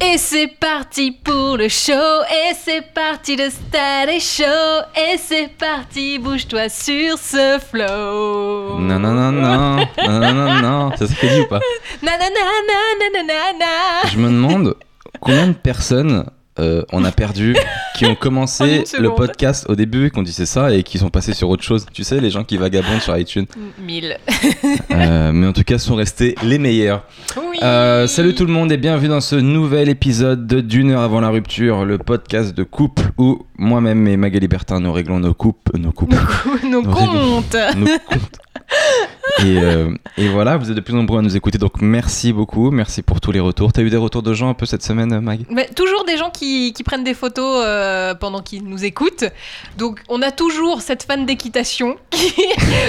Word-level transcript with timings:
Et 0.00 0.18
c'est 0.18 0.48
parti 0.48 1.12
pour 1.12 1.56
le 1.56 1.68
show, 1.68 1.92
et 1.92 2.54
c'est 2.60 2.92
parti 2.92 3.36
le 3.36 3.50
stade 3.50 4.08
est 4.08 4.18
chaud, 4.18 4.82
et 4.96 5.16
c'est 5.16 5.46
parti, 5.56 6.18
bouge-toi 6.18 6.68
sur 6.68 7.16
ce 7.16 7.60
flow. 7.70 8.80
Non, 8.80 8.98
non, 8.98 9.12
non, 9.12 9.30
non, 9.30 9.76
non, 9.76 9.86
non, 10.08 10.34
non, 10.34 10.60
non, 10.60 10.96
ça 10.96 11.06
se 11.06 11.12
fait 11.12 11.28
dit 11.28 11.40
ou 11.42 11.46
pas 11.46 11.60
Nanana, 12.02 12.26
nanana, 13.12 14.10
Je 14.12 14.18
me 14.18 14.26
demande 14.26 14.74
combien 15.20 15.46
de 15.46 15.52
personnes 15.52 16.24
euh, 16.60 16.82
on 16.92 17.04
a 17.04 17.10
perdu 17.10 17.56
qui 17.96 18.06
ont 18.06 18.10
En 18.14 18.14
commencé 18.14 18.84
le 18.98 19.14
podcast 19.14 19.66
au 19.68 19.74
début 19.74 20.06
et 20.06 20.10
qu'on 20.10 20.22
disait 20.22 20.46
ça 20.46 20.72
et 20.72 20.82
qui 20.82 20.98
sont 20.98 21.10
passés 21.10 21.34
sur 21.34 21.48
autre 21.48 21.62
chose. 21.62 21.86
Tu 21.92 22.04
sais, 22.04 22.20
les 22.20 22.30
gens 22.30 22.44
qui 22.44 22.56
vagabondent 22.56 23.00
sur 23.00 23.16
iTunes. 23.16 23.46
1000. 23.80 24.16
Euh, 24.90 25.32
mais 25.32 25.46
en 25.46 25.52
tout 25.52 25.64
cas, 25.64 25.78
sont 25.78 25.94
restés 25.94 26.34
les 26.42 26.58
meilleurs. 26.58 27.04
Oui. 27.36 27.58
Euh, 27.62 28.06
salut 28.06 28.34
tout 28.34 28.46
le 28.46 28.52
monde 28.52 28.70
et 28.72 28.76
bienvenue 28.76 29.08
dans 29.08 29.20
ce 29.20 29.36
nouvel 29.36 29.88
épisode 29.88 30.46
de 30.46 30.60
D'une 30.60 30.92
heure 30.92 31.02
avant 31.02 31.20
la 31.20 31.28
rupture, 31.28 31.84
le 31.84 31.98
podcast 31.98 32.54
de 32.54 32.62
couple 32.62 33.10
où 33.18 33.44
moi-même 33.58 34.06
et 34.08 34.16
Magali 34.16 34.48
Bertin 34.48 34.80
nous 34.80 34.92
réglons 34.92 35.18
nos 35.20 35.34
coupes, 35.34 35.70
nos 35.76 35.92
coupes, 35.92 36.14
Nos 36.62 36.82
Nos 36.82 36.90
comptes. 36.90 37.56
nos 37.76 37.86
comptes. 37.98 38.40
Et, 39.40 39.56
euh, 39.58 39.94
et 40.18 40.28
voilà, 40.28 40.56
vous 40.56 40.70
êtes 40.70 40.76
de 40.76 40.80
plus 40.80 40.94
nombreux 40.94 41.18
à 41.18 41.22
nous 41.22 41.34
écouter, 41.36 41.58
donc 41.58 41.80
merci 41.80 42.32
beaucoup, 42.32 42.70
merci 42.70 43.02
pour 43.02 43.20
tous 43.20 43.32
les 43.32 43.40
retours. 43.40 43.72
T'as 43.72 43.82
eu 43.82 43.90
des 43.90 43.96
retours 43.96 44.22
de 44.22 44.32
gens 44.34 44.48
un 44.50 44.54
peu 44.54 44.66
cette 44.66 44.82
semaine, 44.82 45.18
Mag? 45.20 45.40
Mais 45.50 45.66
toujours 45.74 46.04
des 46.04 46.16
gens 46.16 46.30
qui, 46.30 46.72
qui 46.72 46.82
prennent 46.84 47.04
des 47.04 47.14
photos 47.14 47.62
euh, 47.66 48.14
pendant 48.14 48.40
qu'ils 48.42 48.64
nous 48.64 48.84
écoutent. 48.84 49.24
Donc 49.78 50.00
on 50.08 50.20
a 50.22 50.30
toujours 50.30 50.82
cette 50.82 51.02
fan 51.04 51.26
d'équitation. 51.26 51.96
Qui... 52.10 52.32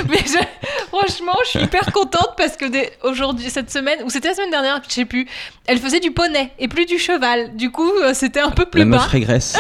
Mais 0.10 0.20
je- 0.26 0.46
franchement, 0.90 1.34
je 1.46 1.50
suis 1.52 1.60
hyper 1.62 1.92
contente 1.92 2.30
parce 2.38 2.58
que 2.58 2.66
des- 2.66 2.90
aujourd'hui, 3.04 3.50
cette 3.50 3.72
semaine, 3.72 4.00
ou 4.06 4.10
c'était 4.10 4.30
la 4.30 4.34
semaine 4.36 4.52
dernière, 4.52 4.82
je 4.88 4.94
sais 4.94 5.06
plus, 5.06 5.28
elle 5.68 5.80
faisait 5.80 6.00
du 6.00 6.12
poney 6.12 6.52
et 6.60 6.68
plus 6.68 6.86
du 6.86 7.00
cheval. 7.00 7.56
Du 7.56 7.72
coup, 7.72 7.90
euh, 8.04 8.14
c'était 8.14 8.40
un 8.42 8.52
peu 8.52 8.66
plus 8.66 8.80
La 8.80 8.86
meuf 8.86 9.00
bas. 9.02 9.08
régresse. 9.08 9.58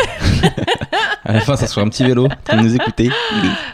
à 1.25 1.33
la 1.33 1.39
fin, 1.41 1.55
ça 1.55 1.67
soit 1.67 1.83
un 1.83 1.89
petit 1.89 2.03
vélo 2.03 2.27
pour 2.43 2.55
nous 2.57 2.75
écouter. 2.75 3.09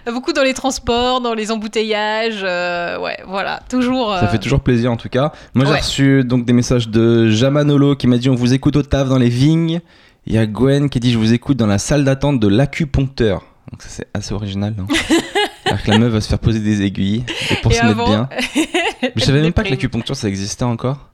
Beaucoup 0.06 0.34
dans 0.34 0.44
les 0.44 0.54
transports, 0.54 1.22
dans 1.22 1.34
les 1.34 1.52
embouteillages. 1.52 2.42
euh, 2.44 2.91
ouais, 3.00 3.17
voilà, 3.28 3.61
toujours. 3.70 4.16
Ça 4.16 4.25
euh, 4.25 4.28
fait 4.28 4.39
toujours 4.39 4.61
plaisir 4.61 4.92
en 4.92 4.97
tout 4.97 5.09
cas. 5.09 5.31
Moi 5.53 5.66
j'ai 5.66 5.72
Ouais. 5.72 5.80
reçu 5.80 6.23
donc 6.23 6.45
des 6.45 6.53
messages 6.53 6.89
de 6.89 7.30
Jamanolo 7.30 7.95
qui 7.95 8.08
m'a 8.08 8.17
dit 8.17 8.30
on 8.30 8.36
vous 8.36 8.53
écoute 8.53 8.75
au 8.75 8.84
taf 8.84 9.09
dans 9.09 9.17
les 9.17 9.30
vignes. 9.30 9.81
Il 10.25 10.34
y 10.34 10.38
a 10.38 10.45
Gwen 10.45 10.89
qui 10.89 11.00
dit 11.00 11.12
je 11.12 11.17
vous 11.17 11.34
écoute 11.34 11.58
dans 11.58 11.67
la 11.67 11.78
salle 11.78 12.03
d'attente 12.03 12.39
de 12.39 12.47
l'acupuncteur. 12.47 13.44
Donc 13.72 13.81
ça 13.81 13.89
c'est 13.89 14.08
assez 14.14 14.34
original. 14.34 14.75
Alors 15.66 15.81
que 15.81 15.92
la 15.92 15.97
meuf 16.00 16.12
va 16.12 16.22
se 16.22 16.28
faire 16.28 16.39
poser 16.39 16.59
des 16.59 16.81
aiguilles 16.81 17.23
et 17.50 17.56
pour 17.56 17.72
et 17.72 17.75
se 17.75 17.86
mettre 17.86 18.06
bien. 18.06 18.28
Mais 19.02 19.14
je 19.16 19.23
savais 19.23 19.42
même 19.42 19.53
pas 19.53 19.64
que 19.64 19.69
l'acupuncture 19.69 20.16
ça 20.16 20.28
existait 20.28 20.66
encore. 20.66 21.09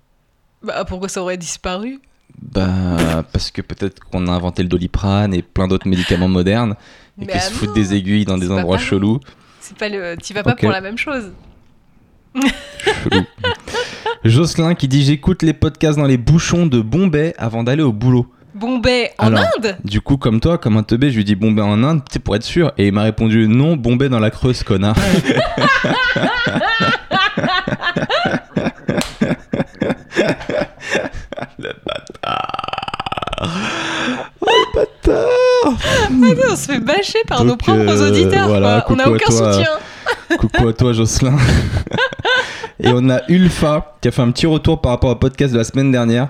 Bah, 0.63 0.85
pourquoi 0.85 1.09
ça 1.09 1.21
aurait 1.21 1.37
disparu? 1.37 1.99
Bah 2.41 3.23
parce 3.31 3.51
que 3.51 3.61
peut-être 3.61 4.03
qu'on 4.03 4.27
a 4.27 4.31
inventé 4.31 4.61
le 4.63 4.69
doliprane 4.69 5.33
et 5.33 5.41
plein 5.41 5.67
d'autres 5.67 5.87
médicaments 5.87 6.27
modernes 6.27 6.75
et 7.19 7.25
qu'ils 7.25 7.35
ah 7.35 7.39
se 7.39 7.51
foutent 7.51 7.69
non, 7.69 7.75
des 7.75 7.93
aiguilles 7.95 8.25
dans 8.25 8.37
des 8.37 8.51
endroits 8.51 8.77
chelous. 8.77 9.19
C'est 9.59 9.77
pas 9.77 9.89
le. 9.89 10.15
Tu 10.21 10.33
vas 10.33 10.43
pas 10.43 10.55
pour 10.55 10.69
la 10.71 10.81
même 10.81 10.97
chose. 10.97 11.31
Chelou. 12.41 13.23
Jocelyn 14.23 14.75
qui 14.75 14.87
dit 14.87 15.03
j'écoute 15.03 15.41
les 15.43 15.53
podcasts 15.53 15.97
dans 15.97 16.05
les 16.05 16.17
bouchons 16.17 16.65
de 16.65 16.81
Bombay 16.81 17.33
avant 17.37 17.63
d'aller 17.63 17.83
au 17.83 17.91
boulot. 17.93 18.27
Bombay 18.55 19.11
en 19.19 19.27
Alors, 19.27 19.43
Inde? 19.57 19.77
Du 19.83 20.01
coup, 20.01 20.17
comme 20.17 20.39
toi, 20.39 20.57
comme 20.57 20.77
un 20.77 20.83
teubé, 20.83 21.11
je 21.11 21.17
lui 21.17 21.23
dis 21.23 21.35
Bombay 21.35 21.61
en 21.61 21.83
Inde, 21.83 22.01
tu 22.09 22.13
sais, 22.13 22.19
pour 22.19 22.35
être 22.35 22.43
sûr. 22.43 22.71
Et 22.77 22.87
il 22.87 22.93
m'a 22.93 23.03
répondu 23.03 23.47
non, 23.47 23.75
Bombay 23.75 24.09
dans 24.09 24.19
la 24.19 24.31
Creuse, 24.31 24.63
connard. 24.63 24.95
le 31.59 31.69
bâtard. 31.85 33.41
Oh, 33.41 34.47
le 34.47 34.75
bâtard. 34.75 36.49
On 36.51 36.55
se 36.55 36.65
fait 36.71 36.79
bâcher 36.79 37.19
par 37.27 37.39
Donc, 37.39 37.47
nos 37.47 37.57
propres 37.57 38.01
euh, 38.01 38.07
auditeurs. 38.09 38.47
voilà, 38.47 38.81
quoi. 38.85 38.95
On 38.95 38.97
n'a 38.97 39.03
coucou 39.05 39.13
à 39.13 39.17
aucun 39.17 39.37
toi. 39.37 39.53
soutien. 39.53 40.37
Coucou 40.37 40.67
à 40.67 40.73
toi, 40.73 40.93
Jocelyn. 40.93 41.37
Et 42.83 42.89
on 42.93 43.09
a 43.09 43.21
Ulfa 43.29 43.95
qui 44.01 44.07
a 44.07 44.11
fait 44.11 44.21
un 44.21 44.31
petit 44.31 44.45
retour 44.47 44.81
par 44.81 44.91
rapport 44.91 45.09
au 45.11 45.15
podcast 45.15 45.53
de 45.53 45.57
la 45.57 45.63
semaine 45.63 45.91
dernière 45.91 46.29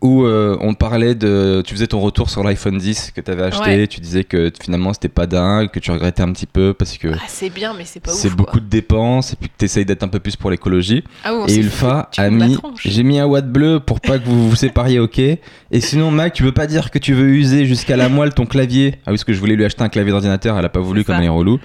où 0.00 0.24
euh, 0.24 0.56
on 0.60 0.74
parlait 0.74 1.14
de. 1.14 1.62
Tu 1.64 1.72
faisais 1.72 1.86
ton 1.86 2.00
retour 2.00 2.28
sur 2.28 2.42
l'iPhone 2.42 2.76
10 2.76 3.12
que 3.14 3.20
tu 3.22 3.30
avais 3.30 3.44
acheté. 3.44 3.64
Ouais. 3.70 3.86
Tu 3.86 4.00
disais 4.00 4.24
que 4.24 4.50
finalement 4.60 4.92
c'était 4.92 5.08
pas 5.08 5.26
dingue, 5.26 5.70
que 5.70 5.78
tu 5.78 5.90
regrettais 5.92 6.22
un 6.22 6.32
petit 6.32 6.46
peu 6.46 6.74
parce 6.74 6.98
que 6.98 7.08
Ah, 7.14 7.18
c'est 7.28 7.48
bien, 7.48 7.72
mais 7.78 7.84
c'est 7.86 8.00
pas 8.00 8.10
ouf. 8.10 8.16
c'est 8.18 8.28
quoi. 8.28 8.36
beaucoup 8.36 8.60
de 8.60 8.66
dépenses 8.66 9.32
et 9.32 9.36
puis 9.36 9.48
que 9.48 9.54
tu 9.56 9.64
essayes 9.64 9.84
d'être 9.86 10.02
un 10.02 10.08
peu 10.08 10.18
plus 10.20 10.36
pour 10.36 10.50
l'écologie. 10.50 11.04
Ah 11.24 11.32
on 11.34 11.46
Et 11.46 11.56
Ulfa 11.56 12.10
a 12.18 12.28
mis. 12.30 12.58
J'ai 12.84 13.02
mis 13.02 13.18
un 13.18 13.26
watt 13.26 13.46
bleu 13.50 13.80
pour 13.80 14.00
pas 14.00 14.18
que 14.18 14.24
vous 14.26 14.50
vous 14.50 14.56
sépariez, 14.56 14.98
ok 14.98 15.18
Et 15.18 15.38
sinon, 15.80 16.10
Mac, 16.10 16.32
tu 16.34 16.42
veux 16.42 16.52
pas 16.52 16.66
dire 16.66 16.90
que 16.90 16.98
tu 16.98 17.14
veux 17.14 17.28
user 17.28 17.64
jusqu'à 17.64 17.96
la 17.96 18.08
moelle 18.10 18.34
ton 18.34 18.46
clavier 18.46 18.96
Ah 19.06 19.10
oui, 19.10 19.12
parce 19.14 19.24
que 19.24 19.32
je 19.32 19.40
voulais 19.40 19.56
lui 19.56 19.64
acheter 19.64 19.84
un 19.84 19.88
clavier 19.88 20.10
d'ordinateur, 20.10 20.58
elle 20.58 20.64
a 20.66 20.70
pas 20.70 20.80
voulu 20.80 21.04
comme 21.04 21.14
ça. 21.14 21.20
elle 21.20 21.26
est 21.26 21.30
relou. 21.30 21.60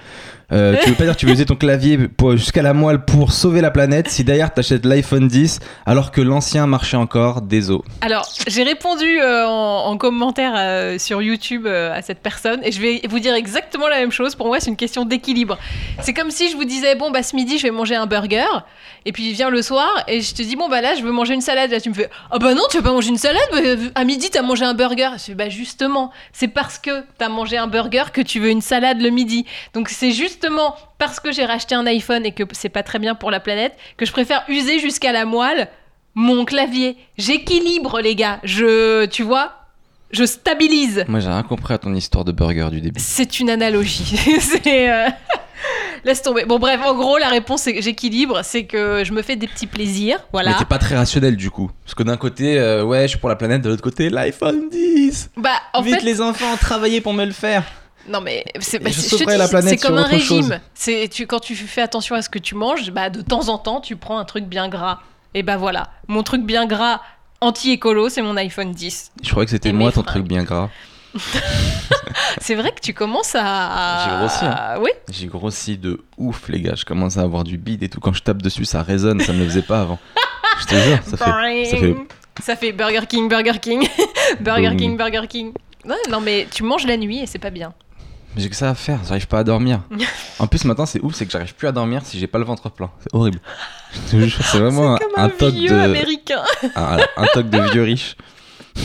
Euh, 0.51 0.75
tu 0.81 0.89
veux 0.89 0.95
pas 0.95 1.03
dire 1.03 1.13
que 1.13 1.19
tu 1.19 1.25
veux 1.25 1.33
user 1.33 1.45
ton 1.45 1.55
clavier 1.55 1.99
jusqu'à 2.33 2.61
la 2.61 2.73
moelle 2.73 3.05
pour 3.05 3.31
sauver 3.33 3.61
la 3.61 3.71
planète 3.71 4.09
si 4.09 4.23
d'ailleurs 4.23 4.51
t'achètes 4.51 4.85
l'iPhone 4.85 5.27
10 5.27 5.59
alors 5.85 6.11
que 6.11 6.21
l'ancien 6.21 6.65
marchait 6.65 6.97
encore 6.97 7.41
Désolé. 7.41 7.83
Alors, 8.01 8.27
j'ai 8.47 8.63
répondu 8.63 9.19
euh, 9.21 9.45
en, 9.47 9.85
en 9.85 9.97
commentaire 9.97 10.53
euh, 10.55 10.97
sur 10.97 11.21
YouTube 11.21 11.67
à 11.67 12.01
cette 12.01 12.19
personne 12.19 12.59
et 12.63 12.71
je 12.71 12.81
vais 12.81 13.01
vous 13.09 13.19
dire 13.19 13.33
exactement 13.33 13.87
la 13.87 13.97
même 13.99 14.11
chose. 14.11 14.35
Pour 14.35 14.47
moi, 14.47 14.59
c'est 14.59 14.69
une 14.69 14.75
question 14.75 15.05
d'équilibre. 15.05 15.57
C'est 16.01 16.13
comme 16.13 16.31
si 16.31 16.49
je 16.49 16.55
vous 16.55 16.65
disais 16.65 16.95
bon 16.95 17.11
bah 17.11 17.23
ce 17.23 17.35
midi 17.35 17.57
je 17.57 17.63
vais 17.63 17.71
manger 17.71 17.95
un 17.95 18.05
burger 18.05 18.45
et 19.05 19.11
puis 19.11 19.31
vient 19.33 19.49
le 19.49 19.61
soir 19.61 20.03
et 20.07 20.21
je 20.21 20.33
te 20.33 20.41
dis 20.41 20.55
bon 20.55 20.69
bah 20.69 20.81
là 20.81 20.95
je 20.95 21.01
veux 21.03 21.11
manger 21.11 21.33
une 21.33 21.41
salade. 21.41 21.71
Là 21.71 21.79
tu 21.79 21.89
me 21.89 21.93
fais 21.93 22.09
ah 22.31 22.39
bah 22.39 22.53
non 22.53 22.63
tu 22.69 22.77
vas 22.77 22.83
pas 22.83 22.91
manger 22.91 23.09
une 23.09 23.17
salade? 23.17 23.41
bah, 23.51 23.59
à 23.95 24.03
midi 24.03 24.29
t'as 24.29 24.41
mangé 24.41 24.65
un 24.65 24.73
burger. 24.73 25.09
Je 25.17 25.23
fais 25.23 25.35
bah 25.35 25.49
justement 25.49 26.11
c'est 26.33 26.47
parce 26.47 26.79
que 26.79 27.03
t'as 27.17 27.29
mangé 27.29 27.57
un 27.57 27.67
burger 27.67 28.05
que 28.13 28.21
tu 28.21 28.39
veux 28.39 28.49
une 28.49 28.61
salade 28.61 29.01
le 29.01 29.09
midi. 29.09 29.45
Donc 29.73 29.89
c'est 29.89 30.11
justement 30.41 30.75
parce 30.97 31.19
que 31.19 31.31
j'ai 31.31 31.45
racheté 31.45 31.75
un 31.75 31.85
iPhone 31.85 32.25
et 32.25 32.31
que 32.31 32.43
c'est 32.53 32.69
pas 32.69 32.83
très 32.83 32.97
bien 32.99 33.13
pour 33.15 33.29
la 33.31 33.39
planète 33.41 33.73
que 33.97 34.05
je 34.05 34.11
préfère 34.11 34.43
user 34.47 34.79
jusqu'à 34.79 35.11
la 35.11 35.25
moelle 35.25 35.67
mon 36.15 36.43
clavier. 36.45 36.97
J'équilibre, 37.17 37.99
les 38.01 38.15
gars. 38.15 38.39
Je, 38.43 39.05
tu 39.05 39.23
vois, 39.23 39.51
je 40.11 40.25
stabilise. 40.25 41.05
Moi 41.07 41.19
j'ai 41.19 41.27
rien 41.27 41.43
compris 41.43 41.73
à 41.73 41.77
ton 41.77 41.93
histoire 41.93 42.23
de 42.25 42.31
burger 42.31 42.69
du 42.71 42.81
début. 42.81 42.99
C'est 42.99 43.39
une 43.39 43.49
analogie. 43.49 44.17
c'est. 44.39 44.89
euh, 44.91 45.09
Laisse 46.05 46.21
tomber. 46.21 46.45
Bon, 46.45 46.57
bref, 46.59 46.79
en 46.85 46.95
gros, 46.95 47.17
la 47.17 47.27
réponse, 47.27 47.63
c'est 47.63 47.73
que 47.75 47.81
j'équilibre. 47.81 48.39
C'est 48.43 48.63
que 48.63 49.03
je 49.03 49.11
me 49.11 49.21
fais 49.21 49.35
des 49.35 49.47
petits 49.47 49.67
plaisirs. 49.67 50.17
Mais 50.19 50.29
Voilà. 50.31 50.53
t'es 50.53 50.63
pas 50.63 50.77
très 50.77 50.95
rationnel 50.95 51.35
du 51.35 51.51
coup. 51.51 51.69
Parce 51.83 51.93
que 51.93 52.03
d'un 52.03 52.15
côté, 52.15 52.57
euh, 52.57 52.83
ouais, 52.85 53.03
je 53.03 53.07
suis 53.09 53.17
pour 53.19 53.27
la 53.27 53.35
planète, 53.35 53.61
de 53.61 53.67
l'autre 53.69 53.81
côté, 53.83 54.09
l'iPhone 54.09 54.69
10 54.69 55.31
Bah, 55.35 55.49
en 55.73 55.81
Vite 55.81 55.95
fait. 55.99 56.05
les 56.05 56.21
enfants, 56.21 56.55
travaillez 56.59 57.01
pour 57.01 57.13
me 57.13 57.25
le 57.25 57.33
faire 57.33 57.63
Non, 58.09 58.21
mais 58.21 58.43
c'est 58.59 58.79
comme 59.77 59.97
un 59.97 60.03
régime. 60.03 60.59
C'est 60.73 61.07
tu, 61.11 61.27
quand 61.27 61.39
tu 61.39 61.55
fais 61.55 61.81
attention 61.81 62.15
à 62.15 62.21
ce 62.21 62.29
que 62.29 62.39
tu 62.39 62.55
manges, 62.55 62.91
bah, 62.91 63.09
de 63.09 63.21
temps 63.21 63.49
en 63.49 63.57
temps, 63.57 63.81
tu 63.81 63.95
prends 63.95 64.17
un 64.17 64.25
truc 64.25 64.45
bien 64.45 64.67
gras. 64.67 64.99
Et 65.35 65.43
bah 65.43 65.57
voilà. 65.57 65.89
Mon 66.07 66.23
truc 66.23 66.43
bien 66.43 66.65
gras 66.65 67.01
anti-écolo, 67.41 68.09
c'est 68.09 68.21
mon 68.23 68.35
iPhone 68.35 68.71
10. 68.71 69.11
Je 69.23 69.29
croyais 69.29 69.45
que 69.45 69.51
c'était 69.51 69.71
moi 69.71 69.91
ton 69.91 70.01
fringues. 70.01 70.13
truc 70.15 70.27
bien 70.27 70.43
gras. 70.43 70.69
C'est 72.41 72.55
vrai 72.55 72.71
que 72.71 72.81
tu 72.81 72.93
commences 72.93 73.35
à. 73.35 74.05
J'ai 74.05 74.17
grossi, 74.17 74.45
hein. 74.45 74.79
Oui, 74.81 74.89
J'ai 75.09 75.27
grossi 75.27 75.77
de 75.77 76.03
ouf, 76.17 76.47
les 76.49 76.61
gars. 76.61 76.75
Je 76.75 76.85
commence 76.85 77.17
à 77.17 77.21
avoir 77.21 77.43
du 77.43 77.57
bide 77.57 77.83
et 77.83 77.89
tout. 77.89 77.99
Quand 77.99 78.13
je 78.13 78.21
tape 78.21 78.41
dessus, 78.41 78.65
ça 78.65 78.83
résonne. 78.83 79.19
Ça 79.21 79.33
me 79.33 79.39
le 79.39 79.45
faisait 79.45 79.61
pas 79.61 79.81
avant. 79.81 79.99
Je 80.61 80.65
te 80.65 80.75
jure, 80.75 80.99
ça 81.05 81.17
fait. 81.17 81.65
ça 81.65 81.77
fait- 81.77 81.95
Ça 82.41 82.55
fait 82.55 82.71
Burger 82.71 83.01
King, 83.07 83.27
Burger 83.27 83.59
King, 83.61 83.87
Burger. 84.39 84.75
King, 84.77 84.97
Burger 84.97 85.27
King. 85.27 85.51
Ouais, 85.85 85.95
non, 86.09 86.21
mais 86.21 86.47
tu 86.51 86.63
manges 86.63 86.85
la 86.85 86.95
nuit 86.97 87.19
et 87.19 87.25
c'est 87.25 87.39
pas 87.39 87.49
bien. 87.49 87.73
Mais 88.35 88.41
j'ai 88.41 88.49
que 88.49 88.55
ça 88.55 88.69
à 88.69 88.75
faire. 88.75 88.99
J'arrive 89.07 89.27
pas 89.27 89.39
à 89.39 89.43
dormir. 89.43 89.81
En 90.39 90.47
plus, 90.47 90.63
maintenant, 90.63 90.85
c'est 90.85 91.01
ouf, 91.01 91.15
c'est 91.15 91.25
que 91.25 91.31
j'arrive 91.33 91.53
plus 91.53 91.67
à 91.67 91.73
dormir 91.73 92.01
si 92.05 92.17
j'ai 92.17 92.27
pas 92.27 92.37
le 92.37 92.45
ventre 92.45 92.69
plein. 92.69 92.89
C'est 93.01 93.13
horrible. 93.13 93.41
C'est 94.07 94.57
vraiment 94.57 94.97
Comme 94.97 95.11
un, 95.17 95.25
un, 95.25 95.29
toc 95.29 95.53
vieux 95.53 95.69
de. 95.69 95.75
américain. 95.75 96.43
Un, 96.75 96.97
un 97.17 97.25
toc 97.33 97.49
de 97.49 97.59
vieux 97.71 97.83
riche. 97.83 98.15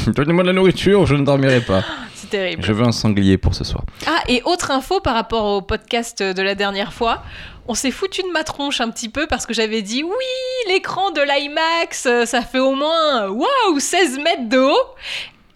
Donnez-moi 0.08 0.42
de 0.42 0.48
la 0.48 0.54
nourriture, 0.54 1.06
je 1.06 1.14
ne 1.14 1.24
dormirai 1.24 1.60
pas. 1.60 1.84
C'est 2.14 2.30
terrible. 2.30 2.64
Je 2.64 2.72
veux 2.72 2.84
un 2.84 2.90
sanglier 2.90 3.38
pour 3.38 3.54
ce 3.54 3.62
soir. 3.64 3.84
Ah, 4.06 4.20
et 4.26 4.42
autre 4.44 4.70
info 4.72 4.98
par 5.00 5.14
rapport 5.14 5.44
au 5.44 5.62
podcast 5.62 6.22
de 6.22 6.42
la 6.42 6.54
dernière 6.56 6.92
fois. 6.92 7.22
On 7.68 7.74
s'est 7.74 7.90
foutu 7.92 8.22
de 8.22 8.32
ma 8.32 8.44
tronche 8.44 8.80
un 8.80 8.90
petit 8.90 9.08
peu 9.08 9.26
parce 9.26 9.46
que 9.46 9.54
j'avais 9.54 9.82
dit 9.82 10.02
oui, 10.02 10.72
l'écran 10.72 11.12
de 11.12 11.20
l'IMAX, 11.20 12.06
euh, 12.06 12.26
ça 12.26 12.42
fait 12.42 12.58
au 12.58 12.74
moins 12.74 13.28
waouh 13.28 13.78
16 13.78 14.18
mètres 14.18 14.48
de 14.48 14.58
haut. 14.58 14.94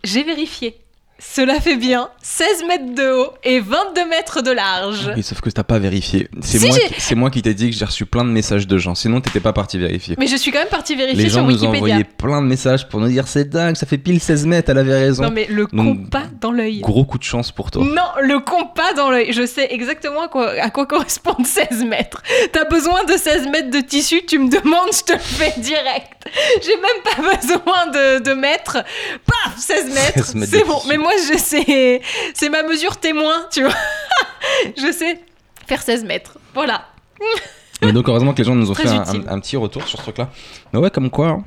J'ai 0.04 0.22
vérifié. 0.22 0.78
Cela 1.20 1.60
fait 1.60 1.76
bien 1.76 2.08
16 2.22 2.64
mètres 2.68 2.94
de 2.94 3.10
haut 3.10 3.32
et 3.42 3.58
22 3.60 4.08
mètres 4.08 4.40
de 4.42 4.52
large. 4.52 5.10
Oui, 5.16 5.22
sauf 5.22 5.40
que 5.40 5.50
t'as 5.50 5.64
pas 5.64 5.78
vérifié. 5.78 6.28
C'est 6.42 6.58
Si, 6.58 6.66
moi, 6.68 6.76
qui- 6.78 6.94
c'est 7.00 7.14
moi 7.16 7.30
qui 7.30 7.42
t'ai 7.42 7.54
dit 7.54 7.70
que 7.70 7.76
j'ai 7.76 7.84
reçu 7.84 8.06
plein 8.06 8.24
de 8.24 8.30
messages 8.30 8.66
de 8.68 8.78
gens. 8.78 8.94
Sinon, 8.94 9.20
t'étais 9.20 9.40
pas 9.40 9.52
parti 9.52 9.78
vérifier. 9.78 10.14
Mais 10.18 10.28
je 10.28 10.36
suis 10.36 10.52
quand 10.52 10.60
même 10.60 10.68
partie 10.68 10.94
vérifier 10.94 11.24
Les 11.24 11.28
sur 11.30 11.40
gens 11.40 11.44
nous 11.46 11.64
ont 11.64 11.70
Wikipédia. 11.70 11.78
envoyé 11.96 12.04
plein 12.04 12.40
de 12.40 12.46
messages 12.46 12.88
pour 12.88 13.00
nous 13.00 13.08
dire 13.08 13.26
c'est 13.26 13.48
dingue, 13.48 13.74
ça 13.76 13.86
fait 13.86 13.98
pile 13.98 14.20
16 14.20 14.46
mètres, 14.46 14.70
elle 14.70 14.78
avait 14.78 14.94
raison. 14.98 15.24
Non 15.24 15.30
mais 15.30 15.46
le 15.50 15.66
Donc, 15.72 16.04
compas 16.04 16.22
dans 16.40 16.52
l'œil. 16.52 16.80
Gros 16.80 17.04
coup 17.04 17.18
de 17.18 17.24
chance 17.24 17.50
pour 17.50 17.70
toi. 17.70 17.84
Non, 17.84 18.02
le 18.22 18.38
compas 18.38 18.92
dans 18.94 19.10
l'œil. 19.10 19.32
Je 19.32 19.44
sais 19.44 19.66
exactement 19.70 20.22
à 20.22 20.28
quoi, 20.28 20.50
à 20.50 20.70
quoi 20.70 20.86
correspondent 20.86 21.46
16 21.46 21.84
mètres. 21.84 22.22
T'as 22.52 22.64
besoin 22.64 23.04
de 23.04 23.12
16 23.16 23.48
mètres 23.48 23.70
de 23.70 23.80
tissu, 23.80 24.22
tu 24.26 24.38
me 24.38 24.48
demandes, 24.48 24.90
je 24.92 25.02
te 25.02 25.12
le 25.12 25.18
fais 25.18 25.54
direct. 25.60 26.17
J'ai 26.62 26.76
même 26.76 27.02
pas 27.04 27.36
besoin 27.36 27.86
de, 27.86 28.18
de 28.22 28.32
mètres. 28.40 28.78
Paf, 29.26 29.56
16 29.58 29.86
mètres. 29.94 30.24
16 30.26 30.34
mètres 30.36 30.52
C'est 30.54 30.64
bon. 30.64 30.80
Mais 30.88 30.96
moi, 30.96 31.12
je 31.32 31.38
sais, 31.38 32.00
c'est 32.34 32.48
ma 32.48 32.62
mesure 32.62 32.96
témoin, 32.96 33.46
tu 33.52 33.62
vois. 33.62 33.74
je 34.76 34.92
sais 34.92 35.20
faire 35.66 35.82
16 35.82 36.04
mètres. 36.04 36.38
Voilà. 36.54 36.86
Mais 37.82 37.92
donc, 37.92 38.08
heureusement 38.08 38.32
que 38.32 38.38
les 38.38 38.44
gens 38.44 38.54
nous 38.54 38.70
ont 38.70 38.74
Très 38.74 38.84
fait 38.84 38.88
un, 38.90 39.02
utile. 39.04 39.24
un- 39.28 39.34
un 39.34 39.40
petit 39.40 39.56
retour 39.56 39.86
sur 39.86 39.98
ce 39.98 40.02
truc-là. 40.04 40.30
Mais 40.72 40.78
ouais, 40.80 40.90
comme 40.90 41.10
quoi. 41.10 41.28
hein. 41.28 41.44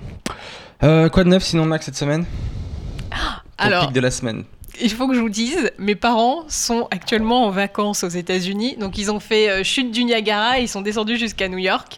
Euh, 0.84 1.10
quoi 1.10 1.24
de 1.24 1.30
neuf 1.30 1.44
sinon, 1.44 1.66
Max, 1.66 1.86
cette 1.86 1.96
semaine? 1.98 2.26
Alors, 3.58 3.86
pic 3.88 3.94
de 3.94 4.00
la 4.00 4.10
semaine. 4.12 4.44
il 4.82 4.90
faut 4.90 5.08
que 5.08 5.14
je 5.14 5.20
vous 5.20 5.30
dise, 5.30 5.72
mes 5.78 5.96
parents 5.96 6.46
sont 6.48 6.88
actuellement 6.90 7.46
en 7.46 7.52
vacances 7.52 8.04
aux 8.04 8.10
États-Unis. 8.10 8.78
Donc, 8.78 8.98
ils 8.98 9.12
ont 9.12 9.20
fait 9.20 9.50
euh, 9.50 9.64
chute 9.64 9.92
du 9.92 10.04
Niagara, 10.04 10.58
ils 10.60 10.68
sont 10.68 10.82
descendus 10.82 11.18
jusqu'à 11.18 11.48
New 11.48 11.60
York. 11.60 11.98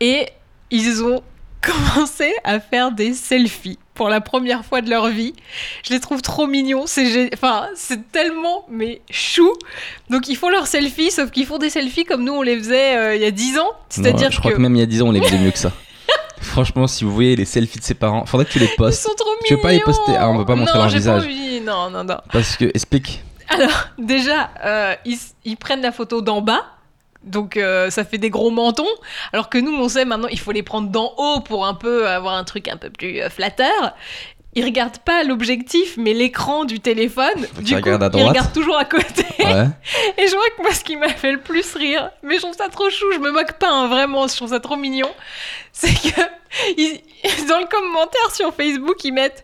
Et 0.00 0.26
ils 0.70 1.02
ont 1.02 1.22
commencé 1.62 2.32
à 2.44 2.60
faire 2.60 2.92
des 2.92 3.14
selfies 3.14 3.78
pour 3.94 4.08
la 4.08 4.20
première 4.20 4.64
fois 4.64 4.80
de 4.80 4.90
leur 4.90 5.08
vie. 5.08 5.34
Je 5.84 5.92
les 5.92 6.00
trouve 6.00 6.22
trop 6.22 6.46
mignons. 6.46 6.84
C'est 6.86 7.30
enfin, 7.34 7.66
c'est 7.74 8.10
tellement 8.10 8.66
mais 8.70 9.00
chou. 9.10 9.52
Donc, 10.10 10.28
ils 10.28 10.36
font 10.36 10.48
leurs 10.48 10.66
selfies, 10.66 11.10
sauf 11.10 11.30
qu'ils 11.30 11.46
font 11.46 11.58
des 11.58 11.70
selfies 11.70 12.04
comme 12.04 12.24
nous 12.24 12.32
on 12.32 12.42
les 12.42 12.58
faisait 12.58 12.96
euh, 12.96 13.16
il 13.16 13.22
y 13.22 13.26
a 13.26 13.30
10 13.30 13.58
ans. 13.58 13.70
C'est-à-dire 13.88 14.30
je 14.30 14.38
crois 14.38 14.52
que. 14.52 14.58
même 14.58 14.74
il 14.74 14.80
y 14.80 14.82
a 14.82 14.86
10 14.86 15.02
ans, 15.02 15.08
on 15.08 15.12
les 15.12 15.22
faisait 15.22 15.38
mieux 15.38 15.50
que 15.50 15.58
ça. 15.58 15.72
Franchement, 16.40 16.86
si 16.86 17.04
vous 17.04 17.12
voyez 17.12 17.36
les 17.36 17.44
selfies 17.44 17.78
de 17.78 17.84
ses 17.84 17.94
parents, 17.94 18.26
faudrait 18.26 18.46
que 18.46 18.50
tu 18.52 18.58
les 18.58 18.66
Ils 18.66 18.76
postes. 18.76 19.02
sont 19.02 19.14
trop 19.16 19.28
mignons. 19.30 19.42
Tu 19.46 19.54
veux 19.54 19.60
pas 19.60 19.72
les 19.72 19.80
poster 19.80 20.16
Ah, 20.18 20.28
on 20.28 20.38
peut 20.38 20.44
pas 20.44 20.56
montrer 20.56 20.74
non, 20.78 20.84
leur 20.84 20.92
visage. 20.92 21.22
Pas 21.22 21.28
envie. 21.28 21.60
Non, 21.60 21.90
non, 21.90 22.02
non. 22.04 22.16
Parce 22.32 22.56
que, 22.56 22.64
explique. 22.64 23.22
Alors, 23.48 23.88
déjà, 23.98 24.50
euh, 24.64 24.94
ils, 25.04 25.18
ils 25.44 25.56
prennent 25.56 25.82
la 25.82 25.92
photo 25.92 26.20
d'en 26.22 26.40
bas. 26.40 26.62
Donc, 27.24 27.56
euh, 27.56 27.90
ça 27.90 28.04
fait 28.04 28.18
des 28.18 28.30
gros 28.30 28.50
mentons. 28.50 28.86
Alors 29.32 29.48
que 29.48 29.58
nous, 29.58 29.72
on 29.72 29.88
sait 29.88 30.04
maintenant, 30.04 30.28
il 30.28 30.38
faut 30.38 30.52
les 30.52 30.62
prendre 30.62 30.88
d'en 30.88 31.14
haut 31.16 31.40
pour 31.40 31.66
un 31.66 31.74
peu 31.74 32.08
avoir 32.08 32.34
un 32.34 32.44
truc 32.44 32.68
un 32.68 32.76
peu 32.76 32.90
plus 32.90 33.20
euh, 33.20 33.30
flatteur. 33.30 33.94
Ils 34.54 34.64
regardent 34.64 34.98
pas 34.98 35.22
l'objectif, 35.24 35.94
mais 35.96 36.12
l'écran 36.12 36.64
du 36.64 36.78
téléphone. 36.80 37.46
Faut 37.54 37.62
du 37.62 37.80
coup, 37.80 37.88
à 37.88 37.92
ils 37.92 37.98
droite. 37.98 38.14
regardent 38.28 38.52
toujours 38.52 38.76
à 38.76 38.84
côté. 38.84 39.24
Ouais. 39.38 39.66
Et 40.18 40.26
je 40.26 40.34
vois 40.34 40.44
que 40.56 40.62
moi, 40.62 40.72
ce 40.74 40.84
qui 40.84 40.96
m'a 40.96 41.08
fait 41.08 41.32
le 41.32 41.40
plus 41.40 41.74
rire, 41.74 42.10
mais 42.22 42.34
je 42.36 42.40
trouve 42.42 42.54
ça 42.54 42.68
trop 42.68 42.90
chou, 42.90 43.06
je 43.14 43.18
me 43.18 43.30
moque 43.30 43.52
pas, 43.54 43.70
hein, 43.70 43.88
vraiment, 43.88 44.28
je 44.28 44.36
trouve 44.36 44.50
ça 44.50 44.60
trop 44.60 44.76
mignon, 44.76 45.08
c'est 45.72 45.88
que 45.94 46.20
ils- 46.76 47.00
dans 47.48 47.60
le 47.60 47.66
commentaire 47.66 48.30
sur 48.34 48.52
Facebook, 48.54 48.96
ils 49.04 49.12
mettent 49.12 49.42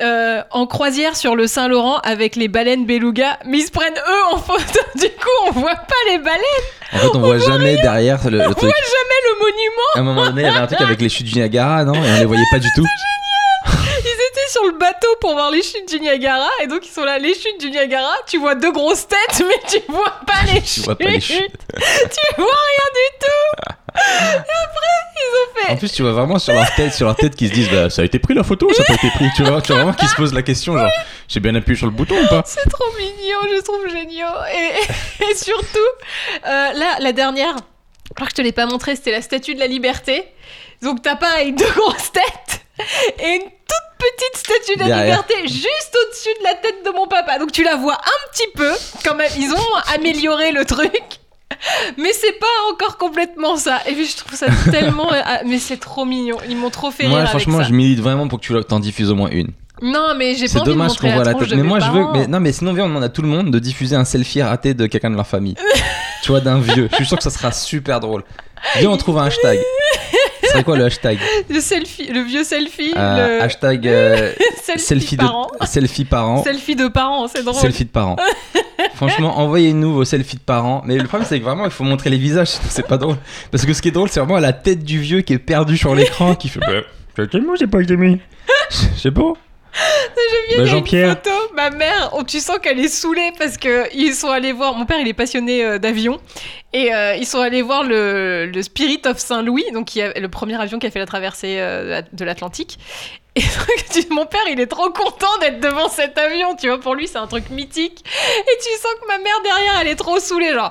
euh, 0.00 0.42
en 0.50 0.66
croisière 0.66 1.16
sur 1.16 1.34
le 1.36 1.46
Saint-Laurent 1.46 1.98
avec 1.98 2.36
les 2.36 2.48
baleines 2.48 2.84
beluga, 2.84 3.38
mais 3.46 3.58
ils 3.58 3.66
se 3.66 3.70
prennent 3.70 3.94
eux 3.94 4.34
en 4.34 4.38
photo, 4.38 4.80
du 4.96 5.08
coup, 5.08 5.46
on 5.46 5.52
voit 5.52 5.76
pas 5.76 6.10
les 6.10 6.18
baleines, 6.18 6.42
En 6.92 6.98
fait, 6.98 7.06
on 7.14 7.20
voit 7.20 7.38
jamais 7.38 7.76
derrière 7.76 8.18
le, 8.28 8.38
le 8.38 8.54
truc. 8.54 8.64
mais 8.64 9.30
le 9.30 9.38
monument, 9.38 9.88
À 9.94 9.98
un 10.00 10.02
moment 10.02 10.24
donné, 10.26 10.42
il 10.42 10.44
y 10.44 10.48
avait 10.48 10.58
un 10.58 10.66
truc 10.66 10.80
avec 10.82 11.00
les 11.00 11.08
chutes 11.08 11.26
du 11.26 11.34
Niagara, 11.36 11.84
non? 11.84 11.94
Et 11.94 11.98
on 11.98 12.18
les 12.18 12.24
voyait 12.26 12.42
pas 12.52 12.58
du 12.58 12.68
tout. 12.76 12.84
Sur 14.62 14.72
le 14.72 14.78
bateau 14.78 15.08
pour 15.20 15.32
voir 15.32 15.50
les 15.50 15.62
chutes 15.62 15.88
du 15.88 16.00
Niagara, 16.00 16.48
et 16.62 16.66
donc 16.66 16.86
ils 16.86 16.90
sont 16.92 17.04
là, 17.04 17.18
les 17.18 17.34
chutes 17.34 17.60
du 17.60 17.70
Niagara, 17.70 18.12
tu 18.26 18.38
vois 18.38 18.54
deux 18.54 18.72
grosses 18.72 19.06
têtes, 19.08 19.44
mais 19.48 19.60
tu 19.68 19.78
vois 19.88 20.20
pas 20.26 20.42
les 20.52 20.60
Tu 20.60 20.68
chutes, 20.68 20.84
vois 20.84 20.96
pas 20.96 21.04
les 21.04 21.20
chutes. 21.20 21.38
tu 21.74 22.34
vois 22.36 22.46
rien 22.46 22.88
du 22.94 23.18
tout, 23.20 23.72
et 23.94 23.98
après, 24.38 24.92
ils 25.16 25.32
ont 25.36 25.60
fait... 25.66 25.72
En 25.72 25.76
plus, 25.76 25.92
tu 25.92 26.02
vois 26.02 26.12
vraiment 26.12 26.38
sur 26.38 26.54
leur 26.54 26.74
tête, 26.74 26.94
sur 26.94 27.06
leur 27.06 27.16
tête, 27.16 27.36
qu'ils 27.36 27.48
se 27.48 27.54
disent 27.54 27.70
bah, 27.70 27.90
ça 27.90 28.02
a 28.02 28.04
été 28.04 28.18
pris 28.18 28.34
la 28.34 28.42
photo 28.42 28.68
ou 28.68 28.72
ça 28.74 28.82
a 28.82 28.86
pas 28.86 28.94
été 28.94 29.10
pris 29.10 29.26
Tu 29.36 29.42
vois, 29.42 29.60
tu 29.60 29.72
vois 29.72 29.82
vraiment 29.82 29.92
qu'ils 29.92 30.08
se 30.08 30.14
posent 30.14 30.34
la 30.34 30.42
question 30.42 30.76
genre 30.76 30.90
j'ai 31.28 31.40
bien 31.40 31.54
appuyé 31.54 31.76
sur 31.76 31.86
le 31.86 31.92
bouton 31.92 32.16
ou 32.22 32.26
pas? 32.28 32.42
C'est 32.46 32.68
trop 32.70 32.90
mignon, 32.98 33.38
je 33.54 33.60
trouve 33.62 33.86
génial. 33.88 34.32
Et, 34.54 35.24
et 35.24 35.34
surtout, 35.34 35.78
euh, 36.46 36.72
là, 36.72 36.96
la 37.00 37.12
dernière, 37.12 37.54
je 37.56 38.14
crois 38.14 38.26
que 38.26 38.32
je 38.32 38.36
te 38.36 38.42
l'ai 38.42 38.52
pas 38.52 38.66
montré, 38.66 38.96
c'était 38.96 39.12
la 39.12 39.22
statue 39.22 39.54
de 39.54 39.60
la 39.60 39.66
liberté. 39.66 40.24
Donc 40.82 41.02
t'as 41.02 41.16
pareil 41.16 41.52
deux 41.52 41.70
grosses 41.76 42.12
têtes 42.12 42.64
et 43.22 43.34
une 43.36 43.42
toute 43.42 43.91
petite 44.16 44.36
statue 44.36 44.78
de 44.78 44.88
la 44.88 45.04
liberté 45.04 45.34
juste 45.44 45.96
au-dessus 46.06 46.28
de 46.40 46.44
la 46.44 46.54
tête 46.54 46.84
de 46.84 46.90
mon 46.90 47.06
papa. 47.06 47.38
Donc 47.38 47.52
tu 47.52 47.62
la 47.62 47.76
vois 47.76 47.94
un 47.94 48.30
petit 48.32 48.48
peu, 48.54 48.70
quand 49.04 49.14
même. 49.14 49.30
Ils 49.38 49.52
ont 49.52 49.94
amélioré 49.94 50.52
le 50.52 50.64
truc. 50.64 51.02
Mais 51.98 52.12
c'est 52.12 52.38
pas 52.38 52.46
encore 52.72 52.96
complètement 52.98 53.56
ça. 53.56 53.80
Et 53.86 53.92
puis 53.92 54.06
je 54.06 54.16
trouve 54.16 54.34
ça 54.34 54.46
tellement. 54.70 55.08
ah, 55.12 55.40
Mais 55.46 55.58
c'est 55.58 55.76
trop 55.76 56.04
mignon. 56.04 56.38
Ils 56.48 56.56
m'ont 56.56 56.70
trop 56.70 56.90
fait 56.90 57.06
Moi, 57.06 57.20
rire 57.20 57.28
franchement, 57.28 57.56
avec 57.56 57.66
ça. 57.66 57.70
je 57.70 57.74
milite 57.76 58.00
vraiment 58.00 58.26
pour 58.26 58.40
que 58.40 58.46
tu 58.46 58.64
t'en 58.64 58.80
diffuses 58.80 59.10
au 59.10 59.14
moins 59.14 59.28
une. 59.30 59.48
Non, 59.80 60.14
mais 60.16 60.34
j'ai 60.34 60.46
pas 60.46 60.52
C'est 60.52 60.58
envie 60.60 60.70
dommage 60.70 60.96
qu'on 60.96 61.10
voit 61.12 61.24
la 61.24 61.34
tête. 61.34 61.52
Mais 61.54 61.62
moi, 61.62 61.78
je 61.80 61.90
veux. 61.90 62.04
Mais 62.14 62.26
non, 62.26 62.40
mais 62.40 62.52
sinon, 62.52 62.72
viens, 62.72 62.84
on 62.84 62.88
demande 62.88 63.04
à 63.04 63.08
tout 63.08 63.22
le 63.22 63.28
monde 63.28 63.50
de 63.50 63.58
diffuser 63.58 63.96
un 63.96 64.04
selfie 64.04 64.42
raté 64.42 64.74
de 64.74 64.86
quelqu'un 64.86 65.10
de 65.10 65.16
leur 65.16 65.26
famille. 65.26 65.56
tu 66.22 66.30
vois, 66.30 66.40
d'un 66.40 66.58
vieux. 66.60 66.88
Je 66.90 66.96
suis 66.96 67.06
sûr 67.06 67.16
que 67.16 67.22
ça 67.22 67.30
sera 67.30 67.52
super 67.52 68.00
drôle. 68.00 68.22
Viens, 68.78 68.90
on 68.90 68.96
trouve 68.96 69.18
un 69.18 69.24
hashtag. 69.26 69.58
Serait 70.52 70.64
quoi 70.64 70.76
le 70.76 70.84
hashtag 70.84 71.18
Le 71.48 71.60
selfie, 71.60 72.06
le 72.12 72.20
vieux 72.20 72.44
selfie, 72.44 72.92
Euh, 72.96 73.38
le 73.38 73.42
Hashtag 73.42 73.86
euh, 73.88 74.32
selfie, 74.62 74.84
selfie, 74.84 75.16
de, 75.16 75.22
selfie 75.66 76.04
parents. 76.04 76.42
Selfie 76.44 76.76
de 76.76 76.88
parents, 76.88 77.28
c'est 77.28 77.42
drôle. 77.42 77.60
Selfie 77.60 77.84
de 77.84 77.90
parents. 77.90 78.16
Franchement, 78.94 79.38
envoyez-nous 79.38 79.92
vos 79.92 80.04
selfies 80.04 80.36
de 80.36 80.42
parents. 80.42 80.82
Mais 80.86 80.96
le 80.96 81.04
problème, 81.04 81.26
c'est 81.28 81.38
que 81.38 81.44
vraiment, 81.44 81.64
il 81.64 81.70
faut 81.70 81.84
montrer 81.84 82.10
les 82.10 82.18
visages. 82.18 82.48
C'est 82.68 82.86
pas 82.86 82.98
drôle. 82.98 83.16
Parce 83.50 83.64
que 83.64 83.72
ce 83.72 83.82
qui 83.82 83.88
est 83.88 83.92
drôle, 83.92 84.08
c'est 84.08 84.20
vraiment 84.20 84.38
la 84.38 84.52
tête 84.52 84.84
du 84.84 84.98
vieux 85.00 85.22
qui 85.22 85.32
est 85.32 85.38
perdu 85.38 85.76
sur 85.76 85.94
l'écran, 85.94 86.34
qui 86.34 86.48
fait. 86.48 86.60
Bah, 86.60 87.24
j'ai 87.58 87.66
pas 87.66 87.80
été 87.80 87.96
mis. 87.96 88.18
Je 88.70 89.08
Bah, 90.58 90.64
Jean-Pierre. 90.66 91.16
photo, 91.16 91.30
ma 91.54 91.70
mère, 91.70 92.10
oh, 92.14 92.22
tu 92.24 92.40
sens 92.40 92.58
qu'elle 92.58 92.78
est 92.78 92.88
saoulée 92.88 93.32
parce 93.38 93.56
que 93.56 93.86
ils 93.96 94.14
sont 94.14 94.28
allés 94.28 94.52
voir. 94.52 94.74
Mon 94.74 94.84
père, 94.86 94.98
il 95.00 95.08
est 95.08 95.14
passionné 95.14 95.64
euh, 95.64 95.78
d'avion 95.78 96.20
et 96.72 96.94
euh, 96.94 97.14
ils 97.16 97.26
sont 97.26 97.40
allés 97.40 97.62
voir 97.62 97.82
le, 97.82 98.46
le 98.46 98.62
Spirit 98.62 99.00
of 99.06 99.18
Saint-Louis, 99.18 99.64
donc 99.72 99.86
qui 99.86 100.02
a- 100.02 100.12
le 100.18 100.28
premier 100.28 100.60
avion 100.60 100.78
qui 100.78 100.86
a 100.86 100.90
fait 100.90 100.98
la 100.98 101.06
traversée 101.06 101.56
euh, 101.58 102.02
de 102.12 102.24
l'Atlantique. 102.24 102.78
Et 103.34 103.40
donc, 103.40 103.84
tu- 103.90 104.12
mon 104.12 104.26
père, 104.26 104.42
il 104.50 104.60
est 104.60 104.66
trop 104.66 104.90
content 104.90 105.38
d'être 105.40 105.58
devant 105.60 105.88
cet 105.88 106.18
avion, 106.18 106.54
tu 106.54 106.68
vois. 106.68 106.78
Pour 106.78 106.94
lui, 106.94 107.08
c'est 107.08 107.16
un 107.18 107.26
truc 107.26 107.48
mythique. 107.50 108.04
Et 108.38 108.58
tu 108.62 108.68
sens 108.80 108.92
que 109.00 109.06
ma 109.08 109.16
mère 109.18 109.40
derrière, 109.42 109.72
elle 109.80 109.88
est 109.88 109.96
trop 109.96 110.18
saoulée, 110.18 110.52
genre. 110.52 110.70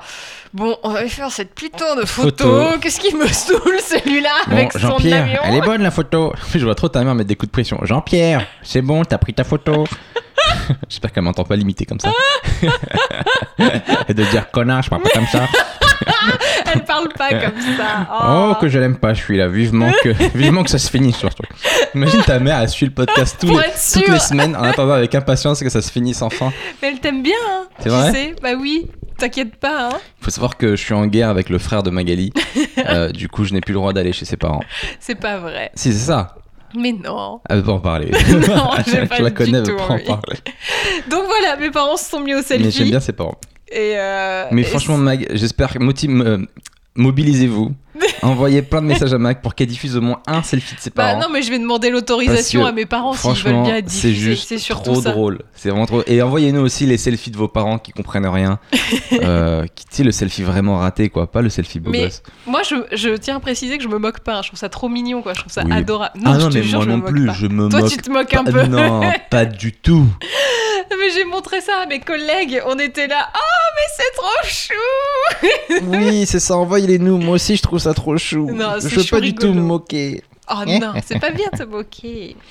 Bon, 0.53 0.77
on 0.83 0.89
va 0.89 1.07
faire 1.07 1.31
cette 1.31 1.55
putain 1.55 1.95
de 1.95 2.05
photo. 2.05 2.43
Photo. 2.43 2.77
Qu'est-ce 2.79 2.99
qui 2.99 3.15
me 3.15 3.25
saoule 3.27 3.79
celui-là 3.79 4.33
Bon, 4.47 4.53
avec 4.57 4.73
son 4.73 4.79
Jean-Pierre, 4.79 5.23
avion 5.23 5.39
elle 5.45 5.55
est 5.55 5.61
bonne 5.61 5.81
la 5.81 5.91
photo. 5.91 6.33
Je 6.53 6.63
vois 6.63 6.75
trop 6.75 6.89
ta 6.89 7.03
mère 7.03 7.15
mettre 7.15 7.29
des 7.29 7.35
coups 7.35 7.47
de 7.49 7.53
pression. 7.53 7.79
Jean-Pierre, 7.83 8.45
c'est 8.61 8.81
bon, 8.81 9.03
t'as 9.05 9.17
pris 9.17 9.33
ta 9.33 9.43
photo. 9.45 9.85
J'espère 10.89 11.11
qu'elle 11.13 11.23
m'entend 11.23 11.45
pas 11.45 11.55
limiter 11.55 11.85
comme 11.85 11.99
ça. 11.99 12.11
Et 14.09 14.13
de 14.13 14.23
dire 14.25 14.51
connard, 14.51 14.83
je 14.83 14.89
parle 14.89 15.01
pas 15.03 15.09
comme 15.09 15.27
ça. 15.27 15.47
Elle 16.73 16.83
parle 16.85 17.09
pas 17.17 17.29
comme 17.29 17.59
ça. 17.77 18.07
Oh, 18.27 18.53
que 18.59 18.67
je 18.67 18.79
l'aime 18.79 18.97
pas, 18.97 19.13
je 19.13 19.21
suis 19.21 19.37
là. 19.37 19.47
Vivement 19.47 19.91
que, 20.03 20.09
vivement 20.37 20.63
que 20.63 20.69
ça 20.69 20.77
se 20.79 20.89
finisse 20.89 21.17
sur 21.17 21.29
ce 21.31 21.35
truc. 21.37 21.49
Imagine 21.95 22.21
ta 22.21 22.39
mère, 22.39 22.59
elle 22.59 22.69
suit 22.69 22.85
le 22.85 22.91
podcast 22.93 23.37
tous 23.39 23.47
les- 23.49 23.65
toutes 23.93 24.07
les 24.07 24.19
semaines 24.19 24.55
en 24.55 24.63
attendant 24.63 24.93
avec 24.93 25.13
impatience 25.15 25.61
que 25.61 25.69
ça 25.69 25.81
se 25.81 25.91
finisse 25.91 26.21
enfin. 26.21 26.51
Mais 26.81 26.89
elle 26.89 26.99
t'aime 26.99 27.23
bien, 27.23 27.33
hein 27.49 27.67
C'est 27.79 27.89
vrai 27.89 28.11
sais 28.11 28.35
Bah 28.41 28.53
oui, 28.59 28.87
t'inquiète 29.17 29.55
pas, 29.57 29.87
hein 29.89 29.97
Il 30.21 30.25
faut 30.25 30.31
savoir 30.31 30.57
que 30.57 30.75
je 30.75 30.81
suis 30.81 30.93
en 30.93 31.07
guerre 31.07 31.29
avec 31.29 31.49
le 31.49 31.57
frère 31.59 31.83
de 31.83 31.89
Magali. 31.89 32.31
Euh, 32.87 33.09
du 33.11 33.27
coup, 33.29 33.43
je 33.43 33.53
n'ai 33.53 33.61
plus 33.61 33.73
le 33.73 33.79
droit 33.79 33.93
d'aller 33.93 34.11
chez 34.11 34.25
ses 34.25 34.37
parents. 34.37 34.63
C'est 34.99 35.15
pas 35.15 35.37
vrai. 35.37 35.71
Si, 35.75 35.91
c'est 35.93 35.99
ça. 36.07 36.35
Mais 36.75 36.93
non. 36.93 37.41
Elle 37.49 37.57
veut 37.57 37.63
pas 37.63 37.71
en 37.73 37.79
parler. 37.79 38.09
Non, 38.11 38.71
j'ai 38.87 39.05
pas 39.05 39.17
je 39.17 39.23
la 39.23 39.29
du 39.29 39.35
connais, 39.35 39.57
elle 39.59 39.67
veut 39.69 39.75
pas 39.75 39.83
en 39.83 39.99
parler. 39.99 40.37
Donc 41.09 41.23
voilà, 41.25 41.57
mes 41.59 41.69
parents 41.69 41.97
se 41.97 42.09
sont 42.09 42.21
mis 42.21 42.33
au 42.33 42.37
Mais 42.37 42.43
selfie. 42.43 42.71
j'aime 42.71 42.89
bien 42.89 42.99
ses 42.99 43.11
parents. 43.13 43.37
Et 43.71 43.93
euh, 43.97 44.45
Mais 44.51 44.61
et 44.61 44.65
franchement, 44.65 44.97
Mag, 44.97 45.27
j'espère 45.31 45.71
euh, 46.21 46.37
mobilisez-vous. 46.95 47.73
Envoyez 48.23 48.61
plein 48.61 48.81
de 48.81 48.87
messages 48.87 49.13
à 49.13 49.17
Mag 49.17 49.41
pour 49.41 49.55
qu'elle 49.55 49.67
diffuse 49.67 49.97
au 49.97 50.01
moins 50.01 50.19
un 50.27 50.43
selfie 50.43 50.75
de 50.75 50.79
ses 50.79 50.89
Bah 50.91 51.07
parents. 51.07 51.19
non, 51.21 51.27
mais 51.31 51.41
je 51.41 51.49
vais 51.49 51.59
demander 51.59 51.89
l'autorisation 51.89 52.65
à 52.65 52.71
mes 52.71 52.85
parents 52.85 53.13
s'ils 53.13 53.31
veulent 53.43 53.63
bien 53.63 53.75
c'est 53.75 53.81
diffuser. 53.81 54.13
juste 54.13 54.47
C'est 54.49 54.57
surtout 54.57 54.91
trop 54.93 55.01
ça. 55.01 55.11
drôle. 55.11 55.39
C'est 55.55 55.69
vraiment 55.69 55.85
trop. 55.85 56.03
Et 56.07 56.21
envoyez-nous 56.21 56.61
aussi 56.61 56.85
les 56.85 56.97
selfies 56.97 57.31
de 57.31 57.37
vos 57.37 57.47
parents 57.47 57.79
qui 57.79 57.91
comprennent 57.91 58.27
rien. 58.27 58.59
euh, 59.13 59.65
qui, 59.75 59.85
tu 59.85 59.95
sais, 59.97 60.03
le 60.03 60.11
selfie 60.11 60.43
vraiment 60.43 60.77
raté, 60.77 61.09
quoi. 61.09 61.31
Pas 61.31 61.41
le 61.41 61.49
selfie 61.49 61.79
beau 61.79 61.89
Mais- 61.91 62.03
gosse. 62.03 62.21
Moi, 62.45 62.61
je, 62.63 62.75
je 62.95 63.09
tiens 63.15 63.37
à 63.37 63.39
préciser 63.39 63.77
que 63.77 63.83
je 63.83 63.89
me 63.89 63.97
moque 63.97 64.19
pas. 64.19 64.37
hein. 64.37 64.41
Je 64.43 64.49
trouve 64.49 64.59
ça 64.59 64.69
trop 64.69 64.89
mignon, 64.89 65.21
quoi. 65.21 65.33
Je 65.33 65.39
trouve 65.41 65.51
ça 65.53 65.63
Oui. 65.65 65.71
adorable. 65.71 66.19
ah 66.25 66.33
je 66.35 66.39
non, 66.45 66.49
te 66.49 66.53
mais 66.57 66.63
jure, 66.63 66.77
moi 66.79 66.85
je 66.85 66.89
me 66.89 66.95
non 66.95 67.01
moque 67.01 67.11
plus, 67.11 67.25
pas. 67.27 67.33
je 67.33 67.47
me 67.47 67.69
Toi, 67.69 67.79
moque. 67.81 67.89
tu 67.91 67.97
te 67.97 68.09
moques 68.11 68.33
un 68.33 68.43
peu. 68.43 68.63
Non, 68.63 69.01
pas 69.29 69.45
du 69.45 69.71
tout. 69.73 70.05
mais 70.91 71.09
j'ai 71.15 71.25
montré 71.25 71.61
ça 71.61 71.73
à 71.83 71.85
mes 71.87 71.99
collègues. 71.99 72.61
On 72.67 72.77
était 72.77 73.07
là. 73.07 73.29
Oh, 73.33 73.75
mais 73.75 73.87
c'est 73.97 74.15
trop 74.15 74.47
chou 74.47 75.85
Oui, 75.87 76.25
c'est 76.25 76.39
ça, 76.39 76.55
envoyez-les 76.57 76.99
nous. 76.99 77.17
Moi 77.17 77.35
aussi, 77.35 77.55
je 77.55 77.61
trouve 77.61 77.79
ça 77.79 77.93
trop 77.93 78.10
chou. 78.17 78.49
Non, 78.51 78.73
je 78.79 78.87
veux 78.87 79.03
pas 79.03 79.19
du 79.21 79.33
tout 79.35 79.53
me 79.53 79.61
moquer. 79.61 80.23
Oh 80.49 80.63
non, 80.67 80.93
c'est 81.05 81.19
pas 81.19 81.31
bien 81.31 81.47
de 81.51 81.57
se 81.57 81.63
moquer. 81.63 82.35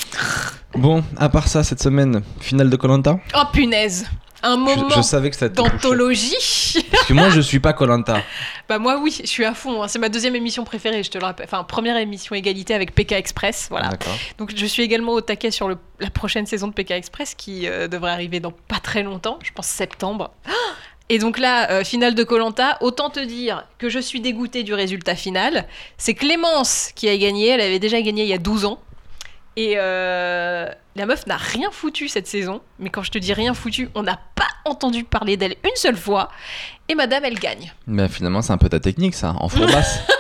Bon, 0.75 1.03
à 1.17 1.29
part 1.29 1.49
ça, 1.49 1.65
cette 1.65 1.83
semaine, 1.83 2.23
finale 2.41 2.71
de 2.71 2.77
Colanta. 2.77 3.19
Oh 3.37 3.43
punaise 3.53 4.07
Un 4.41 4.57
moment 4.57 4.89
Je, 4.91 4.95
je 4.97 5.03
savais 5.03 5.29
que 5.31 5.37
ça 5.37 5.49
te 5.51 5.57
touchait. 5.57 5.69
d'anthologie 5.69 6.87
Parce 6.93 7.07
que 7.07 7.13
moi, 7.13 7.29
je 7.31 7.41
suis 7.41 7.59
pas 7.59 7.73
Colanta. 7.73 8.23
Bah 8.69 8.79
moi 8.79 9.01
oui, 9.03 9.13
je 9.21 9.27
suis 9.27 9.45
à 9.45 9.53
fond. 9.53 9.83
hein. 9.83 9.89
C'est 9.89 9.99
ma 9.99 10.09
deuxième 10.09 10.37
émission 10.37 10.63
préférée, 10.63 11.03
je 11.03 11.11
te 11.11 11.19
le 11.19 11.25
rappelle. 11.25 11.45
Enfin, 11.47 11.65
première 11.65 11.97
émission 11.97 12.37
égalité 12.37 12.73
avec 12.73 12.95
PK 12.95 13.11
Express, 13.13 13.67
voilà. 13.69 13.91
Donc 14.39 14.53
je 14.55 14.65
suis 14.65 14.85
également 14.85 15.11
au 15.15 15.21
taquet 15.21 15.51
sur 15.51 15.67
le- 15.69 15.77
la 15.99 16.09
prochaine 16.11 16.47
saison 16.47 16.69
de 16.69 16.73
PK 16.73 16.93
Express 16.93 17.35
qui 17.35 17.67
euh, 17.67 17.89
devrait 17.89 18.13
arriver 18.13 18.39
dans 18.39 18.53
pas 18.53 18.79
très 18.79 19.03
longtemps, 19.03 19.41
je 19.43 19.51
pense 19.53 19.67
septembre. 19.67 20.31
Et 21.11 21.19
donc 21.19 21.41
là, 21.41 21.69
euh, 21.73 21.83
finale 21.83 22.15
de 22.15 22.23
Colanta, 22.23 22.79
autant 22.81 23.11
te 23.11 23.19
dire 23.19 23.67
que 23.79 23.89
je 23.89 23.99
suis 23.99 24.21
dégoûtée 24.21 24.63
du 24.63 24.75
résultat 24.75 25.17
final. 25.17 25.67
C'est 25.99 26.15
Clémence 26.15 26.93
qui 26.95 27.09
a 27.09 27.17
gagné, 27.19 27.49
elle 27.49 27.61
avait 27.61 27.81
déjà 27.81 28.01
gagné 28.01 28.23
il 28.23 28.29
y 28.29 28.33
a 28.33 28.39
12 28.39 28.65
ans. 28.65 28.79
Et 29.57 29.75
euh, 29.77 30.69
la 30.95 31.07
meuf 31.07 31.27
n'a 31.27 31.37
rien 31.37 31.69
foutu 31.73 32.07
cette 32.07 32.29
saison. 32.29 32.61
Mais 32.79 32.91
quand 32.91 33.03
je 33.03 33.11
te 33.11 33.19
dis 33.19 33.33
rien 33.33 33.55
foutu, 33.55 33.89
on 33.97 34.05
n'a 34.05 34.21
pas 34.37 34.47
entendu 34.65 35.03
parler 35.03 35.37
d'elle 35.37 35.57
une 35.65 35.75
seule 35.75 35.97
fois. 35.97 36.31
Et 36.89 36.95
madame, 36.95 37.25
elle 37.25 37.41
gagne. 37.41 37.73
Mais 37.89 38.09
finalement, 38.09 38.41
c'est 38.41 38.53
un 38.53 38.59
peu 38.59 38.69
ta 38.69 38.79
technique, 38.79 39.17
ça, 39.17 39.35
en 39.41 39.49
fourbasse. 39.49 40.03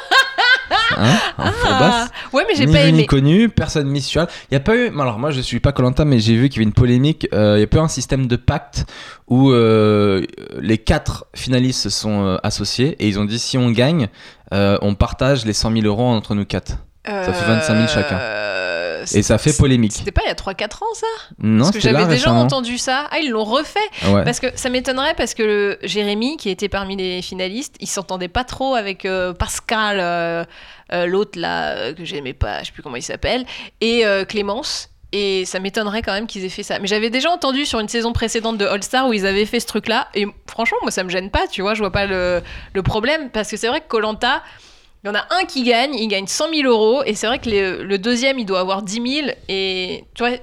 hein 0.97 1.19
En 1.39 1.53
fourbasse. 1.53 2.09
Ah, 2.09 2.09
ouais, 2.33 2.45
mais 2.49 2.55
j'ai 2.55 2.67
ni 2.67 2.73
pas 2.73 2.83
vu 2.83 2.89
aimé. 2.89 2.99
ni 2.99 3.07
connu, 3.07 3.49
personne. 3.49 3.95
Il 3.97 4.29
y 4.53 4.57
a 4.57 4.61
pas 4.61 4.77
eu. 4.77 4.89
Alors 5.01 5.19
moi 5.19 5.31
je 5.31 5.41
suis 5.41 5.61
pas 5.61 5.73
Colanta, 5.73 6.05
mais 6.05 6.19
j'ai 6.19 6.37
vu 6.37 6.49
qu'il 6.49 6.59
y 6.61 6.65
avait 6.65 6.69
une 6.69 6.75
polémique. 6.75 7.29
Euh, 7.33 7.55
Il 7.57 7.61
y 7.61 7.65
a 7.65 7.67
pas 7.67 7.79
eu 7.79 7.81
un 7.81 7.89
système 7.89 8.27
de 8.27 8.37
pacte 8.37 8.87
où 9.29 9.51
euh, 9.53 10.23
les 10.61 10.79
quatre 10.79 11.27
finalistes 11.35 11.83
se 11.83 11.91
sont 11.91 12.25
euh, 12.27 12.37
associés 12.43 12.97
et 12.99 13.09
ils 13.09 13.19
ont 13.19 13.25
dit 13.25 13.39
si 13.39 13.59
on 13.59 13.71
gagne, 13.71 14.09
euh, 14.53 14.79
on 14.83 14.95
partage 14.95 15.45
les 15.45 15.53
100 15.53 15.73
000 15.73 15.87
euros 15.87 16.07
entre 16.07 16.35
nous 16.35 16.45
quatre. 16.45 16.73
Ça 17.07 17.33
fait 17.33 17.47
25 17.47 17.75
000 17.77 17.89
chacun. 17.89 18.19
Euh, 19.01 19.05
Et 19.19 19.23
ça 19.23 19.39
fait 19.39 19.57
polémique. 19.57 19.93
C'était 19.93 20.13
pas 20.13 20.23
il 20.25 20.29
y 20.29 20.31
a 20.31 20.35
3-4 20.35 20.65
ans 20.83 20.87
ça? 20.95 21.07
Non, 21.39 21.65
Parce 21.65 21.73
que 21.77 21.81
j'avais 21.81 22.05
déjà 22.05 22.13
récemment. 22.31 22.41
entendu 22.43 22.79
ça. 22.79 23.09
Ah, 23.11 23.19
ils 23.21 23.31
l'ont 23.31 23.45
refait 23.45 23.79
Ouais. 24.09 24.25
Parce 24.25 24.41
que 24.41 24.47
ça 24.55 24.69
m'étonnerait 24.71 25.15
parce 25.15 25.35
que 25.35 25.43
le 25.43 25.79
Jérémy, 25.83 26.37
qui 26.37 26.51
était 26.51 26.69
parmi 26.69 26.97
les 26.97 27.23
finalistes, 27.23 27.77
il 27.81 27.87
s'entendait 27.89 28.29
pas 28.29 28.45
trop 28.45 28.75
avec 28.75 29.05
euh, 29.05 29.33
Pascal, 29.33 29.99
euh, 30.01 30.45
euh, 30.93 31.07
l'autre 31.07 31.39
là, 31.39 31.93
que 31.93 32.05
j'aimais 32.05 32.33
pas, 32.35 32.61
je 32.61 32.67
sais 32.67 32.73
plus 32.73 32.83
comment 32.83 32.97
il 32.97 33.03
s'appelle, 33.03 33.45
et 33.81 34.05
Clémence. 34.29 34.89
Et 35.13 35.45
ça 35.45 35.59
m'étonnerait 35.59 36.03
quand 36.03 36.13
même 36.13 36.29
qu'ils 36.29 36.45
aient 36.45 36.49
fait 36.49 36.63
ça. 36.63 36.79
Mais 36.79 36.87
j'avais 36.87 37.11
déjà 37.11 37.31
entendu 37.31 37.67
sur 37.67 37.81
une 37.81 37.89
saison 37.89 38.13
précédente 38.13 38.59
de 38.59 38.65
All 38.65 38.81
Star 38.85 39.09
où 39.09 39.13
ils 39.13 39.27
avaient 39.27 39.45
fait 39.45 39.59
ce 39.59 39.67
truc-là. 39.67 40.07
Et 40.15 40.25
franchement, 40.47 40.79
moi, 40.83 40.93
ça 40.93 41.03
me 41.03 41.09
gêne 41.09 41.31
pas, 41.31 41.49
tu 41.49 41.63
vois. 41.63 41.75
Je 41.75 41.81
vois 41.81 41.91
pas 41.91 42.07
le, 42.07 42.41
le 42.75 42.83
problème. 42.85 43.29
Parce 43.31 43.51
que 43.51 43.57
c'est 43.57 43.67
vrai 43.67 43.81
que 43.81 43.89
Colanta, 43.89 44.41
il 45.03 45.07
y 45.07 45.11
en 45.11 45.15
a 45.15 45.27
un 45.31 45.45
qui 45.45 45.63
gagne, 45.63 45.95
il 45.95 46.09
gagne 46.09 46.27
100 46.27 46.55
000 46.55 46.69
euros. 46.69 47.03
Et 47.05 47.15
c'est 47.15 47.27
vrai 47.27 47.39
que 47.39 47.49
le, 47.49 47.99
deuxième, 47.99 48.39
il 48.39 48.45
doit 48.45 48.61
avoir 48.61 48.83
10 48.83 49.23
000. 49.23 49.29
Et 49.49 50.05
tu 50.15 50.23
vois, 50.23 50.37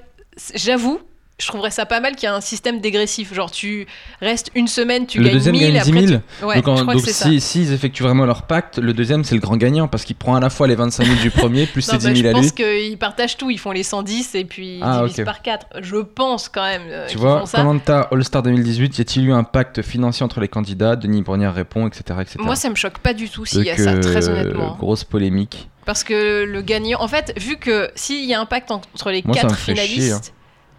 j'avoue, 0.54 1.00
je 1.40 1.46
trouverais 1.46 1.70
ça 1.70 1.86
pas 1.86 2.00
mal 2.00 2.16
qu'il 2.16 2.28
y 2.28 2.32
ait 2.32 2.34
un 2.34 2.40
système 2.40 2.80
dégressif. 2.80 3.32
Genre, 3.32 3.50
tu 3.50 3.86
restes 4.20 4.50
une 4.56 4.66
semaine, 4.66 5.06
tu 5.06 5.18
le 5.18 5.24
gagnes 5.24 5.34
deuxième 5.34 5.54
1000. 5.56 5.62
gagne 5.72 5.82
10 5.84 5.88
après, 5.90 6.06
000. 6.08 6.20
tu- 6.40 6.44
Ouais, 6.44 6.54
donc 6.56 6.68
en- 6.68 6.76
je 6.78 6.84
donc 6.84 7.06
si, 7.06 7.40
s'ils 7.40 7.72
effectuent 7.72 8.02
vraiment 8.02 8.26
leur 8.26 8.42
pacte, 8.42 8.78
le 8.78 8.92
deuxième 8.92 9.22
c'est 9.22 9.36
le 9.36 9.40
grand 9.40 9.56
gagnant 9.56 9.86
parce 9.86 10.04
qu'il 10.04 10.16
prend 10.16 10.34
à 10.34 10.40
la 10.40 10.50
fois 10.50 10.66
les 10.66 10.74
25 10.74 11.04
000 11.04 11.16
du 11.20 11.30
premier 11.30 11.66
plus. 11.66 11.86
Non, 11.92 11.98
ses 11.98 12.06
bah, 12.06 12.12
10 12.12 12.16
je 12.18 12.22
000 12.24 12.36
à 12.36 12.40
lui. 12.40 12.46
pense 12.48 12.52
qu'ils 12.56 12.98
partagent 12.98 13.36
tout. 13.36 13.50
Ils 13.50 13.58
font 13.58 13.70
les 13.70 13.84
110 13.84 14.34
et 14.34 14.44
puis 14.44 14.78
ils 14.78 14.82
Ah, 14.82 15.02
divisent 15.04 15.20
ok. 15.20 15.24
par 15.26 15.42
4. 15.42 15.66
Je 15.80 15.96
pense 15.96 16.48
quand 16.48 16.64
même 16.64 16.82
euh, 16.88 17.06
Tu 17.08 17.18
vois. 17.18 17.44
Colanta 17.52 18.08
All-Star 18.10 18.42
2018, 18.42 18.98
y 18.98 19.00
a-t-il 19.00 19.26
eu 19.28 19.32
un 19.32 19.44
pacte 19.44 19.82
financier 19.82 20.24
entre 20.24 20.40
les 20.40 20.48
candidats? 20.48 20.96
Denis 20.96 21.22
Brogniart 21.22 21.54
répond, 21.54 21.86
etc. 21.86 22.18
etc. 22.20 22.38
Moi, 22.40 22.56
ça 22.56 22.68
me 22.68 22.74
choque 22.74 22.98
pas 22.98 23.14
du 23.14 23.30
tout 23.30 23.46
s'il 23.46 23.62
y 23.62 23.70
a 23.70 23.76
ça, 23.76 23.90
euh, 23.90 24.00
très 24.00 24.28
honnêtement. 24.28 24.76
Grosse 24.76 25.04
polémique. 25.04 25.68
Parce 25.86 26.04
que 26.04 26.44
le 26.44 26.60
gagnant, 26.62 27.00
en 27.00 27.08
fait, 27.08 27.32
vu 27.40 27.56
que 27.56 27.90
s'il 27.94 28.24
y 28.28 28.34
a 28.34 28.40
un 28.40 28.44
pacte 28.44 28.70
entre 28.70 29.10
les 29.10 29.22
Moi, 29.24 29.34
quatre 29.34 29.54
fait 29.56 29.74
chier, 29.74 29.86
finalistes, 29.86 30.34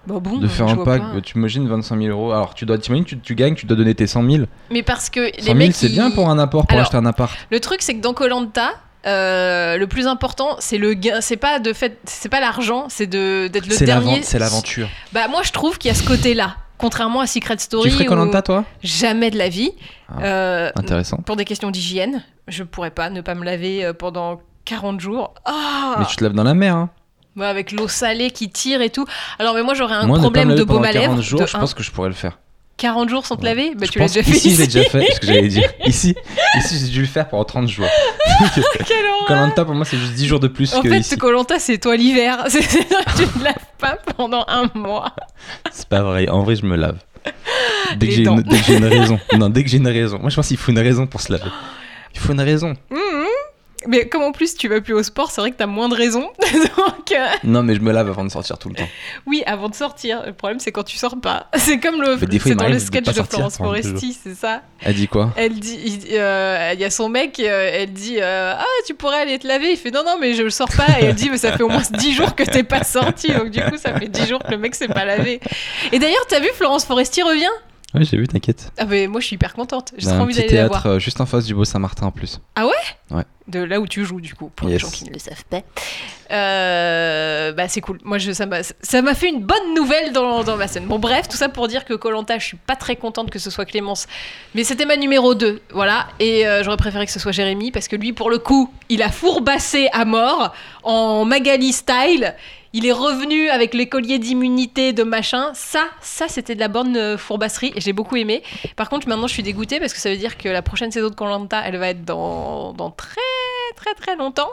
bah 0.09 0.19
bon, 0.19 0.37
de 0.37 0.47
faire 0.47 0.67
un 0.67 0.75
pacte, 0.77 1.05
pas. 1.13 1.21
tu 1.21 1.37
imagines 1.37 1.67
25 1.67 1.97
000 2.01 2.09
euros. 2.09 2.31
Alors, 2.31 2.53
tu 2.55 2.65
dois, 2.65 2.77
t'imagines, 2.77 3.05
tu, 3.05 3.19
tu 3.19 3.35
gagnes, 3.35 3.55
tu 3.55 3.65
dois 3.65 3.77
donner 3.77 3.93
tes 3.95 4.07
100 4.07 4.29
000. 4.29 4.43
Mais 4.71 4.83
parce 4.83 5.09
que 5.09 5.27
100 5.27 5.31
les 5.37 5.43
000, 5.43 5.55
mecs, 5.55 5.75
c'est 5.75 5.87
ils- 5.87 5.91
bien 5.93 6.11
pour 6.11 6.29
un 6.29 6.39
apport 6.39 6.65
pour 6.65 6.73
Alors, 6.73 6.83
acheter 6.87 6.97
un 6.97 7.05
appart. 7.05 7.31
Le 7.51 7.59
truc, 7.59 7.81
c'est 7.81 7.93
que 7.95 8.01
dans 8.01 8.13
Colanta, 8.13 8.71
le 9.05 9.85
plus 9.85 10.07
important, 10.07 10.55
c'est 10.59 10.77
le 10.77 10.93
gain. 10.93 11.21
C'est 11.21 11.37
pas 11.37 11.59
de 11.59 11.73
fait, 11.73 11.99
c'est 12.05 12.29
pas 12.29 12.39
l'argent, 12.39 12.85
c'est 12.89 13.07
de 13.07 13.47
d'être 13.47 13.67
le 13.67 13.73
C'est 13.75 13.85
dernier. 13.85 14.21
c'est 14.23 14.39
l'aventure. 14.39 14.87
Bah 15.13 15.27
moi, 15.29 15.41
je 15.43 15.51
trouve 15.51 15.77
qu'il 15.77 15.89
y 15.89 15.91
a 15.91 15.95
ce 15.95 16.03
côté-là. 16.07 16.55
Contrairement 16.77 17.19
à 17.19 17.27
Secret 17.27 17.57
Story, 17.57 17.89
Tu 17.89 17.95
ferais 17.95 18.05
Colanta, 18.05 18.41
toi? 18.41 18.63
jamais 18.81 19.31
de 19.31 19.37
la 19.37 19.49
vie. 19.49 19.71
Ah, 20.07 20.23
Euh, 20.23 20.71
Intéressant. 20.75 21.17
pour 21.17 21.35
des 21.35 21.43
questions 21.43 21.71
d'hygiène, 21.71 22.23
je 22.47 22.63
pourrais 22.63 22.91
pas 22.91 23.09
ne 23.09 23.19
pas 23.19 23.35
me 23.35 23.43
laver 23.43 23.83
euh, 23.83 23.91
pendant 23.93 24.39
40 24.63 25.01
jours. 25.01 25.33
Ah 25.43 25.95
Mais 25.99 26.05
tu 26.05 26.15
te 26.15 26.23
laves 26.23 26.31
dans 26.33 26.43
la 26.43 26.53
mer. 26.53 26.75
Hein. 26.75 26.89
Ouais, 27.39 27.45
avec 27.45 27.71
l'eau 27.71 27.87
salée 27.87 28.31
qui 28.31 28.49
tire 28.49 28.81
et 28.81 28.89
tout. 28.89 29.05
Alors, 29.39 29.55
mais 29.55 29.63
moi, 29.63 29.73
j'aurais 29.73 29.95
un 29.95 30.05
Moi, 30.05 30.19
problème 30.19 30.53
de 30.55 30.63
baume 30.63 30.83
à 30.83 30.91
40 30.91 31.09
lèvres. 31.09 31.21
jours, 31.21 31.39
de 31.41 31.45
je 31.47 31.55
un. 31.57 31.59
pense 31.61 31.73
que 31.73 31.81
je 31.83 31.91
pourrais 31.91 32.09
le 32.09 32.15
faire. 32.15 32.37
40 32.77 33.09
jours 33.09 33.25
sans 33.25 33.35
te 33.35 33.43
laver? 33.43 33.73
Bah, 33.75 33.85
Tu 33.91 33.99
l'as 33.99 34.07
déjà 34.07 34.23
fait 34.23 34.31
ici, 34.37 34.55
j'ai 34.55 34.65
déjà 34.65 34.83
fait. 34.89 35.05
Ce 35.13 35.19
que 35.19 35.27
j'allais 35.27 35.47
dire. 35.49 35.69
Ici, 35.85 36.15
ici 36.57 36.79
j'ai 36.79 36.87
dû 36.87 37.01
le 37.01 37.07
faire 37.07 37.27
pendant 37.27 37.43
30 37.43 37.67
jours. 37.67 37.85
Colanta, 39.27 39.65
pour 39.65 39.75
moi, 39.75 39.85
c'est 39.85 39.97
juste 39.97 40.13
10 40.13 40.27
jours 40.27 40.39
de 40.39 40.47
plus 40.47 40.73
En 40.73 40.81
que 40.81 40.89
fait, 40.89 40.99
ici. 40.99 41.17
Colanta, 41.17 41.59
c'est 41.59 41.77
toi 41.77 41.95
l'hiver. 41.95 42.45
Tu 42.51 42.57
ne 42.59 43.43
laves 43.43 43.55
pas 43.77 43.97
pendant 44.17 44.45
un 44.47 44.69
mois. 44.75 45.13
C'est 45.71 45.87
pas 45.89 46.01
vrai. 46.03 46.29
En 46.29 46.43
vrai, 46.43 46.55
je 46.55 46.65
me 46.65 46.75
lave. 46.75 46.97
Dès 47.97 48.07
que 48.07 48.13
j'ai 48.13 48.23
une, 48.23 48.85
raison. 48.85 49.19
Non, 49.37 49.49
dès 49.49 49.63
que 49.63 49.69
j'ai 49.69 49.77
une 49.77 49.87
raison. 49.87 50.17
Moi, 50.19 50.29
je 50.29 50.35
pense 50.35 50.47
qu'il 50.47 50.57
faut 50.57 50.71
une 50.71 50.79
raison 50.79 51.05
pour 51.05 51.21
se 51.21 51.31
laver. 51.33 51.49
Il 52.15 52.19
faut 52.19 52.31
une 52.33 52.41
raison. 52.41 52.75
Mhm. 52.89 52.97
Mais 53.87 54.07
comme 54.09 54.23
en 54.23 54.31
plus 54.31 54.55
tu 54.55 54.67
vas 54.67 54.81
plus 54.81 54.93
au 54.93 55.03
sport, 55.03 55.31
c'est 55.31 55.39
vrai 55.39 55.51
que 55.51 55.55
t'as 55.55 55.65
moins 55.65 55.87
de 55.87 55.95
raisons. 55.95 56.29
Donc, 56.53 57.11
euh, 57.11 57.27
Non, 57.43 57.63
mais 57.63 57.75
je 57.75 57.79
me 57.79 57.91
lave 57.91 58.09
avant 58.09 58.25
de 58.25 58.29
sortir 58.29 58.57
tout 58.57 58.69
le 58.69 58.75
temps. 58.75 58.87
oui, 59.25 59.41
avant 59.45 59.69
de 59.69 59.75
sortir. 59.75 60.23
Le 60.25 60.33
problème, 60.33 60.59
c'est 60.59 60.71
quand 60.71 60.83
tu 60.83 60.97
sors 60.97 61.19
pas. 61.19 61.47
C'est 61.55 61.79
comme 61.79 62.01
le, 62.01 62.17
c'est 62.17 62.55
dans 62.55 62.67
le 62.67 62.73
de 62.73 62.79
sketch 62.79 63.05
de 63.05 63.23
Florence 63.23 63.57
Foresti, 63.57 64.17
c'est 64.21 64.33
ça. 64.33 64.61
Elle 64.81 64.95
dit 64.95 65.07
quoi? 65.07 65.31
Elle 65.35 65.59
dit, 65.59 65.79
il 65.85 65.99
euh, 66.13 66.71
il 66.73 66.79
y 66.79 66.83
a 66.83 66.89
son 66.89 67.09
mec, 67.09 67.39
euh, 67.39 67.69
elle 67.73 67.93
dit, 67.93 68.17
euh, 68.19 68.53
ah, 68.57 68.65
tu 68.87 68.95
pourrais 68.95 69.21
aller 69.21 69.37
te 69.37 69.47
laver. 69.47 69.71
Il 69.71 69.77
fait, 69.77 69.91
non, 69.91 70.03
non, 70.03 70.17
mais 70.19 70.33
je 70.33 70.43
le 70.43 70.49
sors 70.49 70.69
pas. 70.69 70.99
Et 70.99 71.05
elle 71.05 71.15
dit, 71.15 71.29
mais 71.29 71.37
ça 71.37 71.55
fait 71.55 71.63
au 71.63 71.69
moins 71.69 71.81
10 71.91 72.13
jours 72.13 72.35
que 72.35 72.43
t'es 72.43 72.63
pas 72.63 72.83
sorti. 72.83 73.31
Donc 73.31 73.49
du 73.49 73.61
coup, 73.61 73.77
ça 73.77 73.93
fait 73.97 74.07
10 74.07 74.27
jours 74.27 74.39
que 74.43 74.51
le 74.51 74.57
mec 74.57 74.73
s'est 74.75 74.87
pas 74.87 75.05
lavé. 75.05 75.39
Et 75.91 75.99
d'ailleurs, 75.99 76.25
t'as 76.27 76.39
vu, 76.39 76.49
Florence 76.55 76.85
Foresti 76.85 77.21
revient? 77.21 77.45
Ouais, 77.95 78.03
j'ai 78.03 78.17
vu, 78.17 78.27
t'inquiète. 78.27 78.71
Ah, 78.77 78.85
mais 78.85 79.07
moi, 79.07 79.19
je 79.19 79.25
suis 79.25 79.33
hyper 79.35 79.53
contente. 79.53 79.93
J'ai 79.97 80.05
Dans 80.07 80.13
trop 80.13 80.23
envie 80.23 80.35
d'aller 80.35 80.47
la 80.47 80.53
théâtre 80.53 80.81
voir. 80.83 80.85
euh, 80.95 80.99
juste 80.99 81.21
en 81.21 81.25
face 81.25 81.45
du 81.45 81.55
Beau 81.55 81.65
Saint-Martin 81.65 82.05
en 82.07 82.11
plus. 82.11 82.39
De 83.47 83.59
là 83.63 83.79
où 83.79 83.87
tu 83.87 84.05
joues, 84.05 84.21
du 84.21 84.35
coup, 84.35 84.51
pour 84.55 84.69
Yes. 84.69 84.73
les 84.79 84.87
gens 84.87 84.91
qui 84.93 85.05
ne 85.05 85.09
le 85.11 85.17
savent 85.17 85.43
pas. 85.49 85.61
Euh, 86.31 87.51
bah, 87.51 87.67
c'est 87.67 87.81
cool. 87.81 87.97
Moi, 88.03 88.19
je, 88.19 88.31
ça 88.31 88.45
m'a 88.45 88.61
ça 88.63 89.01
m'a 89.01 89.15
fait 89.15 89.29
une 89.29 89.41
bonne 89.41 89.73
nouvelle 89.75 90.11
dans, 90.13 90.43
dans 90.43 90.55
ma 90.55 90.67
scène. 90.67 90.85
Bon, 90.85 90.99
bref, 90.99 91.27
tout 91.27 91.37
ça 91.37 91.49
pour 91.49 91.67
dire 91.67 91.83
que 91.85 91.95
Colanta, 91.95 92.37
je 92.37 92.45
suis 92.45 92.57
pas 92.57 92.75
très 92.75 92.95
contente 92.95 93.31
que 93.31 93.39
ce 93.39 93.49
soit 93.49 93.65
Clémence. 93.65 94.05
Mais 94.53 94.63
c'était 94.63 94.85
ma 94.85 94.97
numéro 94.97 95.33
2, 95.33 95.61
voilà. 95.73 96.07
Et 96.19 96.45
euh, 96.47 96.63
j'aurais 96.63 96.77
préféré 96.77 97.05
que 97.07 97.11
ce 97.11 97.19
soit 97.19 97.31
Jérémy, 97.31 97.71
parce 97.71 97.87
que 97.87 97.95
lui, 97.95 98.13
pour 98.13 98.29
le 98.29 98.37
coup, 98.37 98.71
il 98.89 99.01
a 99.01 99.09
fourbassé 99.09 99.89
à 99.93 100.05
mort 100.05 100.53
en 100.83 101.25
Magali 101.25 101.73
style. 101.73 102.35
Il 102.71 102.85
est 102.85 102.91
revenu 102.91 103.49
avec 103.49 103.73
les 103.73 103.89
colliers 103.89 104.19
d'immunité, 104.19 104.93
de 104.93 105.03
machin. 105.03 105.51
Ça, 105.55 105.87
ça, 106.01 106.27
c'était 106.27 106.53
de 106.53 106.59
la 106.59 106.67
bonne 106.67 106.95
euh, 106.95 107.17
fourbasserie 107.17 107.71
et 107.75 107.81
j'ai 107.81 107.93
beaucoup 107.93 108.15
aimé. 108.15 108.43
Par 108.75 108.89
contre, 108.89 109.07
maintenant, 109.07 109.27
je 109.27 109.33
suis 109.33 109.43
dégoûtée 109.43 109.79
parce 109.79 109.93
que 109.93 109.99
ça 109.99 110.09
veut 110.09 110.17
dire 110.17 110.37
que 110.37 110.49
la 110.49 110.61
prochaine 110.61 110.91
saison 110.91 111.09
de 111.09 111.15
Colanta, 111.15 111.61
elle 111.65 111.77
va 111.77 111.89
être 111.89 112.05
dans, 112.05 112.73
dans 112.73 112.91
très, 112.91 113.19
très, 113.75 113.93
très 113.95 114.15
longtemps. 114.15 114.49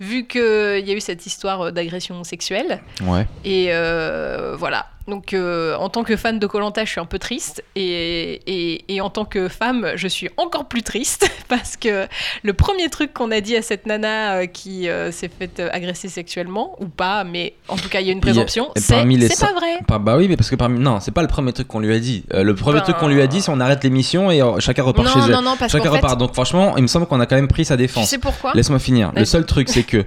Vu 0.00 0.26
qu'il 0.26 0.40
y 0.40 0.90
a 0.90 0.94
eu 0.94 1.00
cette 1.00 1.26
histoire 1.26 1.60
euh, 1.60 1.70
d'agression 1.70 2.24
sexuelle. 2.24 2.82
Ouais. 3.02 3.26
Et 3.44 3.66
euh, 3.70 4.56
voilà. 4.58 4.86
Donc, 5.08 5.32
euh, 5.34 5.74
en 5.76 5.88
tant 5.88 6.04
que 6.04 6.16
fan 6.16 6.38
de 6.38 6.46
Colanta, 6.46 6.84
je 6.84 6.90
suis 6.90 7.00
un 7.00 7.04
peu 7.06 7.18
triste. 7.18 7.64
Et, 7.74 8.40
et, 8.46 8.84
et 8.94 9.00
en 9.00 9.10
tant 9.10 9.24
que 9.24 9.48
femme, 9.48 9.92
je 9.96 10.06
suis 10.08 10.28
encore 10.36 10.66
plus 10.66 10.82
triste. 10.82 11.28
Parce 11.48 11.76
que 11.76 12.06
le 12.42 12.52
premier 12.52 12.88
truc 12.88 13.12
qu'on 13.12 13.30
a 13.32 13.40
dit 13.40 13.56
à 13.56 13.62
cette 13.62 13.86
nana 13.86 14.34
euh, 14.36 14.46
qui 14.46 14.88
euh, 14.88 15.10
s'est 15.10 15.28
faite 15.36 15.60
agresser 15.72 16.08
sexuellement, 16.08 16.76
ou 16.80 16.86
pas, 16.86 17.24
mais 17.24 17.54
en 17.68 17.76
tout 17.76 17.88
cas, 17.88 18.00
il 18.00 18.06
y 18.06 18.10
a 18.10 18.12
une 18.12 18.20
présomption, 18.20 18.70
c'est 18.76 18.94
parmi 18.94 19.16
les 19.16 19.28
c'est 19.28 19.44
cin- 19.44 19.48
pas 19.48 19.52
vrai. 19.54 19.78
Bah, 19.88 19.98
bah 19.98 20.16
oui, 20.16 20.28
mais 20.28 20.36
parce 20.36 20.50
que 20.50 20.56
parmi. 20.56 20.78
Non, 20.78 21.00
c'est 21.00 21.10
pas 21.12 21.22
le 21.22 21.28
premier 21.28 21.52
truc 21.52 21.66
qu'on 21.68 21.80
lui 21.80 21.92
a 21.94 21.98
dit. 21.98 22.24
Euh, 22.32 22.42
le 22.44 22.54
premier 22.54 22.78
Ben- 22.78 22.84
truc 22.84 22.96
qu'on 22.98 23.08
lui 23.08 23.20
a 23.20 23.26
dit, 23.26 23.40
c'est 23.42 23.50
on 23.50 23.60
arrête 23.60 23.82
l'émission 23.84 24.30
et 24.30 24.40
euh, 24.40 24.60
chacun 24.60 24.82
repart 24.84 25.08
Non, 25.08 25.12
chez 25.14 25.20
elle. 25.26 25.32
non, 25.34 25.42
non, 25.42 25.56
parce 25.58 25.72
chacun 25.72 25.90
fait, 25.90 25.96
repart. 25.96 26.18
Donc 26.18 26.32
franchement, 26.32 26.76
il 26.76 26.82
me 26.82 26.86
semble 26.88 27.06
qu'on 27.06 27.20
a 27.20 27.26
quand 27.26 27.36
même 27.36 27.48
pris 27.48 27.64
sa 27.64 27.74
tu 27.76 27.82
défense. 27.82 28.08
sais 28.08 28.18
pourquoi? 28.18 28.52
Laisse-moi 28.54 28.78
finir. 28.78 29.10
Le 29.16 29.24
seul 29.24 29.46
truc, 29.46 29.68
c'est 29.68 29.82
que 29.82 30.04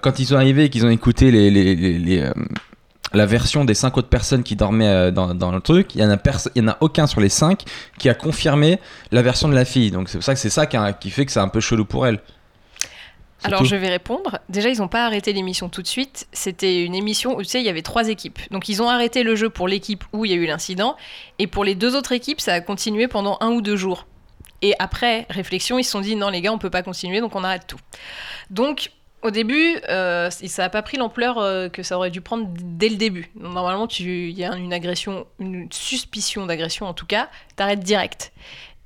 quand 0.00 0.18
ils 0.18 0.26
sont 0.26 0.36
arrivés 0.36 0.64
et 0.64 0.68
qu'ils 0.70 0.86
ont 0.86 0.90
écouté 0.90 1.30
les, 1.30 1.50
les- 1.50 1.74
les- 1.74 1.98
les, 1.98 2.30
la 3.14 3.26
version 3.26 3.64
des 3.64 3.74
cinq 3.74 3.96
autres 3.98 4.08
personnes 4.08 4.42
qui 4.42 4.56
dormaient 4.56 4.88
euh, 4.88 5.10
dans, 5.10 5.34
dans 5.34 5.50
le 5.52 5.60
truc, 5.60 5.94
il 5.94 6.00
y 6.00 6.04
en 6.04 6.10
a 6.10 6.16
perso- 6.16 6.50
il 6.54 6.62
y 6.62 6.64
en 6.64 6.68
a 6.70 6.76
aucun 6.80 7.06
sur 7.06 7.20
les 7.20 7.28
cinq 7.28 7.62
qui 7.98 8.08
a 8.08 8.14
confirmé 8.14 8.78
la 9.10 9.22
version 9.22 9.48
de 9.48 9.54
la 9.54 9.64
fille. 9.64 9.90
Donc 9.90 10.08
c'est 10.08 10.22
ça 10.22 10.34
que 10.34 10.40
c'est 10.40 10.50
ça 10.50 10.66
qui, 10.66 10.76
a- 10.76 10.92
qui 10.92 11.10
fait 11.10 11.26
que 11.26 11.32
c'est 11.32 11.40
un 11.40 11.48
peu 11.48 11.60
chelou 11.60 11.84
pour 11.84 12.06
elle. 12.06 12.20
Alors 13.44 13.60
tout. 13.60 13.66
je 13.66 13.74
vais 13.74 13.88
répondre. 13.88 14.38
Déjà, 14.48 14.68
ils 14.68 14.78
n'ont 14.78 14.86
pas 14.88 15.04
arrêté 15.04 15.32
l'émission 15.32 15.68
tout 15.68 15.82
de 15.82 15.88
suite. 15.88 16.28
C'était 16.32 16.84
une 16.84 16.94
émission 16.94 17.34
où 17.36 17.42
tu 17.42 17.48
sais, 17.48 17.60
il 17.60 17.66
y 17.66 17.68
avait 17.68 17.82
trois 17.82 18.08
équipes. 18.08 18.38
Donc 18.52 18.68
ils 18.68 18.80
ont 18.82 18.88
arrêté 18.88 19.24
le 19.24 19.34
jeu 19.34 19.50
pour 19.50 19.66
l'équipe 19.66 20.04
où 20.12 20.24
il 20.24 20.30
y 20.30 20.34
a 20.34 20.36
eu 20.36 20.46
l'incident. 20.46 20.96
Et 21.40 21.48
pour 21.48 21.64
les 21.64 21.74
deux 21.74 21.96
autres 21.96 22.12
équipes, 22.12 22.40
ça 22.40 22.52
a 22.54 22.60
continué 22.60 23.08
pendant 23.08 23.38
un 23.40 23.48
ou 23.48 23.60
deux 23.60 23.76
jours. 23.76 24.06
Et 24.64 24.74
après 24.78 25.26
réflexion, 25.28 25.76
ils 25.80 25.82
se 25.84 25.90
sont 25.90 26.00
dit 26.00 26.14
non 26.14 26.28
les 26.28 26.40
gars, 26.40 26.52
on 26.52 26.58
peut 26.58 26.70
pas 26.70 26.84
continuer, 26.84 27.20
donc 27.20 27.34
on 27.34 27.42
arrête 27.42 27.66
tout. 27.66 27.80
Donc 28.50 28.92
Au 29.22 29.30
début, 29.30 29.76
euh, 29.88 30.30
ça 30.30 30.62
n'a 30.62 30.68
pas 30.68 30.82
pris 30.82 30.96
l'ampleur 30.96 31.38
euh, 31.38 31.68
que 31.68 31.84
ça 31.84 31.96
aurait 31.96 32.10
dû 32.10 32.20
prendre 32.20 32.48
dès 32.48 32.88
le 32.88 32.96
début. 32.96 33.30
Normalement, 33.36 33.86
il 33.86 34.30
y 34.30 34.44
a 34.44 34.56
une 34.56 34.72
agression, 34.72 35.26
une 35.38 35.70
suspicion 35.70 36.44
d'agression 36.44 36.86
en 36.86 36.94
tout 36.94 37.06
cas, 37.06 37.30
t'arrêtes 37.54 37.80
direct. 37.80 38.32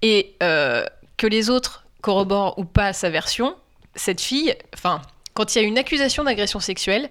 Et 0.03 0.37
euh, 0.43 0.85
que 1.17 1.27
les 1.27 1.49
autres 1.49 1.87
corroborent 2.03 2.59
ou 2.59 2.67
pas 2.67 2.93
sa 2.93 3.09
version, 3.09 3.57
cette 3.95 4.21
fille, 4.21 4.55
enfin, 4.75 5.01
quand 5.33 5.55
il 5.55 5.63
y 5.63 5.65
a 5.65 5.67
une 5.67 5.79
accusation 5.79 6.23
d'agression 6.23 6.61
sexuelle, 6.61 7.09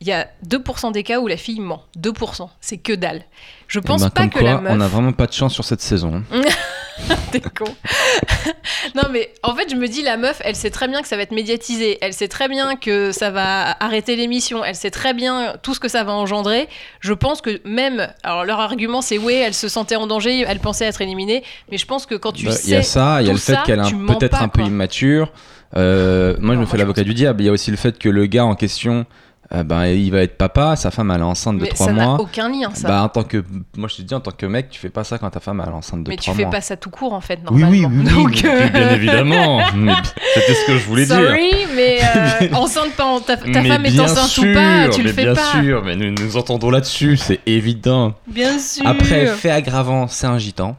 il 0.00 0.06
y 0.06 0.12
a 0.12 0.28
2% 0.48 0.92
des 0.92 1.02
cas 1.02 1.20
où 1.20 1.26
la 1.26 1.36
fille 1.36 1.60
ment. 1.60 1.82
2%, 1.98 2.48
c'est 2.60 2.78
que 2.78 2.92
dalle. 2.94 3.22
Je 3.68 3.78
Eh 3.78 3.82
pense 3.82 4.02
ben, 4.02 4.10
pas 4.10 4.26
que 4.28 4.38
quoi, 4.38 4.42
la 4.42 4.60
meuf... 4.60 4.72
on 4.74 4.80
a 4.80 4.88
vraiment 4.88 5.12
pas 5.12 5.26
de 5.26 5.32
chance 5.32 5.52
sur 5.54 5.64
cette 5.64 5.80
saison. 5.82 6.22
hein. 6.32 6.40
T'es 7.32 7.40
con. 7.40 7.64
non, 8.94 9.04
mais 9.10 9.32
en 9.42 9.54
fait, 9.54 9.70
je 9.70 9.76
me 9.76 9.86
dis, 9.88 10.02
la 10.02 10.16
meuf, 10.16 10.40
elle 10.44 10.56
sait 10.56 10.70
très 10.70 10.88
bien 10.88 11.00
que 11.02 11.08
ça 11.08 11.16
va 11.16 11.22
être 11.22 11.32
médiatisé. 11.32 11.98
Elle 12.02 12.12
sait 12.12 12.28
très 12.28 12.48
bien 12.48 12.76
que 12.76 13.12
ça 13.12 13.30
va 13.30 13.76
arrêter 13.82 14.16
l'émission. 14.16 14.64
Elle 14.64 14.74
sait 14.74 14.90
très 14.90 15.14
bien 15.14 15.54
tout 15.62 15.72
ce 15.74 15.80
que 15.80 15.88
ça 15.88 16.04
va 16.04 16.12
engendrer. 16.12 16.68
Je 17.00 17.12
pense 17.12 17.40
que 17.40 17.60
même. 17.66 18.08
Alors, 18.22 18.44
leur 18.44 18.60
argument, 18.60 19.00
c'est 19.02 19.18
oui, 19.18 19.34
elle 19.34 19.54
se 19.54 19.68
sentait 19.68 19.96
en 19.96 20.06
danger, 20.06 20.44
elle 20.46 20.58
pensait 20.60 20.84
être 20.86 21.00
éliminée. 21.00 21.42
Mais 21.70 21.78
je 21.78 21.86
pense 21.86 22.04
que 22.06 22.14
quand 22.16 22.32
tu 22.32 22.46
Bah, 22.46 22.52
sais. 22.52 22.68
Il 22.68 22.70
y 22.70 22.76
a 22.76 22.82
ça, 22.82 23.22
il 23.22 23.26
y 23.26 23.30
a 23.30 23.32
le 23.32 23.38
fait 23.38 23.56
qu'elle 23.64 23.80
est 23.80 24.06
peut-être 24.06 24.42
un 24.42 24.48
peu 24.48 24.60
quoi. 24.60 24.68
immature. 24.68 25.32
Euh, 25.76 26.36
moi, 26.40 26.54
je 26.54 26.60
me 26.60 26.66
fais 26.66 26.76
l'avocat 26.76 27.02
du 27.04 27.14
diable. 27.14 27.42
Il 27.42 27.46
y 27.46 27.48
a 27.48 27.52
aussi 27.52 27.70
le 27.70 27.76
fait 27.76 27.98
que 27.98 28.08
le 28.08 28.26
gars 28.26 28.44
en 28.44 28.56
question, 28.56 29.06
euh, 29.52 29.64
ben, 29.64 29.86
il 29.86 30.10
va 30.12 30.22
être 30.22 30.36
papa, 30.38 30.76
sa 30.76 30.90
femme 30.92 31.10
elle 31.10 31.20
est 31.20 31.24
enceinte 31.24 31.58
de 31.58 31.62
mais 31.62 31.68
3 31.70 31.86
ça 31.86 31.92
n'a 31.92 32.04
mois. 32.04 32.20
aucun 32.20 32.48
lien, 32.48 32.70
ça. 32.72 32.86
Bah, 32.88 33.02
en 33.02 33.08
tant 33.08 33.24
que, 33.24 33.44
moi 33.76 33.88
je 33.88 33.96
te 33.96 34.02
dis, 34.02 34.14
en 34.14 34.20
tant 34.20 34.30
que 34.30 34.46
mec, 34.46 34.70
tu 34.70 34.78
fais 34.78 34.90
pas 34.90 35.02
ça 35.02 35.18
quand 35.18 35.28
ta 35.30 35.40
femme 35.40 35.60
elle 35.64 35.72
est 35.72 35.76
enceinte 35.76 36.04
de 36.04 36.10
mais 36.10 36.16
tu 36.16 36.22
3 36.24 36.34
fais 36.34 36.42
mois. 36.42 36.50
pas 36.52 36.60
ça 36.60 36.76
tout 36.76 36.90
court, 36.90 37.12
en 37.12 37.20
fait, 37.20 37.40
oui, 37.50 37.60
normalement. 37.62 37.88
oui, 37.88 38.04
oui, 38.04 38.12
Donc, 38.14 38.30
oui, 38.30 38.42
euh, 38.48 38.68
bien 38.68 38.90
évidemment. 38.90 39.60
Mais 39.74 39.92
C'était 40.34 40.54
ce 40.54 40.66
que 40.66 40.78
je 40.78 40.84
voulais 40.86 41.04
dire. 41.06 41.16
Sorry, 41.16 41.50
mais 41.74 41.98
euh, 42.42 42.54
enceinte, 42.54 42.92
pas 42.92 43.04
en- 43.06 43.20
ta, 43.20 43.36
ta 43.36 43.44
Mais 43.46 43.68
femme 43.68 43.86
est 43.86 43.90
bien 43.90 44.04
enceinte 44.04 44.28
sûr, 44.28 44.44
ou 44.44 44.54
pas, 44.54 44.88
tu 44.88 45.02
le 45.02 45.08
mais 45.08 45.12
fais 45.14 45.22
bien 45.24 45.34
pas. 45.34 45.60
sûr, 45.62 45.82
mais 45.84 45.96
nous 45.96 46.12
nous 46.12 46.36
entendons 46.36 46.70
là-dessus, 46.70 47.16
c'est 47.16 47.40
évident. 47.46 48.14
Bien 48.28 48.58
sûr. 48.58 48.86
Après, 48.86 49.26
fait 49.26 49.50
aggravant, 49.50 50.06
c'est 50.06 50.26
un 50.28 50.38
gitan. 50.38 50.76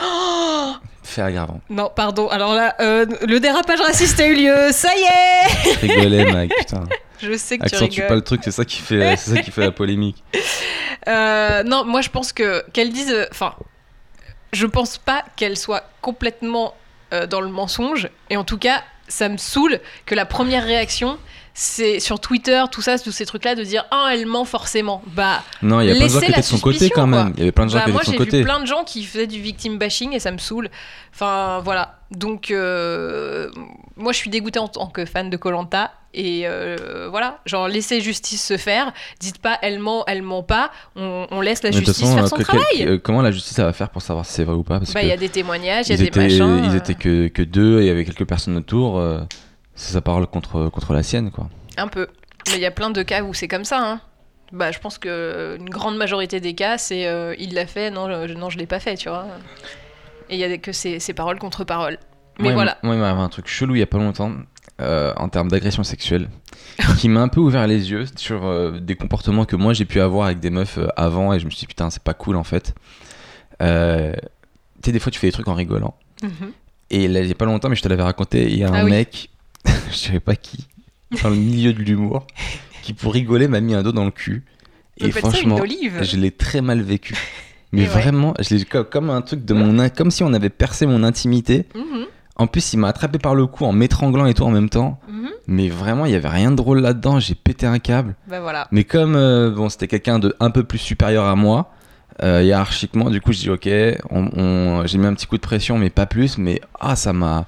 Oh 0.00 0.72
Fait 1.02 1.22
aggravant. 1.22 1.60
Non, 1.70 1.90
pardon. 1.94 2.28
Alors 2.28 2.54
là, 2.54 2.74
euh, 2.80 3.06
le 3.26 3.38
dérapage 3.38 3.80
raciste 3.80 4.18
a 4.20 4.26
eu 4.26 4.34
lieu. 4.34 4.54
Ça 4.72 4.88
y 4.96 5.00
est 5.02 5.74
Je 5.74 5.80
rigolais, 5.86 6.32
mec, 6.32 6.52
putain. 6.58 6.84
Je 7.20 7.36
sais 7.36 7.58
que 7.58 7.64
Accentue 7.64 7.88
tu 7.90 8.00
pas 8.00 8.04
rigoles. 8.06 8.16
le 8.18 8.24
truc, 8.24 8.40
c'est 8.44 8.50
ça 8.50 8.64
qui 8.64 8.80
fait, 8.80 9.16
c'est 9.16 9.34
ça 9.34 9.42
qui 9.42 9.50
fait 9.50 9.62
la 9.62 9.72
polémique. 9.72 10.22
Euh, 11.08 11.62
non, 11.62 11.84
moi 11.84 12.00
je 12.00 12.08
pense 12.08 12.32
que 12.32 12.64
qu'elle 12.72 12.92
dise. 12.92 13.12
euh, 13.12 13.26
Enfin, 13.30 13.54
je 14.52 14.66
pense 14.66 14.98
pas 14.98 15.24
qu'elle 15.36 15.56
soit 15.56 15.88
complètement 16.00 16.74
euh, 17.12 17.26
dans 17.28 17.40
le 17.40 17.48
mensonge. 17.48 18.08
Et 18.28 18.36
en 18.36 18.42
tout 18.42 18.58
cas, 18.58 18.82
ça 19.06 19.28
me 19.28 19.36
saoule 19.36 19.78
que 20.04 20.16
la 20.16 20.26
première 20.26 20.64
réaction, 20.64 21.16
c'est 21.58 22.00
sur 22.00 22.20
Twitter, 22.20 22.62
tout 22.70 22.82
ça, 22.82 22.98
tous 22.98 23.12
ces 23.12 23.24
trucs-là, 23.24 23.54
de 23.54 23.64
dire 23.64 23.86
ah 23.90 24.10
elle 24.12 24.26
ment 24.26 24.44
forcément. 24.44 25.00
Bah, 25.14 25.42
Non, 25.62 25.80
il 25.80 25.88
y 25.88 25.90
a 25.90 25.94
plein 25.94 26.04
de 26.06 26.10
gens 26.10 26.20
qui 26.20 26.26
étaient 26.26 26.40
de 26.40 26.44
son 26.44 26.58
côté 26.58 26.90
quand 26.90 27.06
même. 27.06 27.32
Il 27.36 27.38
y 27.38 27.42
avait 27.44 27.52
plein 27.52 27.64
de 27.64 27.70
gens 27.70 27.78
bah, 27.78 27.84
qui 27.84 27.88
étaient 27.90 27.92
moi 27.94 28.00
de 28.02 28.06
son 28.06 28.12
j'ai 28.12 28.18
côté. 28.18 28.38
vu 28.38 28.44
plein 28.44 28.60
de 28.60 28.66
gens 28.66 28.84
qui 28.84 29.04
faisaient 29.04 29.26
du 29.26 29.40
victim 29.40 29.78
bashing 29.78 30.12
et 30.12 30.20
ça 30.20 30.30
me 30.32 30.36
saoule. 30.38 30.68
Enfin 31.14 31.60
voilà. 31.64 31.98
Donc 32.10 32.50
euh, 32.50 33.50
moi 33.96 34.12
je 34.12 34.18
suis 34.18 34.28
dégoûtée 34.28 34.58
en 34.58 34.68
tant 34.68 34.86
que 34.86 35.06
fan 35.06 35.30
de 35.30 35.36
Colanta 35.38 35.92
et 36.12 36.42
euh, 36.44 37.08
voilà, 37.10 37.38
genre 37.46 37.68
laissez 37.68 38.02
justice 38.02 38.44
se 38.46 38.58
faire. 38.58 38.92
Dites 39.18 39.38
pas 39.38 39.58
elle 39.62 39.78
ment, 39.78 40.04
elle 40.06 40.20
ment 40.22 40.42
pas. 40.42 40.70
On, 40.94 41.26
on 41.30 41.40
laisse 41.40 41.62
la 41.62 41.70
Mais 41.70 41.76
justice 41.78 42.00
façon, 42.00 42.14
faire 42.16 42.24
euh, 42.24 42.28
son 42.28 42.36
que- 42.36 42.42
travail. 42.42 42.84
que- 42.84 42.96
comment 42.96 43.22
la 43.22 43.30
justice 43.30 43.58
va 43.58 43.72
faire 43.72 43.88
pour 43.88 44.02
savoir 44.02 44.26
si 44.26 44.34
c'est 44.34 44.44
vrai 44.44 44.54
ou 44.56 44.62
pas? 44.62 44.78
Parce 44.78 44.92
Bah 44.92 45.02
il 45.02 45.08
y 45.08 45.12
a 45.12 45.16
des 45.16 45.30
témoignages, 45.30 45.86
il 45.88 45.92
y 45.92 45.94
a 45.94 45.96
des 45.96 46.04
étaient, 46.04 46.20
machins. 46.20 46.62
ils 46.66 46.76
étaient 46.76 46.94
que, 46.94 47.28
que 47.28 47.42
deux 47.42 47.80
et 47.80 47.84
il 47.84 47.86
y 47.86 47.90
avait 47.90 48.04
quelques 48.04 48.26
personnes 48.26 48.56
autour. 48.58 48.98
euh, 48.98 49.20
c'est 49.76 49.92
sa 49.92 50.00
parole 50.00 50.26
contre, 50.26 50.68
contre 50.70 50.92
la 50.92 51.02
sienne, 51.04 51.30
quoi. 51.30 51.48
Un 51.76 51.86
peu. 51.88 52.08
Mais 52.48 52.54
il 52.56 52.60
y 52.60 52.66
a 52.66 52.70
plein 52.70 52.90
de 52.90 53.02
cas 53.02 53.22
où 53.22 53.32
c'est 53.34 53.48
comme 53.48 53.64
ça. 53.64 53.78
Hein. 53.80 54.00
Bah, 54.52 54.72
je 54.72 54.78
pense 54.78 54.98
que 54.98 55.56
une 55.58 55.68
grande 55.68 55.96
majorité 55.96 56.40
des 56.40 56.54
cas, 56.54 56.78
c'est 56.78 57.06
euh, 57.06 57.34
il 57.38 57.54
l'a 57.54 57.66
fait, 57.66 57.90
non, 57.90 58.08
je, 58.26 58.32
non, 58.32 58.48
je 58.50 58.58
l'ai 58.58 58.66
pas 58.66 58.80
fait, 58.80 58.94
tu 58.96 59.08
vois. 59.08 59.26
Et 60.30 60.34
il 60.36 60.40
y 60.40 60.44
a 60.44 60.58
que 60.58 60.72
c'est 60.72 60.98
c'est 61.00 61.14
parole 61.14 61.38
contre 61.38 61.64
parole. 61.64 61.98
Mais 62.38 62.44
Moi, 62.44 62.52
il 62.52 62.54
voilà. 62.54 62.78
Moi, 62.82 62.96
il 62.96 63.02
arrivé 63.02 63.20
un 63.20 63.28
truc 63.28 63.48
chelou 63.48 63.74
il 63.76 63.78
y 63.80 63.82
a 63.82 63.86
pas 63.86 63.98
longtemps 63.98 64.32
euh, 64.80 65.12
en 65.16 65.28
termes 65.28 65.48
d'agression 65.48 65.82
sexuelle 65.84 66.28
qui 66.98 67.08
m'a 67.08 67.20
un 67.20 67.28
peu 67.28 67.40
ouvert 67.40 67.66
les 67.66 67.90
yeux 67.90 68.04
sur 68.16 68.44
euh, 68.46 68.78
des 68.78 68.94
comportements 68.94 69.44
que 69.46 69.56
moi 69.56 69.72
j'ai 69.72 69.84
pu 69.86 70.00
avoir 70.00 70.26
avec 70.26 70.38
des 70.40 70.50
meufs 70.50 70.78
avant 70.96 71.32
et 71.32 71.40
je 71.40 71.46
me 71.46 71.50
suis 71.50 71.60
dit 71.60 71.66
putain, 71.66 71.90
c'est 71.90 72.02
pas 72.02 72.14
cool 72.14 72.36
en 72.36 72.44
fait. 72.44 72.74
Tu 73.58 73.66
sais, 73.66 74.92
des 74.92 74.98
fois 75.00 75.10
tu 75.10 75.18
fais 75.18 75.26
des 75.28 75.32
trucs 75.32 75.48
en 75.48 75.54
rigolant. 75.54 75.94
Mhm. 76.22 76.52
Et 76.90 77.08
là, 77.08 77.20
il 77.20 77.26
y 77.26 77.32
a 77.32 77.34
pas 77.34 77.46
longtemps, 77.46 77.68
mais 77.68 77.74
je 77.74 77.82
te 77.82 77.88
l'avais 77.88 78.02
raconté, 78.04 78.44
il 78.44 78.58
y 78.58 78.62
a 78.64 78.68
un 78.70 78.74
Ah 78.74 78.84
oui. 78.84 78.90
mec, 78.90 79.30
je 79.90 79.96
savais 79.96 80.20
pas 80.20 80.36
qui, 80.36 80.66
dans 81.22 81.30
le 81.30 81.36
milieu 81.36 81.72
de 81.72 81.80
l'humour, 81.82 82.26
qui 82.82 82.92
pour 82.92 83.12
rigoler 83.14 83.48
m'a 83.48 83.60
mis 83.60 83.74
un 83.74 83.82
dos 83.82 83.92
dans 83.92 84.04
le 84.04 84.10
cul. 84.10 84.44
Et 84.98 85.10
franchement, 85.10 85.56
je 86.02 86.16
l'ai 86.16 86.30
très 86.30 86.60
mal 86.62 86.80
vécu. 86.80 87.14
Mais 87.72 87.82
Et 87.82 87.84
ouais. 87.84 87.90
vraiment, 87.90 88.32
je 88.38 88.54
l'ai 88.54 88.64
co- 88.64 88.84
comme 88.84 89.10
un 89.10 89.20
truc 89.22 89.44
de 89.44 89.52
mon, 89.52 89.88
comme 89.90 90.10
si 90.10 90.22
on 90.22 90.32
avait 90.32 90.48
percé 90.50 90.86
mon 90.86 91.02
intimité. 91.02 91.66
Mhm, 91.74 92.06
En 92.36 92.46
plus, 92.46 92.72
il 92.72 92.78
m'a 92.78 92.88
attrapé 92.88 93.18
par 93.18 93.34
le 93.34 93.46
cou 93.46 93.64
en 93.64 93.72
m'étranglant 93.72 94.24
et 94.26 94.34
tout 94.34 94.44
en 94.44 94.50
même 94.50 94.68
temps. 94.70 95.00
mhm. 95.08 95.30
Mais 95.48 95.68
vraiment, 95.68 96.06
il 96.06 96.12
y 96.12 96.14
avait 96.14 96.28
rien 96.28 96.50
de 96.50 96.56
drôle 96.56 96.80
là-dedans. 96.80 97.18
J'ai 97.20 97.34
pété 97.34 97.66
un 97.66 97.78
câble. 97.78 98.14
Bah 98.28 98.40
voilà. 98.40 98.68
Mais 98.72 98.84
comme 98.84 99.14
euh, 99.16 99.50
bon, 99.50 99.68
c'était 99.68 99.86
quelqu'un 99.88 100.18
de 100.18 100.34
un 100.40 100.50
peu 100.50 100.64
plus 100.64 100.78
supérieur 100.78 101.24
à 101.26 101.34
moi, 101.36 101.72
euh, 102.22 102.42
hiérarchiquement, 102.42 103.10
du 103.10 103.20
coup, 103.20 103.32
je 103.32 103.40
dis 103.40 103.50
ok. 103.50 103.68
on- 104.10 104.30
on- 104.36 104.86
j'ai 104.86 104.96
mis 104.98 105.06
un 105.06 105.14
petit 105.14 105.26
coup 105.26 105.36
de 105.36 105.42
pression, 105.42 105.76
mais 105.78 105.90
pas 105.90 106.06
plus. 106.06 106.38
Mais 106.38 106.60
ah, 106.80 106.96
ça 106.96 107.12
m'a. 107.12 107.46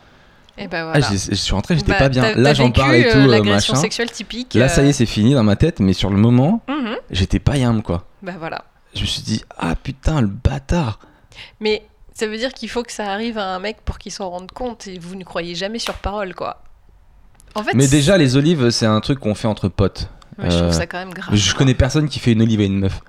Et 0.58 0.68
bah 0.68 0.90
Ah, 0.92 0.98
voilà. 0.98 1.08
je 1.10 1.34
suis 1.34 1.52
rentré, 1.52 1.76
j'étais 1.76 1.92
Bah, 1.92 1.98
pas 1.98 2.08
bien. 2.08 2.34
Là, 2.34 2.54
j'en 2.54 2.70
parle 2.70 2.96
et 2.96 3.06
euh, 3.06 3.12
tout, 3.12 3.18
euh, 3.18 3.26
L'agression 3.26 3.74
machin. 3.74 3.82
sexuelle 3.82 4.10
typique. 4.10 4.54
Là, 4.54 4.68
ça 4.68 4.82
y 4.82 4.86
euh, 4.86 4.88
est, 4.90 4.92
c'est 4.92 5.06
fini 5.06 5.34
dans 5.34 5.44
ma 5.44 5.56
tête. 5.56 5.80
Mais 5.80 5.92
sur 5.92 6.10
le 6.10 6.16
moment, 6.16 6.62
mhm. 6.68 6.96
j'étais 7.10 7.38
pas 7.38 7.56
yam 7.56 7.82
quoi. 7.82 8.04
Bah 8.22 8.34
voilà. 8.38 8.64
Je 8.94 9.02
me 9.02 9.06
suis 9.06 9.22
dit 9.22 9.42
ah 9.56 9.74
putain, 9.76 10.20
le 10.20 10.26
bâtard. 10.26 10.98
Mais 11.60 11.84
ça 12.14 12.26
veut 12.26 12.36
dire 12.36 12.52
qu'il 12.52 12.68
faut 12.68 12.82
que 12.82 12.92
ça 12.92 13.12
arrive 13.12 13.38
à 13.38 13.54
un 13.54 13.60
mec 13.60 13.78
pour 13.84 13.98
qu'il 13.98 14.10
s'en 14.10 14.28
rende 14.28 14.50
compte 14.50 14.88
et 14.88 14.98
vous 14.98 15.14
ne 15.14 15.24
croyez 15.24 15.54
jamais 15.54 15.78
sur 15.78 15.94
parole, 15.94 16.34
quoi. 16.34 16.62
En 17.54 17.62
fait, 17.62 17.74
Mais 17.74 17.86
déjà, 17.86 18.18
les 18.18 18.36
olives, 18.36 18.70
c'est 18.70 18.86
un 18.86 19.00
truc 19.00 19.20
qu'on 19.20 19.34
fait 19.34 19.48
entre 19.48 19.68
potes. 19.68 20.08
Ouais, 20.38 20.50
je 20.50 20.56
trouve 20.56 20.68
euh, 20.68 20.72
ça 20.72 20.86
quand 20.86 20.98
même 20.98 21.14
grave. 21.14 21.34
Je 21.34 21.54
connais 21.54 21.74
personne 21.74 22.08
qui 22.08 22.18
fait 22.18 22.32
une 22.32 22.42
olive 22.42 22.60
à 22.60 22.64
une 22.64 22.78
meuf. 22.78 23.00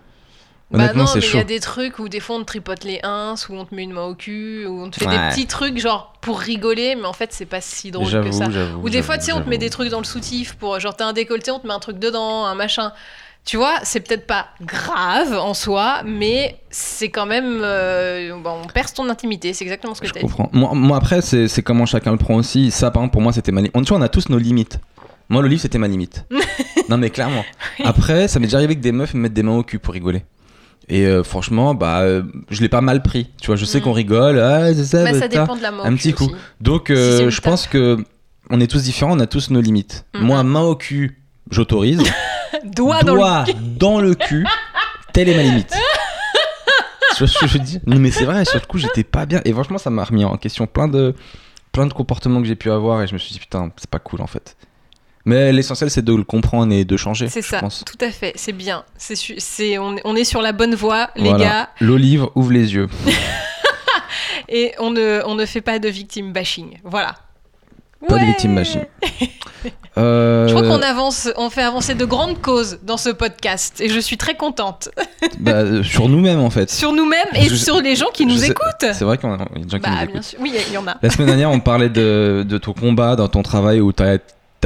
Bah 0.72 0.94
non, 0.94 1.06
mais 1.16 1.22
il 1.22 1.36
y 1.36 1.40
a 1.40 1.44
des 1.44 1.60
trucs 1.60 1.98
où 1.98 2.10
des 2.10 2.20
fois 2.20 2.36
on 2.36 2.40
te 2.42 2.46
tripote 2.46 2.84
les 2.84 3.00
uns, 3.04 3.34
où 3.50 3.56
on 3.56 3.66
te 3.66 3.74
met 3.74 3.84
une 3.84 3.94
main 3.94 4.04
au 4.06 4.14
cul, 4.14 4.68
où 4.68 4.84
on 4.84 4.90
te 4.90 5.00
fait 5.00 5.08
des 5.08 5.18
petits 5.30 5.48
trucs 5.48 5.80
genre 5.80 6.14
pour 6.22 6.40
rigoler, 6.40 6.96
mais 6.96 7.06
en 7.06 7.14
fait 7.14 7.34
c'est 7.34 7.48
pas 7.48 7.60
si 7.62 7.90
drôle 7.90 8.06
que 8.24 8.32
ça. 8.32 8.46
Ou 8.84 8.90
des 8.90 9.02
fois, 9.02 9.18
tu 9.18 9.26
sais, 9.26 9.32
on 9.34 9.42
te 9.42 9.50
met 9.50 9.58
des 9.58 9.70
trucs 9.72 9.90
dans 9.90 10.00
le 10.00 10.06
soutif 10.06 10.54
pour 10.56 10.80
genre 10.80 10.96
t'as 10.96 11.06
un 11.06 11.14
décolleté, 11.14 11.50
on 11.52 11.60
te 11.60 11.66
met 11.68 11.74
un 11.74 11.80
truc 11.80 11.98
dedans, 11.98 12.46
un 12.46 12.56
machin. 12.56 12.92
Tu 13.46 13.58
vois, 13.58 13.76
c'est 13.84 14.02
peut-être 14.02 14.28
pas 14.28 14.48
grave 14.62 15.34
en 15.34 15.54
soi, 15.54 16.02
mais 16.06 16.60
c'est 16.70 17.10
quand 17.10 17.26
même. 17.26 17.62
euh, 17.64 18.36
bon, 18.38 18.58
on 18.64 18.68
perce 18.68 18.94
ton 18.94 19.10
intimité, 19.10 19.54
c'est 19.54 19.64
exactement 19.64 19.96
ce 19.96 20.02
que 20.02 20.08
Je 20.08 20.14
dit. 20.14 20.20
comprends. 20.20 20.50
Moi, 20.52 20.72
moi, 20.76 20.98
après, 20.98 21.22
c'est 21.22 21.64
comment 21.64 21.86
chacun 21.88 22.12
le 22.12 22.18
prend 22.18 22.36
aussi. 22.36 22.70
Ça, 22.70 22.92
par 22.92 23.02
exemple, 23.02 23.14
pour 23.14 23.22
moi, 23.22 23.32
c'était 23.34 23.52
ma 23.54 23.62
limite. 23.62 23.74
Tu 23.74 23.82
vois, 23.90 23.98
on 23.98 24.02
a 24.02 24.10
tous 24.10 24.30
nos 24.30 24.38
limites. 24.38 24.80
Moi, 25.30 25.42
l'olive, 25.42 25.60
c'était 25.60 25.78
ma 25.78 25.88
limite. 25.88 26.26
non, 26.90 26.98
mais 26.98 27.10
clairement. 27.10 27.46
Après, 27.84 28.28
ça 28.28 28.40
m'est 28.40 28.46
déjà 28.48 28.58
arrivé 28.58 28.76
que 28.76 28.82
des 28.82 28.92
meufs 28.92 29.14
me 29.14 29.22
mettent 29.22 29.34
des 29.34 29.42
mains 29.44 29.56
au 29.58 29.64
cul 29.64 29.80
pour 29.80 29.94
rigoler. 29.94 30.26
Et 30.90 31.06
euh, 31.06 31.24
franchement, 31.24 31.76
bah, 31.76 32.00
euh, 32.00 32.24
je 32.50 32.62
l'ai 32.62 32.70
pas 32.70 32.82
mal 32.82 33.04
pris. 33.04 33.30
Tu 33.42 33.48
vois, 33.48 33.56
je 33.56 33.66
sais 33.66 33.80
Mm. 33.80 33.82
qu'on 33.82 33.92
rigole. 33.94 34.40
Ah, 34.40 34.74
ça, 34.74 35.04
Mais 35.04 35.14
ça 35.14 35.20
bâtard. 35.28 35.30
dépend 35.30 35.56
de 35.56 35.62
la 35.62 35.70
un 35.70 35.90
cul 35.92 35.96
petit 35.98 36.14
coup. 36.14 36.26
aussi. 36.26 36.36
Donc, 36.62 36.90
euh, 36.90 37.30
je 37.30 37.42
pense 37.42 37.68
que 37.68 37.98
on 38.50 38.60
est 38.60 38.68
tous 38.68 38.84
différents, 38.84 39.16
on 39.16 39.20
a 39.20 39.28
tous 39.28 39.52
nos 39.52 39.62
limites. 39.62 40.06
Mhm. 40.16 40.22
Moi, 40.24 40.44
main 40.44 40.62
au 40.62 40.76
cul, 40.76 41.22
j'autorise. 41.52 42.02
Doigt 42.66 43.04
dans 43.04 43.14
le. 43.14 43.20
Doigt 43.20 43.46
dans 43.78 44.02
le 44.02 44.16
cul, 44.16 44.46
telle 45.14 45.30
est 45.30 45.36
ma 45.36 45.44
limite. 45.44 45.72
tu 47.16 47.20
vois 47.20 47.28
ce 47.28 47.38
que 47.40 47.48
je 47.48 47.58
Non, 47.86 48.00
mais 48.00 48.10
c'est 48.12 48.26
vrai, 48.26 48.44
sur 48.46 48.60
le 48.60 48.66
coup, 48.66 48.78
j'étais 48.80 49.04
pas 49.04 49.26
bien. 49.26 49.42
Et 49.46 49.54
franchement, 49.54 49.78
ça 49.78 49.90
m'a 49.92 50.04
remis 50.04 50.26
en 50.26 50.38
question 50.38 50.66
plein 50.68 50.88
de, 50.88 51.14
plein 51.72 51.86
de 51.86 51.94
comportements 51.94 52.42
que 52.42 52.48
j'ai 52.48 52.56
pu 52.56 52.72
avoir. 52.72 53.02
Et 53.04 53.08
je 53.08 53.14
me 53.14 53.20
suis 53.20 53.34
dit, 53.34 53.40
putain, 53.40 53.72
c'est 53.78 53.90
pas 53.90 54.00
cool 54.00 54.22
en 54.22 54.28
fait. 54.28 54.58
Mais 55.30 55.52
l'essentiel, 55.52 55.90
c'est 55.92 56.04
de 56.04 56.14
le 56.16 56.24
comprendre 56.24 56.74
et 56.74 56.86
de 56.86 56.98
changer. 56.98 57.30
C'est 57.30 57.42
ça, 57.42 57.60
pense. 57.60 57.84
tout 57.86 58.04
à 58.04 58.12
fait, 58.12 58.34
c'est 58.36 58.52
bien. 58.54 58.84
C'est, 58.98 59.78
on, 59.78 59.96
on 60.04 60.16
est 60.16 60.24
sur 60.24 60.42
la 60.42 60.52
bonne 60.52 60.76
voie, 60.76 61.10
les 61.16 61.30
Voilà. 61.30 61.44
gars, 61.46 61.70
L'olive 61.80 62.26
ouvre 62.36 62.52
les 62.52 62.74
yeux. 62.74 62.88
et 64.50 64.74
on 64.80 64.92
ne, 64.92 65.22
on 65.26 65.36
ne 65.36 65.46
fait 65.46 65.62
pas 65.62 65.80
de 65.80 65.88
victime 65.90 66.32
bashing. 66.34 66.80
Voilà. 66.84 67.16
Pas 68.08 68.16
de 68.16 68.20
Ouais. 68.22 68.26
victime 68.28 68.56
bashing. 68.56 68.82
Euh, 69.98 70.48
Je 70.48 70.54
crois 70.54 70.66
qu'on 70.66 70.82
avance, 70.82 71.28
on 71.36 71.50
fait 71.50 71.64
avancer 71.64 71.94
de 71.94 72.06
grandes 72.06 72.40
causes 72.40 72.80
dans 72.84 72.96
ce 72.96 73.10
podcast, 73.10 73.82
et 73.82 73.90
je 73.90 74.00
suis 74.00 74.16
très 74.16 74.36
contente. 74.36 74.88
bah, 75.40 75.52
euh, 75.52 75.84
sur 75.84 76.08
nous-mêmes 76.08 76.40
en 76.40 76.50
fait. 76.50 76.70
Sur 76.72 76.94
nous-mêmes 76.94 77.28
et 77.36 77.50
Je- 77.50 77.56
sur 77.56 77.82
les 77.82 77.98
gens 77.98 78.06
qui 78.14 78.24
je 78.24 78.30
nous 78.30 78.38
sais- 78.38 78.52
écoutent. 78.52 78.86
C'est 78.94 79.04
vrai 79.04 79.18
qu'il 79.18 79.28
y 79.28 79.32
en 79.34 79.36
a 79.36 79.38
des 79.40 79.68
gens 79.70 79.80
qui 79.80 79.90
nous 79.90 79.96
Bah, 79.96 80.04
écoutent. 80.04 80.14
bien 80.14 80.22
sûr, 80.22 80.40
oui, 80.42 80.54
il 80.68 80.74
y 80.74 80.78
en 80.78 80.88
a. 80.88 80.96
La 81.02 81.10
semaine 81.10 81.28
dernière, 81.28 81.52
on 81.52 81.60
parlait 81.60 81.90
de, 81.90 82.46
de 82.48 82.58
ton 82.58 82.72
combat 82.72 83.18
dans 83.18 83.28
ton 83.28 83.44
travail 83.44 83.82
où 83.82 83.92
tu 83.92 84.02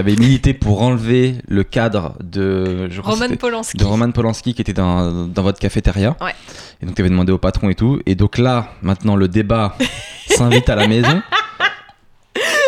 avais 0.01 0.15
milité 0.15 0.53
pour 0.53 0.81
enlever 0.81 1.35
le 1.47 1.63
cadre 1.63 2.13
de, 2.23 2.89
je 2.89 3.01
Roman 3.01 3.35
Polanski. 3.37 3.77
de 3.77 3.85
Roman 3.85 4.11
Polanski 4.11 4.53
qui 4.53 4.61
était 4.61 4.73
dans, 4.73 5.25
dans 5.27 5.43
votre 5.43 5.59
cafétéria. 5.59 6.15
Ouais. 6.21 6.33
Et 6.81 6.85
donc 6.85 6.95
tu 6.95 7.01
avais 7.01 7.09
demandé 7.09 7.31
au 7.31 7.37
patron 7.37 7.69
et 7.69 7.75
tout. 7.75 8.01
Et 8.05 8.15
donc 8.15 8.37
là, 8.37 8.73
maintenant, 8.81 9.15
le 9.15 9.27
débat 9.27 9.75
s'invite 10.27 10.69
à 10.69 10.75
la 10.75 10.87
maison. 10.87 11.21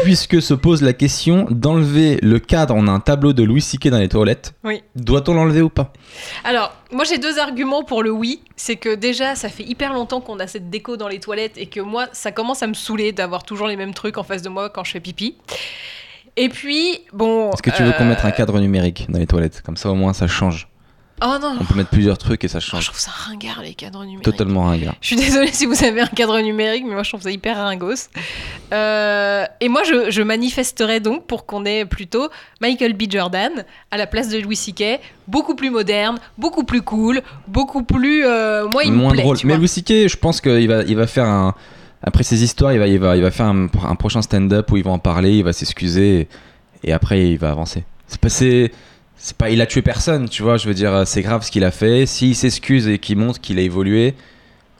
puisque 0.04 0.42
se 0.42 0.54
pose 0.54 0.84
la 0.84 0.94
question 0.94 1.48
d'enlever 1.50 2.20
le 2.22 2.38
cadre, 2.40 2.76
on 2.78 2.88
a 2.88 2.92
un 2.92 3.00
tableau 3.00 3.34
de 3.34 3.44
Louis 3.44 3.62
C.K. 3.62 3.88
dans 3.88 3.98
les 3.98 4.10
toilettes. 4.10 4.54
Oui. 4.64 4.84
Doit-on 4.96 5.34
l'enlever 5.34 5.62
ou 5.62 5.70
pas? 5.70 5.92
Alors, 6.44 6.74
moi 6.92 7.06
j'ai 7.06 7.18
deux 7.18 7.40
arguments 7.40 7.84
pour 7.84 8.04
le 8.04 8.12
oui. 8.12 8.42
C'est 8.56 8.76
que 8.76 8.94
déjà, 8.94 9.36
ça 9.36 9.50
fait 9.50 9.64
hyper 9.64 9.94
longtemps 9.94 10.22
qu'on 10.22 10.40
a 10.40 10.48
cette 10.48 10.70
déco 10.70 10.96
dans 10.98 11.08
les 11.08 11.20
toilettes 11.20 11.58
et 11.58 11.66
que 11.66 11.80
moi, 11.80 12.08
ça 12.12 12.32
commence 12.32 12.62
à 12.62 12.68
me 12.68 12.74
saouler 12.76 13.14
d'avoir 13.14 13.44
toujours 13.44 13.68
les 13.68 13.76
mêmes 13.76 13.94
trucs 13.94 14.18
en 14.18 14.24
face 14.24 14.42
de 14.44 14.50
moi 14.50 14.70
quand 14.70 14.84
je 14.84 14.92
fais 14.92 15.00
pipi. 15.00 15.36
Et 16.38 16.50
puis, 16.50 17.00
bon. 17.14 17.52
Est-ce 17.52 17.62
que 17.62 17.70
tu 17.72 17.84
veux 17.84 17.92
qu'on 17.94 18.04
euh, 18.06 18.10
mette 18.10 18.26
un 18.26 18.32
cadre 18.32 18.60
numérique 18.60 19.06
dans 19.10 19.20
les 19.20 19.28
toilettes 19.28 19.62
Comme 19.66 19.78
ça 19.78 19.90
au 19.90 19.96
moins 19.96 20.14
ça 20.14 20.28
change. 20.28 20.68
Oh 21.24 21.38
non 21.42 21.56
On 21.62 21.64
peut 21.64 21.76
mettre 21.76 21.92
plusieurs 21.92 22.18
trucs 22.18 22.44
et 22.44 22.50
ça 22.50 22.58
Oh, 22.58 22.62
Je 22.62 22.66
change. 22.72 22.86
trouve 22.88 23.00
ça 23.00 23.10
ringard 23.12 23.62
les 23.62 23.74
cadres 23.74 24.02
numériques. 24.04 24.26
Totalement 24.26 24.64
ringard. 24.64 24.96
Je 25.00 25.08
suis 25.08 25.16
désolée 25.16 25.48
si 25.54 25.66
vous 25.66 25.82
avez 25.86 26.02
un 26.02 26.08
cadre 26.08 26.38
numérique, 26.42 26.84
mais 26.86 26.94
moi 26.94 27.04
je 27.04 27.10
trouve 27.10 27.22
ça 27.22 27.32
hyper 27.32 27.56
ringos. 27.56 28.10
Euh, 28.74 29.46
et 29.62 29.70
moi 29.70 29.84
je, 29.84 30.12
je 30.12 30.22
manifesterais 30.22 31.00
donc 31.00 31.26
pour 31.26 31.46
qu'on 31.46 31.64
ait 31.66 31.86
plutôt 31.86 32.28
Michael 32.62 32.94
B. 32.94 33.04
Jordan 33.10 33.64
à 33.92 33.96
la 33.98 34.08
place 34.08 34.28
de 34.28 34.40
Louis 34.40 34.58
C.K. 34.58 35.00
Beaucoup 35.28 35.56
plus 35.56 35.70
moderne, 35.70 36.18
beaucoup 36.38 36.66
plus 36.66 36.82
cool, 36.82 37.22
beaucoup 37.48 37.84
plus. 37.84 38.26
euh, 38.26 38.68
moi 38.68 38.84
il 38.84 38.92
me 38.92 38.98
Moins 38.98 39.12
plaît. 39.14 39.22
drôle. 39.22 39.38
tu 39.38 39.48
Mais 39.48 39.54
vois. 39.54 39.60
Louis 39.60 39.68
C.K., 39.70 40.08
je 40.10 40.18
pense 40.18 40.42
qu'il 40.42 40.68
va, 40.68 40.84
il 40.84 40.98
va 40.98 41.08
faire 41.08 41.26
un. 41.28 41.54
Après 42.08 42.24
ces 42.24 42.44
histoires, 42.44 42.72
il 42.72 42.80
va, 42.80 42.88
il 42.88 43.00
va, 43.00 43.16
il 43.18 43.22
va 43.24 43.32
faire 43.32 43.48
un, 43.48 43.66
un 43.84 43.96
prochain 43.96 44.22
stand-up 44.22 44.72
où 44.72 44.78
il 44.78 44.84
va 44.84 44.92
en 44.92 45.00
parler, 45.00 45.38
il 45.38 45.44
va 45.44 45.52
s'excuser 45.54 46.20
et, 46.22 46.28
et 46.90 46.94
après 46.94 47.30
il 47.32 47.38
va 47.38 47.50
avancer. 47.52 47.84
C'est 48.08 48.22
pas, 48.22 48.30
c'est, 48.30 48.72
c'est 49.18 49.36
pas, 49.36 49.50
il 49.50 49.60
a 49.60 49.66
tué 49.66 49.82
personne, 49.82 50.30
tu 50.30 50.44
vois. 50.44 50.58
Je 50.58 50.68
veux 50.68 50.74
dire, 50.76 51.04
c'est 51.08 51.24
grave 51.24 51.44
ce 51.44 51.50
qu'il 51.52 51.64
a 51.64 51.72
fait. 51.72 52.06
S'il 52.06 52.36
s'excuse 52.36 52.88
et 52.88 53.00
qu'il 53.00 53.18
montre 53.18 53.42
qu'il 53.42 53.58
a 53.58 53.62
évolué, 53.64 54.14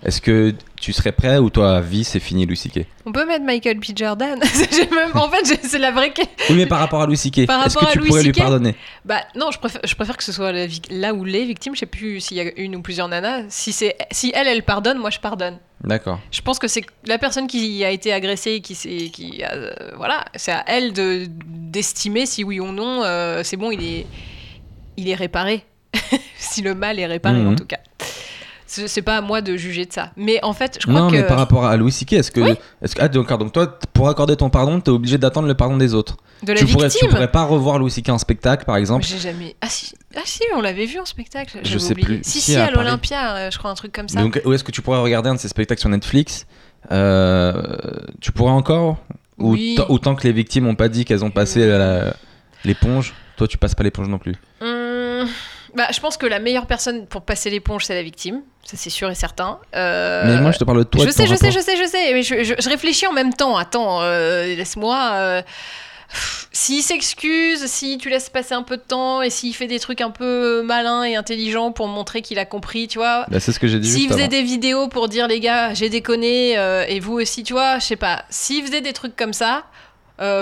est-ce 0.04 0.22
que 0.22 0.54
tu 0.80 0.94
serais 0.94 1.14
prêt 1.14 1.40
ou 1.40 1.50
toi, 1.50 1.78
à 1.78 1.82
vie, 1.82 2.04
c'est 2.04 2.20
fini, 2.20 2.46
Louis 2.46 2.58
C.K. 2.58 2.86
On 3.08 3.12
peut 3.12 3.26
mettre 3.26 3.44
Michael 3.44 3.80
B. 3.80 3.86
Jordan. 3.96 4.38
Même, 4.92 5.10
en 5.16 5.28
fait, 5.30 5.60
c'est 5.64 5.80
la 5.80 5.90
vraie. 5.90 6.14
que- 6.14 6.22
Oui, 6.52 6.56
mais 6.58 6.68
par 6.68 6.78
rapport 6.78 7.02
à 7.02 7.08
Louis 7.08 7.18
C.K., 7.18 7.40
est-ce 7.40 7.76
que 7.76 7.92
tu 7.92 7.98
Louis 7.98 8.08
pourrais 8.10 8.22
lui 8.22 8.32
pardonner? 8.34 8.76
Bah 9.04 9.22
non, 9.36 9.50
je 9.52 9.58
préfère, 9.58 9.82
je 9.84 9.96
préfère 9.96 10.16
que 10.16 10.24
ce 10.24 10.32
soit 10.32 10.52
la 10.52 10.68
là 10.92 11.12
où 11.16 11.24
les 11.24 11.44
victimes. 11.46 11.74
Je 11.74 11.80
sais 11.80 11.86
plus 11.88 12.20
s'il 12.20 12.38
y 12.38 12.42
a 12.42 12.52
une 12.60 12.76
ou 12.76 12.82
plusieurs 12.84 13.08
nanas. 13.08 13.46
Si 13.50 13.72
c'est, 13.72 13.96
si 14.12 14.32
elle, 14.36 14.48
elle 14.48 14.62
pardonne, 14.62 15.00
moi 15.00 15.10
je 15.10 15.18
pardonne. 15.20 15.58
D'accord. 15.86 16.20
Je 16.32 16.42
pense 16.42 16.58
que 16.60 16.68
c'est 16.68 16.84
la 17.06 17.18
personne 17.18 17.48
qui 17.48 17.84
a 17.86 17.92
été 17.92 18.12
agressée, 18.12 18.60
qui 18.62 18.76
qui 19.12 19.44
a, 19.44 19.54
euh, 19.54 19.74
voilà, 19.96 20.26
c'est 20.36 20.52
à 20.52 20.64
elle 20.68 20.94
de 20.94 21.28
d'estimer 21.30 22.26
si 22.26 22.44
oui 22.44 22.60
ou 22.60 22.72
non 22.72 23.04
euh, 23.04 23.42
c'est 23.44 23.58
bon, 23.58 23.72
il 23.72 23.84
est, 23.84 24.06
il 24.98 25.08
est 25.10 25.16
réparé, 25.16 25.64
si 26.38 26.62
le 26.62 26.74
mal 26.74 27.00
est 27.00 27.06
réparé 27.06 27.38
Mhm. 27.40 27.54
en 27.54 27.56
tout 27.56 27.66
cas. 27.66 27.80
C'est 28.88 29.02
pas 29.02 29.18
à 29.18 29.22
moi 29.22 29.42
de 29.42 29.56
juger 29.58 29.86
de 29.86 29.94
ça. 29.94 30.12
Mais 30.18 30.40
en 30.44 30.54
fait, 30.54 30.78
je 30.82 30.88
crois 30.88 31.00
Non, 31.02 31.08
que 31.10 31.16
mais 31.16 31.24
par 31.28 31.38
rapport 31.38 31.66
à 31.66 31.76
Louis 31.78 31.92
C.K., 31.92 32.14
est-ce 32.14 32.32
que, 32.32 32.42
Oui. 32.42 32.56
est-ce 32.82 32.96
que, 32.96 33.02
ah, 33.02 33.08
d'accord. 33.08 33.38
Donc 33.38 33.52
toi, 33.52 33.80
pour 33.94 34.10
accorder 34.10 34.36
ton 34.36 34.50
pardon, 34.50 34.80
t'es 34.80 34.90
obligé 34.92 35.18
d'attendre 35.18 35.48
le 35.48 35.54
pardon 35.56 35.78
des 35.78 35.94
autres. 35.94 36.18
de 36.44 36.54
la 36.54 36.60
tu 36.60 36.66
pourrais, 36.66 36.90
tu 36.90 37.08
pourrais 37.08 37.32
pas 37.32 37.44
revoir 37.44 37.80
Louis 37.80 37.92
C.K. 37.92 38.10
en 38.10 38.18
spectacle, 38.18 38.66
par 38.66 38.76
exemple. 38.78 39.06
J'ai 39.06 39.18
jamais. 39.18 39.56
Ah 39.62 39.68
si, 39.70 39.94
ah 40.16 40.22
si, 40.26 40.42
on 40.56 40.62
l'avait 40.62 40.86
vu 40.86 41.00
en 41.00 41.06
spectacle. 41.06 41.60
Je 41.64 41.78
sais 41.78 41.92
oublié. 41.94 42.06
plus. 42.06 42.20
Si 42.24 42.42
Si, 42.42 42.52
si, 42.52 42.56
à 42.58 42.70
l'Olympia, 42.72 43.36
euh, 43.36 43.52
je 43.52 43.58
crois 43.58 43.72
un 43.72 43.76
truc 43.76 43.92
comme 43.94 44.10
ça. 44.10 44.20
Donc, 44.22 44.42
où 44.46 44.54
est-ce 44.54 44.64
que 44.64 44.72
tu 44.72 44.82
pourrais 44.82 45.00
regarder 45.00 45.30
un 45.30 45.36
de 45.36 45.40
ces 45.40 45.48
spectacles 45.48 45.80
sur 45.82 45.90
Netflix? 45.90 46.46
Euh, 46.92 47.54
Tu 48.22 48.32
pourrais 48.32 48.52
encore? 48.52 48.98
Ou, 49.38 49.52
Oui. 49.54 49.76
tant- 49.78 49.86
ou 49.90 50.00
tant 50.00 50.16
que 50.16 50.24
les 50.24 50.32
victimes 50.32 50.68
ont 50.68 50.76
pas 50.76 50.88
dit 50.88 51.04
qu'elles 51.04 51.26
ont 51.26 51.32
passé 51.32 51.66
la- 51.68 52.14
l'éponge, 52.64 53.14
toi 53.38 53.48
tu 53.48 53.58
passes 53.58 53.76
pas 53.76 53.84
l'éponge 53.84 54.08
non 54.08 54.18
plus. 54.18 54.36
Hum, 54.62 55.28
bah, 55.76 55.88
je 55.94 56.00
pense 56.00 56.18
que 56.18 56.26
la 56.26 56.40
meilleure 56.40 56.66
personne 56.68 57.06
pour 57.08 57.22
passer 57.22 57.50
l'éponge, 57.50 57.86
c'est 57.86 57.96
la 57.96 58.04
victime. 58.04 58.42
Ça, 58.64 58.78
c'est 58.78 58.90
sûr 58.90 59.10
et 59.12 59.16
certain. 59.16 59.60
Euh, 59.76 60.24
Mais 60.26 60.42
moi 60.42 60.52
je 60.52 60.58
te 60.58 60.64
parle 60.64 60.80
de 60.80 60.84
toi. 60.84 61.02
je 61.04 61.08
de 61.08 61.12
sais, 61.14 61.28
je 61.28 61.36
sais, 61.36 61.52
je 61.52 61.60
sais, 61.60 61.76
je 61.78 61.88
sais. 61.88 62.14
Mais 62.14 62.24
je, 62.24 62.44
je- 62.44 62.56
je 62.60 62.70
réfléchis 62.70 63.06
en 63.08 63.14
même 63.14 63.34
temps. 63.34 63.56
Attends, 63.58 64.02
euh, 64.02 64.46
laisse-moi. 64.56 65.12
euh, 65.14 65.42
S'il 66.52 66.82
s'excuse, 66.82 67.66
si 67.66 67.98
tu 67.98 68.10
laisses 68.10 68.30
passer 68.30 68.54
un 68.54 68.64
peu 68.64 68.78
de 68.78 68.82
temps 68.82 69.22
et 69.22 69.30
s'il 69.30 69.54
fait 69.54 69.68
des 69.68 69.80
trucs 69.80 70.00
un 70.02 70.12
peu 70.12 70.62
malins 70.64 71.04
et 71.04 71.16
intelligents 71.16 71.72
pour 71.72 71.88
montrer 71.88 72.22
qu'il 72.22 72.40
a 72.40 72.46
compris, 72.46 72.88
tu 72.88 72.98
vois. 73.00 73.26
Bah, 73.30 73.40
c'est 73.40 73.52
ce 73.52 73.60
que 73.60 73.68
j'ai 73.68 73.80
dit 73.80 73.92
S'il 73.92 74.08
faisait 74.08 74.22
avant. 74.22 74.30
des 74.30 74.44
vidéos 74.44 74.88
pour 74.88 75.10
dire 75.10 75.28
les 75.28 75.40
gars, 75.42 75.74
j'ai 75.74 75.90
déconné 75.90 76.58
euh, 76.58 76.86
et 76.88 77.00
vous 77.02 77.14
aussi, 77.20 77.44
tu 77.44 77.54
vois, 77.54 77.80
je 77.80 77.86
sais 77.86 77.96
pas. 77.98 78.24
S'il 78.30 78.64
faisait 78.66 78.82
des 78.82 78.94
trucs 78.94 79.16
comme 79.16 79.34
ça, 79.34 79.64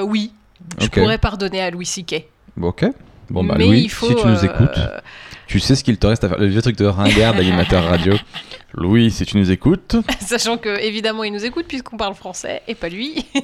oui, 0.03 0.31
je 0.79 0.87
pourrais 0.87 1.17
pardonner 1.17 1.61
à 1.61 1.71
Louis 1.71 1.85
C.K. 1.87 2.25
Ok. 2.61 2.85
Bon 3.33 3.43
bah 3.43 3.55
Mais 3.57 3.65
Louis, 3.65 3.81
il 3.81 3.89
faut, 3.89 4.07
si 4.07 4.15
tu 4.15 4.27
nous 4.27 4.45
euh, 4.45 4.47
écoutes, 4.47 4.79
tu 5.47 5.59
sais 5.59 5.75
ce 5.75 5.83
qu'il 5.83 5.97
te 5.97 6.05
reste 6.05 6.23
à 6.23 6.29
faire. 6.29 6.37
Le 6.37 6.45
vieux 6.45 6.61
truc 6.61 6.77
de 6.77 6.85
ringard 6.85 7.33
d'animateur 7.33 7.83
radio. 7.83 8.13
Louis, 8.75 9.09
si 9.09 9.25
tu 9.25 9.37
nous 9.37 9.49
écoutes. 9.51 9.95
Sachant 10.19 10.57
que 10.57 10.69
évidemment 10.79 11.23
il 11.23 11.33
nous 11.33 11.43
écoute 11.43 11.65
puisqu'on 11.67 11.97
parle 11.97 12.13
français 12.13 12.61
et 12.67 12.75
pas 12.75 12.89
lui. 12.89 13.25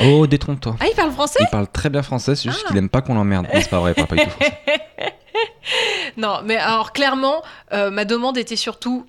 Oh, 0.00 0.28
détrompe-toi. 0.28 0.76
Ah, 0.78 0.84
il 0.88 0.94
parle 0.94 1.10
français 1.10 1.40
Il 1.42 1.50
parle 1.50 1.66
très 1.66 1.90
bien 1.90 2.02
français, 2.04 2.36
c'est 2.36 2.48
juste 2.48 2.62
Ah. 2.66 2.68
qu'il 2.68 2.76
aime 2.76 2.88
pas 2.88 3.00
qu'on 3.00 3.14
l'emmerde. 3.14 3.46
Non, 3.52 3.60
C'est 3.60 3.68
pas 3.68 3.80
vrai, 3.80 3.90
il 3.90 3.94
parle 3.96 4.06
pas 4.06 4.14
du 4.14 4.22
tout 4.22 4.30
français. 4.30 4.58
Non, 6.16 6.36
mais 6.44 6.56
alors 6.56 6.92
clairement, 6.92 7.42
euh, 7.72 7.90
ma 7.90 8.04
demande 8.04 8.38
était 8.38 8.54
surtout 8.54 9.06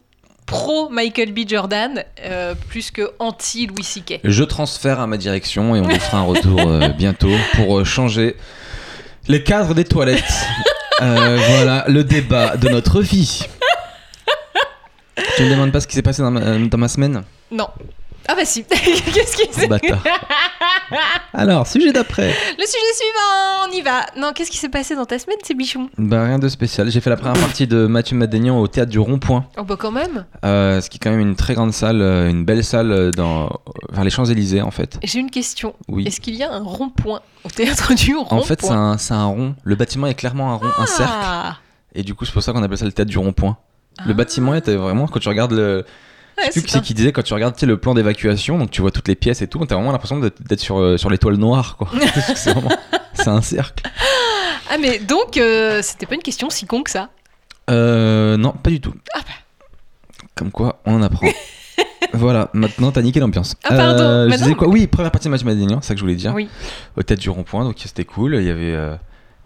pro 0.48 0.90
Michael 0.90 1.32
B. 1.32 1.42
Jordan 1.48 2.04
euh, 2.26 2.56
plus 2.70 2.90
que 2.90 3.12
anti 3.20 3.68
Louis 3.68 3.84
C.K. 3.84 4.22
Je 4.24 4.44
transfère 4.44 5.00
à 5.00 5.06
ma 5.06 5.18
direction 5.18 5.76
et 5.76 5.80
on 5.80 5.84
vous 5.84 6.00
fera 6.00 6.18
un 6.20 6.24
retour 6.24 6.60
euh, 6.60 6.90
bientôt 6.90 7.30
pour 7.54 7.78
euh, 7.80 7.84
changer 7.84 8.36
les 9.28 9.44
cadres 9.44 9.74
des 9.74 9.86
toilettes. 9.86 10.24
Euh, 11.02 11.40
voilà 11.52 11.86
le 11.88 12.04
débat 12.04 12.58
de 12.58 12.68
notre 12.68 13.00
vie. 13.02 13.46
Tu 15.38 15.44
me 15.44 15.50
demandes 15.50 15.72
pas 15.72 15.80
ce 15.80 15.88
qui 15.88 15.96
s'est 15.96 16.02
passé 16.02 16.22
dans 16.22 16.30
ma, 16.30 16.58
dans 16.58 16.78
ma 16.78 16.90
semaine? 16.90 17.24
Non. 17.50 17.70
Ah 18.32 18.36
bah 18.36 18.46
si. 18.46 18.64
Qu'est-ce 18.66 19.36
qui 19.36 19.52
s'est 19.54 19.68
Bâtard. 19.68 20.04
Alors, 21.34 21.66
sujet 21.68 21.92
d'après. 21.92 22.28
Le 22.58 22.66
sujet 22.66 22.94
suivant, 22.96 23.68
on 23.68 23.72
y 23.72 23.82
va. 23.82 24.06
Non, 24.18 24.32
qu'est-ce 24.34 24.52
qui 24.52 24.58
s'est 24.58 24.70
passé 24.70 24.96
dans 24.96 25.06
ta 25.06 25.18
semaine, 25.20 25.38
ces 25.44 25.54
bichons 25.54 25.90
Bah, 25.98 26.24
rien 26.26 26.40
de 26.40 26.48
spécial. 26.50 26.90
J'ai 26.92 27.02
fait 27.02 27.10
la 27.10 27.18
première 27.18 27.40
partie 27.42 27.68
de 27.68 27.86
Mathieu 27.88 28.16
Madénian 28.16 28.60
au 28.60 28.68
théâtre 28.68 28.92
du 28.92 29.00
Rond-Point, 29.00 29.46
Oh 29.58 29.64
bah 29.64 29.76
quand 29.80 29.92
même. 29.92 30.26
euh, 30.46 30.82
ce 30.82 30.90
qui 30.90 30.98
est 30.98 31.00
quand 31.00 31.12
même 31.12 31.20
une 31.20 31.36
très 31.36 31.54
grande 31.54 31.74
salle, 31.74 32.02
euh, 32.02 32.30
une 32.30 32.46
belle 32.46 32.64
salle 32.64 32.92
euh, 32.92 33.12
dans, 33.12 33.50
vers 33.92 34.04
les 34.04 34.10
Champs-Élysées 34.10 34.62
en 34.62 34.72
fait. 34.72 35.00
J'ai 35.04 35.20
une 35.20 35.32
question. 35.32 35.74
Oui. 35.88 36.06
Est-ce 36.08 36.20
qu'il 36.22 36.36
y 36.36 36.44
a 36.44 36.52
un 36.52 36.64
rond-point 36.64 37.22
au 37.44 37.50
théâtre 37.50 37.94
du 37.94 38.16
rond-point 38.16 38.38
En 38.38 38.42
fait, 38.42 38.62
c'est 38.62 38.72
un, 38.72 38.98
c'est 38.98 39.14
un 39.14 39.26
rond. 39.26 39.56
Le 39.64 39.76
bâtiment 39.76 40.08
est 40.08 40.16
clairement 40.16 40.52
un 40.52 40.56
rond, 40.56 40.70
un 40.78 40.86
cercle. 40.86 41.14
Ah. 41.16 41.58
Et 41.96 42.04
du 42.04 42.14
coup, 42.16 42.26
c'est 42.26 42.34
pour 42.34 42.44
ça 42.44 42.52
qu'on 42.54 42.64
appelle 42.64 42.78
ça 42.78 42.86
le 42.86 42.92
théâtre 42.92 43.10
du 43.12 43.18
rond-point. 43.18 43.58
Le 44.06 44.12
Ah. 44.12 44.14
bâtiment 44.14 44.54
était 44.56 44.76
vraiment, 44.76 45.08
quand 45.08 45.20
tu 45.20 45.30
regardes 45.30 45.54
le. 45.54 45.86
Ouais, 46.46 46.52
c'est 46.52 46.76
un- 46.76 46.80
qui 46.82 46.94
disait, 46.94 47.12
quand 47.12 47.22
tu 47.24 47.34
regardes 47.34 47.56
tu 47.56 47.62
sais, 47.62 47.66
le 47.66 47.78
plan 47.78 47.94
d'évacuation, 47.94 48.58
donc 48.58 48.72
tu 48.72 48.82
vois 48.82 48.92
toutes 48.92 49.08
les 49.08 49.16
pièces 49.16 49.42
et 49.42 49.48
tout, 49.48 49.64
t'as 49.66 49.76
vraiment 49.76 49.92
l'impression 49.92 50.20
d'être 50.20 50.60
sur, 50.60 50.80
euh, 50.80 50.98
sur 50.98 51.10
l'étoile 51.10 51.36
noire, 51.36 51.76
quoi. 51.78 51.90
C'est 52.36 52.52
vraiment. 52.54 52.72
Un 53.26 53.42
cercle. 53.42 53.84
Ah 54.72 54.78
mais 54.80 55.00
donc, 55.00 55.38
euh, 55.38 55.82
c'était 55.82 56.06
pas 56.06 56.16
une 56.16 56.22
question 56.22 56.50
si 56.50 56.66
con 56.66 56.84
que 56.84 56.90
ça? 56.92 57.10
Euh. 57.70 58.38
Non, 58.38 58.52
pas 58.54 58.70
du 58.70 58.80
tout. 58.80 58.94
Ah 59.14 59.20
bah. 59.20 60.26
Comme 60.36 60.52
quoi, 60.52 60.80
on 60.86 60.96
en 60.96 61.02
apprend. 61.02 61.28
voilà, 62.14 62.50
maintenant 62.54 62.92
t'as 62.92 63.02
niqué 63.02 63.20
l'ambiance. 63.20 63.56
Ah, 63.66 63.76
pardon, 63.76 64.04
Euh, 64.04 64.30
je 64.32 64.36
disais 64.38 64.56
quoi? 64.56 64.68
Oui, 64.70 64.88
première 64.88 65.12
partie 65.12 65.28
de 65.28 65.32
Mathieu 65.32 65.46
Madénian, 65.46 65.80
c'est 65.82 65.90
ça 65.90 65.94
que 65.96 66.00
je 66.00 66.04
voulais 66.06 66.16
dire. 66.16 66.34
Oui. 66.34 66.48
Au 66.96 67.04
tête 67.04 67.20
du 67.20 67.30
rond-point, 67.30 67.66
donc 67.66 67.76
c'était 67.84 68.06
cool. 68.06 68.36
Il 68.36 68.44
y 68.46 68.50
avait. 68.50 68.74
euh, 68.74 68.96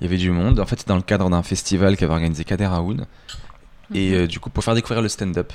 Il 0.02 0.06
y 0.06 0.08
avait 0.08 0.18
du 0.18 0.32
monde. 0.32 0.60
En 0.60 0.66
fait, 0.66 0.78
c'était 0.78 0.90
dans 0.90 0.98
le 0.98 1.02
cadre 1.02 1.30
d'un 1.30 1.44
festival 1.44 1.96
qu'avait 1.98 2.12
organisé 2.14 2.44
Kader 2.44 2.66
Aoun. 2.66 3.06
Et 3.94 4.10
Mhm. 4.12 4.16
euh, 4.16 4.28
du 4.28 4.40
coup, 4.40 4.50
pour 4.50 4.64
faire 4.64 4.76
découvrir 4.76 5.02
le 5.02 5.08
stand-up. 5.10 5.52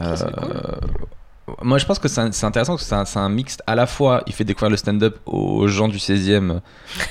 Ah, 0.00 0.14
euh, 0.14 1.54
Moi, 1.62 1.78
je 1.78 1.86
pense 1.86 1.98
que 1.98 2.08
c'est 2.08 2.20
intéressant 2.44 2.72
parce 2.76 2.88
que 2.88 2.88
c'est 3.06 3.18
un, 3.18 3.22
un 3.22 3.28
mix. 3.28 3.58
À 3.66 3.74
la 3.74 3.86
fois, 3.86 4.22
il 4.26 4.32
fait 4.32 4.44
découvrir 4.44 4.70
le 4.70 4.76
stand-up 4.76 5.18
aux 5.26 5.66
gens 5.68 5.88
du 5.88 5.98
16e 5.98 6.60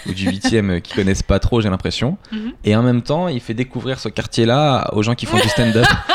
ou 0.07 0.13
du 0.13 0.29
8e 0.29 0.81
qui 0.81 0.95
connaissent 0.95 1.23
pas 1.23 1.39
trop, 1.39 1.61
j'ai 1.61 1.69
l'impression. 1.69 2.17
Mhm. 2.31 2.53
Et 2.63 2.75
en 2.75 2.81
même 2.83 3.01
temps, 3.01 3.27
il 3.27 3.39
fait 3.41 3.53
découvrir 3.53 3.99
ce 3.99 4.09
quartier-là 4.09 4.89
aux 4.93 5.03
gens 5.03 5.15
qui 5.15 5.25
font 5.25 5.37
du 5.37 5.49
stand-up 5.49 5.85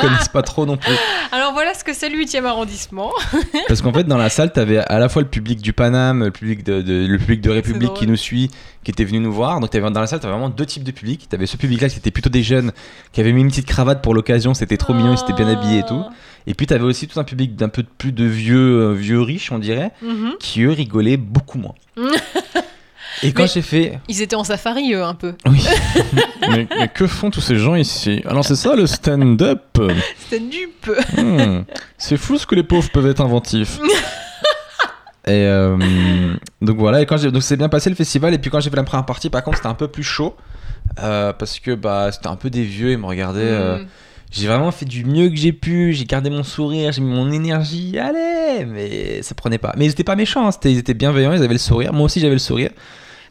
connaissent 0.00 0.28
pas 0.28 0.42
trop 0.42 0.64
non 0.66 0.76
plus. 0.76 0.92
Alors 1.32 1.52
voilà 1.52 1.74
ce 1.74 1.84
que 1.84 1.92
c'est 1.94 2.08
le 2.08 2.16
8e 2.18 2.44
arrondissement. 2.44 3.12
Parce 3.68 3.82
qu'en 3.82 3.92
fait, 3.92 4.04
dans 4.04 4.16
la 4.16 4.30
salle, 4.30 4.52
t'avais 4.52 4.78
à 4.78 4.98
la 4.98 5.08
fois 5.08 5.22
le 5.22 5.28
public 5.28 5.60
du 5.60 5.72
Paname, 5.72 6.24
le 6.24 6.30
public 6.30 6.64
de, 6.64 6.80
de- 6.82 7.06
le 7.06 7.18
public 7.18 7.40
de 7.40 7.50
République 7.50 7.94
qui 7.94 8.06
nous 8.06 8.16
suit, 8.16 8.50
qui 8.84 8.90
était 8.90 9.04
venu 9.04 9.20
nous 9.20 9.32
voir. 9.32 9.60
Donc, 9.60 9.70
t'avais- 9.70 9.90
dans 9.90 10.00
la 10.00 10.06
salle, 10.06 10.20
t'avais 10.20 10.32
vraiment 10.32 10.48
deux 10.48 10.66
types 10.66 10.84
de 10.84 10.90
public. 10.92 11.28
T'avais 11.28 11.46
ce 11.46 11.56
public-là 11.56 11.88
qui 11.88 11.98
était 11.98 12.10
plutôt 12.10 12.30
des 12.30 12.42
jeunes, 12.42 12.72
qui 13.12 13.20
avaient 13.20 13.32
mis 13.32 13.42
une 13.42 13.48
petite 13.48 13.66
cravate 13.66 14.02
pour 14.02 14.14
l'occasion, 14.14 14.54
c'était 14.54 14.76
trop 14.76 14.94
mignon, 14.94 15.12
ils 15.12 15.18
s'étaient 15.18 15.32
bien 15.32 15.48
habillés 15.48 15.80
et 15.80 15.84
tout. 15.86 16.02
Et 16.46 16.54
puis, 16.54 16.66
t'avais 16.66 16.84
aussi 16.84 17.06
tout 17.08 17.20
un 17.20 17.24
public 17.24 17.56
d'un 17.56 17.68
peu 17.68 17.82
plus 17.82 18.12
de 18.12 18.24
vieux, 18.24 18.80
euh, 18.80 18.92
vieux 18.94 19.20
riches, 19.20 19.52
on 19.52 19.58
dirait, 19.58 19.90
Mhm. 20.02 20.32
qui 20.40 20.62
eux 20.62 20.70
rigolaient 20.72 21.16
beaucoup 21.18 21.58
moins. 21.58 21.74
Et 23.22 23.32
quand 23.32 23.46
j'ai 23.46 23.62
fait. 23.62 23.98
Ils 24.08 24.22
étaient 24.22 24.36
en 24.36 24.44
safari, 24.44 24.92
eux, 24.94 25.02
un 25.02 25.14
peu. 25.14 25.34
Oui. 25.46 25.64
mais, 26.48 26.66
mais 26.78 26.88
que 26.88 27.06
font 27.06 27.30
tous 27.30 27.40
ces 27.40 27.56
gens 27.56 27.74
ici? 27.74 28.22
Alors, 28.26 28.44
c'est 28.44 28.56
ça 28.56 28.76
le 28.76 28.86
stand-up 28.86 29.78
C'était 30.18 30.44
dupe. 30.44 30.90
Hmm, 31.16 31.62
c'est 31.96 32.16
fou 32.16 32.38
ce 32.38 32.46
que 32.46 32.54
les 32.54 32.62
pauvres 32.62 32.90
peuvent 32.90 33.06
être 33.08 33.20
inventifs. 33.20 33.78
et 35.26 35.30
euh, 35.46 35.76
donc 36.62 36.78
voilà, 36.78 37.02
et 37.02 37.06
quand 37.06 37.22
donc 37.30 37.42
c'est 37.42 37.56
bien 37.56 37.68
passé 37.68 37.90
le 37.90 37.96
festival. 37.96 38.32
Et 38.34 38.38
puis 38.38 38.50
quand 38.50 38.60
j'ai 38.60 38.70
fait 38.70 38.76
la 38.76 38.84
première 38.84 39.06
partie, 39.06 39.30
par 39.30 39.42
contre, 39.42 39.58
c'était 39.58 39.68
un 39.68 39.74
peu 39.74 39.88
plus 39.88 40.02
chaud. 40.04 40.36
euh, 41.00 41.32
parce 41.32 41.60
que 41.60 41.74
bah, 41.74 42.10
c'était 42.12 42.28
un 42.28 42.36
peu 42.36 42.50
des 42.50 42.64
vieux, 42.64 42.92
ils 42.92 42.98
me 42.98 43.06
regardaient. 43.06 43.40
euh, 43.42 43.78
Mm. 43.78 43.86
J'ai 44.30 44.46
vraiment 44.46 44.70
fait 44.72 44.84
du 44.84 45.06
mieux 45.06 45.30
que 45.30 45.36
j'ai 45.36 45.54
pu, 45.54 45.94
j'ai 45.94 46.04
gardé 46.04 46.28
mon 46.28 46.42
sourire, 46.42 46.92
j'ai 46.92 47.00
mis 47.00 47.14
mon 47.14 47.30
énergie, 47.32 47.98
allez, 47.98 48.66
mais 48.66 49.22
ça 49.22 49.34
prenait 49.34 49.56
pas. 49.56 49.72
Mais 49.78 49.86
ils 49.86 49.90
étaient 49.90 50.04
pas 50.04 50.16
méchants, 50.16 50.46
hein, 50.46 50.50
ils 50.66 50.76
étaient 50.76 50.92
bienveillants, 50.92 51.32
ils 51.32 51.42
avaient 51.42 51.54
le 51.54 51.58
sourire. 51.58 51.94
Moi 51.94 52.04
aussi 52.04 52.20
j'avais 52.20 52.34
le 52.34 52.38
sourire. 52.38 52.70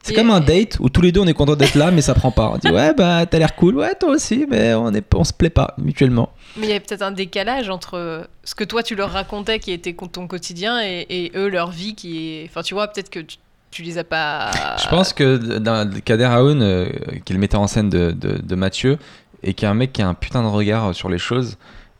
C'est 0.08 0.14
comme 0.14 0.30
un 0.32 0.40
date 0.40 0.78
où 0.80 0.90
tous 0.90 1.02
les 1.02 1.12
deux 1.12 1.22
on 1.22 1.28
est 1.28 1.34
content 1.34 1.56
d'être 1.56 1.76
là, 1.76 1.92
mais 1.92 2.02
ça 2.02 2.14
prend 2.14 2.32
pas. 2.32 2.52
On 2.54 2.58
dit 2.58 2.70
ouais, 2.70 2.94
bah 2.94 3.26
t'as 3.26 3.40
l'air 3.40 3.56
cool, 3.56 3.78
ouais, 3.78 3.94
toi 3.96 4.10
aussi, 4.12 4.46
mais 4.50 4.74
on, 4.74 4.94
est, 4.94 5.06
on 5.14 5.24
se 5.24 5.34
plaît 5.34 5.50
pas 5.50 5.74
mutuellement. 5.78 6.30
Mais 6.56 6.68
il 6.68 6.70
y 6.70 6.72
avait 6.72 6.80
peut-être 6.80 7.02
un 7.02 7.12
décalage 7.12 7.70
entre 7.70 8.28
ce 8.44 8.56
que 8.56 8.64
toi 8.64 8.84
tu 8.84 8.96
leur 8.96 9.12
racontais 9.12 9.60
qui 9.60 9.72
était 9.72 9.94
ton 9.94 10.28
quotidien 10.28 10.82
et, 10.82 11.06
et 11.10 11.32
eux 11.36 11.50
leur 11.50 11.72
vie 11.72 11.96
qui 11.96 12.30
est. 12.30 12.46
Enfin, 12.50 12.62
tu 12.62 12.74
vois, 12.74 12.88
peut-être 12.88 13.10
que 13.10 13.20
tu, 13.20 13.38
tu 13.72 13.84
les 13.84 13.98
as 13.98 14.04
pas. 14.04 14.52
Je 14.82 14.88
pense 14.88 15.14
que 15.14 15.38
dans 15.60 15.90
Kader 16.04 16.26
Aoun, 16.26 16.62
euh, 16.62 16.90
qui 17.26 17.34
est 17.34 17.36
le 17.36 17.40
metteur 17.40 17.62
en 17.62 17.68
scène 17.68 17.90
de, 17.90 18.12
de, 18.12 18.38
de 18.42 18.56
Mathieu, 18.56 18.98
et 19.44 19.54
qui 19.54 19.66
est 19.66 19.68
un 19.68 19.74
mec 19.74 19.94
qui 19.94 20.02
a 20.02 20.08
un 20.08 20.14
putain 20.14 20.42
de 20.42 20.48
regard 20.48 20.96
sur 20.96 21.10
les 21.10 21.18
choses, 21.20 21.58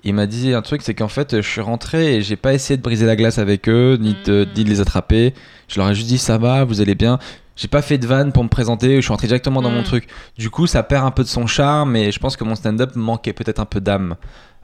il 0.10 0.14
m'a 0.14 0.26
dit 0.28 0.54
un 0.54 0.62
truc, 0.62 0.82
c'est 0.82 0.94
qu'en 0.94 1.08
fait, 1.08 1.42
je 1.42 1.48
suis 1.48 1.62
rentré 1.62 2.16
et 2.16 2.22
j'ai 2.22 2.36
pas 2.36 2.54
essayé 2.54 2.78
de 2.78 2.82
briser 2.82 3.06
la 3.06 3.16
glace 3.16 3.38
avec 3.38 3.68
eux, 3.70 3.98
ni 4.00 4.16
de, 4.26 4.46
Mm. 4.46 4.58
ni 4.58 4.64
de 4.64 4.70
les 4.70 4.82
attraper. 4.82 5.34
Je 5.68 5.80
leur 5.80 5.90
ai 5.90 5.96
juste 5.96 6.08
dit 6.08 6.18
ça 6.18 6.38
va, 6.38 6.64
vous 6.64 6.82
allez 6.82 6.96
bien. 6.96 7.20
J'ai 7.56 7.68
pas 7.68 7.82
fait 7.82 7.98
de 7.98 8.06
vanne 8.08 8.32
pour 8.32 8.44
me 8.44 8.50
présenter, 8.50 8.98
je 8.98 9.02
suis 9.02 9.10
rentré 9.10 9.28
directement 9.28 9.62
dans 9.62 9.72
mon 9.72 9.82
Mm. 9.82 9.86
truc. 9.86 10.08
Du 10.38 10.50
coup, 10.50 10.68
ça 10.68 10.84
perd 10.84 11.06
un 11.06 11.12
peu 11.12 11.24
de 11.24 11.28
son 11.28 11.48
charme, 11.48 11.96
et 11.96 12.12
je 12.12 12.20
pense 12.20 12.38
que 12.38 12.44
mon 12.44 12.56
stand-up 12.56 12.96
manquait 12.96 13.34
peut-être 13.34 13.60
un 13.60 13.66
peu 13.66 13.82
d'âme. 13.82 14.16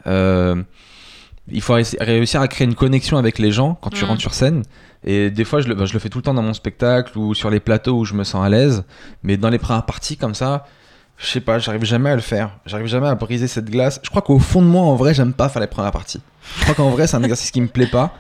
Euh, 0.08 0.62
il 1.52 1.62
faut 1.62 1.74
réussir- 1.74 1.98
réussir 2.02 2.40
à 2.42 2.48
créer 2.48 2.66
une 2.66 2.76
connexion 2.76 3.18
avec 3.18 3.38
les 3.40 3.52
gens 3.52 3.78
quand 3.82 3.90
tu 3.90 4.06
Mm. 4.06 4.08
rentres 4.08 4.22
sur 4.22 4.34
scène. 4.34 4.62
Et 5.06 5.30
des 5.30 5.44
fois, 5.44 5.60
je 5.60 5.68
le, 5.68 5.76
bah, 5.76 5.86
je 5.86 5.94
le 5.94 6.00
fais 6.00 6.08
tout 6.10 6.20
le 6.20 6.24
temps 6.24 6.34
dans 6.34 6.42
mon 6.42 6.54
spectacle 6.54 7.18
ou 7.18 7.34
sur 7.34 7.50
les 7.50 7.60
plateaux 7.60 7.98
où 7.98 8.06
je 8.06 8.14
me 8.14 8.24
sens 8.24 8.46
à 8.46 8.50
l'aise. 8.50 8.86
Mais 9.24 9.36
dans 9.36 9.50
les 9.50 9.58
premières 9.60 9.86
parties 9.86 10.16
comme 10.16 10.36
ça, 10.36 10.66
je 11.18 11.28
sais 11.28 11.42
pas, 11.42 11.60
j'arrive 11.60 11.84
jamais 11.84 12.10
à 12.10 12.16
le 12.16 12.22
faire. 12.22 12.52
J'arrive 12.66 12.88
jamais 12.88 13.08
à 13.08 13.16
briser 13.16 13.48
cette 13.48 13.70
glace. 13.70 14.00
Je 14.04 14.10
crois 14.10 14.22
qu'au 14.22 14.40
fond 14.40 14.62
de 14.62 14.68
moi, 14.68 14.84
en 14.84 14.96
vrai, 14.96 15.14
j'aime 15.14 15.34
pas 15.34 15.50
faire 15.50 15.62
les 15.62 15.68
premières 15.68 15.92
parties. 15.92 16.22
Je 16.58 16.64
crois 16.64 16.76
qu'en 16.76 16.90
vrai, 16.90 17.08
c'est 17.08 17.16
un 17.16 17.24
exercice 17.24 17.52
qui 17.52 17.62
me 17.62 17.68
plaît 17.68 17.88
pas. 17.88 18.14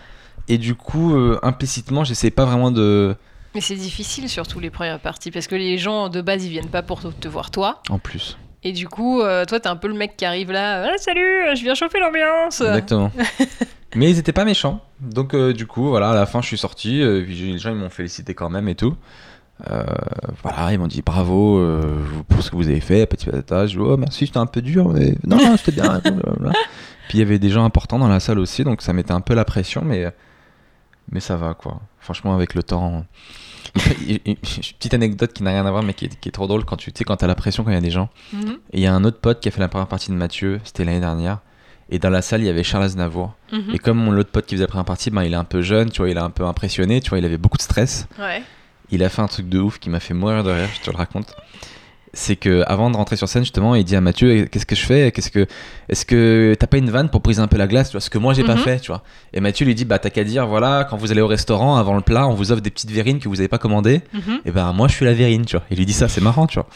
Et 0.47 0.57
du 0.57 0.75
coup, 0.75 1.15
euh, 1.15 1.39
implicitement, 1.43 2.03
j'essaie 2.03 2.31
pas 2.31 2.45
vraiment 2.45 2.71
de. 2.71 3.15
Mais 3.55 3.61
c'est 3.61 3.75
difficile 3.75 4.29
surtout 4.29 4.59
les 4.59 4.69
premières 4.69 4.99
parties 4.99 5.31
parce 5.31 5.47
que 5.47 5.55
les 5.55 5.77
gens 5.77 6.09
de 6.09 6.21
base 6.21 6.43
ils 6.43 6.49
viennent 6.49 6.69
pas 6.69 6.81
pour 6.81 7.01
te, 7.01 7.27
voir 7.27 7.51
toi. 7.51 7.81
En 7.89 7.99
plus. 7.99 8.37
Et 8.63 8.71
du 8.71 8.87
coup, 8.87 9.21
euh, 9.21 9.45
toi 9.45 9.59
t'es 9.59 9.67
un 9.67 9.75
peu 9.75 9.87
le 9.87 9.93
mec 9.93 10.17
qui 10.17 10.25
arrive 10.25 10.51
là. 10.51 10.91
Ah, 10.91 10.97
salut, 10.97 11.55
je 11.55 11.61
viens 11.61 11.75
chauffer 11.75 11.99
l'ambiance. 11.99 12.61
Exactement. 12.61 13.11
Mais 13.95 14.09
ils 14.09 14.17
étaient 14.17 14.33
pas 14.33 14.43
méchants. 14.43 14.81
Donc, 15.01 15.35
euh, 15.35 15.53
du 15.53 15.67
coup, 15.67 15.89
voilà, 15.89 16.09
à 16.09 16.15
la 16.15 16.25
fin, 16.25 16.41
je 16.41 16.47
suis 16.47 16.57
sorti. 16.57 17.03
puis 17.25 17.51
les 17.51 17.59
gens, 17.59 17.69
ils 17.69 17.75
m'ont 17.75 17.91
félicité 17.91 18.33
quand 18.33 18.49
même 18.49 18.67
et 18.67 18.73
tout. 18.73 18.97
Euh, 19.69 19.83
voilà, 20.41 20.73
ils 20.73 20.79
m'ont 20.79 20.87
dit 20.87 21.01
bravo 21.01 21.57
euh, 21.59 21.81
pour 22.27 22.41
ce 22.43 22.49
que 22.51 22.55
vous 22.55 22.67
avez 22.67 22.79
fait, 22.81 23.05
petit 23.05 23.25
patata. 23.27 23.65
Je 23.67 23.77
dis, 23.77 23.83
oh 23.85 23.95
merci, 23.97 24.25
c'était 24.27 24.39
un 24.39 24.45
peu 24.45 24.61
dur, 24.61 24.89
mais 24.89 25.15
non, 25.25 25.37
non, 25.37 25.55
c'était 25.57 25.71
bien. 25.79 26.01
Puis 27.07 27.17
il 27.17 27.19
y 27.19 27.21
avait 27.21 27.39
des 27.39 27.49
gens 27.49 27.63
importants 27.63 27.99
dans 27.99 28.07
la 28.07 28.19
salle 28.19 28.39
aussi, 28.39 28.63
donc 28.63 28.81
ça 28.81 28.93
mettait 28.93 29.11
un 29.11 29.21
peu 29.21 29.33
la 29.35 29.45
pression, 29.45 29.81
mais, 29.85 30.11
mais 31.11 31.19
ça 31.19 31.35
va 31.37 31.53
quoi. 31.53 31.81
Franchement, 31.99 32.33
avec 32.33 32.55
le 32.55 32.63
temps. 32.63 33.05
Et- 34.07 34.21
et- 34.31 34.35
Petite 34.35 34.93
anecdote 34.93 35.33
qui 35.33 35.43
n'a 35.43 35.51
rien 35.51 35.65
à 35.65 35.71
voir, 35.71 35.83
mais 35.83 35.93
qui 35.93 36.05
est, 36.05 36.19
qui 36.19 36.29
est 36.29 36.31
trop 36.31 36.47
drôle 36.47 36.65
quand 36.65 36.75
tu 36.77 36.91
sais, 36.93 37.03
quand 37.03 37.15
t'as 37.17 37.27
la 37.27 37.35
pression 37.35 37.63
quand 37.63 37.71
il 37.71 37.75
y 37.75 37.77
a 37.77 37.81
des 37.81 37.91
gens. 37.91 38.09
Mhm, 38.33 38.57
Et 38.71 38.77
il 38.77 38.81
y 38.81 38.87
a 38.87 38.93
un 38.93 39.03
autre 39.03 39.19
pote 39.19 39.39
qui 39.39 39.47
a 39.47 39.51
fait 39.51 39.61
la 39.61 39.67
première 39.69 39.87
partie 39.87 40.11
de 40.11 40.15
Mathieu, 40.15 40.59
c'était 40.63 40.83
l'année 40.85 40.99
dernière. 40.99 41.39
Et 41.89 41.99
dans 41.99 42.09
la 42.09 42.21
salle, 42.21 42.41
il 42.41 42.45
y 42.45 42.49
avait 42.49 42.63
Charles 42.63 42.83
Aznavour. 42.85 43.33
mhm. 43.51 43.71
Et 43.73 43.79
comme 43.79 43.97
mon 43.97 44.11
l'autre 44.11 44.31
pote 44.31 44.45
qui 44.45 44.55
faisait 44.55 44.63
la 44.63 44.67
première 44.67 44.85
partie, 44.85 45.09
ben, 45.11 45.23
il 45.23 45.33
est 45.33 45.37
un 45.37 45.43
peu 45.43 45.61
jeune, 45.61 45.89
tu 45.91 46.01
vois, 46.01 46.09
il 46.09 46.17
est 46.17 46.21
un 46.21 46.29
peu 46.29 46.45
impressionné, 46.45 47.01
tu 47.01 47.09
vois, 47.09 47.19
il 47.19 47.25
avait 47.25 47.37
beaucoup 47.37 47.57
de 47.57 47.61
stress. 47.63 48.07
Ouais. 48.19 48.41
Il 48.91 49.03
a 49.03 49.09
fait 49.09 49.21
un 49.21 49.27
truc 49.27 49.49
de 49.49 49.59
ouf 49.59 49.79
qui 49.79 49.89
m'a 49.89 49.99
fait 49.99 50.13
mourir 50.13 50.43
de 50.43 50.51
rire, 50.51 50.69
je 50.73 50.81
te 50.81 50.91
le 50.91 50.97
raconte. 50.97 51.35
C'est 52.15 52.35
que 52.35 52.63
avant 52.67 52.91
de 52.91 52.95
rentrer 52.95 53.15
sur 53.15 53.27
scène, 53.27 53.41
justement, 53.41 53.73
il 53.73 53.83
dit 53.83 53.95
à 53.95 54.01
Mathieu 54.01 54.45
Qu'est-ce 54.45 54.67
que 54.67 54.75
je 54.75 54.85
fais? 54.85 55.11
Qu'est-ce 55.11 55.31
que 55.31 55.47
est-ce 55.89 56.05
que 56.05 56.55
t'as 56.59 56.67
pas 56.67 56.77
une 56.77 56.91
vanne 56.91 57.09
pour 57.09 57.21
briser 57.21 57.41
un 57.41 57.47
peu 57.47 57.57
la 57.57 57.65
glace, 57.65 57.89
tu 57.89 57.93
vois 57.93 58.01
Ce 58.01 58.11
que 58.11 58.19
moi 58.19 58.35
j'ai 58.35 58.43
pas 58.43 58.53
Mhm. 58.53 58.61
fait, 58.61 58.79
tu 58.81 58.91
vois? 58.91 59.01
Et 59.33 59.39
Mathieu 59.39 59.65
lui 59.65 59.73
dit 59.73 59.83
Bah 59.83 59.97
t'as 59.97 60.11
qu'à 60.11 60.23
dire 60.23 60.45
voilà, 60.45 60.85
quand 60.87 60.95
vous 60.95 61.11
allez 61.11 61.21
au 61.21 61.27
restaurant, 61.27 61.75
avant 61.77 61.95
le 61.95 62.01
plat, 62.01 62.27
on 62.27 62.35
vous 62.35 62.51
offre 62.51 62.61
des 62.61 62.69
petites 62.69 62.91
verrines 62.91 63.17
que 63.17 63.27
vous 63.27 63.39
avez 63.39 63.47
pas 63.47 63.57
commandées. 63.57 64.01
Mhm. 64.13 64.41
Et 64.45 64.51
ben 64.51 64.71
moi 64.73 64.87
je 64.87 64.93
suis 64.93 65.05
la 65.05 65.13
verrine, 65.15 65.43
tu 65.45 65.55
vois. 65.57 65.65
Il 65.71 65.77
lui 65.77 65.87
dit 65.87 65.93
ça, 65.93 66.07
c'est 66.07 66.21
marrant, 66.21 66.45
tu 66.45 66.59
vois. 66.59 66.67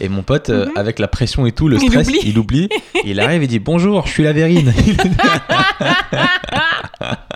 Et 0.00 0.08
mon 0.08 0.22
pote, 0.24 0.50
euh, 0.50 0.64
Mhm. 0.66 0.72
avec 0.74 0.98
la 0.98 1.06
pression 1.06 1.46
et 1.46 1.52
tout, 1.52 1.68
le 1.68 1.76
Il 1.80 1.88
stress, 1.88 2.08
oublie. 2.08 2.18
il 2.24 2.36
oublie. 2.40 2.68
Et 3.04 3.10
il 3.10 3.20
arrive 3.20 3.44
et 3.44 3.46
dit 3.46 3.60
bonjour, 3.60 4.04
je 4.08 4.12
suis 4.12 4.24
la 4.24 4.32
verrine. 4.32 4.72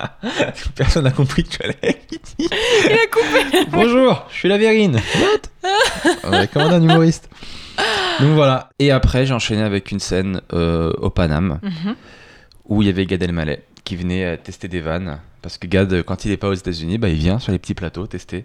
Personne 0.75 1.05
n'a 1.05 1.11
compris 1.11 1.45
que 1.45 1.51
tu 1.51 1.63
allais. 1.63 2.01
Il 2.39 2.47
a 2.93 3.07
coupé. 3.11 3.67
bonjour, 3.71 4.25
je 4.31 4.37
suis 4.37 4.49
la 4.49 4.59
verine. 4.59 4.97
What? 5.17 5.71
On 6.25 6.33
avait 6.33 6.49
commandé 6.49 6.75
un 6.75 6.83
humoriste. 6.83 7.29
Donc 8.21 8.31
voilà. 8.35 8.71
Et 8.79 8.91
après, 8.91 9.27
j'ai 9.27 9.35
enchaîné 9.35 9.63
avec 9.63 9.91
une 9.91 10.01
scène 10.01 10.41
euh, 10.53 10.93
au 10.99 11.11
Paname 11.11 11.59
Mhm. 11.63 11.95
où 12.69 12.83
il 12.83 12.87
y 12.87 12.89
avait 12.89 13.07
Gad 13.07 13.23
Elmaleh 13.23 13.63
qui 13.85 13.97
venait 13.97 14.25
euh, 14.25 14.37
tester 14.37 14.69
des 14.69 14.81
vannes. 14.81 15.19
Parce 15.43 15.59
que 15.59 15.67
Gad, 15.67 16.03
quand 16.03 16.25
il 16.25 16.33
est 16.33 16.37
pas 16.37 16.49
aux 16.49 16.55
États-Unis, 16.55 16.99
bah, 16.99 17.09
il 17.09 17.17
vient 17.17 17.39
sur 17.39 17.53
les 17.53 17.59
petits 17.59 17.75
plateaux 17.75 18.07
tester. 18.07 18.45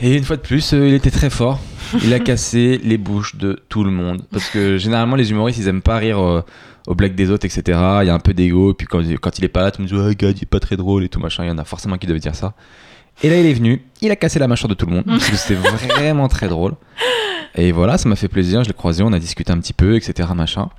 Et 0.00 0.14
une 0.16 0.22
fois 0.24 0.36
de 0.36 0.42
plus, 0.42 0.74
euh, 0.74 0.86
il 0.86 0.94
était 0.94 1.10
très 1.10 1.30
fort. 1.30 1.58
Il 2.04 2.12
a 2.14 2.20
cassé 2.20 2.78
les 2.84 2.98
bouches 2.98 3.34
de 3.36 3.62
tout 3.68 3.82
le 3.84 3.90
monde. 3.90 4.22
Parce 4.30 4.48
que 4.50 4.76
généralement, 4.78 5.16
les 5.16 5.30
humoristes, 5.30 5.58
ils 5.58 5.66
aiment 5.68 5.82
pas 5.82 5.96
rire 5.96 6.20
euh, 6.22 6.44
aux 6.88 6.94
blagues 6.94 7.14
des 7.14 7.30
autres, 7.30 7.44
etc. 7.44 7.62
Il 8.02 8.06
y 8.06 8.10
a 8.10 8.14
un 8.14 8.18
peu 8.18 8.32
d'ego. 8.32 8.72
Et 8.72 8.74
puis 8.74 8.86
quand, 8.86 9.02
quand 9.20 9.38
il 9.38 9.44
est 9.44 9.48
pas 9.48 9.62
là, 9.62 9.70
tout 9.70 9.82
le 9.82 9.88
monde 9.88 10.02
dit 10.02 10.10
Ah, 10.10 10.14
Gad, 10.14 10.36
il 10.38 10.42
est 10.42 10.46
pas 10.46 10.58
très 10.58 10.76
drôle 10.76 11.04
et 11.04 11.08
tout 11.08 11.20
machin. 11.20 11.44
Il 11.44 11.48
y 11.48 11.50
en 11.50 11.58
a 11.58 11.64
forcément 11.64 11.98
qui 11.98 12.06
devaient 12.06 12.18
dire 12.18 12.34
ça. 12.34 12.54
Et 13.22 13.28
là, 13.28 13.38
il 13.38 13.46
est 13.46 13.52
venu. 13.52 13.82
Il 14.00 14.10
a 14.10 14.16
cassé 14.16 14.38
la 14.38 14.48
mâchoire 14.48 14.68
de 14.68 14.74
tout 14.74 14.86
le 14.86 14.92
monde. 14.92 15.04
Parce 15.06 15.28
que 15.28 15.36
c'était 15.36 15.60
vraiment 15.60 16.28
très 16.28 16.48
drôle. 16.48 16.74
Et 17.54 17.72
voilà, 17.72 17.98
ça 17.98 18.08
m'a 18.08 18.16
fait 18.16 18.28
plaisir. 18.28 18.64
Je 18.64 18.68
l'ai 18.68 18.74
croisé, 18.74 19.02
on 19.02 19.12
a 19.12 19.18
discuté 19.18 19.52
un 19.52 19.58
petit 19.58 19.74
peu, 19.74 19.96
etc. 19.96 20.30
Machin. 20.34 20.70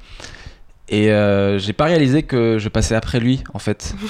Et 0.92 1.12
euh, 1.12 1.60
j'ai 1.60 1.74
pas 1.74 1.86
réalisé 1.86 2.24
que 2.24 2.58
je 2.58 2.68
passais 2.68 2.96
après 2.96 3.20
lui, 3.20 3.44
en 3.54 3.60
fait. 3.60 3.94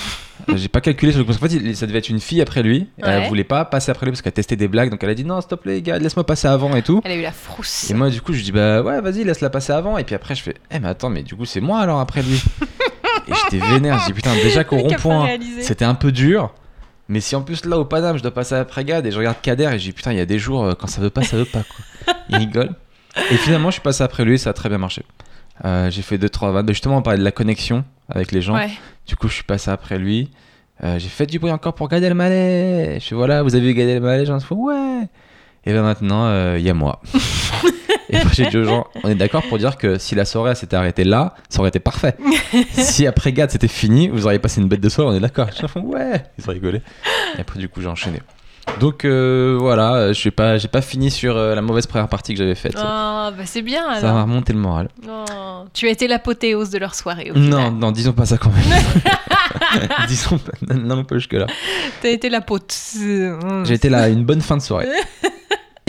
J'ai 0.55 0.69
pas 0.69 0.79
calculé 0.81 1.11
sur 1.11 1.19
le 1.19 1.25
coup. 1.25 1.33
En 1.33 1.35
fait, 1.35 1.75
ça 1.75 1.85
devait 1.85 1.99
être 1.99 2.09
une 2.09 2.21
fille 2.21 2.41
après 2.41 2.63
lui. 2.63 2.77
Et 2.77 2.87
Elle 3.03 3.19
Ouais. 3.23 3.27
voulait 3.27 3.43
pas 3.43 3.65
passer 3.65 3.91
après 3.91 4.05
lui 4.05 4.13
parce 4.13 4.21
qu'elle 4.23 4.31
testait 4.31 4.55
des 4.55 4.69
blagues. 4.69 4.89
Donc 4.89 5.03
elle 5.03 5.09
a 5.09 5.13
dit 5.13 5.25
non, 5.25 5.41
s'il 5.41 5.49
te 5.49 5.55
plaît, 5.55 5.81
gars, 5.81 5.99
laisse-moi 5.99 6.25
passer 6.25 6.47
avant 6.47 6.73
et 6.75 6.81
tout. 6.81 7.01
Elle 7.03 7.11
a 7.11 7.15
eu 7.15 7.21
la 7.21 7.33
frousse. 7.33 7.91
Et 7.91 7.93
moi, 7.93 8.09
du 8.09 8.21
coup, 8.21 8.33
je 8.33 8.41
dis 8.41 8.51
bah 8.53 8.81
ouais, 8.81 8.99
vas-y, 9.01 9.25
laisse-la 9.25 9.49
passer 9.51 9.73
avant. 9.73 9.97
Et 9.97 10.05
puis 10.05 10.15
après, 10.15 10.33
je 10.35 10.41
fais 10.41 10.55
eh, 10.71 10.79
mais 10.79 10.87
attends, 10.87 11.09
mais 11.09 11.21
du 11.21 11.35
coup, 11.35 11.45
c'est 11.45 11.59
moi 11.59 11.79
alors 11.81 11.99
après 11.99 12.23
lui. 12.23 12.41
et 13.27 13.31
j'étais 13.51 13.63
vénère. 13.63 13.99
Je 13.99 14.05
dis 14.07 14.13
putain, 14.13 14.33
déjà 14.35 14.63
qu'au 14.63 14.77
rond-point, 14.77 15.27
c'était 15.61 15.85
un 15.85 15.95
peu 15.95 16.11
dur. 16.11 16.51
Mais 17.09 17.19
si 17.19 17.35
en 17.35 17.41
plus 17.41 17.65
là 17.65 17.77
au 17.77 17.85
Paname, 17.85 18.17
je 18.17 18.23
dois 18.23 18.33
passer 18.33 18.55
après 18.55 18.85
Gad 18.85 19.05
et 19.05 19.11
je 19.11 19.17
regarde 19.17 19.37
Kader 19.41 19.69
et 19.73 19.77
je 19.79 19.83
dis 19.83 19.91
putain, 19.91 20.13
il 20.13 20.17
y 20.17 20.21
a 20.21 20.25
des 20.25 20.39
jours 20.39 20.63
euh, 20.63 20.73
quand 20.79 20.87
ça 20.87 21.01
veut 21.01 21.09
pas, 21.09 21.21
ça 21.23 21.37
veut 21.37 21.45
pas 21.45 21.63
quoi. 22.05 22.15
Il 22.29 22.37
rigole. 22.37 22.71
Et 23.29 23.35
finalement, 23.35 23.69
je 23.69 23.73
suis 23.73 23.81
passé 23.81 24.03
après 24.03 24.23
lui 24.23 24.35
et 24.35 24.37
ça 24.37 24.51
a 24.51 24.53
très 24.53 24.69
bien 24.69 24.77
marché. 24.77 25.03
Euh, 25.65 25.89
j'ai 25.89 26.01
fait 26.01 26.17
deux 26.17 26.29
trois 26.29 26.51
vannes. 26.51 26.67
Justement, 26.67 26.97
on 26.97 27.01
parlait 27.01 27.19
de 27.19 27.23
la 27.23 27.31
connexion 27.31 27.83
avec 28.09 28.31
les 28.31 28.41
gens. 28.41 28.55
Ouais. 28.55 28.69
Du 29.07 29.15
coup, 29.15 29.27
je 29.27 29.33
suis 29.33 29.43
passé 29.43 29.71
après 29.71 29.97
lui. 29.97 30.29
Euh, 30.83 30.97
j'ai 30.97 31.09
fait 31.09 31.25
du 31.25 31.39
bruit 31.39 31.51
encore 31.51 31.73
pour 31.73 31.89
Gad 31.89 32.03
Elmaleh. 32.03 32.99
Je 32.99 33.05
fais 33.05 33.15
voilà, 33.15 33.43
vous 33.43 33.55
avez 33.55 33.65
vu 33.65 33.73
Gad 33.73 33.89
Elmaleh 33.89 34.25
J'en 34.25 34.39
fais 34.39 34.55
ouais. 34.55 35.07
Et 35.65 35.73
ben 35.73 35.81
maintenant, 35.81 36.25
euh, 36.27 36.55
il 36.57 36.65
y 36.65 36.69
a 36.69 36.73
moi. 36.73 37.01
et 38.09 38.15
après, 38.15 38.33
j'ai 38.33 38.45
dit 38.45 38.57
aux 38.57 38.63
gens, 38.63 38.87
on 39.03 39.09
est 39.09 39.15
d'accord 39.15 39.43
pour 39.49 39.57
dire 39.57 39.77
que 39.77 39.97
si 39.97 40.15
la 40.15 40.23
soirée 40.23 40.55
s'était 40.55 40.77
arrêtée 40.77 41.03
là, 41.03 41.35
ça 41.49 41.59
aurait 41.59 41.67
été 41.67 41.79
parfait. 41.79 42.15
si 42.71 43.05
après 43.05 43.33
Gad 43.33 43.51
c'était 43.51 43.67
fini, 43.67 44.07
vous 44.07 44.25
auriez 44.25 44.39
passé 44.39 44.61
une 44.61 44.69
bête 44.69 44.79
de 44.79 44.87
soirée, 44.87 45.11
on 45.13 45.17
est 45.17 45.19
d'accord. 45.19 45.49
Ils 45.61 45.67
font 45.67 45.81
ouais, 45.81 46.23
ils 46.37 46.49
ont 46.49 46.53
rigolé. 46.53 46.81
Et 47.37 47.41
après, 47.41 47.59
du 47.59 47.67
coup, 47.67 47.81
j'ai 47.81 47.87
enchaîné. 47.87 48.19
Donc 48.79 49.03
euh, 49.03 49.57
voilà, 49.59 50.13
je 50.13 50.21
sais 50.21 50.31
pas, 50.31 50.57
j'ai 50.57 50.67
pas 50.69 50.81
fini 50.81 51.11
sur 51.11 51.35
euh, 51.35 51.53
la 51.53 51.61
mauvaise 51.61 51.85
première 51.85 52.07
partie 52.07 52.33
que 52.33 52.39
j'avais 52.39 52.55
faite. 52.55 52.75
Ah, 52.77 53.31
bah 53.37 53.43
c'est 53.45 53.61
bien 53.61 53.83
ça 53.95 54.01
m'a 54.01 54.09
alors. 54.11 54.21
remonté 54.23 54.53
le 54.53 54.59
moral. 54.59 54.87
Oh, 55.07 55.65
tu 55.73 55.87
as 55.87 55.91
été 55.91 56.07
l'apothéose 56.07 56.69
de 56.69 56.77
leur 56.77 56.95
soirée. 56.95 57.31
Au 57.31 57.37
Non, 57.37 57.57
final. 57.57 57.73
non, 57.73 57.91
disons 57.91 58.13
pas 58.13 58.25
ça 58.25 58.37
quand 58.37 58.51
même. 58.51 58.63
disons 60.07 60.37
pas, 60.37 60.53
non, 60.73 60.95
non, 60.97 61.03
pas 61.03 61.15
jusque 61.15 61.33
là. 61.33 61.47
T'as 62.01 62.09
été 62.09 62.29
la 62.29 62.41
pote. 62.41 62.73
J'ai 63.65 63.73
été 63.73 63.89
là 63.89 64.07
une 64.07 64.23
bonne 64.23 64.41
fin 64.41 64.55
de 64.57 64.61
soirée. 64.61 64.87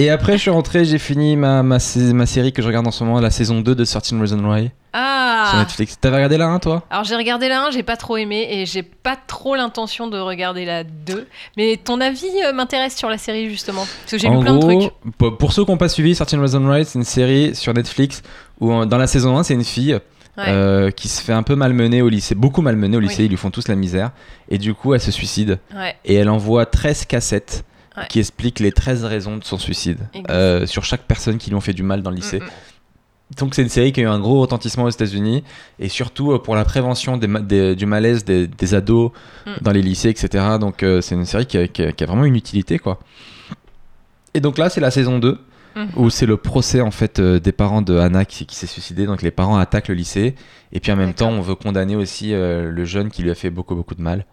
Et 0.00 0.08
après, 0.08 0.32
je 0.34 0.38
suis 0.38 0.50
rentré, 0.50 0.86
j'ai 0.86 0.98
fini 0.98 1.36
ma, 1.36 1.62
ma, 1.62 1.78
sé- 1.78 2.14
ma 2.14 2.24
série 2.24 2.52
que 2.54 2.62
je 2.62 2.66
regarde 2.66 2.86
en 2.86 2.90
ce 2.90 3.04
moment, 3.04 3.20
la 3.20 3.30
saison 3.30 3.60
2 3.60 3.74
de 3.74 3.84
13 3.84 4.14
Reasons 4.18 4.38
Why 4.50 4.62
sur 4.64 4.70
Ah 4.94 5.52
Netflix. 5.58 5.98
T'avais 6.00 6.16
regardé 6.16 6.38
la 6.38 6.46
1, 6.46 6.58
toi? 6.58 6.82
Alors 6.90 7.04
j'ai 7.04 7.16
regardé 7.16 7.48
la 7.50 7.66
1, 7.66 7.70
j'ai 7.70 7.82
pas 7.82 7.98
trop 7.98 8.16
aimé 8.16 8.46
et 8.50 8.64
j'ai 8.64 8.82
pas 8.82 9.14
trop 9.16 9.54
l'intention 9.56 10.06
de 10.08 10.18
regarder 10.18 10.64
la 10.64 10.84
2. 10.84 11.26
Mais 11.58 11.76
ton 11.76 12.00
avis 12.00 12.30
euh, 12.46 12.54
m'intéresse 12.54 12.96
sur 12.96 13.10
la 13.10 13.18
série 13.18 13.50
justement. 13.50 13.84
Parce 14.02 14.12
que 14.12 14.18
j'ai 14.18 14.28
lu 14.28 14.38
plein 14.40 14.54
de 14.54 14.58
gros, 14.58 14.80
trucs. 14.80 14.92
pour- 15.18 15.36
Pour 15.36 15.52
ceux 15.52 15.64
qui 15.66 15.70
n'ont 15.70 15.76
pas 15.76 15.90
suivi 15.90 16.14
13 16.14 16.34
Reasons 16.40 16.66
Why, 16.66 16.84
c'est 16.86 16.98
une 16.98 17.04
série 17.04 17.54
sur 17.54 17.74
Netflix 17.74 18.22
où 18.58 18.86
dans 18.86 18.98
la 18.98 19.06
saison 19.06 19.36
1, 19.36 19.42
c'est 19.42 19.54
une 19.54 19.64
fille 19.64 19.98
Ouais. 20.38 20.44
euh, 20.48 20.90
qui 20.90 21.08
se 21.08 21.20
fait 21.20 21.32
un 21.34 21.42
peu 21.42 21.56
malmener 21.56 22.00
au 22.00 22.08
lycée, 22.08 22.34
beaucoup 22.34 22.62
malmener 22.62 22.96
au 22.96 23.00
Oui. 23.00 23.08
lycée, 23.08 23.24
ils 23.24 23.28
lui 23.30 23.36
font 23.36 23.50
tous 23.50 23.68
la 23.68 23.74
misère. 23.74 24.12
Et 24.48 24.56
du 24.56 24.72
coup, 24.72 24.94
elle 24.94 25.00
se 25.00 25.10
suicide. 25.10 25.58
Ouais. 25.74 25.94
Et 26.06 26.14
elle 26.14 26.30
envoie 26.30 26.64
13 26.64 27.04
cassettes. 27.04 27.64
Ouais. 27.96 28.04
qui 28.08 28.20
expliquent 28.20 28.60
les 28.60 28.70
13 28.70 29.04
raisons 29.04 29.36
de 29.36 29.42
son 29.44 29.58
suicide 29.58 29.98
euh, 30.30 30.64
sur 30.66 30.84
chaque 30.84 31.02
personne 31.02 31.38
qui 31.38 31.50
lui 31.50 31.56
ont 31.56 31.60
fait 31.60 31.72
du 31.72 31.82
mal 31.82 32.02
dans 32.02 32.10
le 32.10 32.16
lycée. 32.16 32.38
Mm, 32.38 32.44
mm. 32.44 32.48
Donc 33.38 33.54
c'est 33.54 33.62
une 33.62 33.68
série 33.68 33.92
qui 33.92 34.00
a 34.00 34.04
eu 34.04 34.06
un 34.06 34.20
gros 34.20 34.40
retentissement 34.40 34.84
aux 34.84 34.90
États-Unis 34.90 35.42
et 35.80 35.88
surtout 35.88 36.32
euh, 36.32 36.38
pour 36.40 36.54
la 36.54 36.64
prévention 36.64 37.16
des 37.16 37.26
ma- 37.26 37.40
des- 37.40 37.74
du 37.74 37.86
malaise 37.86 38.24
des, 38.24 38.46
des 38.46 38.74
ados 38.74 39.10
Mm. 39.46 39.50
dans 39.62 39.72
les 39.72 39.82
lycées, 39.82 40.08
etc. 40.08 40.44
Donc 40.60 40.82
euh, 40.82 41.00
c'est 41.00 41.14
une 41.16 41.24
série 41.24 41.46
qui 41.46 41.58
a, 41.58 41.66
qui 41.66 41.82
a- 41.82 41.92
qui 41.92 42.04
a 42.04 42.06
vraiment 42.06 42.24
une 42.24 42.36
utilité 42.36 42.78
quoi. 42.78 43.00
Et 44.34 44.40
donc 44.40 44.58
là 44.58 44.70
c'est 44.70 44.80
la 44.80 44.90
saison 44.90 45.18
2. 45.18 45.38
Mhm. 45.76 45.88
où 45.94 46.10
c'est 46.10 46.26
le 46.26 46.36
procès 46.36 46.80
en 46.80 46.90
fait 46.90 47.20
euh, 47.20 47.38
des 47.38 47.52
parents 47.52 47.80
de 47.80 47.96
Anna 47.96 48.24
qui, 48.24 48.44
qui 48.44 48.56
s'est 48.56 48.66
suicidée. 48.66 49.06
Donc 49.06 49.22
les 49.22 49.30
parents 49.30 49.56
attaquent 49.56 49.86
le 49.86 49.94
lycée 49.94 50.34
et 50.72 50.80
puis 50.80 50.90
en 50.90 50.96
même 50.96 51.14
temps 51.14 51.30
on 51.30 51.40
veut 51.40 51.54
condamner 51.54 51.94
aussi 51.94 52.34
euh, 52.34 52.72
le 52.72 52.84
jeune 52.84 53.08
qui 53.08 53.22
lui 53.22 53.30
a 53.30 53.36
fait 53.36 53.50
beaucoup 53.50 53.76
beaucoup 53.76 53.94
de 53.94 54.02
mal. 54.02 54.26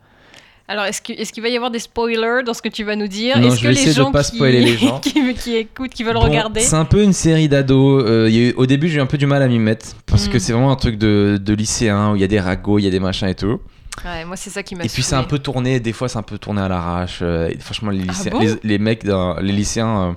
Alors, 0.69 0.83
est-ce 0.85 1.01
qu'il 1.01 1.41
va 1.43 1.47
y 1.49 1.55
avoir 1.55 1.71
des 1.71 1.79
spoilers 1.79 2.43
dans 2.45 2.53
ce 2.53 2.61
que 2.61 2.67
tu 2.69 2.83
vas 2.83 2.95
nous 2.97 3.07
dire? 3.07 3.39
Non, 3.39 3.51
je 3.51 3.55
que 3.55 3.61
vais 3.63 3.67
les 3.69 3.73
essayer 3.79 3.91
de 3.93 3.95
gens 3.95 4.11
pas 4.11 4.23
qui... 4.23 4.35
spoiler 4.35 4.59
les 4.59 4.77
gens. 4.77 4.99
qui, 4.99 5.33
qui 5.35 5.55
écoutent, 5.55 5.91
qui 5.93 6.03
veulent 6.03 6.15
Bon, 6.15 6.19
regarder? 6.21 6.59
C'est 6.59 6.75
un 6.75 6.83
peu 6.85 7.01
une 7.03 7.13
série 7.13 7.47
d'ados. 7.47 8.03
euh, 8.05 8.51
au 8.57 8.65
début 8.65 8.89
j'ai 8.89 8.97
eu 8.97 9.01
un 9.01 9.05
peu 9.05 9.17
du 9.17 9.25
mal 9.27 9.41
à 9.41 9.47
m'y 9.47 9.59
mettre 9.59 9.87
parce 10.05 10.27
Mhm. 10.27 10.33
que 10.33 10.39
c'est 10.39 10.51
vraiment 10.51 10.71
un 10.71 10.75
truc 10.75 10.97
de, 10.97 11.39
de 11.41 11.53
lycéen 11.53 12.11
où 12.11 12.15
il 12.15 12.21
y 12.21 12.25
a 12.25 12.27
des 12.27 12.39
ragots, 12.41 12.79
il 12.79 12.83
y 12.83 12.87
a 12.87 12.91
des 12.91 12.99
machins 12.99 13.29
et 13.29 13.35
tout. 13.35 13.59
Ouais, 14.05 14.25
moi, 14.25 14.35
c'est 14.35 14.49
ça 14.49 14.61
qui 14.61 14.75
m'a 14.75 14.83
Et 14.83 14.89
puis 14.89 15.01
c'est 15.03 15.15
un 15.15 15.23
peu 15.23 15.39
tourné, 15.39 15.79
des 15.79 15.93
fois 15.93 16.07
c'est 16.09 16.19
un 16.19 16.23
peu 16.23 16.37
tourné 16.37 16.61
à 16.61 16.67
l'arrache. 16.67 17.19
euh, 17.21 17.49
franchement, 17.59 17.89
les, 17.91 17.99
lycéens, 17.99 18.31
bon? 18.31 18.39
les, 18.41 18.53
les 18.63 18.77
mecs, 18.77 19.03
dans- 19.05 19.39
les 19.39 19.53
lycéens, 19.53 20.01
euh, 20.09 20.11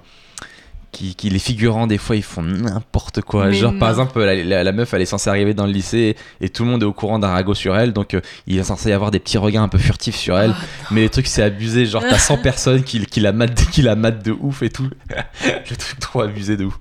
qui, 0.92 1.14
qui- 1.14 1.30
les 1.30 1.38
figurants, 1.38 1.86
des 1.86 1.98
fois 1.98 2.16
ils 2.16 2.22
font 2.22 2.42
n'importe 2.42 3.20
quoi. 3.22 3.46
Mais 3.46 3.54
Genre 3.54 3.76
par 3.78 3.90
exemple, 3.90 4.18
la, 4.22 4.34
la- 4.34 4.64
la 4.64 4.72
meuf 4.72 4.92
elle 4.94 5.02
est 5.02 5.06
censée 5.06 5.30
arriver 5.30 5.54
dans 5.54 5.66
le 5.66 5.72
lycée 5.72 6.16
et, 6.40 6.48
tout 6.48 6.64
le 6.64 6.70
monde 6.70 6.82
est 6.82 6.86
au 6.86 6.92
courant 6.92 7.18
d'un 7.18 7.28
ragot 7.28 7.54
sur 7.54 7.76
elle, 7.76 7.92
donc 7.92 8.14
euh, 8.14 8.20
il 8.46 8.58
est 8.58 8.62
censé 8.64 8.90
y 8.90 8.92
avoir 8.92 9.10
des 9.10 9.18
petits 9.20 9.38
regards 9.38 9.62
un 9.64 9.68
peu 9.68 9.78
furtifs 9.78 10.16
sur 10.16 10.38
elle. 10.38 10.54
Ah, 10.54 10.64
mais 10.90 11.02
les 11.02 11.08
trucs 11.08 11.26
c'est 11.26 11.42
abusé, 11.42 11.86
genre 11.86 12.02
t'as 12.08 12.18
100 12.18 12.38
personnes 12.42 12.82
qui, 12.82 13.04
qui, 13.06 13.20
la 13.20 13.32
matent, 13.32 13.66
qui 13.70 13.82
la 13.82 13.96
matent 13.96 14.22
de 14.24 14.32
ouf 14.32 14.62
et 14.62 14.70
tout. 14.70 14.88
le 15.44 15.76
truc 15.76 15.98
trop 16.00 16.22
abusé 16.22 16.56
de 16.56 16.64
ouf. 16.64 16.78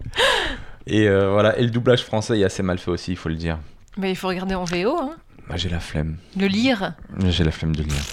Et 0.88 1.08
euh, 1.08 1.32
voilà, 1.32 1.58
et 1.60 1.64
le 1.64 1.70
doublage 1.70 2.04
français 2.04 2.40
est 2.40 2.44
assez 2.44 2.64
mal 2.64 2.78
fait 2.80 2.92
aussi, 2.92 3.12
il 3.12 3.18
faut 3.18 3.30
le 3.30 3.36
dire. 3.36 3.60
Mais 3.98 4.12
il 4.12 4.16
faut 4.16 4.28
regarder 4.28 4.56
en 4.56 4.64
VO, 4.64 4.98
hein. 4.98 5.12
Moi 5.48 5.58
j'ai 5.58 5.70
la 5.70 5.80
flemme. 5.80 6.18
Le 6.38 6.48
lire. 6.48 6.94
J'ai 7.28 7.44
la 7.44 7.52
flemme 7.52 7.76
de 7.76 7.84
lire. 7.84 8.04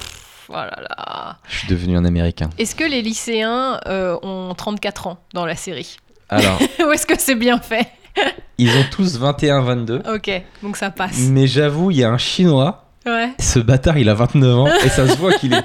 Oh 0.48 0.54
là 0.54 0.78
là. 0.88 1.36
Je 1.48 1.58
suis 1.58 1.68
devenu 1.68 1.96
un 1.96 2.04
américain. 2.04 2.50
Est-ce 2.58 2.74
que 2.74 2.84
les 2.84 3.02
lycéens 3.02 3.80
euh, 3.86 4.16
ont 4.22 4.54
34 4.54 5.06
ans 5.08 5.18
dans 5.34 5.46
la 5.46 5.56
série? 5.56 5.96
Alors, 6.28 6.58
Ou 6.86 6.92
est-ce 6.92 7.06
que 7.06 7.18
c'est 7.18 7.34
bien 7.34 7.58
fait? 7.58 7.88
Ils 8.58 8.70
ont 8.70 8.84
tous 8.90 9.18
21-22. 9.20 10.14
Ok, 10.14 10.30
donc 10.62 10.76
ça 10.76 10.90
passe. 10.90 11.18
Mais 11.18 11.46
j'avoue, 11.46 11.90
il 11.90 11.98
y 11.98 12.04
a 12.04 12.10
un 12.10 12.18
chinois. 12.18 12.84
Ouais. 13.04 13.30
Ce 13.38 13.58
bâtard, 13.58 13.98
il 13.98 14.08
a 14.08 14.14
29 14.14 14.58
ans 14.58 14.66
et 14.84 14.88
ça 14.88 15.06
se 15.06 15.16
voit 15.16 15.32
qu'il 15.34 15.52
est, 15.52 15.64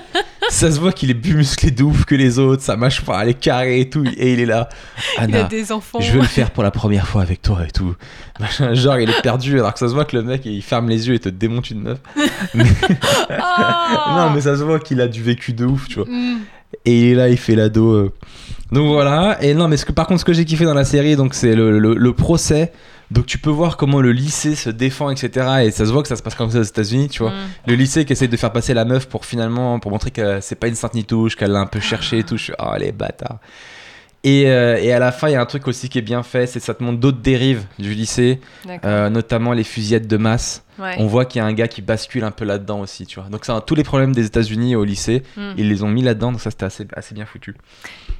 ça 0.67 0.71
se 0.71 0.79
voit 0.79 0.91
qu'il 0.91 1.09
est 1.09 1.15
plus 1.15 1.33
musclé 1.35 1.71
de 1.71 1.83
ouf 1.83 2.05
que 2.05 2.15
les 2.15 2.37
autres. 2.39 2.61
Sa 2.61 2.75
mâchoire, 2.75 3.21
elle 3.21 3.29
est 3.29 3.33
carrée 3.33 3.79
et 3.81 3.89
tout. 3.89 4.03
Et 4.17 4.33
il 4.33 4.39
est 4.39 4.45
là. 4.45 4.69
Il 5.17 5.19
a 5.19 5.23
Anna, 5.23 5.43
des 5.43 5.71
enfants. 5.71 5.99
je 6.01 6.11
veux 6.11 6.19
le 6.19 6.25
faire 6.27 6.51
pour 6.51 6.63
la 6.63 6.71
première 6.71 7.07
fois 7.07 7.21
avec 7.21 7.41
toi 7.41 7.59
et 7.67 7.71
tout. 7.71 7.95
Genre, 8.73 8.97
il 8.99 9.09
est 9.09 9.21
perdu 9.21 9.59
alors 9.59 9.73
que 9.73 9.79
ça 9.79 9.87
se 9.87 9.93
voit 9.93 10.05
que 10.05 10.15
le 10.17 10.23
mec, 10.23 10.41
il 10.45 10.61
ferme 10.61 10.89
les 10.89 11.07
yeux 11.07 11.15
et 11.15 11.19
te 11.19 11.29
démonte 11.29 11.69
une 11.71 11.81
meuf. 11.81 11.99
Non, 14.15 14.29
mais 14.33 14.41
ça 14.41 14.57
se 14.57 14.63
voit 14.63 14.79
qu'il 14.79 15.01
a 15.01 15.07
du 15.07 15.21
vécu 15.23 15.53
de 15.53 15.65
ouf, 15.65 15.87
tu 15.87 15.95
vois. 15.95 16.07
Et 16.85 16.99
il 17.01 17.11
est 17.11 17.15
là, 17.15 17.29
il 17.29 17.37
fait 17.37 17.55
l'ado. 17.55 17.91
euh. 17.91 18.13
Donc 18.71 18.87
voilà. 18.87 19.37
Et 19.43 19.53
non, 19.53 19.67
mais 19.67 19.77
ce 19.77 19.85
que, 19.85 19.91
par 19.91 20.07
contre, 20.07 20.21
ce 20.21 20.25
que 20.25 20.33
j'ai 20.33 20.45
kiffé 20.45 20.65
dans 20.65 20.73
la 20.73 20.85
série, 20.85 21.15
donc 21.15 21.33
c'est 21.33 21.55
le, 21.55 21.79
le- 21.79 21.95
le 21.95 22.13
procès. 22.13 22.71
Donc 23.11 23.25
tu 23.25 23.37
peux 23.37 23.49
voir 23.49 23.75
comment 23.75 23.99
le 23.99 24.13
lycée 24.13 24.55
se 24.55 24.69
défend, 24.69 25.09
etc. 25.09 25.65
Et 25.65 25.71
ça 25.71 25.85
se 25.85 25.91
voit 25.91 26.01
que 26.01 26.07
ça 26.07 26.15
se 26.15 26.23
passe 26.23 26.35
comme 26.35 26.49
ça 26.49 26.59
aux 26.59 26.63
États-Unis, 26.63 27.09
tu 27.09 27.23
vois. 27.23 27.31
Hmm. 27.31 27.49
Le 27.67 27.75
lycée 27.75 28.05
qui 28.05 28.13
essaie 28.13 28.29
de 28.29 28.37
faire 28.37 28.53
passer 28.53 28.73
la 28.73 28.85
meuf 28.85 29.07
pour 29.09 29.25
finalement, 29.25 29.79
pour 29.79 29.91
montrer 29.91 30.11
que 30.11 30.39
c'est 30.39 30.55
pas 30.55 30.67
une 30.67 30.75
sainte 30.75 30.93
ni 30.93 31.03
touche, 31.03 31.35
qu'elle 31.35 31.51
l'a 31.51 31.59
un 31.59 31.65
peu 31.65 31.81
cherché 31.81 32.19
et 32.19 32.23
tout. 32.23 32.37
Je 32.37 32.43
suis, 32.45 32.53
oh 32.57 32.73
les 32.79 32.93
bâtards. 32.93 33.39
Et, 34.23 34.47
euh, 34.51 34.77
et 34.79 34.93
à 34.93 34.99
la 34.99 35.11
fin, 35.11 35.29
il 35.29 35.31
y 35.31 35.35
a 35.35 35.41
un 35.41 35.45
truc 35.47 35.67
aussi 35.67 35.89
qui 35.89 35.97
est 35.97 36.03
bien 36.03 36.21
fait, 36.21 36.45
c'est 36.45 36.59
que 36.59 36.65
ça 36.65 36.75
te 36.75 36.83
montre 36.83 36.99
d'autres 36.99 37.21
dérives 37.21 37.63
du 37.79 37.95
lycée, 37.95 38.39
euh, 38.85 39.09
notamment 39.09 39.51
les 39.53 39.63
fusillades 39.63 40.05
de 40.05 40.17
masse. 40.17 40.63
Ouais. 40.77 40.93
On 40.99 41.07
voit 41.07 41.25
qu'il 41.25 41.39
y 41.39 41.43
a 41.43 41.47
un 41.47 41.53
gars 41.53 41.67
qui 41.67 41.81
bascule 41.81 42.23
un 42.23 42.29
peu 42.29 42.45
là-dedans 42.45 42.81
aussi, 42.81 43.07
tu 43.07 43.19
vois. 43.19 43.29
Donc 43.29 43.49
un- 43.49 43.61
tous 43.61 43.73
les 43.73 43.83
problèmes 43.83 44.13
des 44.13 44.27
États-Unis 44.27 44.75
au 44.75 44.83
lycée, 44.83 45.23
Hmm. 45.37 45.53
ils 45.57 45.67
les 45.69 45.81
ont 45.81 45.87
mis 45.87 46.03
là-dedans, 46.03 46.31
donc 46.31 46.41
ça 46.41 46.51
c'était 46.51 46.65
assez, 46.65 46.87
assez 46.95 47.15
bien 47.15 47.25
foutu. 47.25 47.55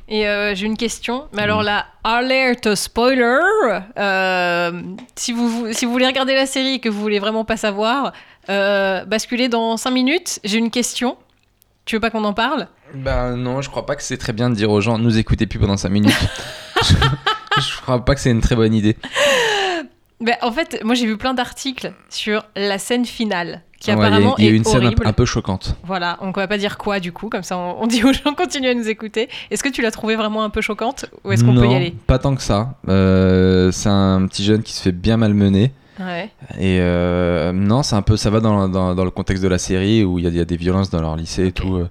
Et 0.09 0.27
euh, 0.27 0.55
j'ai 0.55 0.65
une 0.65 0.75
question. 0.77 1.25
Mais 1.33 1.43
alors 1.43 1.61
Mm. 1.61 1.65
là, 1.65 1.85
alert 2.03 2.73
spoiler. 2.75 3.39
si, 5.15 5.33
vous, 5.33 5.67
si 5.71 5.85
vous 5.85 5.91
voulez 5.91 6.07
regarder 6.07 6.33
la 6.33 6.45
série 6.47 6.73
et 6.75 6.79
que 6.79 6.89
vous 6.89 6.99
voulez 6.99 7.19
vraiment 7.19 7.45
pas 7.45 7.57
savoir, 7.57 8.11
basculez 8.47 9.49
dans 9.49 9.77
5 9.77 9.91
minutes. 9.91 10.39
J'ai 10.43 10.57
une 10.57 10.71
question. 10.71 11.15
Tu 11.85 11.95
veux 11.95 11.99
pas 11.99 12.09
qu'on 12.09 12.23
en 12.23 12.33
parle? 12.33 12.67
Ben 12.93 13.35
non, 13.35 13.61
je 13.61 13.69
crois 13.69 13.85
pas 13.85 13.95
que 13.95 14.03
c'est 14.03 14.17
très 14.17 14.33
bien 14.33 14.49
de 14.49 14.55
dire 14.55 14.69
aux 14.69 14.81
gens, 14.81 14.97
nous 14.97 15.17
écoutez 15.17 15.47
plus 15.47 15.59
pendant 15.59 15.77
5 15.77 15.89
minutes. 15.89 16.13
je, 16.83 16.93
je 17.61 17.81
crois 17.81 18.03
pas 18.05 18.15
que 18.15 18.21
c'est 18.21 18.31
une 18.31 18.41
très 18.41 18.55
bonne 18.55 18.73
idée. 18.73 18.97
Ben, 20.19 20.35
En 20.41 20.51
fait, 20.51 20.79
moi 20.83 20.93
j'ai 20.93 21.07
vu 21.07 21.17
plein 21.17 21.33
d'articles 21.33 21.93
sur 22.09 22.45
la 22.55 22.77
scène 22.77 23.05
finale, 23.05 23.63
qui 23.79 23.89
Ouais, 23.89 23.95
il 23.95 23.99
y 23.99 24.03
a- 24.03 24.05
apparemment 24.05 24.35
y 24.37 24.45
a, 24.45 24.49
est 24.51 24.53
une 24.55 24.63
scène 24.63 24.81
un, 24.83 24.85
horrible. 24.87 25.07
un 25.07 25.13
peu 25.13 25.25
choquante. 25.25 25.75
Voilà, 25.83 26.17
on 26.21 26.29
va 26.29 26.47
pas 26.47 26.59
dire 26.59 26.77
quoi 26.77 26.99
du 26.99 27.11
coup, 27.11 27.29
comme 27.29 27.41
ça 27.41 27.57
on, 27.57 27.81
on 27.81 27.87
dit 27.87 28.03
aux 28.03 28.13
gens 28.13 28.33
continuez 28.37 28.69
à 28.69 28.73
nous 28.75 28.87
écouter. 28.87 29.29
Est-ce 29.49 29.63
que 29.63 29.69
tu 29.69 29.81
l'as 29.81 29.89
trouvée 29.91 30.15
vraiment 30.15 30.43
un 30.43 30.51
peu 30.51 30.61
choquante 30.61 31.05
ou 31.23 31.31
est-ce 31.31 31.43
qu'on 31.43 31.55
peut 31.55 31.67
y 31.67 31.73
aller? 31.73 31.95
Pas 32.05 32.19
tant 32.19 32.35
que 32.35 32.43
ça. 32.43 32.75
Euh, 32.87 33.71
c'est 33.71 33.89
un 33.89 34.27
petit 34.27 34.43
jeune 34.43 34.61
qui 34.61 34.73
se 34.73 34.83
fait 34.83 34.91
bien 34.91 35.17
malmener. 35.17 35.73
Ouais. 35.99 36.29
Et 36.59 36.79
euh, 36.79 37.51
non, 37.51 37.83
c'est 37.83 37.95
un 37.95 38.01
peu, 38.01 38.17
ça 38.17 38.29
va 38.29 38.39
dans, 38.39 38.67
dans, 38.69 38.95
dans 38.95 39.03
le 39.05 39.11
contexte 39.11 39.43
de 39.43 39.47
la 39.49 39.57
série 39.57 40.03
où 40.03 40.19
il 40.19 40.23
y, 40.23 40.27
a- 40.27 40.31
il 40.31 40.37
y 40.37 40.39
a 40.41 40.45
des 40.45 40.57
violences 40.57 40.89
dans 40.89 41.01
leur 41.01 41.15
lycée 41.15 41.47
et 41.47 41.51
tout. 41.51 41.75
euh. 41.75 41.89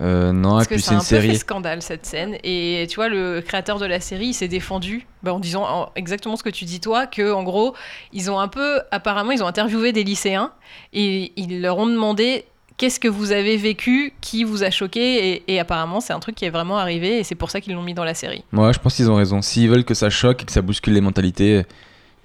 Euh, 0.00 0.32
non, 0.32 0.52
Parce 0.52 0.64
et 0.64 0.68
que 0.68 0.74
puis 0.74 0.82
c'est 0.82 0.94
un 0.94 0.98
peu 0.98 1.04
fait 1.20 1.34
scandale 1.34 1.82
cette 1.82 2.06
scène. 2.06 2.36
Et 2.42 2.86
tu 2.88 2.96
vois, 2.96 3.08
le 3.08 3.40
créateur 3.46 3.78
de 3.78 3.84
la 3.86 4.00
série, 4.00 4.32
s'est 4.32 4.48
défendu 4.48 5.06
bah, 5.22 5.34
en 5.34 5.38
disant 5.38 5.64
en- 5.64 5.90
exactement 5.96 6.36
ce 6.36 6.42
que 6.42 6.48
tu 6.50 6.64
dis 6.64 6.80
toi, 6.80 7.06
que 7.06 7.32
en 7.32 7.42
gros, 7.44 7.74
ils 8.12 8.30
ont 8.30 8.40
un 8.40 8.48
peu, 8.48 8.80
apparemment, 8.90 9.32
ils 9.32 9.42
ont 9.42 9.46
interviewé 9.46 9.92
des 9.92 10.02
lycéens 10.02 10.50
et 10.94 11.32
ils 11.36 11.60
leur 11.60 11.76
ont 11.78 11.86
demandé 11.86 12.46
qu'est-ce 12.78 12.98
que 12.98 13.06
vous 13.06 13.32
avez 13.32 13.56
vécu, 13.58 14.14
qui 14.22 14.44
vous 14.44 14.64
a 14.64 14.70
choqué, 14.70 15.34
et, 15.34 15.54
et 15.54 15.60
apparemment, 15.60 16.00
c'est 16.00 16.14
un 16.14 16.20
truc 16.20 16.34
qui 16.36 16.46
est 16.46 16.50
vraiment 16.50 16.78
arrivé 16.78 17.18
et 17.18 17.22
c'est 17.22 17.34
pour 17.36 17.50
ça 17.50 17.60
qu'ils 17.60 17.74
l'ont 17.74 17.82
mis 17.82 17.94
dans 17.94 18.02
la 18.02 18.14
série. 18.14 18.42
Moi, 18.50 18.72
je 18.72 18.78
pense 18.78 18.96
qu'ils 18.96 19.10
ont 19.10 19.14
raison. 19.16 19.42
S'ils 19.42 19.68
veulent 19.68 19.84
que 19.84 19.94
ça 19.94 20.08
choque 20.10 20.42
et 20.42 20.46
que 20.46 20.52
ça 20.52 20.62
bouscule 20.62 20.94
les 20.94 21.00
mentalités, 21.02 21.64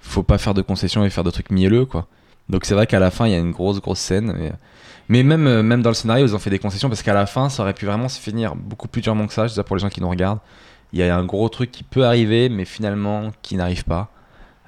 faut 0.00 0.22
pas 0.22 0.38
faire 0.38 0.54
de 0.54 0.62
concessions 0.62 1.04
et 1.04 1.10
faire 1.10 1.24
de 1.24 1.30
trucs 1.30 1.50
mielleux, 1.50 1.84
quoi. 1.84 2.06
Donc 2.48 2.64
c'est 2.64 2.74
vrai 2.74 2.86
qu'à 2.86 2.98
la 2.98 3.10
fin, 3.10 3.26
il 3.26 3.32
y 3.32 3.34
a 3.34 3.38
une 3.38 3.50
grosse, 3.50 3.80
grosse 3.80 3.98
scène. 3.98 4.32
Mais, 4.38 4.52
mais 5.08 5.22
même, 5.22 5.46
euh, 5.46 5.62
même 5.62 5.82
dans 5.82 5.90
le 5.90 5.94
scénario, 5.94 6.26
ils 6.26 6.34
ont 6.34 6.38
fait 6.38 6.50
des 6.50 6.58
concessions 6.58 6.88
parce 6.88 7.02
qu'à 7.02 7.14
la 7.14 7.26
fin, 7.26 7.48
ça 7.48 7.62
aurait 7.62 7.74
pu 7.74 7.86
vraiment 7.86 8.08
se 8.08 8.20
finir 8.20 8.54
beaucoup 8.56 8.88
plus 8.88 9.02
durement 9.02 9.26
que 9.26 9.34
ça. 9.34 9.46
Je 9.46 9.52
dis 9.52 9.56
ça 9.56 9.64
pour 9.64 9.76
les 9.76 9.80
gens 9.80 9.90
qui 9.90 10.00
nous 10.00 10.08
regardent. 10.08 10.40
Il 10.92 10.98
y 10.98 11.02
a 11.02 11.14
un 11.14 11.24
gros 11.24 11.48
truc 11.50 11.70
qui 11.70 11.82
peut 11.84 12.06
arriver, 12.06 12.48
mais 12.48 12.64
finalement, 12.64 13.30
qui 13.42 13.56
n'arrive 13.56 13.84
pas. 13.84 14.08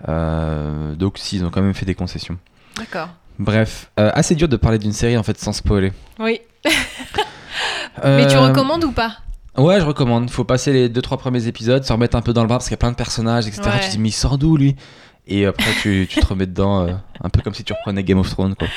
Euh, 0.08 0.94
donc 0.94 1.18
si, 1.18 1.36
ils 1.36 1.44
ont 1.44 1.50
quand 1.50 1.62
même 1.62 1.74
fait 1.74 1.86
des 1.86 1.94
concessions. 1.94 2.36
D'accord. 2.76 3.08
Bref, 3.38 3.90
euh, 3.98 4.10
assez 4.14 4.34
dur 4.34 4.48
de 4.48 4.56
parler 4.56 4.78
d'une 4.78 4.92
série 4.92 5.16
en 5.16 5.22
fait 5.22 5.38
sans 5.38 5.52
spoiler. 5.52 5.92
Oui. 6.18 6.40
Mais 8.04 8.26
tu 8.26 8.36
recommandes 8.36 8.84
ou 8.84 8.92
pas? 8.92 9.16
Ouais, 9.56 9.80
je 9.80 9.84
recommande. 9.84 10.24
Il 10.24 10.32
faut 10.32 10.44
passer 10.44 10.72
les 10.72 10.88
2-3 10.88 11.18
premiers 11.18 11.46
épisodes, 11.46 11.82
se 11.84 11.92
remettre 11.92 12.16
un 12.16 12.22
peu 12.22 12.32
dans 12.32 12.42
le 12.42 12.48
bain 12.48 12.56
parce 12.56 12.66
qu'il 12.66 12.72
y 12.72 12.74
a 12.74 12.78
plein 12.78 12.92
de 12.92 12.96
personnages, 12.96 13.46
etc. 13.46 13.62
Ouais. 13.64 13.80
Tu 13.80 13.86
te 13.86 13.90
dis, 13.92 13.98
mais 13.98 14.08
il 14.08 14.12
sort 14.12 14.38
d'où 14.38 14.56
lui? 14.56 14.76
Et 15.30 15.46
après, 15.46 15.70
tu, 15.80 16.06
tu 16.10 16.20
te 16.20 16.26
remets 16.26 16.46
dedans, 16.46 16.86
euh, 16.86 16.92
un 17.22 17.28
peu 17.30 17.40
comme 17.40 17.54
si 17.54 17.64
tu 17.64 17.72
reprenais 17.72 18.02
Game 18.04 18.18
of 18.18 18.28
Thrones. 18.28 18.54
Quoi. 18.56 18.68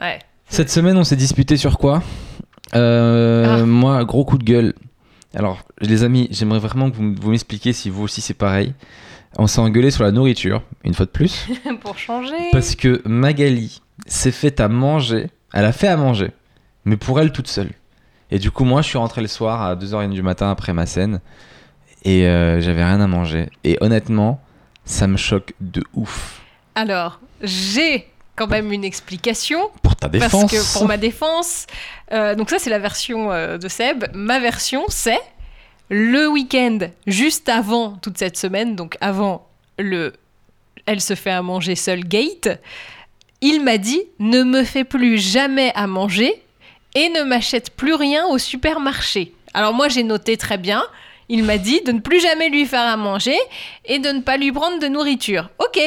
Ouais. 0.00 0.18
Cette 0.48 0.70
semaine, 0.70 0.96
on 0.96 1.04
s'est 1.04 1.16
disputé 1.16 1.56
sur 1.56 1.78
quoi 1.78 2.02
Euh, 2.74 3.58
Ah. 3.60 3.66
Moi, 3.66 4.04
gros 4.04 4.24
coup 4.24 4.38
de 4.38 4.44
gueule. 4.44 4.74
Alors, 5.34 5.58
les 5.80 6.02
amis, 6.04 6.28
j'aimerais 6.30 6.58
vraiment 6.58 6.90
que 6.90 6.96
vous, 6.96 7.14
vous 7.20 7.30
m'expliquiez 7.30 7.72
si 7.72 7.90
vous 7.90 8.04
aussi 8.04 8.20
c'est 8.20 8.34
pareil. 8.34 8.72
On 9.38 9.46
s'est 9.46 9.60
engueulé 9.60 9.90
sur 9.90 10.02
la 10.04 10.12
nourriture, 10.12 10.62
une 10.84 10.94
fois 10.94 11.04
de 11.04 11.10
plus, 11.10 11.46
pour 11.82 11.98
changer. 11.98 12.34
parce 12.52 12.74
que 12.74 13.02
Magali 13.06 13.82
s'est 14.06 14.30
fait 14.32 14.60
à 14.60 14.68
manger. 14.68 15.26
Elle 15.52 15.66
a 15.66 15.72
fait 15.72 15.88
à 15.88 15.96
manger, 15.98 16.30
mais 16.86 16.96
pour 16.96 17.20
elle 17.20 17.32
toute 17.32 17.48
seule. 17.48 17.70
Et 18.30 18.38
du 18.38 18.50
coup, 18.50 18.64
moi, 18.64 18.80
je 18.80 18.88
suis 18.88 18.98
rentré 18.98 19.20
le 19.20 19.28
soir 19.28 19.60
à 19.62 19.76
2h30 19.76 20.10
du 20.10 20.22
matin 20.22 20.50
après 20.50 20.72
ma 20.72 20.86
scène, 20.86 21.20
et 22.04 22.26
euh, 22.26 22.60
j'avais 22.62 22.82
rien 22.84 23.00
à 23.00 23.06
manger. 23.06 23.50
Et 23.64 23.76
honnêtement, 23.82 24.40
ça 24.86 25.06
me 25.06 25.18
choque 25.18 25.52
de 25.60 25.84
ouf. 25.92 26.40
Alors, 26.74 27.20
j'ai 27.42 28.08
quand 28.36 28.46
même 28.46 28.72
une 28.72 28.84
explication. 28.84 29.70
Pour 29.82 29.96
ta 29.96 30.08
défense. 30.08 30.30
Parce 30.30 30.52
que 30.52 30.72
pour 30.78 30.86
ma 30.86 30.96
défense, 30.96 31.66
euh, 32.12 32.34
donc 32.34 32.50
ça 32.50 32.58
c'est 32.58 32.70
la 32.70 32.78
version 32.78 33.32
euh, 33.32 33.58
de 33.58 33.68
Seb. 33.68 34.04
Ma 34.14 34.38
version 34.38 34.84
c'est 34.88 35.20
le 35.88 36.28
week-end 36.28 36.78
juste 37.06 37.48
avant 37.48 37.92
toute 37.96 38.18
cette 38.18 38.36
semaine, 38.36 38.76
donc 38.76 38.96
avant 39.00 39.48
le 39.78 40.12
elle 40.84 41.00
se 41.00 41.14
fait 41.14 41.30
à 41.30 41.42
manger 41.42 41.74
seule 41.74 42.04
gate. 42.04 42.60
Il 43.40 43.64
m'a 43.64 43.78
dit 43.78 44.02
ne 44.18 44.42
me 44.42 44.62
fais 44.64 44.84
plus 44.84 45.18
jamais 45.18 45.72
à 45.74 45.86
manger 45.86 46.42
et 46.94 47.08
ne 47.08 47.22
m'achète 47.22 47.70
plus 47.70 47.94
rien 47.94 48.26
au 48.26 48.38
supermarché. 48.38 49.32
Alors 49.54 49.72
moi 49.72 49.88
j'ai 49.88 50.02
noté 50.02 50.36
très 50.36 50.58
bien. 50.58 50.84
Il 51.28 51.42
m'a 51.44 51.58
dit 51.58 51.80
de 51.84 51.92
ne 51.92 52.00
plus 52.00 52.20
jamais 52.20 52.48
lui 52.48 52.64
faire 52.66 52.86
à 52.86 52.96
manger 52.96 53.36
et 53.84 53.98
de 53.98 54.08
ne 54.10 54.20
pas 54.20 54.36
lui 54.36 54.52
prendre 54.52 54.78
de 54.80 54.86
nourriture. 54.86 55.50
Ok. 55.58 55.80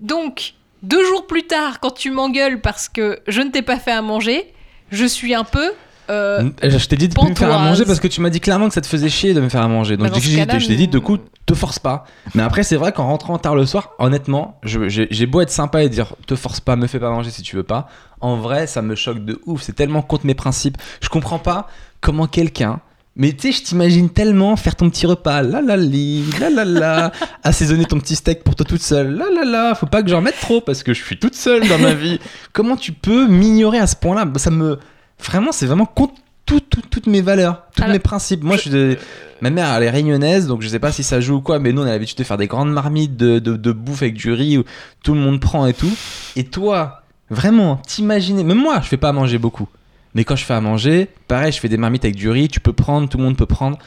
Donc 0.00 0.54
deux 0.82 1.04
jours 1.06 1.26
plus 1.26 1.44
tard, 1.46 1.80
quand 1.80 1.92
tu 1.92 2.10
m'engueules 2.10 2.60
parce 2.60 2.88
que 2.88 3.18
je 3.26 3.40
ne 3.40 3.50
t'ai 3.50 3.62
pas 3.62 3.78
fait 3.78 3.92
à 3.92 4.02
manger, 4.02 4.52
je 4.90 5.06
suis 5.06 5.34
un 5.34 5.44
peu. 5.44 5.72
euh, 6.10 6.50
Je 6.62 6.86
t'ai 6.86 6.96
dit 6.96 7.08
de 7.08 7.14
plus 7.14 7.30
me 7.30 7.34
faire 7.34 7.52
à 7.54 7.58
manger 7.58 7.84
parce 7.86 8.00
que 8.00 8.08
tu 8.08 8.20
m'as 8.20 8.28
dit 8.28 8.40
clairement 8.40 8.68
que 8.68 8.74
ça 8.74 8.82
te 8.82 8.86
faisait 8.86 9.08
chier 9.08 9.32
de 9.32 9.40
me 9.40 9.48
faire 9.48 9.62
à 9.62 9.68
manger. 9.68 9.96
Donc 9.96 10.08
Bah, 10.10 10.14
je 10.18 10.66
t'ai 10.66 10.76
dit 10.76 10.88
de 10.88 10.98
nous- 10.98 11.02
coup, 11.02 11.16
te 11.46 11.54
force 11.54 11.78
pas. 11.78 12.04
Mais 12.34 12.42
après, 12.42 12.62
c'est 12.62 12.76
vrai 12.76 12.92
qu'en 12.92 13.06
rentrant 13.06 13.38
tard 13.38 13.54
le 13.54 13.64
soir, 13.64 13.92
honnêtement, 13.98 14.60
j'ai 14.64 15.26
beau 15.26 15.40
être 15.40 15.50
sympa 15.50 15.82
et 15.82 15.88
dire 15.88 16.14
te 16.26 16.34
force 16.36 16.60
pas, 16.60 16.76
me 16.76 16.86
fais 16.86 16.98
pas 17.00 17.08
manger 17.10 17.30
si 17.30 17.40
tu 17.42 17.56
veux 17.56 17.62
pas. 17.62 17.88
En 18.20 18.36
vrai, 18.36 18.66
ça 18.66 18.82
me 18.82 18.94
choque 18.94 19.24
de 19.24 19.40
ouf. 19.46 19.62
C'est 19.62 19.72
tellement 19.74 20.02
contre 20.02 20.26
mes 20.26 20.34
principes. 20.34 20.76
Je 21.00 21.08
comprends 21.08 21.38
pas 21.38 21.68
comment 22.02 22.26
quelqu'un 22.26 22.80
Mais 23.16 23.32
tu 23.32 23.52
sais, 23.52 23.58
je 23.58 23.62
t'imagine 23.62 24.10
tellement 24.10 24.56
faire 24.56 24.74
ton 24.74 24.90
petit 24.90 25.06
repas, 25.06 25.42
la 25.42 25.60
la 25.62 25.76
li, 25.76 26.24
la 26.40 26.50
la 26.50 26.64
la, 26.64 27.12
assaisonner 27.44 27.84
ton 27.84 28.00
petit 28.00 28.16
steak 28.16 28.42
pour 28.42 28.56
toi 28.56 28.66
toute 28.66 28.82
seule, 28.82 29.14
la 29.16 29.26
la 29.30 29.44
la, 29.44 29.74
faut 29.76 29.86
pas 29.86 30.02
que 30.02 30.08
j'en 30.08 30.20
mette 30.20 30.40
trop 30.40 30.60
parce 30.60 30.82
que 30.82 30.92
je 30.92 31.02
suis 31.04 31.16
toute 31.18 31.36
seule 31.36 31.68
dans 31.68 31.78
ma 31.78 31.94
vie. 31.94 32.18
Comment 32.52 32.76
tu 32.76 32.90
peux 32.92 33.28
m'ignorer 33.28 33.78
à 33.78 33.86
ce 33.86 33.94
point-là? 33.96 34.26
Ça 34.36 34.50
me. 34.50 34.78
Vraiment, 35.24 35.52
c'est 35.52 35.66
vraiment 35.66 35.86
contre 35.86 36.14
tout- 36.44 36.58
tout- 36.60 36.82
toutes 36.90 37.06
mes 37.06 37.20
valeurs, 37.22 37.62
tous 37.76 37.82
Alors, 37.82 37.92
mes 37.94 38.00
principes. 38.00 38.42
Moi, 38.42 38.56
je 38.56 38.62
suis 38.62 38.70
de- 38.70 38.98
Ma 39.40 39.50
mère, 39.50 39.72
elle 39.74 39.84
est 39.84 39.90
réunionnaise, 39.90 40.46
donc 40.48 40.62
je 40.62 40.68
sais 40.68 40.78
pas 40.80 40.90
si 40.90 41.02
ça 41.04 41.20
joue 41.20 41.36
ou 41.36 41.40
quoi, 41.40 41.58
mais 41.60 41.72
nous, 41.72 41.82
on 41.82 41.86
a 41.86 41.90
l'habitude 41.90 42.18
de 42.18 42.24
faire 42.24 42.36
des 42.36 42.46
grandes 42.48 42.72
marmites 42.72 43.16
de, 43.16 43.38
de, 43.38 43.56
de 43.56 43.72
bouffe 43.72 44.02
avec 44.02 44.14
du 44.14 44.32
riz 44.32 44.58
où 44.58 44.64
tout 45.04 45.14
le 45.14 45.20
monde 45.20 45.38
prend 45.40 45.66
et 45.66 45.72
tout. 45.74 45.90
Et 46.34 46.44
toi, 46.44 47.02
vraiment, 47.30 47.76
t'imaginer. 47.86 48.42
Même 48.42 48.58
moi, 48.58 48.80
je 48.82 48.88
fais 48.88 48.96
pas 48.96 49.12
manger 49.12 49.38
beaucoup. 49.38 49.68
Mais 50.14 50.24
quand 50.24 50.36
je 50.36 50.44
fais 50.44 50.54
à 50.54 50.60
manger, 50.60 51.10
pareil, 51.28 51.50
je 51.52 51.58
fais 51.58 51.68
des 51.68 51.76
marmites 51.76 52.04
avec 52.04 52.14
du 52.16 52.30
riz, 52.30 52.48
tu 52.48 52.60
peux 52.60 52.72
prendre, 52.72 53.08
tout 53.08 53.18
le 53.18 53.24
monde 53.24 53.36
peut 53.36 53.46
prendre. 53.46 53.78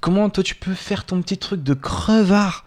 Comment 0.00 0.28
toi, 0.30 0.42
tu 0.42 0.54
peux 0.56 0.74
faire 0.74 1.04
ton 1.04 1.22
petit 1.22 1.38
truc 1.38 1.62
de 1.62 1.74
crevard? 1.74 2.64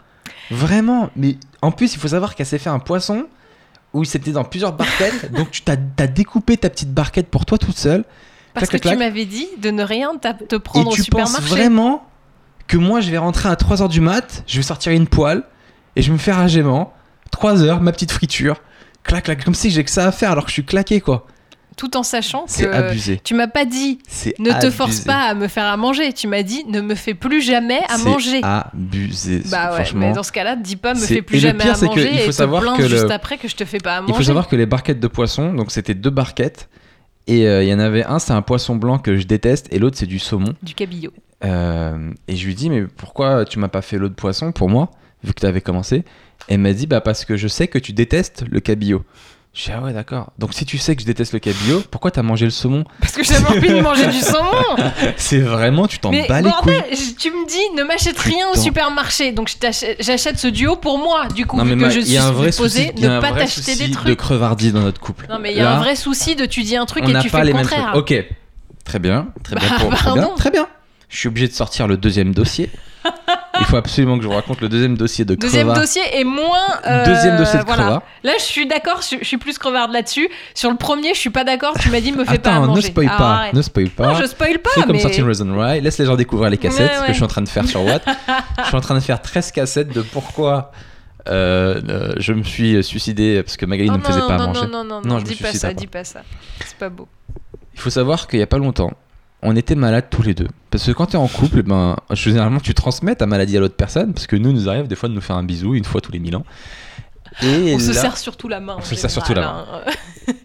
Vraiment 0.51 1.09
Mais 1.15 1.37
en 1.61 1.71
plus, 1.71 1.93
il 1.95 1.99
faut 1.99 2.07
savoir 2.09 2.35
qu'elle 2.35 2.45
s'est 2.45 2.57
fait 2.59 2.69
un 2.69 2.79
poisson 2.79 3.25
où 3.93 4.03
c'était 4.05 4.31
dans 4.31 4.43
plusieurs 4.43 4.73
barquettes. 4.73 5.31
donc 5.33 5.51
tu 5.51 5.61
t'as 5.61 5.75
as 5.99 6.07
découpé 6.07 6.57
ta 6.57 6.69
petite 6.69 6.93
barquette 6.93 7.27
pour 7.29 7.45
toi 7.45 7.57
toute 7.57 7.77
seule. 7.77 8.03
Parce 8.53 8.67
Clac, 8.69 8.81
que 8.81 8.83
clac, 8.87 8.93
tu 8.93 8.97
clac. 8.97 9.09
m'avais 9.09 9.25
dit 9.25 9.47
de 9.61 9.69
ne 9.71 9.83
rien 9.83 10.15
t'a- 10.17 10.33
te 10.33 10.55
prendre 10.55 10.91
Et 10.95 10.99
au 10.99 11.03
tu 11.03 11.11
penses 11.11 11.39
vraiment 11.41 12.07
que 12.67 12.77
moi 12.77 13.01
je 13.01 13.11
vais 13.11 13.17
rentrer 13.17 13.49
à 13.49 13.55
3h 13.55 13.89
du 13.89 13.99
mat, 13.99 14.43
je 14.47 14.55
vais 14.57 14.63
sortir 14.63 14.93
une 14.93 15.07
poêle 15.07 15.43
et 15.97 16.01
je 16.01 16.07
vais 16.07 16.13
me 16.13 16.17
faire 16.17 16.39
un 16.39 16.47
gaiement, 16.47 16.93
3h, 17.33 17.79
ma 17.81 17.91
petite 17.91 18.11
friture, 18.11 18.55
clac 19.03 19.25
clac, 19.25 19.43
comme 19.43 19.53
si 19.55 19.69
j'ai 19.71 19.83
que 19.83 19.91
ça 19.91 20.07
à 20.07 20.11
faire 20.13 20.31
alors 20.31 20.45
que 20.45 20.49
je 20.49 20.53
suis 20.53 20.65
claqué 20.65 21.01
quoi. 21.01 21.27
Tout 21.77 21.97
en 21.97 22.03
sachant 22.03 22.45
C'est 22.47 22.63
que 22.65 22.69
abusé. 22.71 23.19
tu 23.23 23.33
m'as 23.33 23.47
pas 23.47 23.65
dit 23.65 23.99
ne 24.39 24.51
te 24.61 24.69
force 24.71 25.01
pas 25.01 25.23
à 25.23 25.33
me 25.33 25.47
faire 25.49 25.65
à 25.65 25.75
manger. 25.77 26.13
Tu 26.13 26.27
m'as 26.27 26.41
dit 26.43 26.63
ne 26.67 26.79
me 26.81 26.95
fais 26.95 27.13
plus 27.13 27.41
jamais 27.41 27.81
à 27.89 27.97
manger. 27.97 28.39
abusé. 28.43 29.41
Bah 29.51 29.69
ouais, 29.71 29.75
franchement. 29.75 29.99
mais 30.07 30.13
dans 30.13 30.23
ce 30.23 30.31
cas-là, 30.31 30.55
dis 30.55 30.77
pas 30.77 30.93
me 30.93 30.99
fais 30.99 31.21
plus 31.21 31.37
et 31.37 31.39
jamais 31.41 31.63
pire, 31.63 31.75
à 31.75 31.85
manger 31.85 32.09
il 32.13 32.19
faut 32.19 32.29
et 32.29 32.31
savoir 32.31 32.63
te 32.63 32.77
que 32.77 32.83
le- 32.83 32.87
juste 32.89 33.11
après 33.11 33.37
que 33.37 33.47
je 33.47 33.55
te 33.55 33.65
fais 33.65 33.79
pas 33.79 33.97
à 33.97 34.01
manger. 34.01 34.13
Il 34.13 34.15
faut 34.17 34.23
savoir 34.23 34.47
que 34.47 34.55
les 34.55 34.65
barquettes 34.65 34.99
de 34.99 35.07
poisson, 35.07 35.53
donc 35.53 35.71
c'était 35.71 35.93
deux 35.95 36.09
barquettes. 36.09 36.69
Et 37.27 37.47
euh, 37.47 37.63
il 37.63 37.69
y 37.69 37.73
en 37.73 37.79
avait 37.79 38.03
un, 38.05 38.19
c'est 38.19 38.33
un 38.33 38.43
poisson 38.43 38.75
blanc 38.75 38.99
que 38.99 39.17
je 39.17 39.25
déteste, 39.25 39.67
et 39.71 39.79
l'autre, 39.79 39.97
c'est 39.97 40.05
du 40.05 40.19
saumon. 40.19 40.53
du 40.61 40.75
cabillaud. 40.75 41.11
Euh, 41.43 42.11
et 42.27 42.35
je 42.35 42.45
lui 42.45 42.53
dis, 42.55 42.69
mais 42.69 42.83
pourquoi 42.83 43.45
tu 43.45 43.57
m'as 43.59 43.67
pas 43.67 43.81
fait 43.81 43.97
l'autre 43.97 44.15
poisson 44.15 44.51
pour 44.51 44.69
moi, 44.69 44.91
vu 45.23 45.33
que 45.33 45.39
tu 45.39 45.45
avais 45.47 45.61
commencé? 45.61 45.97
Et 46.47 46.53
elle 46.53 46.59
m'a 46.59 46.73
dit, 46.73 46.85
bah 46.85 47.01
parce 47.01 47.25
que 47.25 47.35
je 47.35 47.47
sais 47.47 47.67
que 47.67 47.79
tu 47.79 47.93
détestes 47.93 48.43
le 48.49 48.59
cabillaud. 48.59 49.03
Je 49.57 49.63
dis, 49.63 49.71
ah 49.73 49.79
ouais, 49.81 49.93
d'accord. 49.93 50.33
Donc 50.37 50.53
si 50.53 50.65
tu 50.65 50.77
sais 50.77 50.97
que 50.97 51.01
je 51.01 51.05
déteste 51.07 51.31
le 51.31 51.39
cabillaud, 51.39 51.81
pourquoi 51.89 52.11
t'as 52.11 52.21
mangé 52.23 52.43
le 52.43 52.51
saumon? 52.51 52.83
Parce 52.99 53.13
que 53.13 53.23
j'avais 53.23 53.47
envie 53.47 53.69
de 53.69 53.79
manger 53.79 54.07
du 54.07 54.19
saumon. 54.19 54.75
C'est 55.15 55.39
vraiment, 55.39 55.87
tu 55.87 55.97
t'en 55.99 56.11
bats 56.11 56.41
les 56.41 56.51
couilles. 56.51 56.73
je- 56.91 57.15
tu 57.17 57.31
me 57.31 57.47
dis 57.47 57.75
ne 57.77 57.83
m'achète 57.83 58.19
rien 58.19 58.49
au 58.53 58.57
supermarché. 58.57 59.31
Donc 59.31 59.49
j'achète 60.01 60.39
ce 60.39 60.47
duo 60.47 60.75
pour 60.75 60.97
moi. 60.97 61.27
Du 61.33 61.45
coup, 61.45 61.55
Non, 61.55 61.63
mais 61.63 61.75
vu 61.75 61.81
ma- 61.81 61.87
que 61.87 61.93
je 61.93 62.01
suis 62.01 62.17
supposée 62.51 62.91
ne 62.97 63.21
pas 63.21 63.31
t'acheter 63.31 63.77
des 63.77 63.87
de 63.87 63.93
trucs. 63.93 64.19
crevardie 64.19 64.73
dans 64.73 64.81
notre 64.81 64.99
couple. 64.99 65.25
Non, 65.29 65.39
mais 65.39 65.51
il 65.53 65.57
y 65.57 65.61
a 65.61 65.63
Là, 65.63 65.75
un 65.77 65.79
vrai 65.79 65.95
souci 65.95 66.35
de 66.35 66.45
tu 66.45 66.63
dis 66.63 66.75
un 66.75 66.85
truc 66.85 67.03
et 67.05 67.07
tu 67.07 67.13
pas 67.13 67.21
fais 67.39 67.45
les 67.45 67.51
le 67.51 67.57
mêmes 67.57 67.65
contraire. 67.65 67.91
trucs. 67.93 68.11
Ok, 68.11 68.25
très 68.83 68.99
bien, 68.99 69.27
très 69.41 69.55
bien, 69.55 69.69
Bah, 69.69 69.75
pour- 69.79 69.93
très 69.95 70.13
bien, 70.13 70.29
très 70.35 70.51
bien. 70.51 70.67
Je 71.07 71.17
suis 71.17 71.27
obligé 71.29 71.47
de 71.47 71.53
sortir 71.53 71.87
le 71.87 71.95
deuxième 71.95 72.33
dossier. 72.33 72.69
Il 73.59 73.65
faut 73.65 73.77
absolument 73.77 74.17
que 74.17 74.23
je 74.23 74.27
vous 74.27 74.33
raconte 74.33 74.61
le 74.61 74.69
deuxième 74.69 74.97
dossier 74.97 75.25
de 75.25 75.35
Deuxième 75.35 75.67
crevard. 75.67 75.81
dossier 75.81 76.01
est 76.13 76.23
moins. 76.23 76.57
euh, 76.87 77.05
Deuxième 77.05 77.37
dossier 77.37 77.59
de 77.59 77.65
voilà. 77.65 78.01
Là, 78.23 78.33
je 78.37 78.43
suis 78.43 78.65
d'accord, 78.67 79.01
je, 79.01 79.17
je 79.19 79.23
suis 79.25 79.37
plus 79.37 79.57
crevarde 79.57 79.91
là-dessus. 79.91 80.27
Sur 80.53 80.69
le 80.71 80.77
premier, 80.77 81.13
je 81.13 81.19
suis 81.19 81.29
pas 81.29 81.43
d'accord. 81.43 81.73
Tu 81.79 81.89
m'as 81.89 82.01
dit 82.01 82.11
me 82.11 82.25
fais 82.25 82.37
pas 82.39 82.51
à 82.51 82.63
Attends, 82.63 82.75
ne 82.75 82.81
spoil 82.81 83.07
pas, 83.07 83.13
arrête. 83.35 83.53
ne 83.53 83.61
spoil 83.61 83.89
pas. 83.89 84.07
Non, 84.07 84.15
je 84.15 84.25
spoil 84.25 84.59
pas, 84.59 84.69
comme 84.75 84.91
mais. 84.91 84.99
Certain 84.99 85.25
Reason 85.25 85.49
Why, 85.49 85.81
laisse 85.81 85.97
les 85.97 86.05
gens 86.05 86.15
découvrir 86.15 86.49
les 86.49 86.57
cassettes, 86.57 86.89
Ouais, 86.91 86.95
ce 86.97 87.01
que 87.01 87.07
je 87.09 87.13
suis 87.13 87.23
en 87.23 87.27
train 87.27 87.41
de 87.41 87.49
faire 87.49 87.67
sur 87.67 87.83
Watt. 87.83 88.03
je 88.59 88.63
suis 88.67 88.75
en 88.75 88.81
train 88.81 88.95
de 88.95 88.99
faire 88.99 89.21
13 89.21 89.51
cassettes 89.51 89.89
de 89.93 90.01
pourquoi 90.01 90.71
euh, 91.27 91.81
euh, 91.89 92.13
je 92.17 92.33
me 92.33 92.43
suis 92.43 92.83
suicidé 92.83 93.41
parce 93.41 93.57
que 93.57 93.65
Magali 93.65 93.89
Oh 93.89 93.93
ne 93.93 93.97
me 93.97 94.03
faisait 94.03 94.19
non, 94.19 94.27
pas 94.27 94.37
non, 94.37 94.47
manger. 94.47 94.61
non, 94.61 94.67
non, 94.67 94.83
non, 94.83 95.01
Non, 95.01 95.09
non, 95.15 95.19
je 95.19 95.23
me 95.23 95.29
dis 95.29 95.35
pas 95.35 95.53
ça, 95.53 95.67
pas. 95.69 95.73
dis 95.73 95.87
pas 95.87 96.03
ça. 96.03 96.21
C'est 96.65 96.77
pas 96.77 96.89
beau. 96.89 97.07
Il 97.73 97.79
faut 97.79 97.89
savoir 97.89 98.27
qu'il 98.27 98.39
y 98.39 98.43
a 98.43 98.47
pas 98.47 98.57
longtemps, 98.59 98.91
on 99.45 99.55
était 99.55 99.75
malades 99.75 100.07
tous 100.09 100.21
les 100.23 100.33
deux. 100.33 100.47
Parce 100.71 100.85
que 100.85 100.91
quand 100.91 101.05
tu 101.07 101.13
es 101.13 101.19
en 101.19 101.27
couple, 101.27 101.63
ben, 101.63 101.95
généralement 102.11 102.59
tu 102.59 102.73
transmets 102.73 103.15
ta 103.15 103.25
maladie 103.25 103.55
à 103.57 103.59
l'autre 103.59 103.75
personne, 103.75 104.13
parce 104.13 104.27
que 104.27 104.35
nous, 104.35 104.51
nous 104.51 104.67
arrive 104.69 104.87
des 104.87 104.95
fois 104.95 105.07
de 105.09 105.13
nous 105.13 105.21
faire 105.21 105.35
un 105.37 105.43
bisou 105.43 105.75
une 105.75 105.85
fois 105.85 106.01
tous 106.01 106.11
les 106.11 106.19
mille 106.19 106.35
ans. 106.35 106.45
Et 107.43 107.73
On 107.75 107.79
se 107.79 107.93
serre 107.93 108.17
surtout 108.17 108.47
la 108.47 108.59
main. 108.59 108.75
On 108.79 108.81
se 108.81 108.95
serre 108.95 109.11
surtout 109.11 109.33
la 109.33 109.49
hein. 109.49 109.65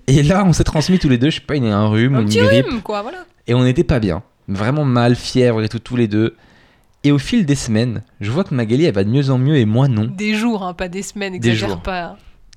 et 0.06 0.22
là, 0.22 0.44
on 0.46 0.52
s'est 0.52 0.64
transmis 0.64 0.98
tous 0.98 1.08
les 1.08 1.18
deux, 1.18 1.30
je 1.30 1.36
sais 1.36 1.40
pas, 1.46 1.56
il 1.56 1.64
y 1.64 1.68
a 1.68 1.76
un 1.76 1.88
rhume 1.88 2.14
Un 2.16 2.20
une 2.20 2.26
petit 2.28 2.38
grippe. 2.38 2.66
rhume, 2.66 2.82
quoi, 2.82 3.02
voilà. 3.02 3.18
Et 3.46 3.54
on 3.54 3.62
n'était 3.64 3.84
pas 3.84 4.00
bien. 4.00 4.22
Vraiment 4.48 4.84
mal, 4.84 5.14
fièvre 5.14 5.62
et 5.62 5.68
tout, 5.68 5.78
tous 5.78 5.96
les 5.96 6.08
deux. 6.08 6.36
Et 7.04 7.12
au 7.12 7.18
fil 7.18 7.46
des 7.46 7.54
semaines, 7.54 8.02
je 8.20 8.30
vois 8.30 8.44
que 8.44 8.54
Magali, 8.54 8.84
elle 8.84 8.94
va 8.94 9.04
de 9.04 9.08
mieux 9.08 9.30
en 9.30 9.38
mieux 9.38 9.56
et 9.56 9.64
moi 9.64 9.88
non. 9.88 10.04
Des 10.04 10.34
jours, 10.34 10.62
hein, 10.64 10.74
pas 10.74 10.88
des 10.88 11.02
semaines, 11.02 11.32
Des 11.32 11.48
exagère 11.48 11.70
jours. 11.70 11.80
pas. 11.82 12.16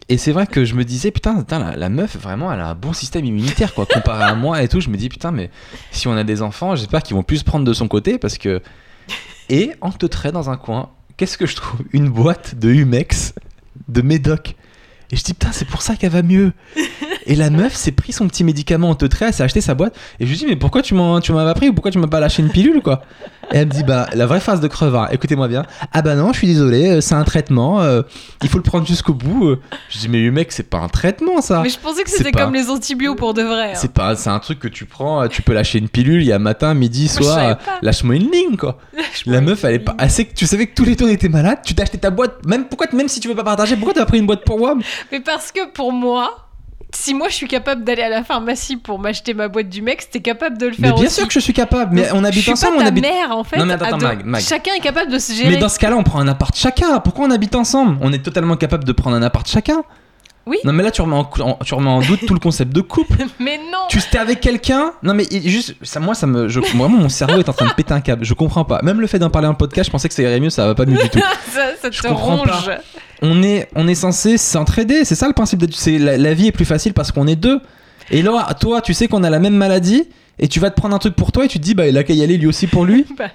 Et 0.09 0.17
c'est 0.17 0.31
vrai 0.31 0.47
que 0.47 0.65
je 0.65 0.75
me 0.75 0.83
disais, 0.83 1.11
putain, 1.11 1.35
putain, 1.35 1.75
la, 1.75 1.89
meuf, 1.89 2.17
vraiment, 2.17 2.51
elle 2.51 2.59
a 2.59 2.67
un 2.67 2.75
bon 2.75 2.93
système 2.93 3.23
immunitaire, 3.25 3.73
quoi, 3.73 3.85
comparé 3.85 4.23
à 4.23 4.35
moi 4.35 4.61
et 4.61 4.67
tout. 4.67 4.81
Je 4.81 4.89
me 4.89 4.97
dis, 4.97 5.09
putain, 5.09 5.31
mais 5.31 5.49
si 5.91 6.07
on 6.07 6.13
a 6.13 6.23
des 6.23 6.41
enfants, 6.41 6.75
j'espère 6.75 7.03
qu'ils 7.03 7.15
vont 7.15 7.23
plus 7.23 7.37
se 7.37 7.43
prendre 7.43 7.65
de 7.65 7.73
son 7.73 7.87
côté 7.87 8.17
parce 8.17 8.37
que. 8.37 8.61
Et 9.49 9.71
en 9.81 9.91
te 9.91 10.05
trait 10.05 10.31
dans 10.31 10.49
un 10.49 10.57
coin, 10.57 10.89
qu'est-ce 11.17 11.37
que 11.37 11.45
je 11.45 11.55
trouve? 11.55 11.81
Une 11.91 12.09
boîte 12.09 12.55
de 12.59 12.69
Humex, 12.69 13.33
de 13.87 14.01
Médoc. 14.01 14.55
Et 15.11 15.15
je 15.15 15.23
dis, 15.23 15.33
putain, 15.33 15.51
c'est 15.51 15.67
pour 15.67 15.81
ça 15.81 15.95
qu'elle 15.95 16.11
va 16.11 16.23
mieux. 16.23 16.53
Et 17.25 17.35
la 17.35 17.49
meuf 17.49 17.73
s'est 17.75 17.91
pris 17.91 18.11
son 18.13 18.27
petit 18.27 18.43
médicament 18.43 18.89
en 18.89 18.95
te 18.95 19.05
trait, 19.05 19.27
elle 19.27 19.33
s'est 19.33 19.43
acheté 19.43 19.61
sa 19.61 19.75
boîte. 19.75 19.95
Et 20.19 20.25
je 20.25 20.31
lui 20.31 20.37
dis, 20.37 20.45
mais 20.45 20.55
pourquoi 20.55 20.81
tu 20.81 20.93
m'en 20.93 21.19
tu 21.21 21.31
m'en 21.31 21.39
as 21.39 21.53
pris 21.53 21.69
ou 21.69 21.73
pourquoi 21.73 21.91
tu 21.91 21.97
m'as 21.99 22.07
pas 22.07 22.19
lâché 22.19 22.41
une 22.41 22.49
pilule, 22.49 22.81
quoi 22.81 23.01
Et 23.51 23.57
elle 23.57 23.67
me 23.67 23.71
dit, 23.71 23.83
bah, 23.83 24.07
la 24.13 24.25
vraie 24.25 24.39
phase 24.39 24.59
de 24.61 24.67
crevard, 24.67 25.13
écoutez-moi 25.13 25.47
bien. 25.47 25.65
Ah 25.91 26.01
bah 26.01 26.15
non, 26.15 26.33
je 26.33 26.37
suis 26.39 26.47
désolé, 26.47 26.89
euh, 26.89 27.01
c'est 27.01 27.15
un 27.15 27.23
traitement, 27.23 27.81
euh, 27.81 28.01
il 28.41 28.49
faut 28.49 28.57
le 28.57 28.63
prendre 28.63 28.85
jusqu'au 28.87 29.13
bout. 29.13 29.47
euh. 29.49 29.59
Je 29.89 29.99
dis, 29.99 30.09
mais 30.09 30.29
mec, 30.31 30.51
c'est 30.51 30.69
pas 30.69 30.79
un 30.79 30.89
traitement, 30.89 31.41
ça. 31.41 31.61
Mais 31.61 31.69
je 31.69 31.79
pensais 31.79 32.03
que 32.03 32.09
c'était 32.09 32.31
pas- 32.31 32.45
comme 32.45 32.53
les 32.53 32.69
antibiotiques 32.69 33.19
pour 33.19 33.33
de 33.33 33.41
vrai. 33.43 33.71
hein. 33.71 33.75
C'est 33.75 33.93
pas, 33.93 34.15
c'est 34.15 34.29
un 34.29 34.39
truc 34.39 34.59
que 34.59 34.67
tu 34.67 34.85
prends, 34.85 35.27
tu 35.27 35.41
peux 35.41 35.53
lâcher 35.53 35.79
une 35.79 35.89
pilule, 35.89 36.21
il 36.21 36.27
y 36.27 36.31
a 36.33 36.39
matin, 36.39 36.73
midi, 36.73 37.07
soir, 37.07 37.57
lâche-moi 37.81 38.15
une 38.15 38.31
ligne, 38.31 38.57
quoi. 38.57 38.77
La 39.25 39.41
meuf, 39.41 39.63
elle 39.63 39.75
est 39.75 39.79
pas. 39.79 39.95
Que 39.95 40.33
tu 40.35 40.45
savais 40.45 40.67
que 40.67 40.73
tous 40.75 40.85
les 40.85 40.95
on 41.03 41.07
était 41.07 41.27
malades, 41.29 41.59
tu 41.65 41.73
acheté 41.79 41.97
ta 41.97 42.09
boîte, 42.11 42.45
même, 42.45 42.65
pourquoi, 42.65 42.87
même 42.93 43.07
si 43.09 43.19
tu 43.19 43.27
veux 43.27 43.35
pas 43.35 43.43
partager, 43.43 43.75
pourquoi 43.75 43.93
t'as 43.93 44.05
pris 44.05 44.19
une 44.19 44.25
boîte 44.25 44.45
pour 44.45 44.57
moi? 44.57 44.75
Mais 45.11 45.19
parce 45.19 45.51
que 45.51 45.69
pour 45.71 45.91
moi, 45.91 46.42
si 46.95 47.13
moi 47.13 47.27
je 47.29 47.35
suis 47.35 47.47
capable 47.47 47.83
d'aller 47.83 48.03
à 48.03 48.09
la 48.09 48.23
pharmacie 48.23 48.77
pour 48.77 48.99
m'acheter 48.99 49.33
ma 49.33 49.47
boîte 49.47 49.69
du 49.69 49.81
mec, 49.81 50.09
t'es 50.09 50.21
capable 50.21 50.57
de 50.57 50.67
le 50.67 50.71
Mais 50.79 50.87
faire 50.87 50.95
bien 50.95 51.05
aussi. 51.05 51.15
sûr 51.15 51.27
que 51.27 51.33
je 51.33 51.39
suis 51.39 51.53
capable, 51.53 51.93
mais 51.95 52.07
on 52.13 52.23
habite 52.23 52.47
ensemble, 52.47 52.77
pas 52.77 52.83
on 52.83 52.85
habite. 52.87 53.03
mère 53.03 53.31
en 53.35 53.43
fait. 53.43 53.57
Non, 53.57 53.65
mais 53.65 53.73
attends, 53.73 53.85
à 53.85 53.87
attends, 53.89 53.97
deux- 53.97 54.05
Mag, 54.07 54.25
Mag. 54.25 54.41
Chacun 54.41 54.73
est 54.75 54.79
capable 54.79 55.11
de 55.11 55.19
se 55.19 55.33
gérer. 55.33 55.49
Mais 55.49 55.57
dans 55.57 55.69
ce 55.69 55.79
cas-là, 55.79 55.95
on 55.97 56.03
prend 56.03 56.19
un 56.19 56.27
appart 56.27 56.55
chacun. 56.55 56.99
Pourquoi 56.99 57.25
on 57.25 57.31
habite 57.31 57.55
ensemble? 57.55 57.97
On 58.01 58.13
est 58.13 58.19
totalement 58.23 58.55
capable 58.55 58.83
de 58.83 58.91
prendre 58.91 59.15
un 59.15 59.21
appart 59.23 59.47
chacun. 59.47 59.83
Oui. 60.45 60.57
Non, 60.65 60.73
mais 60.73 60.83
là, 60.83 60.91
tu 60.91 61.01
remets 61.01 61.15
en, 61.15 61.29
en- 61.39 61.57
tu 61.63 61.73
remets 61.73 61.89
en 61.89 62.01
doute 62.01 62.25
tout 62.27 62.33
le 62.33 62.39
concept 62.39 62.73
de 62.73 62.81
couple. 62.81 63.17
Mais 63.39 63.57
non. 63.57 63.79
tu 63.89 63.97
étais 63.99 64.17
avec 64.17 64.41
quelqu'un? 64.41 64.91
Non, 65.01 65.13
mais 65.13 65.25
il- 65.31 65.47
juste, 65.49 65.75
ça, 65.81 66.01
moi, 66.01 66.15
ça 66.15 66.27
me. 66.27 66.49
Je, 66.49 66.59
mon 66.75 67.07
cerveau 67.07 67.39
est 67.39 67.47
en 67.47 67.53
train 67.53 67.67
de 67.67 67.73
péter 67.73 67.93
un 67.93 68.01
câble. 68.01 68.25
Je 68.25 68.33
comprends 68.33 68.65
pas. 68.65 68.81
Même 68.83 68.99
le 68.99 69.07
fait 69.07 69.19
d'en 69.19 69.29
parler 69.29 69.47
en 69.47 69.53
podcast, 69.53 69.87
je 69.87 69.91
pensais 69.91 70.09
que 70.09 70.13
ça 70.13 70.21
irait 70.21 70.39
mieux, 70.41 70.49
ça 70.49 70.65
va 70.67 70.75
pas 70.75 70.85
mieux 70.85 70.97
du 71.01 71.09
tout. 71.09 71.19
ça, 71.53 71.61
ça 71.81 71.89
Je 71.91 72.01
te 72.01 72.07
comprends 72.07 72.39
pas. 72.39 72.51
ronge. 72.51 72.71
On 73.21 73.41
est, 73.41 73.69
on 73.75 73.87
est 73.87 73.95
censé 73.95 74.37
s'entraider. 74.37 75.05
C'est 75.05 75.15
ça 75.15 75.27
le 75.27 75.33
principe 75.33 75.59
d'être. 75.59 75.75
c'est 75.75 75.97
La, 75.97 76.17
la 76.17 76.33
vie 76.33 76.47
est 76.47 76.51
plus 76.51 76.65
facile 76.65 76.93
parce 76.93 77.11
qu'on 77.13 77.27
est 77.27 77.37
deux. 77.37 77.61
Et 78.11 78.21
là, 78.21 78.53
toi, 78.59 78.81
tu 78.81 78.93
sais 78.93 79.07
qu'on 79.07 79.23
a 79.23 79.29
la 79.29 79.39
même 79.39 79.55
maladie. 79.55 80.03
Et 80.39 80.47
tu 80.49 80.59
vas 80.59 80.71
te 80.71 80.75
prendre 80.75 80.95
un 80.95 80.99
truc 80.99 81.15
pour 81.15 81.31
toi 81.31 81.45
et 81.45 81.47
tu 81.47 81.59
te 81.59 81.63
dis, 81.63 81.75
bah, 81.75 81.87
il 81.87 81.95
a 81.97 82.03
qu'à 82.03 82.13
y 82.13 82.23
aller 82.23 82.37
lui 82.37 82.47
aussi 82.47 82.67
pour 82.67 82.83
lui. 82.85 83.05
Bah. 83.17 83.25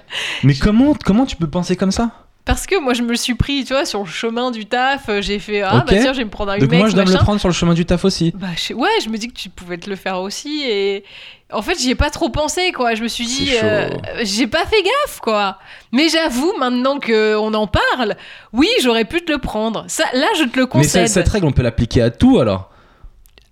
Mais 0.43 0.53
comment, 0.53 0.93
comment 1.05 1.25
tu 1.25 1.37
peux 1.37 1.47
penser 1.49 1.75
comme 1.77 1.91
ça? 1.91 2.11
Parce 2.45 2.65
que 2.65 2.79
moi 2.79 2.93
je 2.93 3.03
me 3.03 3.13
suis 3.15 3.35
pris, 3.35 3.63
tu 3.63 3.73
vois, 3.73 3.85
sur 3.85 3.99
le 3.99 4.09
chemin 4.09 4.49
du 4.49 4.65
taf, 4.65 5.07
euh, 5.09 5.21
j'ai 5.21 5.37
fait 5.37 5.61
ah 5.61 5.77
Ok. 5.77 5.87
bah 5.87 5.97
tiens, 6.01 6.13
je 6.13 6.17
vais 6.19 6.25
me 6.25 6.29
prendre 6.31 6.51
un 6.51 6.57
Donc, 6.57 6.63
Humex, 6.67 6.79
moi, 6.79 6.89
je 6.89 6.95
dois 6.95 7.05
me 7.05 7.11
le 7.11 7.17
prendre 7.17 7.39
sur 7.39 7.47
le 7.49 7.53
chemin 7.53 7.73
du 7.75 7.85
taf 7.85 8.05
aussi. 8.05 8.31
Bah 8.35 8.47
je 8.55 8.73
ouais, 8.73 8.89
je 9.03 9.09
me 9.09 9.17
dis 9.17 9.27
que 9.27 9.33
tu 9.33 9.49
pouvais 9.49 9.77
te 9.77 9.89
le 9.89 9.95
faire 9.95 10.19
aussi 10.19 10.63
et 10.63 11.03
en 11.51 11.61
fait, 11.61 11.79
j'y 11.79 11.91
ai 11.91 11.95
pas 11.95 12.09
trop 12.09 12.29
pensé 12.29 12.71
quoi. 12.71 12.95
Je 12.95 13.03
me 13.03 13.07
suis 13.07 13.25
dit 13.25 13.51
euh, 13.61 13.89
j'ai 14.23 14.47
pas 14.47 14.65
fait 14.65 14.81
gaffe 14.81 15.19
quoi. 15.19 15.59
Mais 15.91 16.09
j'avoue 16.09 16.53
maintenant 16.59 16.97
que 16.97 17.35
on 17.37 17.53
en 17.53 17.67
parle, 17.67 18.15
oui, 18.53 18.67
j'aurais 18.81 19.05
pu 19.05 19.21
te 19.21 19.31
le 19.31 19.37
prendre. 19.37 19.85
Ça 19.87 20.05
là, 20.13 20.27
je 20.37 20.45
te 20.45 20.57
le 20.57 20.63
Mais 20.63 20.69
concède. 20.69 21.07
cette, 21.07 21.27
règle, 21.27 21.45
on 21.45 21.51
peut 21.51 21.63
l'appliquer 21.63 22.01
à 22.01 22.09
tout 22.09 22.39
alors. 22.39 22.69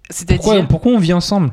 Pourquoi, 0.10 0.54
C'est-à-dire 0.54 0.68
pourquoi 0.68 0.92
on 0.94 1.00
vit 1.00 1.14
ensemble? 1.14 1.52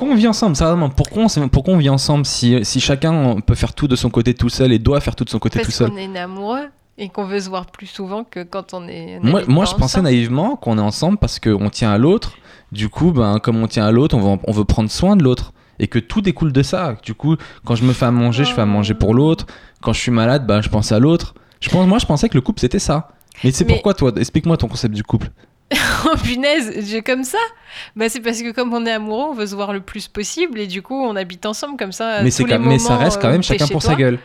Pourquoi 0.00 0.14
on 0.14 0.18
vit 0.18 0.28
ensemble 0.28 0.56
Sérieusement, 0.56 0.88
pourquoi 0.88 1.24
on, 1.24 1.48
pourquoi 1.48 1.74
on 1.74 1.76
vit 1.76 1.90
ensemble 1.90 2.24
si, 2.24 2.64
si 2.64 2.80
chacun 2.80 3.38
peut 3.42 3.54
faire 3.54 3.74
tout 3.74 3.86
de 3.86 3.96
son 3.96 4.08
côté 4.08 4.32
tout 4.32 4.48
seul 4.48 4.72
et 4.72 4.78
doit 4.78 4.98
faire 5.02 5.14
tout 5.14 5.24
de 5.24 5.28
son 5.28 5.38
côté 5.38 5.58
tout 5.58 5.66
parce 5.66 5.76
seul? 5.76 5.90
qu'on 5.90 5.96
est 5.98 6.18
amoureux 6.18 6.70
et 6.96 7.10
qu'on 7.10 7.26
veut 7.26 7.38
se 7.38 7.50
voir 7.50 7.66
plus 7.66 7.86
souvent 7.86 8.24
que 8.24 8.42
quand 8.42 8.72
on 8.72 8.88
est 8.88 9.20
Moi, 9.22 9.42
moi 9.46 9.66
je 9.66 9.74
pensais 9.74 10.00
naïvement 10.00 10.56
qu'on 10.56 10.78
est 10.78 10.80
ensemble 10.80 11.18
parce 11.18 11.38
qu'on 11.38 11.68
tient 11.68 11.90
à 11.90 11.98
l'autre. 11.98 12.32
Du 12.72 12.88
coup, 12.88 13.12
ben, 13.12 13.40
comme 13.40 13.62
on 13.62 13.66
tient 13.66 13.84
à 13.84 13.90
l'autre, 13.90 14.16
on 14.16 14.20
veut, 14.20 14.38
on 14.42 14.52
veut 14.52 14.64
prendre 14.64 14.90
soin 14.90 15.16
de 15.16 15.22
l'autre. 15.22 15.52
Et 15.78 15.86
que 15.86 15.98
tout 15.98 16.22
découle 16.22 16.52
de 16.54 16.62
ça. 16.62 16.96
Du 17.04 17.12
coup, 17.12 17.36
quand 17.66 17.74
je 17.74 17.84
me 17.84 17.92
fais 17.92 18.06
à 18.06 18.10
manger, 18.10 18.46
je 18.46 18.54
fais 18.54 18.62
à 18.62 18.66
manger 18.66 18.94
pour 18.94 19.12
l'autre. 19.12 19.44
Quand 19.82 19.92
je 19.92 20.00
suis 20.00 20.10
malade, 20.10 20.46
ben, 20.46 20.62
je 20.62 20.70
pense 20.70 20.92
à 20.92 20.98
l'autre. 20.98 21.34
Je 21.60 21.68
pense, 21.68 21.86
moi, 21.86 21.98
je 21.98 22.06
pensais 22.06 22.30
que 22.30 22.36
le 22.36 22.40
couple, 22.40 22.60
c'était 22.60 22.78
ça. 22.78 23.10
Mais 23.44 23.50
c'est 23.50 23.66
pourquoi, 23.66 23.92
toi? 23.92 24.12
Explique-moi 24.16 24.56
ton 24.56 24.68
concept 24.68 24.94
du 24.94 25.02
couple. 25.02 25.30
Oh 26.06 26.16
punaise, 26.22 26.72
j'ai 26.88 27.02
comme 27.02 27.22
ça 27.24 27.38
Bah 27.94 28.08
c'est 28.08 28.20
parce 28.20 28.40
que 28.42 28.52
comme 28.52 28.72
on 28.74 28.84
est 28.86 28.92
amoureux, 28.92 29.28
on 29.30 29.34
veut 29.34 29.46
se 29.46 29.54
voir 29.54 29.72
le 29.72 29.80
plus 29.80 30.08
possible 30.08 30.58
et 30.58 30.66
du 30.66 30.82
coup 30.82 30.94
on 31.00 31.14
habite 31.14 31.46
ensemble 31.46 31.76
comme 31.76 31.92
ça. 31.92 32.22
mais, 32.22 32.30
tous 32.30 32.36
c'est 32.38 32.44
les 32.44 32.50
quand- 32.50 32.58
mais 32.60 32.78
ça 32.78 32.96
reste 32.96 33.20
quand 33.20 33.28
euh, 33.28 33.32
même 33.32 33.42
chacun 33.42 33.66
pour 33.66 33.80
toi. 33.82 33.90
sa 33.92 33.96
gueule. 33.96 34.18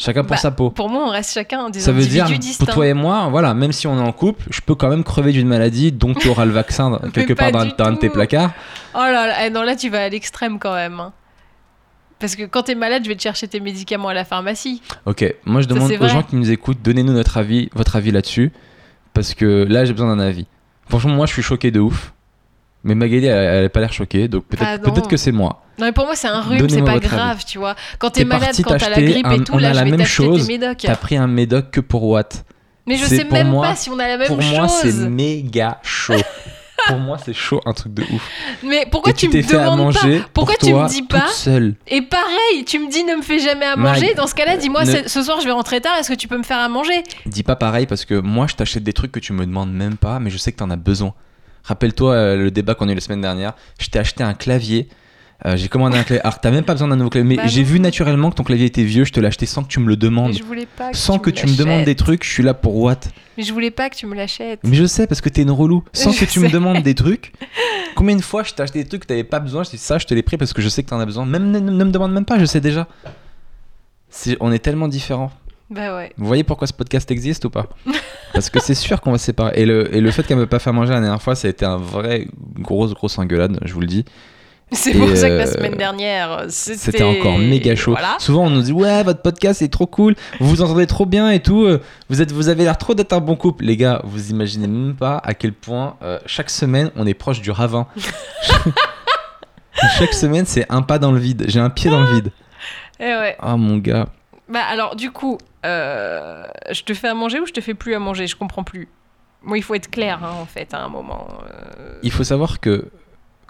Chacun 0.00 0.22
pour 0.22 0.30
Bah, 0.30 0.36
sa 0.36 0.52
peau. 0.52 0.70
Pour 0.70 0.88
moi, 0.88 1.06
on 1.06 1.10
reste 1.10 1.32
chacun 1.34 1.70
des 1.70 1.80
Ça 1.80 1.90
veut 1.90 2.06
dire, 2.06 2.26
distincts. 2.26 2.64
pour 2.66 2.72
toi 2.72 2.86
et 2.86 2.94
moi, 2.94 3.26
voilà, 3.32 3.52
même 3.52 3.72
si 3.72 3.88
on 3.88 3.98
est 3.98 4.00
en 4.08 4.12
couple, 4.12 4.44
je 4.48 4.60
peux 4.60 4.76
quand 4.76 4.88
même 4.90 5.02
crever 5.02 5.32
d'une 5.32 5.48
maladie 5.48 5.90
dont 5.90 6.14
tu 6.14 6.28
auras 6.28 6.44
le 6.44 6.52
vaccin 6.52 7.00
quelque 7.12 7.32
part 7.32 7.50
dans, 7.50 7.60
un 7.62 7.92
de 7.92 7.98
tes 7.98 8.08
placards. 8.08 8.52
Oh 8.94 8.98
là 8.98 9.26
là, 9.26 9.46
eh 9.46 9.50
non, 9.50 9.62
là 9.62 9.74
tu 9.74 9.90
vas 9.90 10.04
à 10.04 10.08
l'extrême 10.08 10.60
quand 10.60 10.72
même. 10.74 11.00
hein. 11.00 11.12
Parce 12.20 12.36
que 12.36 12.44
quand 12.44 12.62
t'es 12.62 12.76
malade, 12.76 13.02
je 13.04 13.08
vais 13.08 13.16
te 13.16 13.22
chercher 13.22 13.48
tes 13.48 13.58
médicaments 13.60 14.08
à 14.08 14.14
la 14.14 14.24
pharmacie. 14.24 14.82
Ok, 15.06 15.34
moi 15.44 15.62
je 15.62 15.66
demande 15.68 15.90
aux 15.90 15.96
vrai. 15.96 16.08
gens 16.08 16.22
qui 16.22 16.36
nous 16.36 16.50
écoutent, 16.50 16.80
donnez-nous 16.82 17.12
notre 17.12 17.36
avis, 17.36 17.68
votre 17.74 17.96
avis 17.96 18.10
là-dessus, 18.12 18.52
parce 19.14 19.34
que 19.34 19.66
là 19.68 19.84
j'ai 19.84 19.92
besoin 19.94 20.14
d'un 20.16 20.22
avis. 20.22 20.46
Franchement, 20.88 21.14
moi 21.14 21.26
je 21.26 21.32
suis 21.32 21.42
choqué 21.42 21.70
de 21.70 21.80
ouf, 21.80 22.12
mais 22.84 22.94
Magali 22.94 23.26
elle, 23.26 23.36
elle 23.36 23.64
a 23.66 23.68
pas 23.68 23.80
l'air 23.80 23.92
choquée, 23.92 24.28
donc 24.28 24.44
peut-être 24.46 24.64
Ah 24.66 25.08
que 25.08 25.16
c'est 25.16 25.32
moi. 25.32 25.62
Non 25.78 25.86
mais 25.86 25.92
pour 25.92 26.06
moi 26.06 26.16
c'est 26.16 26.28
un 26.28 26.40
rhume, 26.40 26.68
c'est 26.68 26.82
pas 26.82 26.98
grave, 26.98 27.44
tu 27.46 27.58
vois. 27.58 27.74
Quand 27.98 28.10
t'es 28.10 28.24
malade, 28.24 28.54
quand 28.64 28.76
t'as 28.76 28.88
la 28.88 29.00
grippe 29.02 29.26
un- 29.26 29.30
et 29.32 29.44
tout, 29.44 29.52
on 29.54 29.58
là 29.58 29.68
a 29.68 29.72
je 29.72 29.78
la 29.78 29.84
vais 29.84 29.90
même 29.92 30.06
chose, 30.06 30.48
médocs. 30.48 30.78
T'as 30.82 30.96
pris 30.96 31.16
un 31.16 31.26
médoc 31.26 31.70
que 31.70 31.80
pour 31.80 32.04
Watt. 32.04 32.44
Mais 32.86 32.96
je 32.96 33.04
sais 33.04 33.24
pour 33.24 33.34
même 33.34 33.48
moi- 33.48 33.68
pas 33.68 33.76
si 33.76 33.90
on 33.90 33.98
a 33.98 34.08
la 34.08 34.16
même 34.16 34.26
Pour 34.26 34.40
chose. 34.40 34.50
moi 34.52 34.68
c'est 34.68 34.92
méga 34.94 35.78
chaud. 35.82 36.14
pour 36.88 36.98
moi 36.98 37.18
c'est 37.24 37.32
chaud, 37.34 37.60
un 37.64 37.72
truc 37.72 37.94
de 37.94 38.02
ouf. 38.02 38.28
Mais 38.64 38.86
pourquoi 38.90 39.12
et 39.12 39.14
tu, 39.14 39.28
me 39.28 39.42
demandes 39.42 39.78
manger 39.78 40.20
pas 40.20 40.28
Pourquoi 40.34 40.54
pour 40.58 40.68
tu 40.68 40.74
me 40.74 40.88
dis 40.88 41.02
pas 41.02 41.28
seule. 41.28 41.74
Et 41.86 42.02
pareil, 42.02 42.64
tu 42.66 42.78
me 42.78 42.90
dis 42.90 43.04
ne 43.04 43.14
me 43.16 43.22
fais 43.22 43.38
jamais 43.38 43.66
à 43.66 43.76
manger. 43.76 44.14
Dans 44.14 44.26
ce 44.26 44.34
cas-là, 44.34 44.56
dis-moi 44.56 44.84
ne- 44.84 45.06
ce 45.06 45.22
soir 45.22 45.40
je 45.40 45.46
vais 45.46 45.52
rentrer 45.52 45.80
tard. 45.80 45.96
Est-ce 45.98 46.10
que 46.10 46.16
tu 46.16 46.26
peux 46.28 46.38
me 46.38 46.42
faire 46.42 46.58
à 46.58 46.68
manger? 46.68 47.02
Dis 47.26 47.42
pas 47.42 47.56
pareil 47.56 47.86
parce 47.86 48.04
que 48.04 48.14
moi 48.14 48.46
je 48.48 48.54
t'achète 48.56 48.82
des 48.82 48.92
trucs 48.92 49.12
que 49.12 49.20
tu 49.20 49.32
me 49.32 49.46
demandes 49.46 49.72
même 49.72 49.96
pas, 49.96 50.18
mais 50.18 50.30
je 50.30 50.38
sais 50.38 50.50
que 50.52 50.56
t'en 50.58 50.70
as 50.70 50.76
besoin. 50.76 51.14
Rappelle-toi 51.64 52.12
euh, 52.14 52.36
le 52.36 52.50
débat 52.50 52.74
qu'on 52.74 52.88
a 52.88 52.92
eu 52.92 52.94
la 52.94 53.00
semaine 53.00 53.20
dernière. 53.20 53.52
Je 53.78 53.88
t'ai 53.88 53.98
acheté 53.98 54.24
un 54.24 54.34
clavier. 54.34 54.88
Euh, 55.46 55.56
j'ai 55.56 55.68
commandé 55.68 55.96
un 55.96 56.02
clavier. 56.02 56.20
Alors 56.22 56.40
t'as 56.40 56.50
même 56.50 56.64
pas 56.64 56.72
besoin 56.74 56.88
d'un 56.88 56.96
nouveau 56.96 57.10
clavier. 57.10 57.28
Mais 57.28 57.36
Bah 57.36 57.46
j'ai 57.46 57.62
vu 57.62 57.78
naturellement 57.80 58.30
que 58.30 58.36
ton 58.36 58.42
clavier 58.44 58.66
était 58.66 58.82
vieux. 58.82 59.04
Je 59.04 59.12
te 59.12 59.20
l'ai 59.20 59.26
acheté 59.28 59.46
sans 59.46 59.62
que 59.62 59.68
tu 59.68 59.78
me 59.80 59.86
le 59.86 59.92
Mais 59.92 59.96
demandes. 59.96 60.32
je 60.36 60.42
voulais 60.42 60.66
pas. 60.66 60.90
Que 60.90 60.96
Sans 60.96 61.18
que 61.18 61.30
me 61.30 61.34
tu 61.34 61.46
me 61.46 61.56
demandes 61.56 61.84
des 61.84 61.94
trucs, 61.94 62.24
je 62.24 62.30
suis 62.30 62.42
là 62.42 62.54
pour 62.54 62.76
what? 62.76 62.98
Mais 63.36 63.44
je 63.44 63.52
voulais 63.52 63.70
pas 63.70 63.88
que 63.88 63.94
tu 63.96 64.06
me 64.06 64.14
l'achètes. 64.16 64.60
Mais 64.64 64.74
je 64.76 64.84
sais 64.84 65.06
parce 65.06 65.20
que 65.20 65.28
t'es 65.28 65.42
une 65.42 65.50
relou. 65.50 65.84
Sans 65.92 66.10
Je 66.12 66.20
que 66.20 66.24
tu 66.24 66.40
me 66.40 66.48
demandes 66.48 66.82
des 66.82 66.94
trucs. 66.94 67.32
Combien 67.94 68.16
de 68.16 68.22
fois 68.22 68.42
je 68.42 68.52
t'ai 68.54 68.62
acheté 68.62 68.82
des 68.82 68.88
trucs 68.88 69.02
que 69.02 69.06
t'avais 69.06 69.24
pas 69.24 69.38
besoin? 69.40 69.62
Je 69.62 69.70
dis 69.70 69.78
ça, 69.78 69.98
je 69.98 70.06
te 70.06 70.14
l'ai 70.14 70.22
pris 70.22 70.36
parce 70.36 70.52
que 70.52 70.60
je 70.62 70.68
sais 70.68 70.82
que 70.82 70.88
t'en 70.88 70.98
as 71.00 71.06
besoin. 71.06 71.24
Même 71.24 71.50
ne, 71.50 71.58
ne 71.60 71.84
me 71.84 71.90
demande 71.90 72.12
même 72.12 72.24
pas, 72.24 72.38
je 72.38 72.44
sais 72.44 72.60
déjà. 72.60 72.86
On 74.40 74.50
est 74.52 74.58
tellement 74.58 74.88
différents. 74.88 75.30
Bah 75.70 75.94
ouais. 75.96 76.12
Vous 76.16 76.26
voyez 76.26 76.44
pourquoi 76.44 76.66
ce 76.66 76.72
podcast 76.72 77.10
existe 77.10 77.44
ou 77.44 77.50
pas? 77.50 77.68
Parce 78.32 78.48
que 78.50 78.58
c'est 78.58 78.74
sûr 78.74 79.00
qu'on 79.00 79.12
va 79.12 79.18
se 79.18 79.26
séparer. 79.26 79.52
Et 79.60 79.66
le, 79.66 79.94
et 79.94 80.00
le 80.00 80.10
fait 80.10 80.22
qu'elle 80.26 80.38
me 80.38 80.46
pas 80.46 80.58
fait 80.58 80.72
manger 80.72 80.94
la 80.94 81.00
dernière 81.00 81.20
fois, 81.20 81.34
ça 81.34 81.46
a 81.46 81.50
été 81.50 81.64
un 81.66 81.76
vrai 81.76 82.26
grosse 82.58 82.94
grosse 82.94 83.18
engueulade, 83.18 83.58
je 83.64 83.72
vous 83.74 83.80
le 83.80 83.86
dis. 83.86 84.04
C'est 84.72 84.90
Et, 84.94 84.98
pour 84.98 85.08
ça 85.16 85.28
que 85.28 85.32
euh, 85.34 85.38
la 85.38 85.46
semaine 85.46 85.76
dernière, 85.76 86.44
c'était. 86.48 86.78
C'était 86.78 87.02
encore 87.02 87.38
méga 87.38 87.74
chaud. 87.74 87.92
Voilà. 87.92 88.16
Souvent 88.18 88.44
on 88.44 88.50
nous 88.50 88.60
dit 88.62 88.72
ouais 88.72 89.02
votre 89.02 89.22
podcast 89.22 89.62
est 89.62 89.72
trop 89.72 89.86
cool, 89.86 90.14
vous 90.40 90.48
vous 90.48 90.60
entendez 90.62 90.86
trop 90.86 91.06
bien 91.06 91.30
et 91.30 91.40
tout. 91.40 91.64
euh, 91.64 91.80
Vous 92.10 92.20
êtes, 92.20 92.32
vous 92.32 92.48
avez 92.50 92.64
l'air 92.64 92.76
trop 92.76 92.94
d'être 92.94 93.12
un 93.14 93.20
bon 93.20 93.34
couple, 93.34 93.64
les 93.64 93.76
gars. 93.78 94.02
Vous 94.04 94.30
imaginez 94.30 94.66
même 94.66 94.94
pas 94.94 95.20
à 95.24 95.32
quel 95.34 95.52
point 95.54 95.96
euh, 96.02 96.18
chaque 96.26 96.50
semaine 96.50 96.90
on 96.96 97.06
est 97.06 97.14
proche 97.14 97.40
du 97.40 97.50
ravin. 97.50 97.86
chaque 99.98 100.12
semaine 100.14 100.44
c'est 100.46 100.66
un 100.70 100.82
pas 100.82 100.98
dans 100.98 101.12
le 101.12 101.18
vide. 101.18 101.44
J'ai 101.48 101.60
un 101.60 101.70
pied 101.70 101.90
dans 101.90 102.00
le 102.00 102.12
vide. 102.14 102.30
Eh 103.00 103.04
ouais. 103.04 103.36
Ah 103.40 103.56
mon 103.56 103.78
gars. 103.78 104.08
Bah 104.48 104.60
alors, 104.68 104.96
du 104.96 105.10
coup, 105.10 105.38
euh, 105.66 106.42
je 106.70 106.82
te 106.82 106.94
fais 106.94 107.08
à 107.08 107.14
manger 107.14 107.38
ou 107.40 107.46
je 107.46 107.52
te 107.52 107.60
fais 107.60 107.74
plus 107.74 107.94
à 107.94 107.98
manger? 107.98 108.26
Je 108.26 108.34
comprends 108.34 108.64
plus. 108.64 108.88
Moi, 109.42 109.58
il 109.58 109.62
faut 109.62 109.74
être 109.74 109.90
clair, 109.90 110.20
hein, 110.24 110.32
en 110.40 110.46
fait, 110.46 110.72
à 110.74 110.80
un 110.82 110.88
moment. 110.88 111.28
euh. 111.78 111.98
Il 112.02 112.10
faut 112.10 112.24
savoir 112.24 112.58
que 112.58 112.86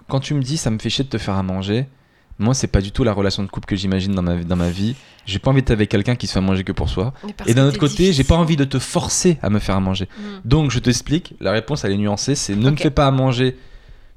quand 0.09 0.19
tu 0.19 0.33
me 0.33 0.41
dis 0.41 0.57
ça 0.57 0.69
me 0.69 0.79
fait 0.79 0.89
chier 0.89 1.03
de 1.03 1.09
te 1.09 1.17
faire 1.17 1.35
à 1.35 1.43
manger, 1.43 1.85
moi 2.37 2.53
c'est 2.53 2.67
pas 2.67 2.81
du 2.81 2.91
tout 2.91 3.03
la 3.03 3.13
relation 3.13 3.43
de 3.43 3.47
couple 3.47 3.67
que 3.67 3.75
j'imagine 3.75 4.13
dans 4.13 4.21
ma, 4.21 4.35
dans 4.35 4.55
ma 4.55 4.69
vie. 4.69 4.95
J'ai 5.25 5.39
pas 5.39 5.51
envie 5.51 5.61
d'être 5.61 5.71
avec 5.71 5.89
quelqu'un 5.89 6.15
qui 6.15 6.27
se 6.27 6.33
fait 6.33 6.39
à 6.39 6.41
manger 6.41 6.63
que 6.63 6.71
pour 6.71 6.89
soi. 6.89 7.13
Et 7.45 7.53
d'un 7.53 7.67
autre 7.67 7.79
côté, 7.79 8.11
j'ai 8.13 8.23
pas 8.23 8.35
envie 8.35 8.55
de 8.55 8.63
te 8.63 8.79
forcer 8.79 9.37
à 9.41 9.49
me 9.49 9.59
faire 9.59 9.75
à 9.75 9.79
manger. 9.79 10.07
Mm. 10.17 10.21
Donc 10.45 10.71
je 10.71 10.79
t'explique, 10.79 11.35
la 11.39 11.51
réponse 11.51 11.85
elle 11.85 11.93
est 11.93 11.97
nuancée, 11.97 12.35
c'est 12.35 12.55
ne 12.55 12.69
me 12.69 12.75
fais 12.75 12.91
pas 12.91 13.07
à 13.07 13.11
manger 13.11 13.55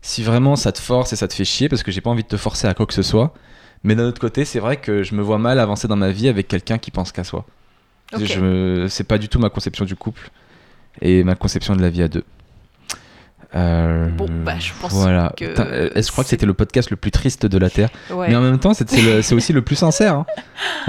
si 0.00 0.22
vraiment 0.22 0.56
ça 0.56 0.72
te 0.72 0.80
force 0.80 1.12
et 1.12 1.16
ça 1.16 1.28
te 1.28 1.34
fait 1.34 1.44
chier 1.44 1.68
parce 1.68 1.82
que 1.82 1.92
j'ai 1.92 2.00
pas 2.00 2.10
envie 2.10 2.24
de 2.24 2.28
te 2.28 2.36
forcer 2.36 2.66
à 2.66 2.74
quoi 2.74 2.86
que 2.86 2.94
ce 2.94 3.02
soit. 3.02 3.34
Mais 3.84 3.94
d'un 3.94 4.04
autre 4.04 4.20
côté, 4.20 4.44
c'est 4.44 4.60
vrai 4.60 4.76
que 4.76 5.02
je 5.02 5.14
me 5.14 5.22
vois 5.22 5.38
mal 5.38 5.58
avancer 5.58 5.88
dans 5.88 5.96
ma 5.96 6.10
vie 6.10 6.28
avec 6.28 6.48
quelqu'un 6.48 6.78
qui 6.78 6.90
pense 6.90 7.12
qu'à 7.12 7.24
soi. 7.24 7.46
C'est 8.88 9.04
pas 9.04 9.18
du 9.18 9.28
tout 9.28 9.38
ma 9.38 9.50
conception 9.50 9.84
du 9.84 9.96
couple 9.96 10.30
et 11.00 11.24
ma 11.24 11.34
conception 11.34 11.74
de 11.74 11.82
la 11.82 11.90
vie 11.90 12.02
à 12.02 12.08
deux. 12.08 12.24
Euh, 13.54 14.08
Bon, 14.08 14.26
bah, 14.30 14.54
je 14.58 14.72
pense 14.80 14.92
voilà. 14.92 15.32
que 15.36 15.44
Putain, 15.46 15.66
euh, 15.66 15.90
je 15.94 16.10
crois 16.10 16.24
que 16.24 16.30
c'était 16.30 16.46
le 16.46 16.54
podcast 16.54 16.90
le 16.90 16.96
plus 16.96 17.10
triste 17.10 17.44
de 17.46 17.58
la 17.58 17.68
Terre. 17.70 17.90
Ouais. 18.10 18.28
Mais 18.28 18.36
en 18.36 18.40
même 18.40 18.58
temps, 18.58 18.72
c'est 18.74 19.32
aussi 19.34 19.52
le 19.52 19.62
plus 19.62 19.76
sincère. 19.76 20.14
hein. 20.14 20.26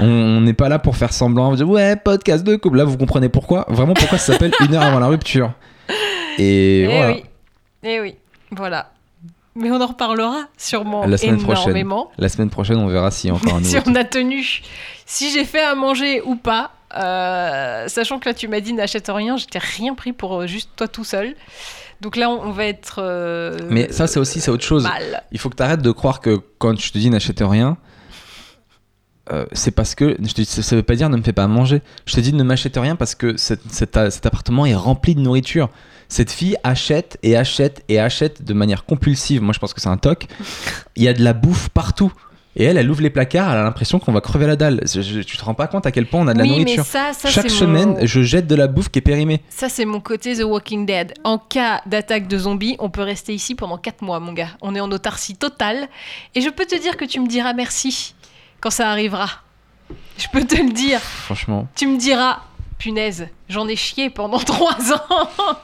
On 0.00 0.40
n'est 0.40 0.54
pas 0.54 0.68
là 0.68 0.78
pour 0.78 0.96
faire 0.96 1.12
semblant. 1.12 1.54
Dit, 1.54 1.62
ouais, 1.62 1.96
podcast 1.96 2.44
de 2.44 2.56
couple. 2.56 2.78
Là, 2.78 2.84
vous 2.84 2.96
comprenez 2.96 3.28
pourquoi 3.28 3.66
Vraiment 3.68 3.94
pourquoi 3.94 4.18
ça 4.18 4.32
s'appelle 4.32 4.52
une 4.66 4.74
heure 4.74 4.82
avant 4.82 4.98
la 4.98 5.06
rupture. 5.08 5.52
Et 6.38 6.82
Eh 6.82 6.86
voilà. 6.86 7.12
oui. 7.12 7.24
Eh 7.82 8.00
oui. 8.00 8.14
Voilà. 8.50 8.90
Mais 9.56 9.70
on 9.70 9.80
en 9.80 9.86
reparlera 9.86 10.46
sûrement 10.58 11.06
La 11.06 11.16
semaine 11.16 11.36
prochaine. 11.40 11.64
énormément. 11.64 12.10
La 12.18 12.28
semaine 12.28 12.50
prochaine, 12.50 12.76
on 12.78 12.88
verra 12.88 13.08
a 13.08 13.30
encore 13.30 13.54
un 13.56 13.62
si 13.62 13.76
on 13.86 13.94
a 13.94 14.02
tenu. 14.04 14.62
Si 15.06 15.30
j'ai 15.30 15.44
fait 15.44 15.62
à 15.62 15.74
manger 15.76 16.22
ou 16.22 16.34
pas. 16.34 16.72
euh, 16.96 17.86
sachant 17.88 18.18
que 18.18 18.28
là, 18.28 18.34
tu 18.34 18.48
m'as 18.48 18.60
dit 18.60 18.72
n'achète 18.72 19.06
rien, 19.08 19.36
j'étais 19.36 19.58
rien 19.60 19.94
pris 19.94 20.12
pour 20.12 20.46
juste 20.46 20.70
toi 20.76 20.88
tout 20.88 21.04
seul. 21.04 21.34
Donc 22.00 22.16
là, 22.16 22.28
on, 22.30 22.48
on 22.48 22.50
va 22.52 22.66
être. 22.66 22.96
euh, 23.02 23.56
Mais 23.70 23.90
ça, 23.92 24.06
c'est 24.06 24.20
aussi 24.20 24.40
c'est 24.40 24.50
autre 24.50 24.64
chose. 24.64 24.82
Mal. 24.82 25.22
Il 25.32 25.38
faut 25.38 25.48
que 25.50 25.56
tu 25.56 25.62
arrêtes 25.62 25.82
de 25.82 25.90
croire 25.90 26.20
que 26.20 26.40
quand 26.58 26.78
je 26.78 26.92
te 26.92 26.98
dis 26.98 27.10
n'achète 27.10 27.40
rien, 27.42 27.76
euh, 29.32 29.46
c'est 29.52 29.70
parce 29.70 29.94
que 29.94 30.16
je 30.22 30.32
te 30.34 30.42
ça 30.44 30.76
veut 30.76 30.82
pas 30.82 30.96
dire 30.96 31.08
ne 31.08 31.16
me 31.16 31.22
fais 31.22 31.32
pas 31.32 31.46
manger. 31.46 31.80
Je 32.04 32.14
te 32.14 32.20
dis 32.20 32.32
ne 32.34 32.42
m'achète 32.42 32.76
rien 32.76 32.94
parce 32.94 33.14
que 33.14 33.36
cet, 33.38 33.60
cet 33.72 33.96
a- 33.96 34.10
cet 34.10 34.26
appartement 34.26 34.66
est 34.66 34.74
rempli 34.74 35.14
de 35.14 35.20
nourriture. 35.20 35.70
Cette 36.08 36.30
fille 36.30 36.56
achète 36.62 37.18
et 37.22 37.34
achète 37.36 37.82
et 37.88 37.98
achète 37.98 38.44
de 38.44 38.52
manière 38.52 38.84
compulsive. 38.84 39.40
Moi, 39.40 39.54
je 39.54 39.58
pense 39.58 39.72
que 39.72 39.80
c'est 39.80 39.88
un 39.88 39.96
toc. 39.96 40.26
Il 40.96 41.02
y 41.02 41.08
a 41.08 41.14
de 41.14 41.22
la 41.24 41.32
bouffe 41.32 41.70
partout. 41.70 42.12
Et 42.56 42.64
elle, 42.64 42.76
elle 42.78 42.88
ouvre 42.90 43.02
les 43.02 43.10
placards, 43.10 43.50
elle 43.50 43.58
a 43.58 43.62
l'impression 43.64 43.98
qu'on 43.98 44.12
va 44.12 44.20
crever 44.20 44.46
la 44.46 44.54
dalle. 44.56 44.80
Je- 44.84 45.00
je- 45.02 45.20
tu 45.20 45.36
te 45.36 45.44
rends 45.44 45.54
pas 45.54 45.66
compte 45.66 45.86
à 45.86 45.90
quel 45.92 46.06
point 46.06 46.20
on 46.20 46.28
a 46.28 46.34
de 46.34 46.38
la 46.38 46.44
oui, 46.44 46.50
mais 46.50 46.56
nourriture. 46.60 46.84
ça, 46.84 47.12
ça 47.12 47.28
Chaque 47.28 47.50
semaine, 47.50 47.90
mon... 47.98 48.06
je 48.06 48.22
jette 48.22 48.46
de 48.46 48.54
la 48.54 48.68
bouffe 48.68 48.90
qui 48.90 49.00
est 49.00 49.02
périmée. 49.02 49.42
Ça, 49.48 49.68
c'est 49.68 49.84
mon 49.84 50.00
côté 50.00 50.36
The 50.36 50.44
Walking 50.44 50.86
Dead. 50.86 51.14
En 51.24 51.38
cas 51.38 51.82
d'attaque 51.86 52.28
de 52.28 52.38
zombies, 52.38 52.76
on 52.78 52.90
peut 52.90 53.02
rester 53.02 53.34
ici 53.34 53.54
pendant 53.56 53.76
4 53.76 54.02
mois, 54.02 54.20
mon 54.20 54.32
gars. 54.32 54.50
On 54.62 54.74
est 54.76 54.80
en 54.80 54.90
autarcie 54.92 55.34
totale. 55.36 55.88
Et 56.36 56.40
je 56.40 56.48
peux 56.48 56.64
te 56.64 56.80
dire 56.80 56.96
que 56.96 57.04
tu 57.04 57.18
me 57.18 57.26
diras 57.26 57.54
merci 57.54 58.14
quand 58.60 58.70
ça 58.70 58.88
arrivera. 58.88 59.28
Je 60.16 60.26
peux 60.32 60.44
te 60.44 60.54
le 60.56 60.72
dire. 60.72 61.00
Franchement. 61.00 61.66
Tu 61.74 61.86
me 61.88 61.98
diras, 61.98 62.40
punaise, 62.78 63.26
j'en 63.48 63.66
ai 63.66 63.74
chié 63.76 64.10
pendant 64.10 64.38
3 64.38 64.92
ans. 64.92 65.58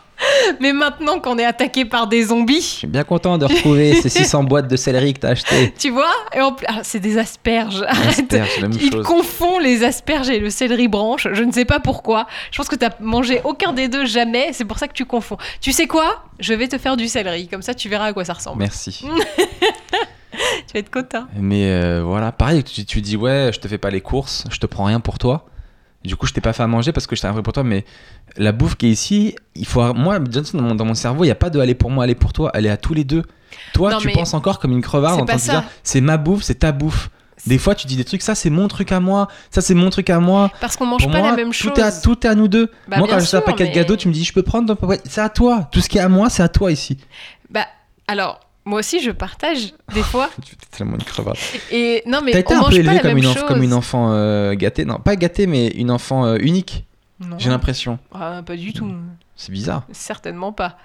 Mais 0.61 0.73
maintenant 0.73 1.19
qu'on 1.21 1.39
est 1.39 1.45
attaqué 1.45 1.85
par 1.85 2.07
des 2.07 2.23
Je 2.23 2.29
zombies, 2.29 2.61
suis 2.63 2.87
bien 2.87 3.05
content 3.05 3.39
de 3.39 3.45
retrouver 3.47 3.95
ces 4.03 4.09
600 4.09 4.45
boîtes 4.45 4.69
de 4.69 4.77
céleri 4.77 5.15
que 5.15 5.21
t'as 5.21 5.31
achetées. 5.31 5.73
tu 5.79 5.91
vois 5.91 6.11
et 6.35 6.41
en 6.41 6.53
plus- 6.53 6.67
ah, 6.69 6.81
C'est 6.83 7.01
des 7.01 7.19
asperges. 7.19 7.83
Arrête. 7.87 8.09
Asperges, 8.33 8.61
la 8.61 8.69
même 8.69 8.79
Il 8.81 8.91
chose. 8.91 9.05
confond 9.07 9.59
les 9.59 9.85
asperges 9.85 10.29
et 10.31 10.39
le 10.39 10.51
céleri 10.51 10.89
branche. 10.89 11.29
Je 11.33 11.43
ne 11.45 11.53
sais 11.53 11.65
pas 11.65 11.81
pourquoi. 11.81 12.27
Je 12.51 12.57
pense 12.59 12.69
que 12.69 12.77
tu 12.77 12.87
mangé 13.01 13.41
aucun 13.45 13.73
des 13.73 13.89
deux 13.89 14.07
jamais. 14.07 14.51
C'est 14.53 14.65
pour 14.65 14.79
ça 14.79 14.89
que 14.89 14.93
tu 14.95 15.05
confonds. 15.05 15.39
Tu 15.61 15.73
sais 15.73 15.87
quoi? 15.87 16.25
Je 16.39 16.55
vais 16.55 16.69
te 16.69 16.79
faire 16.79 16.97
du 16.97 17.09
céleri. 17.09 17.49
Comme 17.49 17.63
ça, 17.63 17.75
tu 17.75 17.89
verras 17.89 18.07
à 18.07 18.13
quoi 18.13 18.25
ça 18.25 18.33
ressemble. 18.35 18.59
Merci. 18.59 19.05
Tu 20.67 20.75
vas 20.75 20.81
être 20.81 20.91
content. 20.91 21.25
Mais 21.37 21.65
euh, 21.67 22.03
voilà, 22.05 22.31
pareil, 22.31 22.63
tu, 22.63 22.85
tu 22.85 23.01
dis 23.01 23.17
ouais, 23.17 23.51
je 23.53 23.59
te 23.59 23.67
fais 23.67 23.79
pas 23.79 23.91
les 23.91 24.01
courses, 24.01 24.45
je 24.51 24.59
te 24.59 24.67
prends 24.67 24.85
rien 24.85 25.01
pour 25.01 25.19
toi. 25.19 25.47
Du 26.05 26.17
coup, 26.17 26.27
je 26.27 26.33
t'ai 26.33 26.41
pas 26.41 26.53
fait 26.55 26.63
à 26.63 26.67
manger 26.67 26.93
parce 26.93 27.07
que 27.07 27.15
t'ai 27.15 27.27
rien 27.27 27.35
pris 27.35 27.43
pour 27.43 27.53
toi, 27.53 27.63
mais 27.63 27.85
la 28.37 28.53
bouffe 28.53 28.77
qui 28.77 28.87
est 28.87 28.91
ici, 28.91 29.37
il 29.55 29.67
faut. 29.67 29.93
Moi, 29.93 30.19
Johnson, 30.31 30.57
dans 30.59 30.63
mon, 30.65 30.75
dans 30.75 30.85
mon 30.87 30.95
cerveau, 30.95 31.25
il 31.25 31.27
n'y 31.29 31.33
a 31.33 31.37
pas 31.37 31.51
de 31.51 31.61
aller 31.61 31.75
pour 31.75 31.91
moi, 31.91 32.05
aller 32.05 32.15
pour 32.15 32.33
toi, 32.33 32.51
elle 32.55 32.65
est 32.67 32.71
à 32.71 32.79
tous 32.79 32.95
les 32.95 33.05
deux. 33.05 33.23
Toi, 33.75 33.91
Non, 33.91 33.99
tu 33.99 34.11
penses 34.11 34.33
encore 34.33 34.59
comme 34.61 34.73
une 34.73 34.81
crevarde 34.81 35.21
en 35.21 35.25
dire 35.25 35.39
ça. 35.39 35.65
c'est 35.83 36.01
ma 36.01 36.17
bouffe, 36.17 36.43
c'est 36.43 36.61
ta 36.61 36.73
bouffe. 36.73 37.11
Des 37.47 37.59
fois, 37.59 37.75
tu 37.75 37.87
dis 37.87 37.97
des 37.97 38.05
trucs, 38.05 38.23
ça 38.23 38.35
c'est 38.35 38.51
mon 38.51 38.69
truc 38.69 38.93
à 38.93 39.01
moi, 39.01 39.29
ça 39.51 39.61
c'est 39.61 39.75
mon 39.75 39.89
truc 39.91 40.11
à 40.11 40.21
moi. 40.21 40.51
Parce 40.61 40.77
qu'on 40.77 40.87
mange 40.87 41.03
Pour 41.03 41.11
pas 41.11 41.19
moi, 41.21 41.31
la 41.31 41.37
même 41.37 41.53
chose. 41.53 41.73
tout 41.73 41.81
est, 41.81 41.83
à, 41.83 41.91
tout 41.93 42.27
est 42.27 42.31
à 42.31 42.35
nous 42.35 42.49
deux. 42.49 42.71
Bah, 42.87 42.99
moi, 42.99 43.09
quand 43.09 43.19
je 43.19 43.25
fais 43.27 43.37
un 43.39 43.41
paquet 43.43 43.69
de 43.69 43.75
gâteaux, 43.75 43.97
tu 43.97 44.09
me 44.09 44.13
dis 44.13 44.25
je 44.25 44.33
peux 44.33 44.43
prendre 44.43 44.75
ton 44.75 44.89
C'est 45.05 45.21
à 45.23 45.29
toi. 45.31 45.69
Tout 45.73 45.81
ce 45.81 45.89
qui 45.89 45.99
est 45.99 46.03
à 46.03 46.09
moi, 46.09 46.29
c'est 46.31 46.43
à 46.43 46.49
toi 46.49 46.71
ici. 46.71 46.99
Bah, 47.51 47.67
alors, 48.07 48.41
moi 48.65 48.81
aussi, 48.81 49.01
je 49.01 49.11
partage 49.11 49.75
des 49.95 50.03
fois. 50.03 50.31
Tu 50.45 50.55
es 50.55 50.77
tellement 50.77 50.97
une 50.97 51.03
crevarde. 51.03 51.39
Et 51.71 52.03
non, 52.07 52.21
mais 52.25 52.33
T'as 52.33 52.41
été 52.41 52.55
on 52.55 52.59
un 52.59 52.61
mange 52.63 52.77
peu 52.77 52.83
pas 52.85 52.93
élevé 52.93 52.95
la 52.95 53.01
comme 53.01 53.09
même 53.09 53.19
une, 53.19 53.33
chose. 53.35 53.45
comme 53.47 53.63
une 53.63 53.73
enfant 53.75 54.13
euh, 54.13 54.55
gâtée. 54.55 54.85
Non, 54.85 54.99
pas 54.99 55.17
gâtée, 55.17 55.47
mais 55.47 55.69
une 55.69 55.91
enfant 55.91 56.27
euh, 56.27 56.37
unique, 56.41 56.85
j'ai 57.39 57.51
l'impression. 57.51 57.99
Ah, 58.15 58.43
pas 58.45 58.57
du 58.57 58.73
tout. 58.73 58.91
C'est 59.37 59.53
bizarre. 59.53 59.85
Certainement 59.93 60.53
pas. 60.53 60.77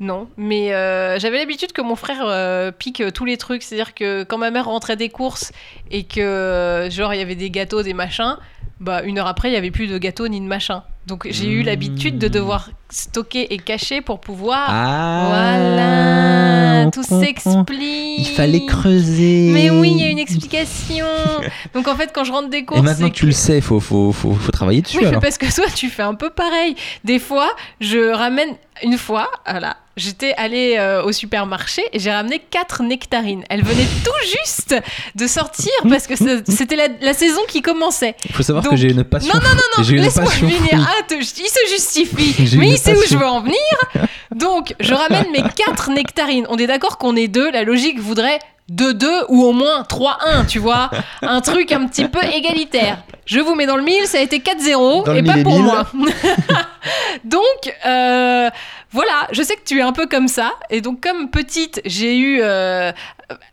Non, 0.00 0.28
mais 0.38 0.72
euh, 0.72 1.18
j'avais 1.18 1.36
l'habitude 1.36 1.72
que 1.72 1.82
mon 1.82 1.94
frère 1.94 2.22
euh, 2.22 2.70
pique 2.72 3.02
tous 3.12 3.26
les 3.26 3.36
trucs. 3.36 3.62
C'est-à-dire 3.62 3.92
que 3.94 4.22
quand 4.22 4.38
ma 4.38 4.50
mère 4.50 4.64
rentrait 4.64 4.96
des 4.96 5.10
courses 5.10 5.52
et 5.90 6.04
que, 6.04 6.88
genre, 6.90 7.12
il 7.12 7.18
y 7.18 7.22
avait 7.22 7.34
des 7.34 7.50
gâteaux, 7.50 7.82
des 7.82 7.92
machins, 7.92 8.38
bah, 8.80 9.02
une 9.02 9.18
heure 9.18 9.26
après, 9.26 9.50
il 9.50 9.52
y 9.52 9.56
avait 9.56 9.70
plus 9.70 9.88
de 9.88 9.98
gâteaux 9.98 10.26
ni 10.26 10.40
de 10.40 10.46
machins. 10.46 10.80
Donc 11.06 11.26
j'ai 11.30 11.48
eu 11.50 11.62
l'habitude 11.62 12.18
de 12.18 12.28
devoir 12.28 12.70
stocker 12.90 13.52
et 13.52 13.58
cacher 13.58 14.00
pour 14.00 14.20
pouvoir. 14.20 14.66
Ah 14.68 15.24
voilà, 15.28 16.86
on 16.86 16.90
tout 16.90 17.02
s'explique. 17.02 18.18
Il 18.28 18.34
fallait 18.36 18.66
creuser. 18.66 19.50
Mais 19.52 19.70
oui, 19.70 19.92
il 19.92 20.00
y 20.00 20.04
a 20.04 20.10
une 20.10 20.18
explication. 20.18 21.06
Donc 21.74 21.88
en 21.88 21.96
fait, 21.96 22.10
quand 22.14 22.24
je 22.24 22.32
rentre 22.32 22.50
des 22.50 22.64
courses, 22.64 22.80
Et 22.80 22.82
maintenant 22.82 23.08
que 23.08 23.14
tu 23.14 23.26
le 23.26 23.32
sais, 23.32 23.60
faut, 23.60 23.80
faut, 23.80 24.12
faut, 24.12 24.34
faut 24.34 24.52
travailler 24.52 24.82
dessus 24.82 24.98
Oui, 24.98 25.04
mais 25.04 25.08
alors. 25.08 25.22
parce 25.22 25.38
que 25.38 25.52
toi, 25.54 25.66
tu 25.74 25.88
fais 25.88 26.02
un 26.02 26.14
peu 26.14 26.30
pareil. 26.30 26.76
Des 27.04 27.18
fois, 27.18 27.48
je 27.80 28.12
ramène. 28.12 28.50
Une 28.82 28.96
fois, 28.96 29.30
voilà, 29.48 29.76
j'étais 30.00 30.34
allée 30.36 30.76
euh, 30.78 31.02
au 31.04 31.12
supermarché 31.12 31.82
et 31.92 31.98
j'ai 31.98 32.10
ramené 32.10 32.38
quatre 32.38 32.82
nectarines. 32.82 33.44
Elles 33.50 33.62
venaient 33.62 33.86
tout 34.04 34.28
juste 34.38 34.74
de 35.14 35.26
sortir 35.26 35.72
parce 35.88 36.06
que 36.06 36.14
c'était 36.48 36.76
la, 36.76 36.88
la 37.00 37.14
saison 37.14 37.40
qui 37.48 37.62
commençait. 37.62 38.14
Il 38.24 38.32
faut 38.34 38.42
savoir 38.42 38.64
Donc- 38.64 38.72
que 38.72 38.76
j'ai 38.78 38.90
une 38.90 39.04
passion. 39.04 39.32
Non, 39.34 39.40
non, 39.40 39.54
non, 39.78 39.84
une 39.84 39.96
Laisse-moi 40.02 40.30
fruit. 40.30 40.54
Ah, 40.72 41.02
te- 41.06 41.14
il 41.14 41.24
se 41.24 41.70
justifie. 41.72 42.56
Mais 42.58 42.70
il 42.70 42.78
sait 42.78 42.94
où 42.96 43.02
je 43.08 43.16
veux 43.16 43.26
en 43.26 43.40
venir. 43.40 44.08
Donc, 44.34 44.74
je 44.80 44.94
ramène 44.94 45.26
mes 45.32 45.42
quatre 45.54 45.90
nectarines. 45.90 46.46
On 46.48 46.56
est 46.56 46.66
d'accord 46.66 46.98
qu'on 46.98 47.16
est 47.16 47.28
deux. 47.28 47.50
La 47.50 47.62
logique 47.64 47.98
voudrait 48.00 48.38
2-2 48.72 49.24
ou 49.28 49.44
au 49.44 49.52
moins 49.52 49.82
3-1, 49.82 50.46
tu 50.46 50.58
vois. 50.60 50.90
Un 51.22 51.40
truc 51.40 51.72
un 51.72 51.86
petit 51.86 52.06
peu 52.06 52.20
égalitaire. 52.32 52.98
Je 53.26 53.40
vous 53.40 53.54
mets 53.54 53.66
dans 53.66 53.76
le 53.76 53.82
mille, 53.82 54.06
ça 54.06 54.18
a 54.18 54.20
été 54.20 54.38
4-0 54.38 55.04
Dans 55.06 55.12
le 55.12 55.18
et 55.18 55.22
pas 55.22 55.34
pour 55.42 55.52
mille. 55.54 55.62
moi. 55.64 55.86
donc, 57.24 57.42
euh, 57.86 58.50
voilà, 58.92 59.28
je 59.32 59.42
sais 59.42 59.54
que 59.56 59.64
tu 59.64 59.78
es 59.78 59.82
un 59.82 59.92
peu 59.92 60.06
comme 60.06 60.28
ça. 60.28 60.52
Et 60.70 60.80
donc, 60.80 61.00
comme 61.00 61.30
petite, 61.30 61.80
j'ai 61.84 62.16
eu. 62.18 62.40
euh, 62.42 62.92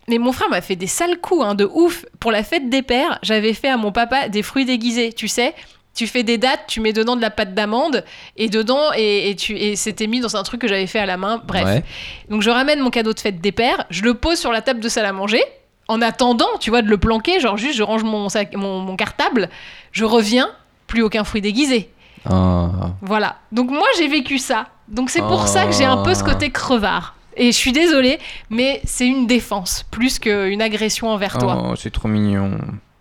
Mais 0.08 0.18
mon 0.18 0.32
frère 0.32 0.50
m'a 0.50 0.62
fait 0.62 0.76
des 0.76 0.88
sales 0.88 1.20
coups, 1.20 1.44
hein, 1.46 1.54
de 1.56 1.66
ouf. 1.66 2.06
Pour 2.20 2.32
la 2.32 2.44
fête 2.44 2.70
des 2.70 2.82
pères, 2.82 3.20
j'avais 3.22 3.54
fait 3.54 3.70
à 3.70 3.78
mon 3.78 3.92
papa 3.92 4.30
des 4.30 4.42
fruits 4.44 4.66
déguisés, 4.66 5.14
tu 5.14 5.28
sais. 5.28 5.54
Tu 5.94 6.06
fais 6.06 6.22
des 6.22 6.38
dates, 6.38 6.62
tu 6.68 6.80
mets 6.80 6.94
dedans 6.94 7.16
de 7.16 7.22
la 7.22 7.32
pâte 7.32 7.56
d'amande 7.56 8.06
et 8.36 8.50
dedans 8.50 8.92
et, 8.96 9.32
et 9.32 9.36
tu 9.36 9.58
et 9.58 9.76
c'était 9.76 10.06
mis 10.06 10.20
dans 10.20 10.36
un 10.38 10.44
truc 10.44 10.62
que 10.62 10.68
j'avais 10.68 10.86
fait 10.86 11.00
à 11.00 11.08
la 11.08 11.18
main. 11.18 11.42
Bref, 11.48 11.66
Ouais. 11.66 11.84
donc 12.30 12.44
je 12.44 12.52
ramène 12.52 12.80
mon 12.82 12.92
cadeau 12.92 13.14
de 13.14 13.20
fête 13.20 13.42
des 13.42 13.52
pères, 13.52 13.86
je 13.90 14.04
le 14.04 14.14
pose 14.14 14.38
sur 14.38 14.52
la 14.52 14.62
table 14.62 14.80
de 14.80 14.90
salle 14.90 15.08
à 15.08 15.12
manger, 15.12 15.42
en 15.88 16.00
attendant, 16.04 16.46
tu 16.60 16.70
vois, 16.70 16.84
de 16.84 16.88
le 16.88 17.00
planquer, 17.00 17.40
genre 17.40 17.58
juste 17.58 17.76
je 17.78 17.82
range 17.82 18.04
mon, 18.04 18.30
sac, 18.30 18.54
mon, 18.56 18.78
mon 18.80 18.96
cartable, 18.96 19.50
je 19.92 20.06
reviens, 20.06 20.52
plus 20.86 21.02
aucun 21.02 21.24
fruit 21.24 21.42
déguisé. 21.42 21.90
Ah. 22.30 22.70
Voilà. 23.02 23.38
Donc 23.52 23.72
moi 23.72 23.88
j'ai 23.98 24.08
vécu 24.08 24.38
ça. 24.38 24.68
Donc 24.90 25.10
c'est 25.10 25.22
pour 25.22 25.48
ça 25.48 25.66
que 25.66 25.74
j'ai 25.74 25.86
un 25.86 25.98
peu 25.98 26.14
ce 26.14 26.24
Ah. 26.24 26.34
côté 26.34 26.50
crevard. 26.50 27.16
Et 27.36 27.52
je 27.52 27.58
suis 27.58 27.72
désolée, 27.72 28.18
mais 28.50 28.82
c'est 28.84 29.06
une 29.08 29.28
défense 29.28 29.86
plus 29.92 30.18
qu'une 30.18 30.62
agression 30.62 31.10
envers 31.10 31.38
toi. 31.38 31.66
Oh, 31.70 31.76
c'est 31.76 31.92
trop 31.92 32.08
mignon. 32.08 32.58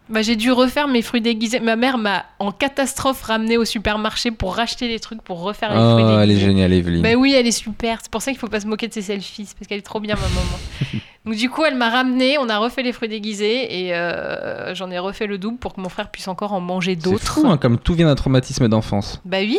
Bah, 0.09 0.23
j'ai 0.23 0.37
dû 0.37 0.53
refaire 0.53 0.87
mes 0.89 1.01
fruits 1.03 1.21
déguisés. 1.23 1.59
Ma 1.59 1.75
mère 1.75 1.97
m'a 1.99 2.27
en 2.39 2.53
catastrophe 2.53 3.23
ramené 3.23 3.57
au 3.57 3.65
supermarché 3.65 4.31
pour 4.31 4.55
racheter 4.55 4.87
les 4.89 5.01
trucs 5.01 5.21
pour 5.23 5.41
refaire 5.41 5.71
les 5.71 5.81
fruits 5.81 6.05
déguisés. 6.05 6.23
elle 6.23 6.31
est 6.31 6.39
géniale, 6.39 6.73
Evelyne. 6.75 7.03
Bah 7.03 7.15
oui, 7.17 7.35
elle 7.37 7.47
est 7.47 7.51
super. 7.51 7.99
C'est 8.03 8.11
pour 8.11 8.21
ça 8.23 8.31
qu'il 8.31 8.39
faut 8.39 8.47
pas 8.47 8.61
se 8.61 8.67
moquer 8.69 8.87
de 8.89 8.93
ses 8.93 9.03
selfies, 9.03 9.47
c'est 9.47 9.57
parce 9.59 9.67
qu'elle 9.67 9.79
est 9.79 9.83
trop 9.83 9.99
bien, 10.01 10.15
ma 10.15 10.21
maman. 10.29 11.03
Donc 11.25 11.35
du 11.35 11.51
coup, 11.51 11.65
elle 11.65 11.75
m'a 11.75 11.89
ramené, 11.91 12.37
on 12.39 12.49
a 12.49 12.59
refait 12.59 12.83
les 12.85 12.93
fruits 12.93 13.09
déguisés 13.09 13.87
et 13.87 13.95
euh, 13.97 14.75
j'en 14.77 14.91
ai 14.93 14.99
refait 15.01 15.27
le 15.27 15.39
double 15.39 15.57
pour 15.59 15.75
que 15.75 15.81
mon 15.81 15.89
frère 15.89 16.11
puisse 16.11 16.29
encore 16.29 16.53
en 16.53 16.61
manger 16.61 16.97
c'est 17.01 17.11
d'autres. 17.11 17.25
fou, 17.25 17.49
hein, 17.49 17.57
comme 17.57 17.79
tout 17.79 17.95
vient 17.95 18.07
d'un 18.07 18.15
traumatisme 18.15 18.69
d'enfance. 18.69 19.21
Bah 19.25 19.39
oui. 19.41 19.59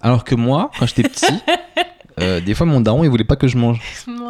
Alors 0.00 0.24
que 0.24 0.34
moi, 0.34 0.70
quand 0.78 0.86
j'étais 0.86 1.02
petit, 1.02 1.26
euh, 2.20 2.40
des 2.40 2.54
fois 2.54 2.66
mon 2.66 2.80
daron 2.80 3.04
il 3.04 3.10
voulait 3.10 3.24
pas 3.24 3.36
que 3.36 3.48
je 3.48 3.56
mange. 3.56 3.80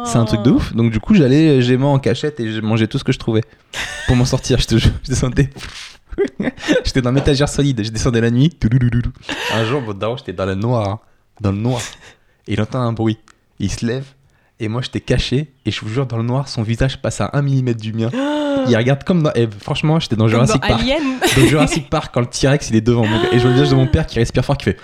C'est 0.05 0.17
un 0.17 0.25
truc 0.25 0.41
de 0.43 0.51
ouf. 0.51 0.73
Donc 0.73 0.91
du 0.91 0.99
coup, 0.99 1.13
j'allais 1.13 1.61
gémant 1.61 1.93
en 1.93 1.99
cachette 1.99 2.39
et 2.39 2.51
je 2.51 2.61
mangeais 2.61 2.87
tout 2.87 2.97
ce 2.97 3.03
que 3.03 3.11
je 3.11 3.19
trouvais 3.19 3.43
pour 4.07 4.15
m'en 4.15 4.25
sortir. 4.25 4.59
Je 4.59 4.67
te 4.67 4.77
jure, 4.77 4.91
je 5.03 5.09
descendais. 5.09 5.49
j'étais 6.83 7.01
dans 7.01 7.11
l'étagère 7.11 7.49
solide. 7.49 7.83
Je 7.83 7.91
descendais 7.91 8.21
la 8.21 8.31
nuit. 8.31 8.51
Un 9.53 9.65
jour, 9.65 9.81
mon 9.81 9.93
daron, 9.93 10.17
j'étais 10.17 10.33
dans 10.33 10.45
le 10.45 10.55
noir, 10.55 10.87
hein. 10.87 10.99
dans 11.41 11.51
le 11.51 11.57
noir, 11.57 11.81
et 12.47 12.53
il 12.53 12.61
entend 12.61 12.79
un 12.79 12.93
bruit. 12.93 13.17
Il 13.59 13.71
se 13.71 13.85
lève. 13.85 14.05
Et 14.61 14.67
moi, 14.67 14.81
j'étais 14.81 14.99
caché, 14.99 15.53
et 15.65 15.71
je 15.71 15.79
vous 15.81 15.87
jure, 15.87 16.05
dans 16.05 16.17
le 16.17 16.23
noir, 16.23 16.49
son 16.49 16.63
visage 16.63 17.01
passe 17.01 17.21
à 17.21 17.29
un 17.31 17.41
millimètre 17.41 17.79
du 17.79 17.93
mien. 17.93 18.09
Il 18.67 18.75
regarde 18.75 19.05
comme 19.05 19.23
dans. 19.23 19.31
Et 19.33 19.47
franchement, 19.59 20.01
j'étais 20.01 20.17
dans 20.17 20.27
Jurassic 20.27 20.61
dans 20.61 20.67
Park. 20.67 20.81
Alien. 20.81 21.19
Dans 21.37 21.45
Jurassic 21.47 21.89
Park, 21.89 22.11
quand 22.13 22.19
le 22.19 22.25
T-Rex 22.25 22.69
il 22.69 22.75
est 22.75 22.81
devant 22.81 23.05
moi. 23.05 23.19
Et 23.31 23.37
je 23.37 23.43
vois 23.43 23.51
le 23.51 23.53
visage 23.53 23.69
de 23.69 23.75
mon 23.75 23.87
père 23.87 24.05
qui 24.05 24.19
respire 24.19 24.43
fort, 24.43 24.57
qui 24.57 24.65
fait. 24.65 24.77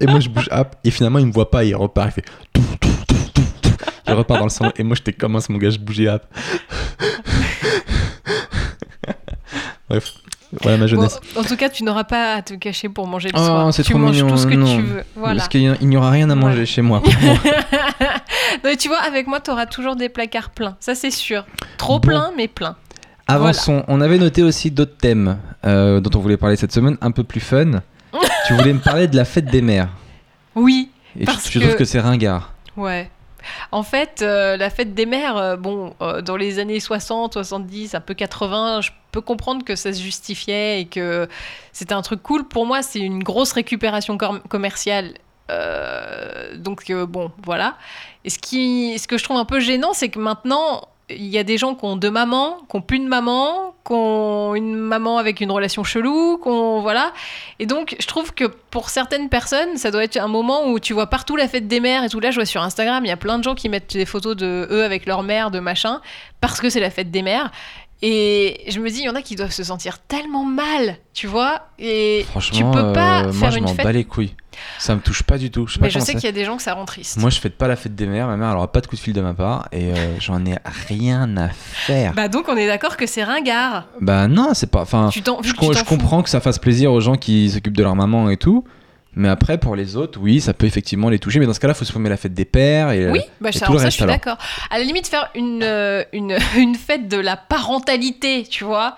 Et 0.00 0.06
moi 0.06 0.20
je 0.20 0.28
bouge 0.28 0.48
hop. 0.50 0.76
Et 0.84 0.90
finalement 0.90 1.18
il 1.18 1.26
me 1.26 1.32
voit 1.32 1.50
pas, 1.50 1.64
il 1.64 1.74
repart, 1.74 2.08
il 2.10 2.12
fait. 2.12 2.24
tout, 2.52 2.62
tout, 2.80 2.88
tout, 3.06 3.14
tout, 3.34 3.42
tout. 3.62 3.70
Il 4.06 4.12
repart 4.14 4.38
dans 4.40 4.46
le 4.46 4.50
salon. 4.50 4.72
Et 4.76 4.82
moi 4.82 4.96
j'étais 4.96 5.12
comme 5.12 5.36
un 5.36 5.40
mon 5.48 5.58
gars, 5.58 5.70
je 5.70 5.78
bougeais 5.78 6.08
hop. 6.08 6.22
Bref, 9.88 10.12
voilà 10.60 10.76
ma 10.76 10.84
Bon, 10.84 10.88
jeunesse. 10.88 11.18
en 11.36 11.42
tout 11.42 11.56
cas, 11.56 11.68
tu 11.70 11.82
n'auras 11.82 12.04
pas 12.04 12.34
à 12.34 12.42
te 12.42 12.52
cacher 12.54 12.88
pour 12.90 13.06
manger 13.06 13.30
le 13.30 13.34
Oh, 13.38 13.44
soir. 13.44 13.72
c'est 13.74 13.82
tu 13.82 13.90
trop 13.92 13.98
manges 13.98 14.16
mignon, 14.16 14.28
tout 14.28 14.36
ce 14.36 14.46
que 14.46 14.54
non. 14.54 14.76
tu 14.76 14.82
veux. 14.82 15.02
Voilà. 15.16 15.36
Parce 15.36 15.48
qu'il 15.48 15.76
n'y 15.80 15.96
aura 15.96 16.10
rien 16.10 16.28
à 16.28 16.34
manger 16.34 16.58
Ouais. 16.60 16.66
chez 16.66 16.82
moi. 16.82 17.02
Non, 18.64 18.70
mais 18.70 18.76
tu 18.76 18.88
vois, 18.88 18.98
avec 18.98 19.26
moi, 19.26 19.40
tu 19.40 19.50
auras 19.50 19.66
toujours 19.66 19.94
des 19.94 20.08
placards 20.08 20.50
pleins. 20.50 20.76
Ça, 20.80 20.94
c'est 20.94 21.10
sûr. 21.10 21.44
Trop 21.76 21.94
Bon. 22.00 22.08
plein, 22.08 22.32
mais 22.36 22.48
plein. 22.48 22.76
Avançons. 23.26 23.84
On 23.88 24.00
avait 24.00 24.16
noté 24.18 24.42
aussi 24.42 24.70
d'autres 24.70 24.96
thèmes 24.96 25.38
euh, 25.66 26.00
dont 26.00 26.10
on 26.18 26.22
voulait 26.22 26.38
parler 26.38 26.56
cette 26.56 26.72
semaine, 26.72 26.96
un 27.02 27.10
peu 27.10 27.24
plus 27.24 27.40
fun. 27.40 27.82
tu 28.46 28.54
voulais 28.54 28.72
me 28.72 28.78
parler 28.80 29.06
de 29.06 29.16
la 29.16 29.24
fête 29.24 29.46
des 29.46 29.62
mères. 29.62 29.88
Oui. 30.54 30.90
Et 31.18 31.24
Parce 31.24 31.44
tu 31.50 31.58
trouves 31.60 31.72
que- 31.72 31.78
que 31.78 31.84
c'est 31.84 32.00
ringard. 32.00 32.52
Ouais. 32.76 33.10
En 33.72 33.82
fait, 33.82 34.20
euh, 34.22 34.56
la 34.56 34.68
fête 34.70 34.94
des 34.94 35.06
mères, 35.06 35.36
euh, 35.36 35.56
bon, 35.56 35.94
euh, 36.02 36.20
dans 36.22 36.36
les 36.36 36.58
années 36.58 36.80
60, 36.80 37.32
70, 37.34 37.94
un 37.94 38.00
peu 38.00 38.14
80, 38.14 38.80
je 38.82 38.90
peux 39.12 39.20
comprendre 39.20 39.64
que 39.64 39.74
ça 39.76 39.92
se 39.92 40.02
justifiait 40.02 40.80
et 40.82 40.84
que 40.86 41.28
c'était 41.72 41.94
un 41.94 42.02
truc 42.02 42.22
cool. 42.22 42.44
Pour 42.46 42.66
moi, 42.66 42.82
c'est 42.82 42.98
une 43.00 43.22
grosse 43.22 43.52
récupération 43.52 44.18
com- 44.18 44.40
commerciale. 44.48 45.14
Donc, 46.56 46.90
bon, 46.92 47.30
voilà. 47.44 47.76
Et 48.24 48.30
ce, 48.30 48.38
qui, 48.38 48.98
ce 48.98 49.06
que 49.08 49.16
je 49.18 49.24
trouve 49.24 49.38
un 49.38 49.44
peu 49.44 49.60
gênant, 49.60 49.92
c'est 49.94 50.08
que 50.08 50.18
maintenant, 50.18 50.82
il 51.10 51.26
y 51.26 51.38
a 51.38 51.42
des 51.44 51.58
gens 51.58 51.74
qui 51.74 51.84
ont 51.84 51.96
deux 51.96 52.10
mamans, 52.10 52.58
qui 52.70 52.76
ont 52.76 52.80
plus 52.82 52.98
de 52.98 53.08
maman, 53.08 53.74
qui 53.86 53.92
ont 53.92 54.54
une 54.54 54.74
maman 54.74 55.18
avec 55.18 55.40
une 55.40 55.50
relation 55.50 55.84
chelou, 55.84 56.38
qu'on 56.38 56.80
voilà. 56.80 57.12
Et 57.58 57.66
donc, 57.66 57.96
je 57.98 58.06
trouve 58.06 58.34
que 58.34 58.44
pour 58.44 58.90
certaines 58.90 59.28
personnes, 59.28 59.76
ça 59.76 59.90
doit 59.90 60.04
être 60.04 60.16
un 60.18 60.28
moment 60.28 60.68
où 60.68 60.78
tu 60.78 60.92
vois 60.92 61.06
partout 61.06 61.36
la 61.36 61.48
fête 61.48 61.66
des 61.66 61.80
mères 61.80 62.04
et 62.04 62.08
tout. 62.08 62.20
Là, 62.20 62.30
je 62.30 62.36
vois 62.36 62.44
sur 62.46 62.62
Instagram, 62.62 63.04
il 63.04 63.08
y 63.08 63.12
a 63.12 63.16
plein 63.16 63.38
de 63.38 63.44
gens 63.44 63.54
qui 63.54 63.68
mettent 63.68 63.94
des 63.94 64.04
photos 64.06 64.36
de 64.36 64.68
eux 64.70 64.84
avec 64.84 65.06
leur 65.06 65.22
mère, 65.22 65.50
de 65.50 65.60
machin, 65.60 66.00
parce 66.40 66.60
que 66.60 66.68
c'est 66.68 66.80
la 66.80 66.90
fête 66.90 67.10
des 67.10 67.22
mères. 67.22 67.50
Et 68.00 68.62
je 68.68 68.78
me 68.78 68.88
dis, 68.90 69.00
il 69.00 69.04
y 69.04 69.08
en 69.08 69.16
a 69.16 69.22
qui 69.22 69.34
doivent 69.34 69.50
se 69.50 69.64
sentir 69.64 69.98
tellement 69.98 70.44
mal, 70.44 70.98
tu 71.14 71.26
vois. 71.26 71.62
Et 71.80 72.24
Franchement, 72.30 72.56
tu 72.56 72.64
peux 72.64 72.92
pas 72.92 73.22
euh, 73.22 73.32
faire 73.32 73.40
moi 73.40 73.50
je 73.50 73.58
une 73.58 73.64
m'en 73.64 73.74
fête. 73.74 73.86
les 73.88 74.04
couilles. 74.04 74.34
Ça 74.78 74.94
me 74.94 75.00
touche 75.00 75.22
pas 75.22 75.38
du 75.38 75.50
tout. 75.50 75.66
Je 75.66 75.74
sais 75.74 75.80
Mais 75.80 75.90
je 75.90 75.98
sais 75.98 76.14
qu'il 76.14 76.24
y 76.24 76.28
a 76.28 76.32
des 76.32 76.44
gens 76.44 76.56
que 76.56 76.62
ça 76.62 76.74
rend 76.74 76.84
triste. 76.84 77.18
Moi, 77.18 77.30
je 77.30 77.40
fête 77.40 77.56
pas 77.56 77.68
la 77.68 77.76
fête 77.76 77.94
des 77.94 78.06
mères. 78.06 78.26
Ma 78.26 78.36
mère, 78.36 78.50
elle 78.50 78.56
aura 78.56 78.70
pas 78.72 78.80
de 78.80 78.86
coup 78.86 78.96
de 78.96 79.00
fil 79.00 79.12
de 79.12 79.20
ma 79.20 79.34
part 79.34 79.68
et 79.72 79.92
euh, 79.92 80.16
j'en 80.20 80.44
ai 80.46 80.56
rien 80.88 81.36
à 81.36 81.48
faire. 81.48 82.12
Bah, 82.14 82.22
Bah 82.22 82.28
donc, 82.28 82.48
on 82.48 82.56
est 82.56 82.66
d'accord 82.66 82.96
que 82.96 83.06
c'est 83.06 83.24
ringard. 83.24 83.86
non, 84.00 84.54
c'est 84.54 84.70
pas. 84.70 84.82
Enfin, 84.82 85.10
je, 85.12 85.84
comprends 85.84 86.22
que 86.22 86.30
ça 86.30 86.40
fasse 86.40 86.58
plaisir 86.58 86.92
aux 86.92 87.00
gens 87.00 87.16
qui 87.16 87.50
s'occupent 87.50 87.76
de 87.76 87.82
leur 87.82 87.96
maman 87.96 88.30
et 88.30 88.36
tout. 88.36 88.64
Mais 89.14 89.28
après, 89.28 89.58
pour 89.58 89.74
les 89.74 89.96
autres, 89.96 90.20
oui, 90.22 90.40
ça 90.40 90.54
peut 90.54 90.66
effectivement 90.66 91.08
les 91.08 91.18
toucher. 91.18 91.40
Mais 91.40 91.46
dans 91.46 91.52
ce 91.54 91.58
cas-là, 91.58 91.74
faut 91.74 91.84
se 91.84 91.90
former 91.90 92.08
la 92.08 92.16
fête 92.16 92.34
des 92.34 92.44
pères 92.44 92.92
et. 92.92 93.04
euh, 93.04 93.10
Oui, 93.10 93.20
bah, 93.40 93.48
et 93.48 93.52
ça, 93.52 93.66
tout 93.66 93.72
le 93.72 93.78
ça, 93.78 93.84
reste, 93.86 93.96
je 93.98 94.02
suis 94.04 94.06
d'accord. 94.06 94.38
À 94.70 94.78
la 94.78 94.84
limite, 94.84 95.08
faire 95.08 95.28
une, 95.34 95.62
euh, 95.64 96.04
une, 96.12 96.36
une 96.56 96.74
fête 96.76 97.08
de 97.08 97.16
la 97.16 97.36
parentalité, 97.36 98.44
tu 98.48 98.62
vois, 98.64 98.96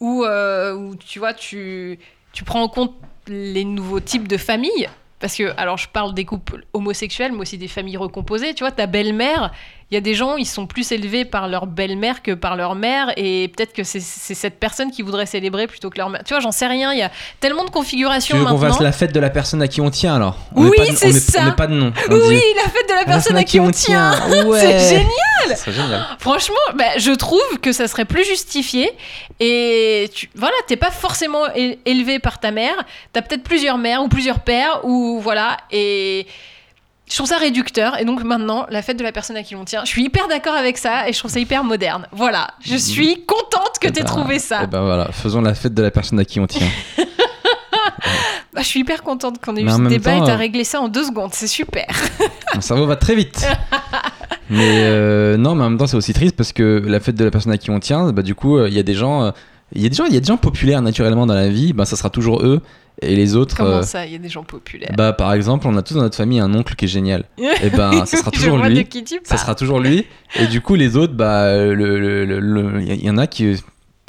où, 0.00 0.24
euh, 0.24 0.74
où, 0.74 0.96
tu 0.96 1.18
vois, 1.18 1.32
tu, 1.32 1.98
tu 2.32 2.44
prends 2.44 2.62
en 2.62 2.68
compte 2.68 2.94
les 3.28 3.64
nouveaux 3.64 4.00
types 4.00 4.28
de 4.28 4.36
familles. 4.36 4.88
Parce 5.20 5.36
que, 5.36 5.54
alors, 5.56 5.78
je 5.78 5.88
parle 5.88 6.12
des 6.12 6.24
couples 6.24 6.66
homosexuels, 6.72 7.32
mais 7.32 7.40
aussi 7.40 7.56
des 7.56 7.68
familles 7.68 7.96
recomposées. 7.96 8.52
Tu 8.54 8.62
vois, 8.62 8.72
ta 8.72 8.86
belle-mère, 8.86 9.52
il 9.90 9.94
y 9.94 9.98
a 9.98 10.00
des 10.00 10.14
gens, 10.14 10.36
ils 10.36 10.46
sont 10.46 10.66
plus 10.66 10.92
élevés 10.92 11.24
par 11.24 11.46
leur 11.46 11.66
belle-mère 11.66 12.22
que 12.22 12.32
par 12.32 12.56
leur 12.56 12.74
mère, 12.74 13.12
et 13.16 13.48
peut-être 13.54 13.72
que 13.72 13.84
c'est 13.84 14.00
cette 14.00 14.58
personne 14.58 14.90
qui 14.90 15.02
voudrait 15.02 15.26
célébrer 15.26 15.66
plutôt 15.66 15.90
que 15.90 15.98
leur 15.98 16.08
mère. 16.08 16.22
Tu 16.24 16.32
vois, 16.32 16.40
j'en 16.40 16.52
sais 16.52 16.66
rien. 16.66 16.92
Il 16.92 16.98
y 16.98 17.02
a 17.02 17.10
tellement 17.40 17.62
de 17.62 17.68
Tu 17.68 17.74
configurations 17.74 18.38
veux 18.38 18.46
qu'on 18.46 18.58
fasse 18.58 18.80
la 18.80 18.92
fête 18.92 19.12
de 19.12 19.20
la 19.20 19.30
personne 19.30 19.62
à 19.62 19.68
qui 19.68 19.80
on 19.80 19.90
tient 19.90 20.16
alors 20.16 20.38
On 20.56 20.68
Oui, 20.68 20.78
c'est 20.96 21.12
ça. 21.12 21.42
On 21.42 21.44
met 21.46 21.52
pas 21.52 21.66
de 21.66 21.74
nom. 21.74 21.92
On 22.10 22.14
Oui, 22.14 22.36
dit, 22.36 22.42
la 22.56 22.70
fête 22.70 22.88
de 22.88 22.94
la 22.94 23.04
personne 23.04 23.36
à 23.36 23.44
qui 23.44 23.60
on 23.60 23.70
tient. 23.70 24.14
Ouais. 24.44 24.60
C'est 24.60 24.88
génial. 24.88 25.58
Génial. 25.66 26.06
Franchement, 26.18 26.56
bah, 26.74 26.98
je 26.98 27.12
trouve 27.12 27.58
que 27.62 27.72
ça 27.72 27.86
serait 27.88 28.04
plus 28.04 28.24
justifié. 28.24 28.90
Et 29.40 30.10
tu, 30.14 30.28
voilà, 30.34 30.54
t'es 30.66 30.76
pas 30.76 30.90
forcément 30.90 31.44
élevé 31.84 32.18
par 32.18 32.40
ta 32.40 32.50
mère. 32.50 32.74
T'as 33.12 33.22
peut-être 33.22 33.42
plusieurs 33.42 33.78
mères 33.78 34.02
ou 34.02 34.08
plusieurs 34.08 34.40
pères 34.40 34.80
ou 34.84 35.20
voilà. 35.20 35.56
Et 35.70 36.26
je 37.08 37.14
trouve 37.16 37.28
ça 37.28 37.36
réducteur. 37.38 37.98
Et 38.00 38.04
donc 38.04 38.22
maintenant, 38.24 38.66
la 38.70 38.82
fête 38.82 38.96
de 38.98 39.02
la 39.04 39.12
personne 39.12 39.36
à 39.36 39.42
qui 39.42 39.54
on 39.56 39.64
tient, 39.64 39.84
je 39.84 39.90
suis 39.90 40.04
hyper 40.04 40.26
d'accord 40.28 40.54
avec 40.54 40.78
ça 40.78 41.08
et 41.08 41.12
je 41.12 41.18
trouve 41.18 41.30
ça 41.30 41.38
hyper 41.40 41.64
moderne. 41.64 42.06
Voilà, 42.12 42.48
je 42.64 42.76
suis 42.76 43.24
contente 43.26 43.78
que 43.80 43.88
Eh 43.88 43.92
t'aies 43.92 44.02
ben, 44.02 44.06
trouvé 44.06 44.38
ça. 44.38 44.64
Et 44.64 44.66
ben 44.66 44.82
voilà, 44.82 45.10
faisons 45.12 45.40
la 45.40 45.54
fête 45.54 45.74
de 45.74 45.82
la 45.82 45.90
personne 45.90 46.18
à 46.18 46.24
qui 46.24 46.40
on 46.40 46.46
tient. 46.46 46.66
Bah, 48.52 48.60
je 48.62 48.68
suis 48.68 48.80
hyper 48.80 49.02
contente 49.02 49.44
qu'on 49.44 49.56
ait 49.56 49.62
eu 49.62 49.68
ce 49.68 49.88
débat 49.88 50.12
temps, 50.12 50.22
et 50.22 50.26
t'as 50.26 50.34
euh, 50.34 50.36
réglé 50.36 50.62
ça 50.62 50.80
en 50.80 50.88
deux 50.88 51.02
secondes. 51.04 51.30
C'est 51.32 51.48
super. 51.48 51.86
Mon 52.54 52.60
cerveau 52.60 52.86
va 52.86 52.94
très 52.94 53.16
vite. 53.16 53.44
mais 54.50 54.82
euh, 54.84 55.36
non, 55.36 55.56
mais 55.56 55.64
en 55.64 55.70
même 55.70 55.78
temps, 55.78 55.88
c'est 55.88 55.96
aussi 55.96 56.12
triste 56.12 56.36
parce 56.36 56.52
que 56.52 56.80
la 56.86 57.00
fête 57.00 57.16
de 57.16 57.24
la 57.24 57.32
personne 57.32 57.50
à 57.52 57.58
qui 57.58 57.70
on 57.70 57.80
tient, 57.80 58.12
bah, 58.12 58.22
du 58.22 58.36
coup, 58.36 58.58
euh, 58.58 58.68
il 58.68 58.74
y 58.74 58.78
a 58.78 58.84
des 58.84 58.94
gens. 58.94 59.24
euh, 59.24 59.30
Il 59.74 59.82
y, 59.82 59.86
a 59.86 59.88
des 59.88 59.96
gens, 59.96 60.04
il 60.04 60.14
y 60.14 60.16
a 60.16 60.20
des 60.20 60.26
gens 60.26 60.36
populaires 60.36 60.82
naturellement 60.82 61.26
dans 61.26 61.34
la 61.34 61.48
vie, 61.48 61.72
bah, 61.72 61.84
ça 61.84 61.96
sera 61.96 62.10
toujours 62.10 62.42
eux. 62.44 62.60
Et 63.02 63.16
les 63.16 63.36
autres. 63.36 63.56
Comment 63.56 63.78
euh, 63.78 63.82
ça, 63.82 64.06
il 64.06 64.12
y 64.12 64.14
a 64.14 64.18
des 64.18 64.28
gens 64.28 64.44
populaires 64.44 64.92
bah, 64.96 65.12
par 65.12 65.32
exemple, 65.32 65.66
on 65.66 65.76
a 65.76 65.82
tous 65.82 65.94
dans 65.94 66.02
notre 66.02 66.16
famille 66.16 66.40
un 66.40 66.54
oncle 66.54 66.74
qui 66.74 66.84
est 66.84 66.88
génial. 66.88 67.24
et 67.38 67.70
ben, 67.70 68.06
ça 68.06 68.18
sera 68.18 68.30
toujours 68.30 68.58
lui. 68.58 68.86
Ça 69.24 69.36
sera 69.36 69.54
toujours 69.54 69.80
lui. 69.80 70.06
Et 70.36 70.46
du 70.46 70.60
coup, 70.60 70.74
les 70.74 70.96
autres, 70.96 71.14
bah, 71.14 71.54
le- 71.56 71.74
le- 71.74 72.24
le- 72.24 72.40
le- 72.40 72.82
il 72.82 73.04
y, 73.04 73.10
en 73.10 73.18
a 73.18 73.26
qui. 73.26 73.44
Moi, 73.46 73.56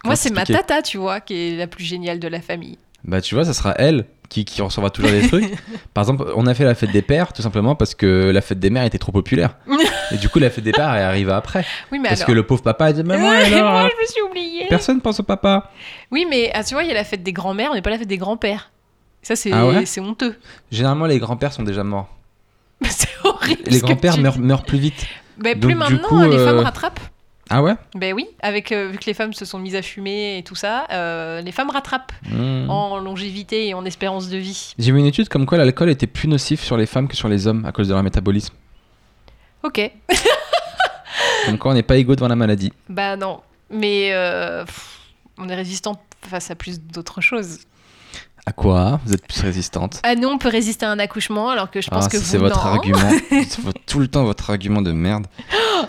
comment 0.04 0.16
c'est 0.16 0.34
ma 0.34 0.46
tata, 0.46 0.82
tu 0.82 0.98
vois, 0.98 1.20
qui 1.20 1.34
est 1.36 1.58
la 1.58 1.68
plus 1.68 1.84
géniale 1.84 2.20
de 2.20 2.28
la 2.28 2.42
famille. 2.42 2.78
Bah, 3.04 3.22
tu 3.22 3.36
vois, 3.36 3.46
ça 3.46 3.54
sera 3.54 3.74
elle 3.78 4.06
qui, 4.30 4.46
qui 4.46 4.62
recevra 4.62 4.90
toujours 4.90 5.12
des 5.12 5.28
trucs. 5.28 5.46
Par 5.94 6.04
exemple, 6.04 6.26
on 6.36 6.48
a 6.48 6.54
fait 6.54 6.64
la 6.64 6.74
fête 6.76 6.92
des 6.92 7.02
pères, 7.02 7.34
tout 7.34 7.42
simplement 7.42 7.76
parce 7.76 7.94
que 7.96 8.32
la 8.32 8.42
fête 8.42 8.60
des 8.60 8.70
mères 8.72 8.84
était 8.84 8.98
trop 8.98 9.12
populaire. 9.12 9.58
Et 10.12 10.18
du 10.18 10.30
coup, 10.30 10.40
la 10.40 10.50
fête 10.50 10.64
des 10.64 10.72
pères, 10.72 10.94
elle 10.94 11.04
arrive 11.04 11.30
après. 11.30 11.66
Oui, 11.92 12.00
mais 12.00 12.10
parce 12.10 12.22
alors. 12.22 12.28
que 12.28 12.32
le 12.34 12.44
pauvre 12.44 12.64
papa, 12.64 12.90
il 12.90 12.96
dit 12.96 13.04
Maman, 13.04 13.30
Ouais, 13.30 13.54
alors, 13.54 13.72
moi, 13.72 13.90
je 13.96 14.02
me 14.02 14.08
suis 14.08 14.22
oubliée. 14.22 14.66
personne 14.70 15.02
pense 15.02 15.20
au 15.20 15.24
papa. 15.24 15.72
Oui, 16.12 16.26
mais 16.30 16.52
ah, 16.54 16.64
tu 16.64 16.74
vois, 16.74 16.84
il 16.84 16.88
y 16.88 16.92
a 16.92 16.96
la 16.96 17.04
fête 17.04 17.24
des 17.24 17.34
grands-mères, 17.34 17.72
mais 17.74 17.82
pas 17.82 17.92
la 17.92 17.98
fête 18.00 18.08
des 18.08 18.18
grands-pères. 18.18 18.72
Ça, 19.26 19.36
c'est 19.36 19.52
Ah 19.52 19.66
ouais 19.66 19.88
c'est 19.88 20.02
honteux. 20.02 20.36
Généralement, 20.72 21.08
les 21.08 21.18
grands-pères 21.18 21.52
sont 21.52 21.64
déjà 21.64 21.84
morts. 21.84 22.08
c'est 22.88 23.10
horrible. 23.24 23.64
Les 23.66 23.80
grands-pères 23.80 24.14
tu 24.14 24.22
meurent, 24.22 24.62
plus 24.64 24.78
vite. 24.78 25.08
Donc, 25.40 25.60
plus 25.62 25.70
du 25.70 25.76
maintenant, 25.76 26.08
coup, 26.08 26.20
les 26.22 26.38
euh, 26.38 26.46
femmes 26.46 26.60
rattrapent. 26.60 27.00
Ah 27.50 27.64
ouais 27.64 27.74
Ben 27.96 28.14
oui, 28.14 28.28
avec 28.44 28.72
euh, 28.72 28.90
vu 28.90 29.00
que 29.00 29.06
les 29.06 29.16
femmes 29.16 29.34
se 29.34 29.44
sont 29.44 29.58
mises 29.58 29.76
à 29.76 29.82
fumer 29.82 30.38
et 30.38 30.44
tout 30.44 30.54
ça, 30.54 30.86
euh, 30.92 31.42
les 31.42 31.52
femmes 31.52 31.72
rattrapent 31.72 32.12
Hmm. 32.30 32.70
en 32.70 33.00
longévité 33.00 33.68
et 33.68 33.74
en 33.74 33.84
espérance 33.84 34.30
de 34.30 34.38
vie. 34.38 34.76
J'ai 34.78 34.92
vu 34.92 35.00
une 35.00 35.08
étude 35.08 35.28
comme 35.28 35.48
quoi 35.48 35.58
l'alcool 35.58 35.90
était 35.90 36.06
plus 36.06 36.28
nocif 36.28 36.62
sur 36.64 36.78
les 36.78 36.86
femmes 36.86 37.08
que 37.08 37.16
sur 37.16 37.28
les 37.28 37.48
hommes 37.48 37.66
à 37.66 37.72
cause 37.72 37.88
de 37.88 37.94
leur 37.94 38.04
métabolisme. 38.04 38.54
Ok. 39.64 39.92
Comme 41.48 41.58
quoi 41.58 41.72
on 41.72 41.74
n'est 41.74 41.84
pas 41.84 41.98
égaux 41.98 42.16
devant 42.16 42.28
la 42.28 42.36
maladie. 42.36 42.72
Bah 42.90 43.16
non, 43.16 43.42
mais 43.72 44.12
euh, 44.14 44.66
pff, 44.66 45.00
on 45.40 45.50
est 45.50 45.56
résistant 45.56 46.00
face 46.22 46.52
à 46.52 46.56
plus 46.56 46.80
d'autres 46.80 47.22
choses. 47.22 47.60
À 48.48 48.52
quoi 48.52 49.00
Vous 49.06 49.14
êtes 49.14 49.26
plus 49.28 49.42
résistante 49.42 50.00
Ah 50.04 50.14
nous, 50.16 50.28
on 50.28 50.38
peut 50.38 50.50
résister 50.50 50.86
à 50.86 50.92
un 50.92 51.00
accouchement, 51.00 51.50
alors 51.50 51.72
que 51.72 51.82
je 51.82 51.90
pense 51.90 52.06
Ah, 52.06 52.10
que 52.10 52.18
vous, 52.18 52.24
c'est 52.24 52.38
votre 52.38 52.64
non. 52.64 52.72
argument. 52.74 53.00
c'est 53.30 53.60
votre- 53.62 53.82
tout 53.88 54.00
le 54.00 54.08
temps 54.08 54.24
votre 54.24 54.50
argument 54.52 54.84
de 54.84 54.92
merde. 54.92 55.26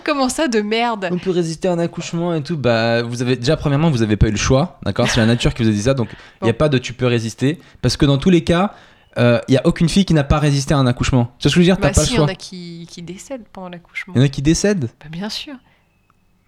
Comment 0.03 0.27
ça, 0.27 0.47
de 0.47 0.61
merde? 0.61 1.07
On 1.11 1.19
peut 1.19 1.29
résister 1.29 1.67
à 1.67 1.73
un 1.73 1.79
accouchement 1.79 2.33
et 2.33 2.41
tout. 2.41 2.57
Bah, 2.57 3.03
vous 3.03 3.21
avez 3.21 3.35
déjà 3.35 3.57
premièrement, 3.57 3.91
vous 3.91 4.01
avez 4.01 4.17
pas 4.17 4.27
eu 4.27 4.31
le 4.31 4.37
choix, 4.37 4.79
d'accord? 4.83 5.07
C'est 5.07 5.19
la 5.19 5.27
nature 5.27 5.53
qui 5.53 5.61
vous 5.63 5.69
a 5.69 5.71
dit 5.71 5.83
ça, 5.83 5.93
donc 5.93 6.09
il 6.41 6.47
y 6.47 6.49
a 6.49 6.53
pas 6.53 6.67
de 6.67 6.79
tu 6.79 6.93
peux 6.93 7.05
résister, 7.05 7.59
parce 7.83 7.95
que 7.95 8.05
dans 8.07 8.17
tous 8.17 8.31
les 8.31 8.43
cas, 8.43 8.73
il 9.17 9.53
y 9.53 9.57
a 9.57 9.61
aucune 9.65 9.87
fille 9.87 10.05
qui 10.05 10.15
n'a 10.15 10.23
pas 10.23 10.39
résisté 10.39 10.73
à 10.73 10.77
un 10.77 10.87
accouchement. 10.87 11.25
Tu 11.37 11.43
vois 11.47 11.49
ce 11.51 11.55
que 11.55 11.55
je 11.55 11.59
veux 11.59 11.63
dire? 11.65 11.77
T'as 11.77 11.89
Bah 11.89 11.93
pas 11.93 12.05
si, 12.05 12.13
le 12.13 12.17
il 12.17 12.21
y 12.21 12.23
en 12.23 12.27
a 12.27 12.35
qui, 12.35 12.87
qui 12.89 13.01
décèdent 13.03 13.45
pendant 13.53 13.69
l'accouchement. 13.69 14.13
Il 14.15 14.19
y 14.19 14.21
en 14.21 14.25
a 14.25 14.29
qui 14.29 14.41
décèdent. 14.41 14.89
Bah 14.99 15.09
bien 15.11 15.29
sûr. 15.29 15.53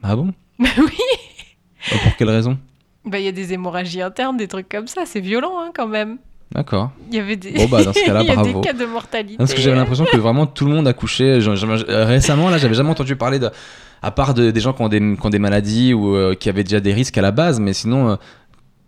Ah 0.01 0.16
bon? 0.16 0.34
Bah 0.60 0.70
oui. 0.80 0.97
Euh, 1.93 1.97
Pour 2.03 2.16
quelle 2.18 2.30
raison? 2.30 2.57
Bah 3.10 3.20
il 3.20 3.26
y 3.26 3.28
a 3.28 3.32
des 3.32 3.53
hémorragies 3.53 4.01
internes, 4.01 4.38
des 4.38 4.47
trucs 4.47 4.70
comme 4.70 4.88
ça, 4.88 5.01
c'est 5.05 5.20
violent 5.20 5.53
hein, 5.60 5.72
quand 5.76 5.88
même. 5.88 6.18
D'accord. 6.53 6.91
Il 7.10 7.16
y 7.16 7.20
avait 7.20 7.36
des... 7.36 7.51
Bon, 7.51 7.66
bah, 7.68 7.84
dans 7.84 7.93
ce 7.93 7.99
cas-là, 8.05 8.22
il 8.24 8.28
y 8.28 8.32
a 8.32 8.36
bravo. 8.36 8.60
des 8.62 8.68
cas 8.68 8.74
de 8.74 8.86
mortalité. 8.86 9.38
Parce 9.38 9.53
que 9.53 9.62
j'avais 9.62 9.76
l'impression 9.76 10.05
que 10.05 10.18
vraiment 10.18 10.47
tout 10.47 10.66
le 10.66 10.72
monde 10.74 10.88
j'avais- 11.55 11.89
euh, 11.89 12.05
récemment, 12.05 12.49
là, 12.49 12.57
j'avais 12.57 12.74
jamais 12.74 12.89
entendu 12.89 13.16
parler 13.16 13.38
de. 13.39 13.49
À 14.01 14.12
part 14.12 14.34
de- 14.34 14.49
des 14.49 14.60
gens 14.60 14.74
qui 14.74 14.82
ont 14.82 14.89
des, 14.89 14.99
qui 14.99 15.26
ont 15.26 15.30
des 15.30 15.38
maladies 15.39 15.93
ou 15.93 16.16
euh, 16.16 16.34
qui 16.34 16.49
avaient 16.49 16.64
déjà 16.64 16.80
des 16.80 16.93
risques 16.93 17.18
à 17.18 17.22
la 17.22 17.32
base, 17.32 17.60
mais 17.60 17.74
sinon. 17.74 18.10
euh, 18.12 18.16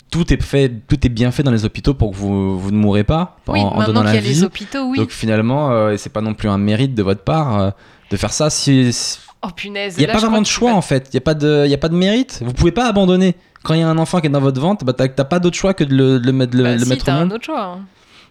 tout 0.09 0.33
est 0.33 0.41
fait, 0.43 0.69
tout 0.89 1.05
est 1.05 1.09
bien 1.09 1.31
fait 1.31 1.41
dans 1.43 1.51
les 1.51 1.63
hôpitaux 1.63 1.93
pour 1.93 2.11
que 2.11 2.17
vous, 2.17 2.59
vous 2.59 2.71
ne 2.71 2.75
mourrez 2.77 3.05
pas 3.05 3.37
en, 3.47 3.53
Oui, 3.53 3.59
en 3.61 3.83
donnant 3.85 4.01
y 4.01 4.05
la 4.05 4.09
a 4.09 4.13
les 4.15 4.43
hôpitaux, 4.43 4.83
oui. 4.89 4.97
Donc 4.97 5.09
finalement, 5.11 5.71
euh, 5.71 5.95
c'est 5.97 6.11
pas 6.11 6.19
non 6.19 6.33
plus 6.33 6.49
un 6.49 6.57
mérite 6.57 6.93
de 6.95 7.01
votre 7.03 7.21
part 7.23 7.59
euh, 7.61 7.69
de 8.09 8.17
faire 8.17 8.33
ça. 8.33 8.49
Si, 8.49 8.91
si- 8.91 9.19
Oh 9.43 9.49
punaise. 9.55 9.95
il 9.97 9.99
n'y 9.99 10.03
a 10.05 10.07
là, 10.07 10.13
pas 10.13 10.19
vraiment 10.19 10.41
de 10.41 10.45
choix 10.45 10.73
en 10.73 10.81
fait. 10.81 11.07
Il 11.11 11.15
n'y 11.15 11.17
a 11.17 11.21
pas 11.21 11.33
de, 11.33 11.63
il 11.65 11.71
y 11.71 11.73
a 11.73 11.77
pas 11.77 11.89
de 11.89 11.95
mérite. 11.95 12.41
Vous 12.45 12.53
pouvez 12.53 12.71
pas 12.71 12.87
abandonner. 12.87 13.35
Quand 13.63 13.73
il 13.75 13.79
y 13.79 13.83
a 13.83 13.87
un 13.89 13.97
enfant 13.97 14.19
qui 14.21 14.27
est 14.27 14.29
dans 14.31 14.39
votre 14.39 14.59
ventre, 14.59 14.85
bah, 14.85 14.93
t'as 14.93 15.07
pas 15.23 15.39
d'autre 15.39 15.55
choix 15.57 15.73
que 15.73 15.83
de 15.83 15.95
le, 15.95 16.19
de 16.19 16.25
le 16.25 16.31
mettre, 16.31 16.53
vas- 16.57 16.57
le, 16.57 16.63
Bah, 16.63 16.73
le 16.75 16.79
si, 16.83 16.89
mettre 16.89 17.03
au 17.03 17.05
t'as 17.05 17.13
un 17.13 17.19
monde. 17.21 17.33
autre 17.33 17.45
choix. 17.45 17.61
hein. 17.61 17.79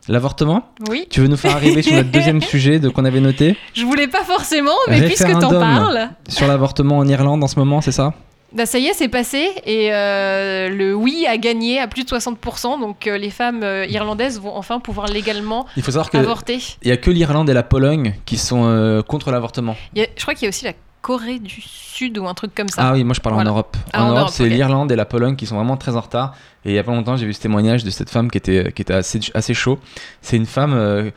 L'avortement. 0.08 0.70
Oui. 0.88 1.06
Tu 1.10 1.20
veux 1.20 1.28
nous 1.28 1.36
faire 1.36 1.54
arriver 1.54 1.82
sur 1.82 1.94
notre 1.94 2.10
deuxième 2.10 2.40
sujet 2.52 2.78
de 2.78 2.88
qu'on 2.88 3.04
avait 3.04 3.20
noté 3.20 3.56
Je 3.74 3.84
voulais 3.84 4.08
pas 4.08 4.24
forcément, 4.24 4.72
mais 4.88 5.02
puisque 5.02 5.22
t'en 5.26 5.34
Référendum. 5.48 5.60
parles, 5.60 6.08
sur 6.28 6.46
l'avortement 6.48 6.98
en 6.98 7.06
Irlande 7.06 7.44
en 7.44 7.48
ce 7.48 7.58
moment, 7.58 7.80
c'est 7.80 7.92
ça 7.92 8.12
bah 8.52 8.66
ça 8.66 8.80
y 8.80 8.86
est, 8.88 8.94
c'est 8.94 9.06
passé 9.06 9.48
et 9.64 9.94
euh, 9.94 10.68
le 10.70 10.92
oui 10.92 11.24
a 11.28 11.36
gagné 11.36 11.78
à 11.78 11.86
plus 11.86 12.02
de 12.02 12.08
60%. 12.08 12.80
Donc 12.80 13.06
euh, 13.06 13.16
les 13.16 13.30
femmes 13.30 13.62
euh, 13.62 13.86
irlandaises 13.86 14.40
vont 14.40 14.56
enfin 14.56 14.80
pouvoir 14.80 15.06
légalement 15.06 15.66
Il 15.76 15.84
faut 15.84 15.92
savoir 15.92 16.10
que 16.10 16.16
avorter. 16.18 16.58
il 16.82 16.88
y 16.88 16.90
a 16.90 16.96
que 16.96 17.12
l'Irlande 17.12 17.48
et 17.48 17.52
la 17.52 17.62
Pologne 17.62 18.16
qui 18.26 18.36
sont 18.38 19.04
contre 19.06 19.30
l'avortement. 19.30 19.76
Je 19.94 20.02
crois 20.20 20.34
qu'il 20.34 20.42
y 20.42 20.46
a 20.46 20.48
aussi 20.48 20.64
la 20.64 20.72
Corée 21.02 21.38
du 21.38 21.60
Sud 21.60 22.18
ou 22.18 22.26
un 22.28 22.34
truc 22.34 22.54
comme 22.54 22.68
ça. 22.68 22.82
Ah 22.88 22.92
oui, 22.92 23.04
moi 23.04 23.14
je 23.14 23.20
parle 23.20 23.34
Voilà. 23.34 23.50
en 23.50 23.54
Europe. 23.54 23.76
Ah, 23.92 24.00
en, 24.02 24.04
en 24.04 24.08
Europe, 24.08 24.18
Europe, 24.20 24.32
c'est 24.34 24.48
l'Irlande 24.48 24.92
et 24.92 24.96
la 24.96 25.04
Pologne 25.06 25.36
qui 25.36 25.46
sont 25.46 25.56
vraiment 25.56 25.76
très 25.76 25.96
en 25.96 26.00
retard. 26.00 26.34
Et 26.64 26.70
il 26.70 26.74
y 26.74 26.78
a 26.78 26.84
pas 26.84 26.92
longtemps, 26.92 27.16
j'ai 27.16 27.26
vu 27.26 27.32
ce 27.32 27.40
témoignage 27.40 27.84
de 27.84 27.90
cette 27.90 28.10
femme 28.10 28.30
qui 28.30 28.38
était, 28.38 28.72
qui 28.72 28.82
était 28.82 28.92
assez, 28.94 29.18
assez 29.34 29.54
chaud. 29.54 29.78
C'est 30.20 30.36
une 30.36 30.46
femme 30.46 30.74
euh, 30.74 31.10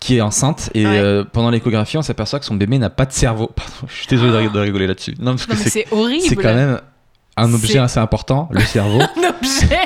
qui 0.00 0.16
est 0.16 0.20
enceinte 0.22 0.70
et 0.74 0.86
Ouais. 0.86 0.98
euh, 0.98 1.24
pendant 1.30 1.50
l'échographie, 1.50 1.98
on 1.98 2.02
s'aperçoit 2.02 2.38
que 2.38 2.46
son 2.46 2.54
bébé 2.54 2.78
n'a 2.78 2.88
pas 2.90 3.04
de 3.04 3.12
cerveau. 3.12 3.48
Pardon, 3.54 3.72
je 3.86 3.94
suis 3.94 4.06
désolé 4.06 4.32
de 4.44 4.48
de 4.52 4.58
rigoler 4.60 4.86
là-dessus. 4.86 5.14
Non, 5.18 5.36
parce 5.36 5.60
c'est 5.60 5.86
horrible. 5.92 6.22
c'est 6.26 6.36
quand 6.36 6.54
même 6.54 6.80
un 7.40 7.52
objet 7.54 7.78
assez 7.78 7.98
important, 8.00 8.48
le 8.52 8.60
cerveau. 8.60 9.00
un 9.16 9.28
objet. 9.30 9.78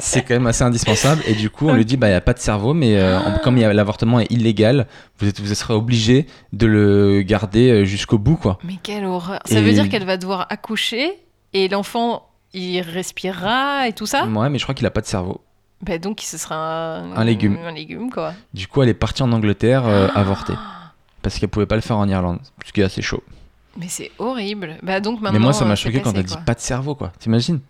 c'est 0.00 0.22
quand 0.22 0.34
même 0.34 0.46
assez 0.46 0.64
indispensable. 0.64 1.22
Et 1.26 1.34
du 1.34 1.50
coup, 1.50 1.68
on 1.68 1.74
lui 1.74 1.84
dit, 1.84 1.96
bah, 1.96 2.08
il 2.08 2.10
n'y 2.10 2.16
a 2.16 2.20
pas 2.20 2.32
de 2.34 2.38
cerveau, 2.38 2.74
mais 2.74 2.96
euh, 2.98 3.18
Ah. 3.24 3.38
comme 3.42 3.56
l'avortement 3.56 4.20
est 4.20 4.30
illégal, 4.30 4.86
vous, 5.18 5.28
êtes, 5.28 5.40
vous 5.40 5.54
serez 5.54 5.74
obligé 5.74 6.26
de 6.52 6.66
le 6.66 7.22
garder 7.22 7.70
euh, 7.70 7.84
jusqu'au 7.84 8.18
bout, 8.18 8.36
quoi. 8.36 8.58
Mais 8.64 8.74
quelle 8.82 9.04
horreur. 9.04 9.40
Ça 9.44 9.58
Et- 9.58 9.62
veut 9.62 9.72
dire 9.72 9.88
qu'elle 9.88 10.04
va 10.06 10.16
devoir 10.16 10.46
accoucher 10.50 11.12
et 11.52 11.68
l'enfant 11.68 12.24
il 12.54 12.80
respirera 12.80 13.88
et 13.88 13.92
tout 13.92 14.06
ça? 14.06 14.26
Ouais, 14.26 14.48
mais 14.48 14.58
je 14.58 14.64
crois 14.64 14.74
qu'il 14.74 14.86
a 14.86 14.90
pas 14.90 15.00
de 15.02 15.06
cerveau. 15.06 15.40
Bah 15.80 15.98
donc 15.98 16.20
ce 16.22 16.36
sera 16.38 16.56
un, 16.56 17.12
Un 17.16 17.24
légume. 17.24 17.56
Un 17.64 17.70
légume 17.72 18.10
quoi. 18.10 18.32
Du 18.52 18.66
coup, 18.66 18.82
elle 18.82 18.88
est 18.88 18.94
partie 18.94 19.22
en 19.22 19.30
Angleterre 19.32 19.86
euh, 19.86 20.08
Ah. 20.14 20.20
avorter. 20.20 20.54
Parce 21.22 21.38
qu'elle 21.38 21.48
pouvait 21.50 21.66
pas 21.66 21.74
le 21.76 21.82
faire 21.82 21.98
en 21.98 22.08
Irlande, 22.08 22.38
parce 22.58 22.72
qu'il 22.72 22.82
est 22.82 22.86
assez 22.86 23.02
chaud. 23.02 23.22
Mais 23.78 23.86
c'est 23.88 24.10
horrible. 24.18 24.76
Bah 24.82 25.00
donc 25.00 25.20
maintenant. 25.20 25.38
mais 25.38 25.44
moi, 25.44 25.52
ça 25.52 25.64
euh, 25.64 25.68
m'a 25.68 25.76
c'est 25.76 25.84
choqué 25.84 26.00
quand 26.00 26.12
elle 26.14 26.24
dit 26.24 26.34
pas 26.44 26.54
de 26.54 26.60
cerveau, 26.60 26.94
quoi. 26.94 27.12
T'imagines? 27.18 27.60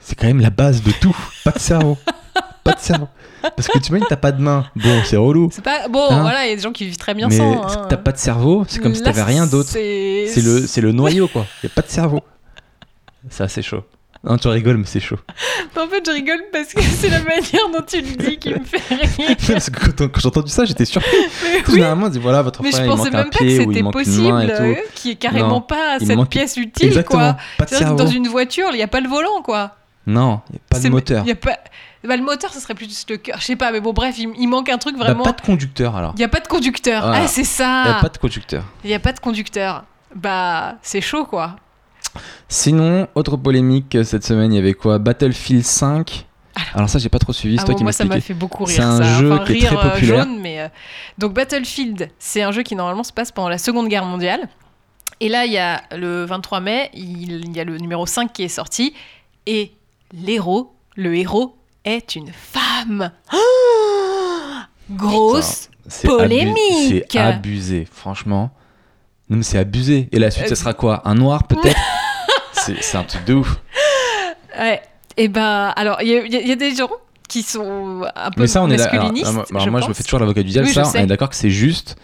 C'est 0.00 0.14
quand 0.16 0.26
même 0.26 0.40
la 0.40 0.50
base 0.50 0.82
de 0.82 0.90
tout. 0.92 1.16
pas 1.44 1.52
de 1.52 1.58
cerveau. 1.58 1.96
pas 2.64 2.72
de 2.72 2.80
cerveau. 2.80 3.08
Parce 3.40 3.68
que 3.68 3.78
tu 3.78 3.90
imagines, 3.90 4.06
t'as 4.08 4.16
pas 4.16 4.32
de 4.32 4.42
main. 4.42 4.66
Bon, 4.74 5.00
c'est 5.04 5.16
relou. 5.16 5.48
C'est 5.52 5.62
pas 5.62 5.86
bon. 5.88 6.06
Hein? 6.10 6.22
voilà, 6.22 6.44
il 6.46 6.50
y 6.50 6.52
a 6.52 6.56
des 6.56 6.62
gens 6.62 6.72
qui 6.72 6.84
vivent 6.86 6.96
très 6.96 7.14
bien 7.14 7.28
Mais 7.28 7.36
sans. 7.36 7.62
hein. 7.64 7.86
t'as 7.88 7.96
pas 7.96 8.10
de 8.12 8.18
cerveau, 8.18 8.64
c'est 8.68 8.80
comme 8.80 8.94
si 8.94 9.02
t'avais 9.02 9.22
rien 9.22 9.46
d'autre. 9.46 9.68
C'est 9.70 10.42
le, 10.42 10.66
le 10.82 10.92
noyau, 10.92 11.28
quoi. 11.28 11.46
Y 11.62 11.66
a 11.66 11.70
pas 11.70 11.82
de 11.82 11.88
cerveau. 11.88 12.20
Ça, 13.30 13.46
c'est 13.48 13.62
chaud. 13.62 13.84
Non, 14.28 14.36
tu 14.36 14.48
rigoles, 14.48 14.76
mais 14.76 14.84
c'est 14.86 15.00
chaud. 15.00 15.16
En 15.76 15.86
fait, 15.86 16.04
je 16.04 16.10
rigole 16.10 16.40
parce 16.52 16.72
que 16.74 16.82
c'est 16.82 17.08
la 17.08 17.20
manière 17.20 17.68
dont 17.72 17.82
tu 17.86 18.00
le 18.00 18.16
dis 18.16 18.36
qui 18.38 18.50
me 18.50 18.64
fait 18.64 18.94
rire. 18.94 19.36
Parce 19.48 19.70
que 19.70 19.90
quand, 19.90 20.08
quand 20.08 20.20
j'ai 20.20 20.26
entendu 20.28 20.50
ça, 20.50 20.64
j'étais 20.64 20.84
surpris. 20.84 21.10
Mais 21.44 21.58
oui. 21.68 21.74
Généralement, 21.74 22.06
on 22.06 22.08
dit 22.08 22.18
voilà, 22.18 22.42
votre 22.42 22.62
Mais 22.62 22.70
je 22.70 22.76
frère, 22.76 22.86
il 22.86 22.88
pensais 22.90 23.04
manque 23.10 23.14
un 23.14 23.18
même 23.18 23.30
pas 23.30 23.38
que 23.38 23.44
pied 23.44 23.56
il 23.62 23.66
c'était 23.74 23.82
possible, 23.90 24.28
main 24.32 24.40
et 24.42 24.50
euh, 24.50 24.74
y 25.04 25.10
ait 25.10 25.14
carrément 25.14 25.48
Non, 25.48 25.60
pas 25.60 25.98
il 26.00 26.06
cette 26.06 26.16
manque- 26.16 26.30
pièce 26.30 26.56
utile, 26.56 26.88
Exactement. 26.88 27.34
quoi. 27.34 27.36
Pas 27.58 27.64
de 27.66 27.96
dans 27.96 28.06
une 28.08 28.26
voiture, 28.28 28.68
il 28.72 28.76
n'y 28.76 28.82
a 28.82 28.88
pas 28.88 29.00
le 29.00 29.08
volant, 29.08 29.40
quoi. 29.42 29.76
Non, 30.06 30.40
y 30.52 30.56
a 30.56 30.60
pas 30.68 30.80
de 30.80 30.88
moteur. 30.88 31.22
il 31.24 31.28
Y 31.28 31.32
a 31.32 31.36
pas... 31.36 31.56
Bah, 32.04 32.16
le 32.16 32.22
moteur, 32.22 32.52
ce 32.52 32.58
serait 32.60 32.74
plus 32.74 33.06
le 33.08 33.16
cœur. 33.18 33.36
Je 33.40 33.44
sais 33.44 33.56
pas, 33.56 33.70
mais 33.70 33.80
bon, 33.80 33.92
bref, 33.92 34.16
il, 34.18 34.30
il 34.38 34.46
manque 34.48 34.68
un 34.68 34.78
truc 34.78 34.96
Bah, 34.98 35.04
vraiment. 35.04 35.22
pas 35.24 35.32
de 35.32 35.40
conducteur 35.42 35.96
alors. 35.96 36.12
Il 36.16 36.18
n'y 36.18 36.24
a 36.24 36.28
pas 36.28 36.40
de 36.40 36.48
conducteur. 36.48 37.02
Voilà. 37.02 37.22
Ah, 37.24 37.28
c'est 37.28 37.42
Y 37.42 37.44
a 37.44 37.84
ça. 37.94 37.98
pas 38.00 38.08
de 38.08 38.18
conducteur. 38.18 38.64
Il 38.84 38.88
n'y 38.88 38.94
a 38.94 39.00
pas 39.00 39.12
de 39.12 39.20
conducteur. 39.20 39.84
Bah, 40.14 40.76
c'est 40.82 41.00
chaud, 41.00 41.24
quoi. 41.24 41.56
Sinon, 42.48 43.08
autre 43.14 43.36
polémique 43.36 43.94
euh, 43.94 44.04
cette 44.04 44.24
semaine, 44.24 44.52
il 44.52 44.56
y 44.56 44.58
avait 44.58 44.74
quoi? 44.74 44.98
Battlefield 44.98 45.64
5. 45.64 46.26
Alors 46.74 46.88
ça, 46.88 46.98
j'ai 46.98 47.08
pas 47.08 47.18
trop 47.20 47.32
suivi. 47.32 47.56
C'est 47.56 47.62
Ah 47.62 47.64
toi 47.66 47.74
bon, 47.74 47.78
qui 47.78 47.82
moi, 47.84 47.92
ça 47.92 48.04
m'a 48.04 48.20
fait 48.20 48.34
beaucoup 48.34 48.64
rire. 48.64 48.76
C'est 48.76 48.82
un 48.82 48.96
ça. 48.98 49.18
jeu 49.20 49.32
Enfin, 49.32 49.44
qui 49.44 49.58
est 49.58 49.66
très 49.66 49.76
euh, 49.76 49.90
populaire. 49.90 50.24
jaune, 50.24 50.40
mais, 50.40 50.60
euh, 50.60 50.68
Donc, 51.16 51.32
Battlefield, 51.34 52.10
c'est 52.18 52.42
un 52.42 52.50
jeu 52.52 52.62
qui 52.62 52.74
normalement 52.74 53.04
se 53.04 53.12
passe 53.12 53.30
pendant 53.30 53.48
la 53.48 53.58
Seconde 53.58 53.88
Guerre 53.88 54.04
mondiale. 54.04 54.48
Et 55.20 55.28
là, 55.28 55.46
il 55.46 55.52
y 55.52 55.58
a 55.58 55.82
le 55.96 56.24
23 56.24 56.60
mai, 56.60 56.90
il 56.94 57.54
y 57.56 57.60
a 57.60 57.64
le 57.64 57.76
numéro 57.78 58.06
5 58.06 58.32
qui 58.32 58.42
est 58.42 58.48
sorti. 58.48 58.92
Et 59.46 59.72
l'héros, 60.12 60.74
le 60.96 61.14
héros, 61.16 61.56
est 61.84 62.16
une 62.16 62.30
femme. 62.32 63.10
Ah 63.30 64.66
Grosse. 64.90 65.70
Polémique. 66.04 67.04
C'est 67.10 67.18
abusé, 67.18 67.86
franchement. 67.90 68.50
Non, 69.30 69.38
mais 69.38 69.42
c'est 69.42 69.58
abusé. 69.58 70.08
Et 70.12 70.18
la 70.18 70.30
suite, 70.30 70.46
Euh, 70.46 70.48
ça 70.50 70.54
sera 70.56 70.74
quoi? 70.74 71.02
Un 71.04 71.14
noir 71.14 71.46
peut-être? 71.46 71.76
C'est 72.80 72.96
un 72.98 73.04
truc 73.04 73.24
de 73.24 73.34
ouf. 73.34 73.56
Ouais. 74.58 74.80
Et 75.16 75.28
ben, 75.28 75.72
alors, 75.76 76.00
il 76.02 76.08
y, 76.08 76.16
a- 76.16 76.24
y 76.26 76.50
y 76.50 76.56
des 76.56 76.74
gens 76.74 76.90
qui 77.28 77.42
sont 77.42 78.02
un 78.14 78.30
peu 78.30 78.40
Mais 78.42 78.46
ça, 78.46 78.62
on 78.62 78.70
est 78.70 78.76
là. 78.76 78.84
alors, 78.86 79.12
moi, 79.70 79.80
je 79.80 79.88
me 79.88 79.92
fais 79.94 80.02
toujours 80.02 80.20
l'avocat 80.20 80.42
du 80.42 80.50
diable. 80.50 80.66
Oui, 80.68 80.72
je 80.74 80.80
ça, 80.82 80.90
on 80.94 81.02
est 81.02 81.06
d'accord 81.06 81.28
que 81.28 81.34
c'est 81.36 81.50
juste 81.50 81.96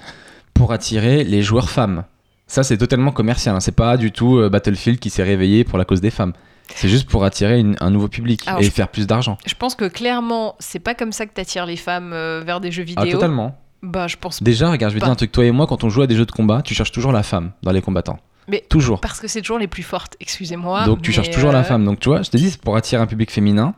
pour 0.53 0.73
attirer 0.73 1.25
les 1.25 1.43
joueurs 1.43 1.71
femmes. 1.71 2.05
Ça, 2.47 2.63
c'est 2.63 2.77
totalement 2.77 3.11
commercial. 3.13 3.55
hein. 3.57 3.61
C'est 3.61 3.73
pas 3.75 3.97
du 3.97 4.13
tout 4.13 4.39
euh, 4.39 4.51
Battlefield 4.51 4.99
qui 4.99 5.11
s'est 5.11 5.23
réveillé 5.23 5.65
pour 5.65 5.79
la 5.79 5.85
cause 5.85 6.01
des 6.01 6.11
femmes. 6.11 6.33
C'est 6.75 6.89
juste 6.89 7.09
pour 7.09 7.25
attirer 7.25 7.59
une- 7.59 7.77
un 7.81 7.91
nouveau 7.91 8.09
public 8.09 8.43
Alors, 8.47 8.61
et 8.61 8.65
je- 8.65 8.71
faire 8.71 8.89
plus 8.89 9.07
d'argent. 9.07 9.39
Je 9.47 9.55
pense 9.55 9.75
que 9.75 9.87
clairement, 9.87 10.55
c'est 10.59 10.79
pas 10.79 10.95
comme 10.95 11.13
ça 11.13 11.27
que 11.27 11.33
t'attires 11.33 11.67
les 11.67 11.77
femmes 11.77 12.13
euh, 12.13 12.43
vers 12.45 12.61
des 12.61 12.71
jeux 12.71 12.85
Ah, 12.97 13.03
vidéo. 13.05 13.19
totalement. 13.19 13.57
Bah, 13.83 14.07
je 14.09 14.17
pense 14.17 14.43
Déjà, 14.43 14.71
regarde, 14.71 14.91
je 14.93 14.95
vais 14.95 15.01
te 15.01 15.05
Pas. 15.05 15.07
dire 15.09 15.13
un 15.13 15.17
truc. 15.17 15.33
Toi 15.33 15.45
et 15.45 15.51
moi, 15.53 15.67
quand 15.67 15.85
on 15.85 15.89
joue 15.91 16.03
à 16.03 16.07
des 16.07 16.17
jeux 16.17 16.25
de 16.27 16.33
combat, 16.33 16.63
tu 16.63 16.75
cherches 16.75 16.93
toujours 16.93 17.13
la 17.13 17.23
femme 17.23 17.53
dans 17.63 17.71
les 17.73 17.83
combattants. 17.83 18.19
Mais- 18.49 18.65
Toujours. 18.69 19.01
parce 19.01 19.21
que 19.21 19.29
c'est 19.29 19.41
toujours 19.41 19.59
les 19.59 19.69
plus 19.69 19.83
fortes, 19.83 20.17
excusez-moi. 20.21 20.85
Donc 20.85 21.03
tu 21.03 21.13
cherches 21.13 21.31
toujours 21.31 21.51
euh, 21.51 21.55
la 21.55 21.65
femme. 21.65 21.85
Donc 21.85 22.01
tu 22.01 22.09
vois, 22.09 22.23
je 22.23 22.31
te 22.31 22.37
dis, 22.37 22.51
c'est 22.51 22.61
pour 22.61 22.77
attirer 22.77 23.01
un 23.03 23.07
public 23.07 23.31
féminin. 23.31 23.75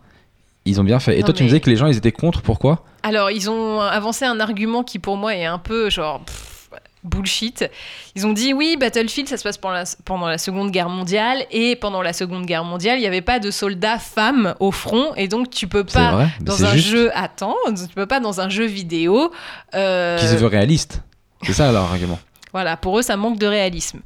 Ils 0.65 0.81
ont 0.81 0.85
bien 0.85 0.99
fait. 0.99 1.17
Et 1.17 1.21
Non, 1.21 1.27
toi, 1.27 1.35
tu 1.35 1.45
me 1.45 1.49
disais 1.49 1.61
que 1.61 1.71
les 1.71 1.77
gens, 1.77 1.87
ils 1.87 1.97
étaient 1.97 2.11
contre. 2.11 2.43
Pourquoi? 2.43 2.85
Alors, 3.05 3.31
ils 3.31 3.49
ont 3.49 3.81
avancé 3.81 4.25
un 4.25 4.41
argument 4.41 4.83
qui, 4.83 4.99
pour 4.99 5.17
moi, 5.17 5.37
est 5.37 5.45
un 5.45 5.59
peu 5.59 5.91
genre. 5.91 6.25
pff, 6.25 6.69
bullshit. 7.05 7.71
Ils 8.17 8.27
ont 8.27 8.33
dit 8.33 8.53
oui, 8.53 8.77
Battlefield, 8.77 9.29
ça 9.29 9.37
se 9.37 9.45
passe 9.45 9.59
pendant 9.59 9.75
la, 9.75 9.85
pendant 10.05 10.27
la 10.27 10.39
Seconde 10.39 10.73
Guerre 10.73 10.89
mondiale, 10.89 11.45
et 11.53 11.77
pendant 11.77 12.03
la 12.03 12.13
Seconde 12.13 12.47
Guerre 12.47 12.65
mondiale, 12.65 12.99
il 12.99 13.03
n'y 13.03 13.07
avait 13.07 13.21
pas 13.23 13.39
de 13.39 13.53
soldats 13.53 14.01
femmes 14.01 14.57
au 14.59 14.73
front, 14.73 15.15
et 15.15 15.29
donc 15.29 15.51
tu 15.51 15.69
peux 15.69 15.85
pas 15.85 16.11
vrai 16.11 16.29
dans 16.41 16.65
un 16.65 16.73
juste 16.75 16.89
jeu. 16.89 17.11
Attends, 17.15 17.55
tu 17.69 17.95
peux 17.95 18.07
pas 18.07 18.19
dans 18.19 18.41
un 18.41 18.49
jeu 18.49 18.65
vidéo. 18.65 19.31
euh, 19.75 20.19
qui 20.19 20.27
se 20.27 20.35
veut 20.35 20.49
réaliste. 20.49 21.03
C'est 21.43 21.53
ça 21.53 21.71
leur 21.71 21.85
argument. 21.85 22.19
Voilà, 22.53 22.77
pour 22.77 22.99
eux, 22.99 23.03
ça 23.03 23.17
manque 23.17 23.39
de 23.39 23.47
réalisme. 23.47 24.01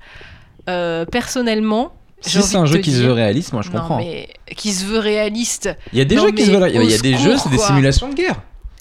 Euh, 0.69 1.05
personnellement. 1.07 1.93
Si 2.23 2.43
c'est 2.43 2.57
un 2.57 2.67
jeu 2.67 2.79
qui 2.79 2.93
se 2.93 3.03
veut 3.03 3.13
réaliste, 3.13 3.53
moi 3.55 3.63
je 3.63 3.71
Non, 3.71 3.79
comprends. 3.81 3.97
mais 3.99 4.29
qui 4.57 4.73
se 4.73 4.85
veut 4.85 4.99
réaliste. 4.99 5.71
Il 5.93 5.99
y 5.99 6.03
a 6.03 6.05
des 6.05 6.17
Non, 6.17 6.25
jeux 6.27 6.33
qui 6.33 6.45
se 6.45 6.51
veulent. 6.51 6.71
Il 6.75 6.91
y 6.91 6.95
a 6.95 6.99
des 6.99 7.17
jeux, 7.17 7.37
c'est 7.39 7.49
des 7.49 7.59
simulations 7.59 8.09
de 8.09 8.15
guerre. 8.15 8.35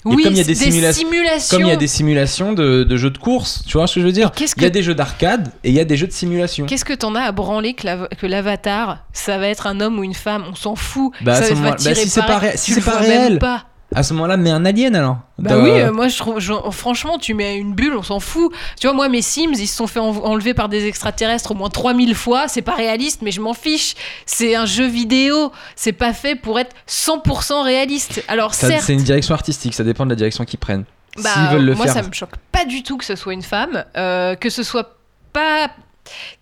Et 0.06 0.08
Oui, 0.08 0.22
comme 0.22 0.32
il 0.32 0.38
y 0.38 0.40
a 0.40 0.44
des 0.44 0.54
simulations- 0.54 1.00
simulations. 1.06 1.56
Comme 1.58 1.66
il 1.66 1.68
y 1.68 1.72
a 1.72 1.76
des 1.76 1.86
simulations 1.86 2.52
de, 2.54 2.84
de 2.84 2.96
jeux 2.96 3.10
de 3.10 3.18
course, 3.18 3.62
tu 3.66 3.76
vois 3.76 3.86
ce 3.86 3.96
que 3.96 4.00
je 4.00 4.06
veux 4.06 4.12
dire? 4.12 4.30
Il 4.56 4.62
y 4.62 4.66
a 4.66 4.70
des 4.70 4.82
jeux 4.82 4.94
d'arcade 4.94 5.48
et 5.62 5.68
il 5.68 5.74
y 5.74 5.80
a 5.80 5.84
des 5.84 5.98
jeux 5.98 6.06
de 6.06 6.12
simulation. 6.12 6.64
Qu'est-ce 6.64 6.86
que 6.86 6.94
t'en 6.94 7.14
as 7.14 7.20
à 7.22 7.32
branler 7.32 7.74
que 7.74 7.84
l'ava- 7.86 8.08
que 8.08 8.26
l'avatar, 8.26 9.04
ça 9.12 9.36
va 9.36 9.48
être 9.48 9.66
un 9.66 9.78
homme 9.80 9.98
ou 9.98 10.02
une 10.04 10.14
femme? 10.14 10.44
On 10.50 10.54
s'en 10.54 10.74
fout. 10.74 11.12
Bah, 11.20 11.34
ça 11.42 11.52
va 11.52 11.72
bah, 11.72 11.76
si 11.78 12.08
c'est 12.08 12.22
pas 12.24 12.38
ré- 12.38 12.56
si 12.56 12.80
pas 12.80 12.98
réel. 12.98 13.38
pas. 13.38 13.64
À 13.94 14.02
ce 14.04 14.12
moment-là, 14.14 14.36
mets 14.36 14.50
un 14.50 14.64
alien 14.64 14.94
alors. 14.94 15.18
Bah 15.38 15.56
De- 15.56 15.60
oui, 15.62 15.70
euh, 15.70 15.90
moi 15.92 16.06
je 16.06 16.16
trouve, 16.16 16.38
je- 16.38 16.52
franchement, 16.70 17.18
tu 17.18 17.34
mets 17.34 17.56
une 17.56 17.74
bulle, 17.74 17.94
on 17.96 18.02
s'en 18.04 18.20
fout. 18.20 18.52
Tu 18.80 18.86
vois, 18.86 18.94
moi 18.94 19.08
mes 19.08 19.20
Sims, 19.22 19.52
ils 19.58 19.66
se 19.66 19.74
sont 19.76 19.88
fait 19.88 19.98
en- 19.98 20.10
enlever 20.24 20.54
par 20.54 20.68
des 20.68 20.86
extraterrestres 20.86 21.50
au 21.50 21.54
moins 21.54 21.70
3000 21.70 22.14
fois. 22.14 22.46
C'est 22.46 22.62
pas 22.62 22.74
réaliste, 22.76 23.22
mais 23.22 23.32
je 23.32 23.40
m'en 23.40 23.52
fiche. 23.54 23.94
C'est 24.26 24.54
un 24.54 24.64
jeu 24.66 24.86
vidéo. 24.86 25.50
C'est 25.74 25.92
pas 25.92 26.12
fait 26.12 26.36
pour 26.36 26.60
être 26.60 26.74
100% 26.86 27.62
réaliste. 27.64 28.22
Alors 28.28 28.54
ça- 28.54 28.68
certes, 28.68 28.84
c'est 28.86 28.92
une 28.94 29.02
direction 29.02 29.34
artistique, 29.34 29.74
ça 29.74 29.82
dépend 29.82 30.04
de 30.04 30.10
la 30.10 30.16
direction 30.16 30.44
qu'ils 30.44 30.60
prennent. 30.60 30.84
Bah, 31.16 31.30
S'ils 31.34 31.48
veulent 31.48 31.64
le 31.64 31.74
moi, 31.74 31.86
faire. 31.86 31.94
ça 31.94 32.02
me 32.02 32.12
choque 32.12 32.36
pas 32.52 32.64
du 32.64 32.84
tout 32.84 32.96
que 32.96 33.04
ce 33.04 33.16
soit 33.16 33.32
une 33.32 33.42
femme, 33.42 33.84
euh, 33.96 34.36
que 34.36 34.50
ce 34.50 34.62
soit 34.62 34.96
pas 35.32 35.68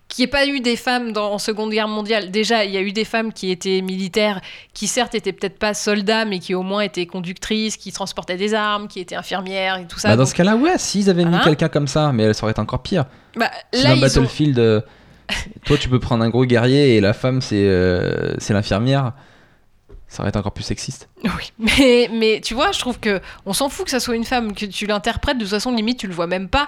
qu'il 0.09 0.23
n'y 0.23 0.27
ait 0.27 0.31
pas 0.31 0.45
eu 0.47 0.59
des 0.59 0.75
femmes 0.75 1.13
dans, 1.13 1.31
en 1.33 1.37
Seconde 1.37 1.69
Guerre 1.71 1.87
mondiale. 1.87 2.31
Déjà, 2.31 2.65
il 2.65 2.71
y 2.71 2.77
a 2.77 2.81
eu 2.81 2.91
des 2.91 3.05
femmes 3.05 3.31
qui 3.31 3.51
étaient 3.51 3.81
militaires, 3.81 4.41
qui 4.73 4.87
certes 4.87 5.15
étaient 5.15 5.31
peut-être 5.31 5.57
pas 5.59 5.73
soldats, 5.73 6.25
mais 6.25 6.39
qui 6.39 6.53
au 6.55 6.63
moins 6.63 6.81
étaient 6.81 7.05
conductrices, 7.05 7.77
qui 7.77 7.91
transportaient 7.91 8.35
des 8.35 8.53
armes, 8.53 8.87
qui 8.87 8.99
étaient 8.99 9.15
infirmières 9.15 9.77
et 9.77 9.85
tout 9.87 9.99
ça. 9.99 10.09
Bah, 10.09 10.15
dans 10.15 10.23
Donc, 10.23 10.31
ce 10.31 10.35
cas-là, 10.35 10.55
ouais, 10.57 10.77
s'ils 10.77 11.09
avaient 11.09 11.23
mis 11.23 11.29
Voilà. 11.29 11.45
quelqu'un 11.45 11.69
comme 11.69 11.87
ça, 11.87 12.11
mais 12.11 12.33
ça 12.33 12.43
aurait 12.43 12.51
été 12.51 12.59
encore 12.61 12.81
pire. 12.81 13.05
bah, 13.37 13.49
Si 13.73 13.83
là, 13.83 13.89
dans 13.91 13.95
ils 13.95 13.97
ont... 13.99 14.01
Battlefield, 14.01 14.59
euh, 14.59 14.81
toi 15.65 15.77
tu 15.77 15.87
peux 15.89 15.99
prendre 15.99 16.23
un 16.23 16.29
gros 16.29 16.43
guerrier 16.45 16.95
et 16.95 17.01
la 17.01 17.13
femme 17.13 17.39
c'est 17.39 17.55
euh, 17.67 18.33
c'est 18.39 18.53
l'infirmière, 18.53 19.13
ça 20.09 20.21
aurait 20.23 20.29
été 20.29 20.39
encore 20.39 20.51
plus 20.53 20.63
sexiste. 20.63 21.07
Oui, 21.23 21.51
mais, 21.59 22.09
mais 22.11 22.41
tu 22.43 22.53
vois, 22.55 22.71
je 22.71 22.79
trouve 22.79 22.99
que 22.99 23.21
on 23.45 23.53
s'en 23.53 23.69
fout 23.69 23.85
que 23.85 23.91
ça 23.91 23.99
soit 23.99 24.15
une 24.15 24.25
femme, 24.25 24.53
que 24.53 24.65
tu 24.65 24.85
l'interprètes, 24.87 25.37
de 25.37 25.43
toute 25.43 25.51
façon, 25.51 25.71
limite, 25.71 25.99
tu 25.99 26.07
le 26.07 26.13
vois 26.13 26.27
même 26.27 26.49
pas. 26.49 26.67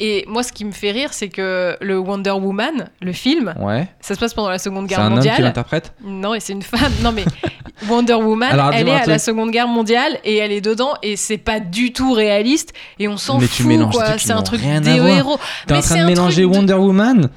Et 0.00 0.24
moi, 0.28 0.42
ce 0.42 0.52
qui 0.52 0.64
me 0.64 0.72
fait 0.72 0.90
rire, 0.90 1.12
c'est 1.12 1.28
que 1.28 1.76
le 1.80 1.98
Wonder 1.98 2.30
Woman, 2.30 2.88
le 3.00 3.12
film, 3.12 3.54
Ouais. 3.60 3.86
ça 4.00 4.14
se 4.14 4.20
passe 4.20 4.32
pendant 4.34 4.48
la 4.50 4.58
Seconde 4.58 4.86
C'est 4.88 4.96
Guerre 4.96 5.00
un 5.04 5.06
homme 5.06 5.20
qui 5.20 5.28
mondiale. 5.28 5.42
l'interprète 5.42 5.92
Non, 6.04 6.34
et 6.34 6.40
c'est 6.40 6.52
une 6.54 6.62
femme. 6.62 6.90
Non, 7.02 7.12
mais 7.12 7.24
Wonder 7.88 8.14
Woman, 8.14 8.50
Alors, 8.50 8.72
elle 8.72 8.88
est 8.88 8.92
à 8.92 9.06
la. 9.06 9.18
Seconde 9.18 9.50
Guerre 9.50 9.68
mondiale 9.68 10.18
et 10.24 10.36
elle 10.38 10.52
est 10.52 10.60
dedans 10.62 10.94
et 11.02 11.16
c'est 11.16 11.38
pas 11.38 11.60
du 11.60 11.92
tout 11.92 12.12
réaliste 12.12 12.72
et 12.98 13.06
on 13.08 13.16
s'en 13.18 13.38
Mais 13.38 13.46
fout 13.46 13.56
tu 13.56 13.64
mélanges 13.64 13.94
C'est 14.18 14.32
un 14.32 14.42
truc 14.42 14.60
des 14.62 14.90
héros. 14.90 15.38
T'es 15.66 15.74
en 15.74 15.76
Mais 15.76 15.82
train 15.82 15.94
c'est 15.94 16.00
de 16.00 16.06
mélanger 16.06 16.44
Wonder 16.44 16.74
Woman 16.74 17.28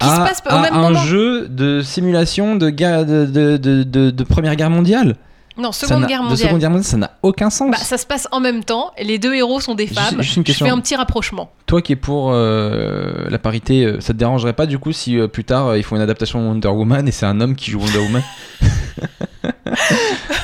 Qui 0.00 0.06
se 0.06 0.12
à, 0.12 0.24
passe 0.24 0.42
au 0.46 0.54
à 0.54 0.60
même 0.62 0.74
un 0.74 0.80
moment. 0.90 1.00
jeu 1.04 1.46
de 1.48 1.82
simulation 1.82 2.56
de, 2.56 2.70
guerre, 2.70 3.04
de, 3.06 3.26
de, 3.26 3.56
de, 3.58 3.82
de- 3.82 4.10
de 4.10 4.24
Première 4.24 4.56
Guerre 4.56 4.70
mondiale. 4.70 5.16
Non, 5.58 5.72
Seconde 5.72 6.06
Guerre 6.06 6.20
De 6.22 6.28
mondiale. 6.28 6.48
Seconde 6.48 6.60
Guerre 6.60 6.70
mondiale, 6.70 6.84
ça 6.90 6.96
n'a 6.96 7.10
aucun 7.22 7.50
sens. 7.50 7.70
Bah, 7.70 7.76
ça 7.76 7.98
se 7.98 8.06
passe 8.06 8.26
en 8.32 8.40
même 8.40 8.64
temps. 8.64 8.92
et 8.96 9.04
Les 9.04 9.18
deux 9.18 9.34
héros 9.34 9.60
sont 9.60 9.74
des 9.74 9.86
femmes. 9.86 10.22
juste 10.22 10.40
Je 10.46 10.52
fais 10.54 10.70
un 10.70 10.78
petit 10.78 10.96
rapprochement. 10.96 11.50
Toi 11.66 11.82
qui 11.82 11.92
es 11.92 11.96
pour 11.96 12.30
euh, 12.32 13.28
la 13.28 13.38
parité, 13.38 13.84
euh, 13.84 14.00
ça 14.00 14.14
te 14.14 14.18
dérangerait 14.18 14.54
pas 14.54 14.64
du 14.64 14.78
coup 14.78 14.92
si 14.92 15.18
euh, 15.18 15.28
plus 15.28 15.44
tard 15.44 15.76
ils 15.76 15.82
font 15.82 15.96
une 15.96 16.02
adaptation 16.02 16.40
de 16.40 16.46
Wonder 16.46 16.68
Woman 16.68 17.06
et 17.08 17.12
c'est 17.12 17.26
un 17.26 17.40
homme 17.42 17.54
qui 17.56 17.70
joue 17.72 17.80
Wonder 17.80 17.98
Woman 17.98 18.22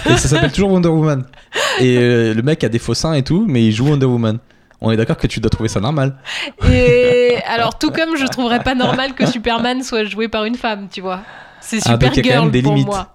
Et 0.08 0.16
ça 0.16 0.28
s'appelle 0.28 0.52
toujours 0.52 0.70
Wonder 0.72 0.88
Woman. 0.88 1.24
Et 1.80 2.34
le 2.34 2.42
mec 2.42 2.62
a 2.64 2.68
des 2.68 2.78
faux 2.78 2.94
seins 2.94 3.14
et 3.14 3.22
tout, 3.22 3.44
mais 3.48 3.64
il 3.64 3.72
joue 3.72 3.86
Wonder 3.88 4.06
Woman. 4.06 4.38
On 4.86 4.92
est 4.92 4.96
d'accord 4.96 5.16
que 5.16 5.26
tu 5.26 5.40
dois 5.40 5.50
trouver 5.50 5.68
ça 5.68 5.80
normal. 5.80 6.14
Et 6.70 7.36
alors, 7.46 7.76
tout 7.78 7.90
comme 7.90 8.16
je 8.16 8.26
trouverais 8.26 8.60
pas 8.62 8.74
normal 8.74 9.14
que 9.14 9.26
Superman 9.26 9.82
soit 9.82 10.04
joué 10.04 10.28
par 10.28 10.44
une 10.44 10.54
femme, 10.54 10.86
tu 10.90 11.00
vois. 11.00 11.20
C'est 11.60 11.78
Ah, 11.86 11.96
donc 11.96 12.02
y 12.02 12.04
a 12.04 12.08
quand 12.08 12.14
Supergirl 12.14 12.42
même 12.44 12.50
des 12.52 12.62
pour 12.62 12.72
limites. 12.74 12.86
moi. 12.86 13.12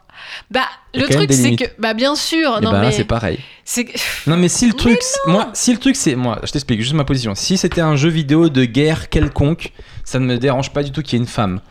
Bah, 0.49 0.65
le 0.93 1.07
truc, 1.07 1.31
c'est 1.31 1.55
que. 1.55 1.63
Bah, 1.79 1.93
bien 1.93 2.15
sûr. 2.15 2.57
et 2.57 2.61
non, 2.61 2.71
là 2.71 2.81
mais. 2.81 2.91
c'est 2.91 3.05
pareil. 3.05 3.39
Non 4.27 4.35
mais 4.35 4.49
si 4.49 4.67
le 4.67 4.73
truc, 4.73 4.99
moi, 5.27 5.49
si 5.53 5.71
le 5.71 5.79
truc 5.79 5.95
c'est, 5.95 6.15
moi, 6.15 6.39
je 6.43 6.51
t'explique 6.51 6.81
juste 6.81 6.93
ma 6.93 7.05
position. 7.05 7.35
Si 7.35 7.57
c'était 7.57 7.79
un 7.79 7.95
jeu 7.95 8.09
vidéo 8.09 8.49
de 8.49 8.65
guerre 8.65 9.07
quelconque, 9.07 9.71
ça 10.03 10.19
ne 10.19 10.25
me 10.25 10.37
dérange 10.37 10.71
pas 10.71 10.83
du 10.83 10.91
tout 10.91 11.01
qu'il 11.01 11.17
y 11.17 11.21
ait 11.21 11.23
une 11.23 11.29
femme. 11.29 11.61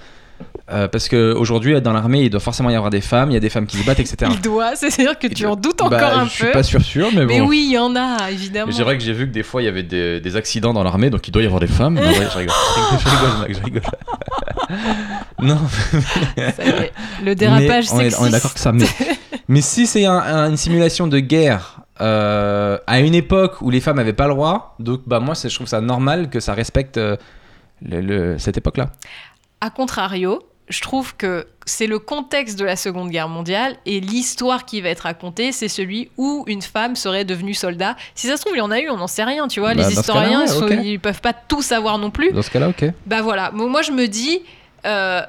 Euh, 0.72 0.86
parce 0.86 1.08
que 1.08 1.32
aujourd'hui 1.32 1.80
dans 1.80 1.92
l'armée 1.92 2.20
il 2.22 2.30
doit 2.30 2.38
forcément 2.38 2.70
y 2.70 2.76
avoir 2.76 2.90
des 2.90 3.00
femmes, 3.00 3.30
il 3.30 3.34
y 3.34 3.36
a 3.36 3.40
des 3.40 3.50
femmes 3.50 3.66
qui 3.66 3.76
se 3.76 3.84
battent, 3.84 3.98
etc. 3.98 4.30
Il 4.32 4.40
doit, 4.40 4.76
c'est-à-dire 4.76 5.18
que 5.18 5.26
tu 5.26 5.44
en 5.44 5.56
doutes 5.56 5.80
encore 5.82 5.98
Bah, 5.98 6.18
un 6.20 6.24
je 6.26 6.30
suis 6.30 6.44
peu. 6.44 6.52
pas 6.52 6.62
sûr 6.62 6.80
sûr, 6.80 7.08
mais, 7.12 7.26
Mais 7.26 7.40
bon. 7.40 7.48
oui, 7.48 7.64
il 7.68 7.72
y 7.72 7.78
en 7.78 7.96
a, 7.96 8.30
évidemment. 8.30 8.66
Mais 8.68 8.72
C'est 8.72 8.84
vrai 8.84 8.96
que 8.96 9.02
j'ai 9.02 9.12
vu 9.12 9.26
que 9.26 9.32
des 9.32 9.42
fois 9.42 9.62
il 9.62 9.64
y 9.64 9.68
avait 9.68 9.82
des, 9.82 10.20
des 10.20 10.36
accidents 10.36 10.72
dans 10.72 10.84
l'armée, 10.84 11.10
donc 11.10 11.26
il 11.26 11.32
doit 11.32 11.42
y 11.42 11.46
avoir 11.46 11.60
des 11.60 11.66
femmes. 11.66 11.94
Non, 11.94 12.02
ouais, 12.02 12.14
je 12.32 12.38
rigole, 12.38 12.54
je 13.00 13.08
rigole, 13.08 13.08
je 13.08 13.08
rigole, 13.08 13.48
mec, 13.48 13.56
je 13.58 13.62
rigole. 13.64 13.82
non, 15.42 15.58
Ça 16.56 16.64
y 16.64 16.68
est, 16.68 16.92
le 17.24 17.34
dérapage 17.34 17.86
mais 17.90 17.96
on 17.96 18.00
est, 18.00 18.10
sexiste. 18.10 18.18
on 18.22 18.26
est 18.26 18.30
d'accord 18.30 18.54
que 18.54 18.60
ça. 18.60 18.72
Mais, 18.72 18.86
mais 19.48 19.60
si 19.62 19.86
c'est 19.86 20.06
un- 20.06 20.12
un- 20.18 20.50
une 20.50 20.56
simulation 20.56 21.06
de 21.06 21.18
guerre 21.18 21.80
euh, 22.00 22.78
à 22.86 23.00
une 23.00 23.14
époque 23.14 23.60
où 23.60 23.70
les 23.70 23.80
femmes 23.80 23.96
n'avaient 23.96 24.12
pas 24.12 24.28
le 24.28 24.34
droit, 24.34 24.74
donc 24.78 25.00
bah 25.06 25.20
moi 25.20 25.34
c'est- 25.34 25.48
je 25.48 25.54
trouve 25.54 25.66
ça 25.66 25.80
normal 25.80 26.30
que 26.30 26.40
ça 26.40 26.54
respecte 26.54 26.96
euh, 26.96 27.16
le- 27.82 28.00
le- 28.00 28.38
cette 28.38 28.56
époque-là. 28.56 28.90
A 29.60 29.68
contrario, 29.70 30.40
je 30.70 30.80
trouve 30.80 31.14
que 31.16 31.46
c'est 31.66 31.86
le 31.86 31.98
contexte 31.98 32.58
de 32.58 32.64
la 32.64 32.74
Seconde 32.76 33.10
Guerre 33.10 33.28
mondiale 33.28 33.76
et 33.86 34.00
l'histoire 34.00 34.64
qui 34.64 34.80
va 34.80 34.88
être 34.88 35.00
racontée, 35.00 35.52
c'est 35.52 35.68
celui 35.68 36.10
où 36.16 36.44
une 36.46 36.62
femme 36.62 36.96
serait 36.96 37.24
devenue 37.24 37.54
soldat. 37.54 37.96
Si 38.14 38.26
ça 38.28 38.36
se 38.36 38.42
trouve, 38.42 38.54
il 38.56 38.60
y 38.60 38.62
en 38.62 38.70
a 38.70 38.80
eu, 38.80 38.88
on 38.88 38.96
n'en 38.96 39.06
sait 39.06 39.24
rien, 39.24 39.46
tu 39.48 39.60
vois. 39.60 39.74
Bah, 39.74 39.82
Les 39.86 39.92
historiens, 39.92 40.40
ouais, 40.40 40.46
ils, 40.46 40.52
sont- 40.52 40.64
ok. 40.64 40.74
ils 40.82 40.98
peuvent 41.00 41.20
pas 41.20 41.32
tout 41.34 41.60
savoir 41.62 41.98
non 41.98 42.10
plus. 42.10 42.32
Dans 42.32 42.42
ce 42.42 42.50
cas-là, 42.50 42.68
ok. 42.70 42.86
Bah 43.06 43.20
voilà, 43.22 43.50
Moi- 43.52 43.82
je 43.82 43.92
me 43.92 44.06
dis, 44.06 44.40
euh, 44.86 45.20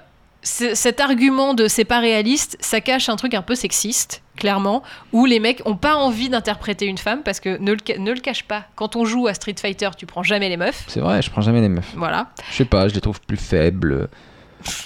cet 0.44 1.00
argument 1.00 1.54
de 1.54 1.68
c'est 1.68 1.86
pas 1.86 2.00
réaliste, 2.00 2.58
ça 2.60 2.82
cache 2.82 3.10
un 3.10 3.16
truc 3.16 3.34
un 3.36 3.44
peu 3.44 3.54
sexiste, 3.54 4.24
clairement, 4.36 4.82
où 5.14 5.26
les 5.28 5.40
mecs 5.40 5.62
ont 5.66 5.76
pas 5.76 5.96
envie 5.96 6.30
d'interpréter 6.30 6.86
une 6.88 6.98
femme 6.98 7.22
parce 7.24 7.40
que 7.40 7.58
ne 7.60 7.74
le, 7.74 7.78
ne 8.00 8.12
le 8.12 8.20
cache 8.20 8.44
pas. 8.46 8.64
Quand 8.76 8.96
on 8.96 9.06
joue 9.06 9.28
à 9.28 9.36
Street 9.36 9.54
Fighter, 9.60 9.90
tu 9.98 10.08
prends 10.08 10.24
jamais 10.24 10.50
les 10.50 10.58
meufs. 10.58 10.84
C'est 10.88 11.00
vrai, 11.00 11.22
je 11.22 11.30
prends 11.30 11.42
jamais 11.42 11.62
les 11.62 11.70
meufs. 11.70 11.94
Voilà. 11.96 12.30
Je 12.50 12.56
sais 12.56 12.66
pas, 12.66 12.88
je 12.88 12.96
les 12.96 13.02
trouve 13.02 13.22
plus 13.22 13.38
faibles, 13.38 14.10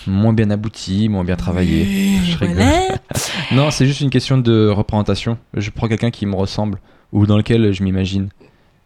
moins 0.07 0.33
bien 0.33 0.49
abouties, 0.49 1.09
moins 1.09 1.23
bien 1.23 1.35
travaillées. 1.35 2.17
Je 2.25 2.37
rigole. 2.37 2.55
Voilà. 2.55 2.95
Non, 3.51 3.71
c'est 3.71 3.85
juste 3.85 4.01
une 4.01 4.09
question 4.09 4.37
de 4.37 4.67
représentation. 4.69 5.37
Je 5.53 5.69
prends 5.69 5.87
quelqu'un 5.87 6.11
qui 6.11 6.25
me 6.25 6.35
ressemble 6.35 6.79
ou 7.11 7.25
dans 7.25 7.37
lequel 7.37 7.71
je 7.71 7.83
m'imagine. 7.83 8.29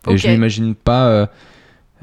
Et 0.09 0.17
je 0.17 0.27
m'imagine 0.27 0.75
pas. 0.75 1.07
euh, 1.07 1.25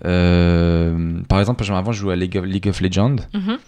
euh, 0.04 1.20
par 1.28 1.40
exemple, 1.40 1.64
avant, 1.72 1.92
je 1.92 2.00
jouais 2.00 2.12
à 2.14 2.16
League 2.16 2.36
of, 2.36 2.44
League 2.44 2.68
of 2.68 2.80
Legends. 2.80 3.16
Mhm. 3.34 3.58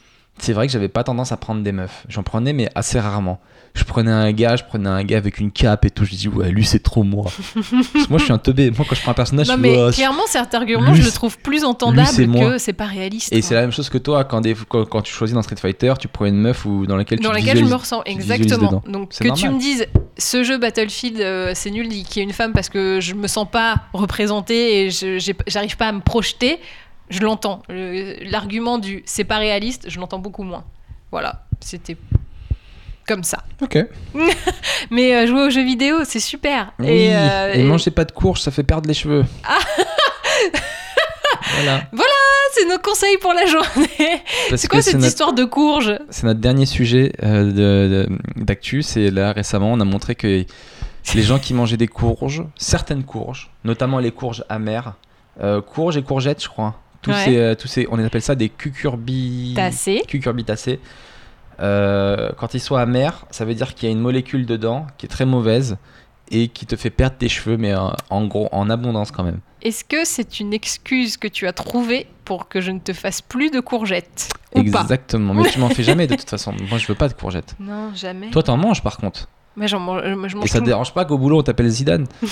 C'est 0.41 0.53
vrai 0.53 0.66
que 0.66 0.72
j'avais 0.72 0.89
pas 0.89 1.05
tendance 1.05 1.32
à 1.32 1.36
prendre 1.36 1.62
des 1.62 1.72
meufs. 1.72 2.05
J'en 2.09 2.22
prenais, 2.22 2.53
mais 2.53 2.68
assez 2.74 2.99
rarement. 3.01 3.41
Je 3.74 3.84
prenais 3.84 4.11
un 4.11 4.32
gars, 4.32 4.57
je 4.57 4.64
prenais 4.64 4.89
un 4.89 5.05
gars 5.05 5.18
avec 5.18 5.39
une 5.39 5.53
cape 5.53 5.84
et 5.84 5.91
tout. 5.91 6.05
Je 6.05 6.14
dis, 6.14 6.28
ouais, 6.28 6.51
lui, 6.51 6.64
c'est 6.64 6.82
trop 6.82 7.03
moi. 7.03 7.24
Parce 7.55 7.70
que 7.70 8.09
moi, 8.09 8.18
je 8.18 8.24
suis 8.24 8.32
un 8.32 8.39
teubé. 8.39 8.70
Moi, 8.70 8.84
quand 8.89 8.95
je 8.95 9.03
prends 9.03 9.12
un 9.12 9.14
personnage, 9.14 9.49
Non 9.49 9.55
je 9.57 9.61
mais 9.61 9.93
clairement 9.93 10.26
cet 10.26 10.55
argument 10.55 10.91
lui, 10.91 11.01
je 11.01 11.05
le 11.05 11.12
trouve 11.12 11.39
plus 11.39 11.64
entendable 11.64 12.09
que 12.32 12.59
c'est 12.59 12.72
pas 12.72 12.86
réaliste. 12.86 13.32
Et 13.32 13.43
c'est 13.43 13.55
la 13.55 13.61
même 13.62 13.72
chose 13.72 13.89
que 13.89 13.99
toi, 13.99 14.24
quand, 14.24 14.41
des, 14.41 14.55
quand, 14.68 14.84
quand 14.84 15.03
tu 15.03 15.12
choisis 15.12 15.34
dans 15.34 15.43
Street 15.43 15.57
Fighter, 15.57 15.95
tu 15.99 16.09
prends 16.09 16.26
une 16.26 16.39
meuf 16.39 16.64
ou 16.64 16.86
dans 16.86 16.97
laquelle 16.97 17.20
dans 17.20 17.30
tu 17.30 17.41
te 17.41 17.47
laquelle 17.47 17.64
je 17.64 17.70
me 17.70 17.74
ressens 17.74 18.03
exactement. 18.05 18.82
Donc 18.86 19.11
que 19.11 19.34
tu 19.34 19.49
me 19.49 19.59
dises 19.59 19.86
ce 20.16 20.43
jeu 20.43 20.59
Battlefield 20.59 21.20
euh, 21.20 21.53
c'est 21.55 21.70
nul 21.70 21.89
qu'il 21.89 22.16
y 22.16 22.20
ait 22.20 22.24
une 22.24 22.32
femme 22.32 22.53
parce 22.53 22.68
que 22.68 23.01
je 23.01 23.14
me 23.14 23.28
sens 23.28 23.47
pas 23.51 23.76
représentée 23.93 24.86
et 24.86 24.91
j'arrive 25.47 25.76
pas 25.76 25.89
à 25.89 25.93
me 25.93 26.01
projeter, 26.01 26.59
je 27.11 27.20
l'entends. 27.20 27.62
Le- 27.68 28.16
L'argument 28.30 28.78
du 28.78 29.02
c'est 29.06 29.24
pas 29.24 29.38
réaliste, 29.38 29.86
je 29.88 29.98
l'entends 30.00 30.18
beaucoup 30.18 30.42
moins. 30.42 30.64
Voilà, 31.11 31.44
c'était 31.61 31.96
comme 33.06 33.24
ça. 33.24 33.44
Ok. 33.62 33.78
Mais 34.90 35.14
euh, 35.14 35.26
jouer 35.26 35.42
aux 35.44 35.50
jeux 35.50 35.64
vidéo, 35.64 35.98
c'est 36.04 36.20
super. 36.20 36.72
Oui, 36.78 36.88
Et, 36.88 37.16
euh, 37.16 37.54
et 37.54 37.61
et- 37.61 37.64
manger 37.64 37.90
pas 37.90 38.04
de 38.04 38.12
courge, 38.12 38.40
ça 38.42 38.50
fait 38.50 38.62
perdre 38.62 38.86
les 38.86 38.94
cheveux. 38.94 39.24
voilà. 41.54 41.82
Ah, 42.50 42.50
c'est 42.54 42.66
nos 42.66 42.78
conseils 42.78 43.18
pour 43.18 43.34
la 43.34 43.44
journée. 43.44 44.22
C'est 44.56 44.68
quoi 44.68 44.80
cette 44.80 44.94
notre, 44.94 45.06
histoire 45.06 45.32
de 45.34 45.44
courge? 45.44 45.92
C'est 46.09 46.24
notre 46.24 46.40
dernier 46.40 46.64
sujet 46.64 47.12
euh, 47.22 47.44
de- 47.44 48.06
de- 48.09 48.42
d'actu. 48.42 48.82
C'est 48.82 49.11
là 49.11 49.32
récemment, 49.32 49.70
on 49.72 49.80
a 49.80 49.84
montré 49.84 50.14
que 50.14 50.44
les 51.14 51.22
gens 51.22 51.38
qui 51.38 51.52
mangeaient 51.52 51.76
des 51.76 51.86
courges, 51.88 52.42
certaines 52.56 53.04
courges, 53.04 53.50
notamment 53.64 53.98
les 53.98 54.12
courges 54.12 54.44
amères, 54.48 54.94
euh, 55.42 55.61
courges 55.61 55.98
et 55.98 56.02
courgettes, 56.02 56.42
je 56.42 56.48
crois. 56.48 56.74
Tous 57.03 57.11
Ouais. 57.11 57.24
ces, 57.24 57.36
euh, 57.36 57.55
tous 57.55 57.68
ces, 57.68 57.86
on 57.90 57.99
appelle 58.05 58.22
ça 58.22 58.34
des 58.34 58.49
cucurbitacées. 58.49 60.03
Cucurbitacées. 60.07 60.80
Euh, 61.61 62.30
quand 62.38 62.55
ils 62.55 62.61
sont 62.61 62.76
amers, 62.76 63.26
ça 63.30 63.44
veut 63.44 63.55
dire 63.55 63.74
qu'il 63.74 63.88
y 63.88 63.92
a 63.92 63.92
une 63.92 64.01
molécule 64.01 64.46
dedans 64.46 64.86
qui 64.96 65.07
est 65.07 65.09
très 65.09 65.26
mauvaise 65.26 65.76
et 66.30 66.49
qui 66.49 66.66
te 66.66 66.76
fait 66.76 66.90
perdre 66.90 67.16
tes 67.16 67.28
cheveux, 67.28 67.57
mais 67.57 67.72
euh, 67.72 67.88
en 68.11 68.26
gros, 68.26 68.49
en 68.53 68.68
abondance 68.70 69.11
quand 69.11 69.22
même. 69.24 69.40
Est-ce 69.62 69.82
que 69.84 70.05
c'est 70.05 70.38
une 70.40 70.53
excuse 70.53 71.16
que 71.16 71.26
tu 71.26 71.46
as 71.49 71.53
trouvée 71.53 72.07
pour 72.24 72.49
que 72.49 72.61
je 72.61 72.70
ne 72.70 72.78
te 72.78 72.92
fasse 72.92 73.22
plus 73.22 73.51
de 73.51 73.59
courgettes 73.61 74.28
Exactement, 74.55 75.34
mais 75.34 75.49
tu 75.51 75.59
m'en 75.59 75.68
fais 75.68 75.82
jamais 75.82 76.07
de 76.07 76.14
toute 76.14 76.30
façon. 76.36 76.53
Moi, 76.68 76.78
je 76.78 76.86
veux 76.86 76.94
pas 76.94 77.09
de 77.09 77.14
courgettes. 77.14 77.57
Non, 77.59 77.92
jamais. 77.94 78.30
Toi, 78.30 78.42
t'en 78.44 78.57
manges 78.57 78.82
par 78.82 78.99
contre. 78.99 79.28
Mais 79.57 79.66
j'en 79.66 79.80
mange, 79.80 80.03
je 80.05 80.14
mange 80.14 80.44
Et 80.44 80.49
ça 80.49 80.61
te 80.61 80.64
dérange 80.66 80.94
pas 80.94 81.05
qu'au 81.05 81.18
boulot 81.18 81.40
on 81.40 81.42
t'appelle 81.42 81.68
Zidane? 81.68 82.07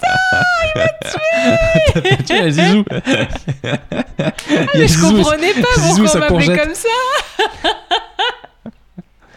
Vois, 0.00 0.10
il 2.28 2.36
y 2.36 2.38
a 2.38 2.50
Zizou. 2.50 2.84
Il 4.50 4.54
y 4.54 4.62
a 4.62 4.66
Mais 4.74 4.82
je 4.82 4.86
Zizou, 4.86 5.16
comprenais 5.16 5.54
pas 5.54 5.80
Zizou, 5.80 6.04
pourquoi 6.04 6.26
on 6.30 6.34
m'appelait 6.38 6.58
comme 6.58 6.74
ça. 6.74 6.88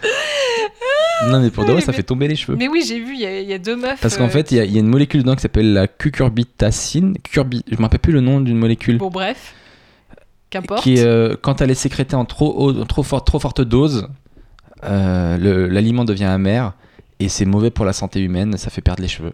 Non, 1.29 1.39
mais 1.39 1.49
pour 1.51 1.63
de 1.65 1.71
vrai, 1.71 1.81
ça 1.81 1.91
mais- 1.91 1.97
fait 1.97 2.03
tomber 2.03 2.27
les 2.27 2.35
cheveux. 2.35 2.57
Mais 2.57 2.67
oui, 2.67 2.83
j'ai 2.85 2.99
vu, 2.99 3.13
il 3.13 3.21
y, 3.21 3.25
a- 3.25 3.39
il 3.39 3.47
y 3.47 3.53
a 3.53 3.57
deux 3.57 3.77
meufs. 3.77 4.01
Parce 4.01 4.17
qu'en 4.17 4.25
euh, 4.25 4.29
fait, 4.29 4.51
il 4.51 4.57
y, 4.57 4.59
a- 4.59 4.65
il 4.65 4.73
y 4.73 4.77
a 4.77 4.81
une 4.81 4.87
molécule 4.87 5.21
dedans 5.21 5.35
qui 5.35 5.41
s'appelle 5.41 5.71
la 5.71 5.87
cucurbitacine. 5.87 7.15
Cucurbi... 7.23 7.63
Je 7.71 7.77
me 7.77 7.81
rappelle 7.83 8.01
plus 8.01 8.11
le 8.11 8.19
nom 8.19 8.41
d'une 8.41 8.57
molécule. 8.57 8.97
Bon, 8.97 9.09
bref. 9.09 9.53
Qu'importe. 10.49 10.83
Qui 10.83 10.99
euh, 10.99 11.37
quand 11.41 11.61
elle 11.61 11.71
est 11.71 11.75
sécrétée 11.75 12.17
en 12.17 12.25
trop, 12.25 12.53
haut- 12.53 12.81
en 12.81 12.85
trop, 12.85 13.03
fort- 13.03 13.23
trop 13.23 13.39
forte 13.39 13.61
dose, 13.61 14.09
euh, 14.83 15.67
l'aliment 15.69 16.03
devient 16.03 16.25
amer 16.25 16.73
et 17.21 17.29
c'est 17.29 17.45
mauvais 17.45 17.69
pour 17.69 17.85
la 17.85 17.93
santé 17.93 18.19
humaine, 18.19 18.57
ça 18.57 18.69
fait 18.69 18.81
perdre 18.81 19.01
les 19.01 19.07
cheveux. 19.07 19.31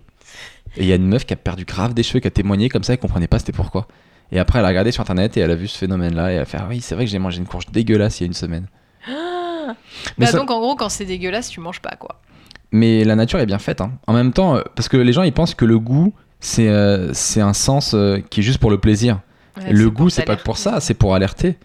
Et 0.78 0.82
il 0.84 0.86
y 0.88 0.92
a 0.92 0.96
une 0.96 1.08
meuf 1.08 1.26
qui 1.26 1.34
a 1.34 1.38
perdu 1.38 1.66
grave 1.66 1.94
des 1.94 2.04
cheveux, 2.04 2.20
qui 2.20 2.28
a 2.28 2.32
témoigné 2.32 2.70
comme 2.70 2.84
ça, 2.84 2.94
elle 2.94 3.00
comprenait 3.00 3.28
pas 3.28 3.40
c'était 3.40 3.52
pourquoi. 3.52 3.88
Et 4.32 4.40
après, 4.40 4.60
elle 4.60 4.66
a 4.66 4.68
regardé 4.70 4.92
sur 4.92 5.02
internet 5.02 5.36
et 5.38 5.40
elle 5.40 5.52
a 5.52 5.56
vu 5.56 5.68
ce 5.68 5.78
phénomène-là 5.78 6.32
et 6.32 6.36
elle 6.36 6.42
a 6.42 6.46
fait 6.46 6.58
Ah 6.60 6.68
oui, 6.70 6.82
c'est 6.82 6.94
vrai 6.96 7.06
que 7.06 7.12
j'ai 7.12 7.18
mangé 7.20 7.40
une 7.40 7.48
courge 7.48 7.66
dégueulasse 7.72 8.20
il 8.20 8.24
y 8.24 8.26
a 8.26 8.28
une 8.28 8.34
semaine. 8.34 8.68
Ah 9.08 9.76
Mais, 10.18 10.26
bah 10.26 10.32
ça- 10.32 10.38
donc 10.38 10.52
en 10.52 10.60
gros, 10.60 10.76
quand 10.76 10.90
c'est 10.90 11.06
dégueulasse, 11.06 11.50
tu 11.50 11.60
manges 11.60 11.80
pas 11.82 11.96
quoi. 11.98 12.20
mais 12.72 13.04
la 13.04 13.16
nature 13.16 13.40
est 13.40 13.46
bien 13.48 13.60
faite. 13.60 13.82
hein. 13.82 13.92
En 14.08 14.14
même 14.14 14.32
temps, 14.34 14.56
euh, 14.58 14.62
parce 14.76 14.88
que 14.90 14.98
les 14.98 15.14
gens 15.14 15.24
ils 15.24 15.34
pensent 15.34 15.56
que 15.56 15.66
le 15.66 15.80
goût 15.80 16.14
c'est 16.40 16.70
euh, 16.70 17.14
c'est 17.14 17.42
un 17.42 17.54
sens 17.54 17.94
euh, 17.96 18.20
qui 18.30 18.40
est 18.42 18.44
juste 18.44 18.60
pour 18.60 18.70
le 18.72 18.78
plaisir. 18.78 19.20
Ouais, 19.58 19.72
le 19.74 19.90
goût 19.90 20.10
c'est 20.10 20.24
pas 20.26 20.38
pour 20.38 20.58
ça, 20.58 20.80
c'est 20.80 20.94
pour 20.94 21.16
alerter. 21.16 21.58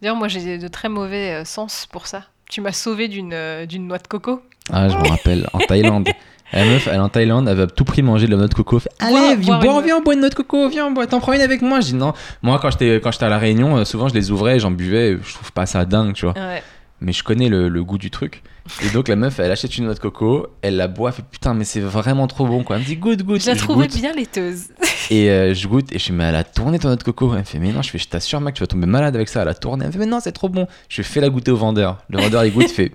D'ailleurs, 0.00 0.16
moi 0.16 0.28
j'ai 0.28 0.56
de 0.58 0.68
très 0.68 0.88
mauvais 0.88 1.34
euh, 1.34 1.44
sens 1.44 1.86
pour 1.90 2.06
ça. 2.06 2.24
Tu 2.48 2.60
m'as 2.62 2.72
sauvé 2.72 3.06
d'une 3.08 3.34
d'une 3.68 3.86
noix 3.86 3.98
de 3.98 4.06
coco. 4.08 4.42
Ah, 4.72 4.88
je 4.88 4.96
me 4.96 5.06
rappelle, 5.08 5.46
en 5.52 5.58
Thaïlande. 5.68 6.08
La 6.52 6.64
meuf, 6.64 6.86
elle 6.88 6.96
est 6.96 6.98
en 6.98 7.08
Thaïlande, 7.08 7.48
elle 7.48 7.56
va 7.56 7.62
à 7.64 7.66
tout 7.66 7.84
prix 7.84 8.02
manger 8.02 8.26
de 8.26 8.32
la 8.32 8.36
noix 8.38 8.48
de 8.48 8.54
coco. 8.54 8.76
Elle 8.78 8.82
fait, 8.82 8.90
Allez, 9.16 9.36
viens, 9.36 9.58
bois, 9.60 9.78
une- 9.80 9.84
viens, 9.84 9.96
on 9.98 10.02
boit 10.02 10.14
une 10.14 10.20
noix 10.20 10.28
de 10.30 10.34
coco, 10.34 10.68
viens, 10.68 10.86
on 10.86 10.90
boit. 10.90 11.06
T'en 11.06 11.20
prends 11.20 11.32
une 11.32 11.40
avec 11.40 11.62
moi 11.62 11.80
Je 11.80 11.86
dis 11.86 11.94
non. 11.94 12.12
Moi, 12.42 12.58
quand 12.60 12.70
j'étais 12.70 13.00
quand 13.00 13.12
j'étais 13.12 13.24
à 13.24 13.28
La 13.28 13.38
Réunion, 13.38 13.76
euh, 13.76 13.84
souvent 13.84 14.08
je 14.08 14.14
les 14.14 14.30
ouvrais, 14.30 14.58
j'en 14.58 14.70
buvais, 14.70 15.18
je 15.24 15.34
trouve 15.34 15.52
pas 15.52 15.66
ça 15.66 15.84
dingue, 15.84 16.12
tu 16.14 16.24
vois. 16.26 16.34
Ouais. 16.34 16.62
Mais 17.00 17.12
je 17.12 17.22
connais 17.24 17.48
le, 17.48 17.68
le 17.68 17.84
goût 17.84 17.96
du 17.98 18.10
truc. 18.10 18.42
Et 18.84 18.90
donc 18.90 19.08
la 19.08 19.16
meuf, 19.16 19.40
elle 19.40 19.50
achète 19.50 19.78
une 19.78 19.84
noix 19.86 19.94
de 19.94 19.98
coco, 20.00 20.48
elle 20.60 20.76
la 20.76 20.86
boit, 20.86 21.10
elle 21.10 21.16
fait 21.16 21.22
putain, 21.28 21.54
mais 21.54 21.64
c'est 21.64 21.80
vraiment 21.80 22.26
trop 22.26 22.46
bon, 22.46 22.62
quoi. 22.62 22.76
Elle 22.76 22.82
me 22.82 22.86
dit 22.86 22.96
goûte, 22.96 23.22
goûte. 23.22 23.40
Je 23.42 23.46
la 23.46 23.56
trouvais 23.56 23.88
bien 23.88 24.12
laiteuse. 24.12 24.64
Et 25.10 25.28
euh, 25.30 25.54
je 25.54 25.66
goûte, 25.66 25.90
et 25.92 25.98
je 25.98 26.04
fais, 26.06 26.12
mais 26.12 26.24
elle 26.24 26.36
a 26.36 26.44
tourné 26.44 26.78
ton 26.78 26.86
noix 26.88 26.96
de 26.96 27.02
coco. 27.02 27.32
Elle 27.32 27.40
me 27.40 27.44
fait, 27.44 27.58
mais 27.58 27.72
non, 27.72 27.82
je 27.82 27.90
fais, 27.90 27.98
je 27.98 28.06
t'assure, 28.06 28.40
mec, 28.40 28.54
tu 28.54 28.60
vas 28.60 28.68
tomber 28.68 28.86
malade 28.86 29.16
avec 29.16 29.28
ça. 29.28 29.42
Elle 29.42 29.48
a 29.48 29.54
tourné. 29.54 29.82
Elle 29.84 29.88
me 29.88 29.92
fait, 29.92 29.98
mais 29.98 30.06
non, 30.06 30.20
c'est 30.20 30.30
trop 30.30 30.48
bon. 30.48 30.68
Je 30.88 31.02
fais 31.02 31.20
la 31.20 31.30
goûter 31.30 31.50
au 31.50 31.56
vendeur. 31.56 31.98
Le 32.10 32.20
vendeur, 32.20 32.44
il 32.44 32.52
goûte, 32.52 32.66
il 32.68 32.74
fait, 32.74 32.92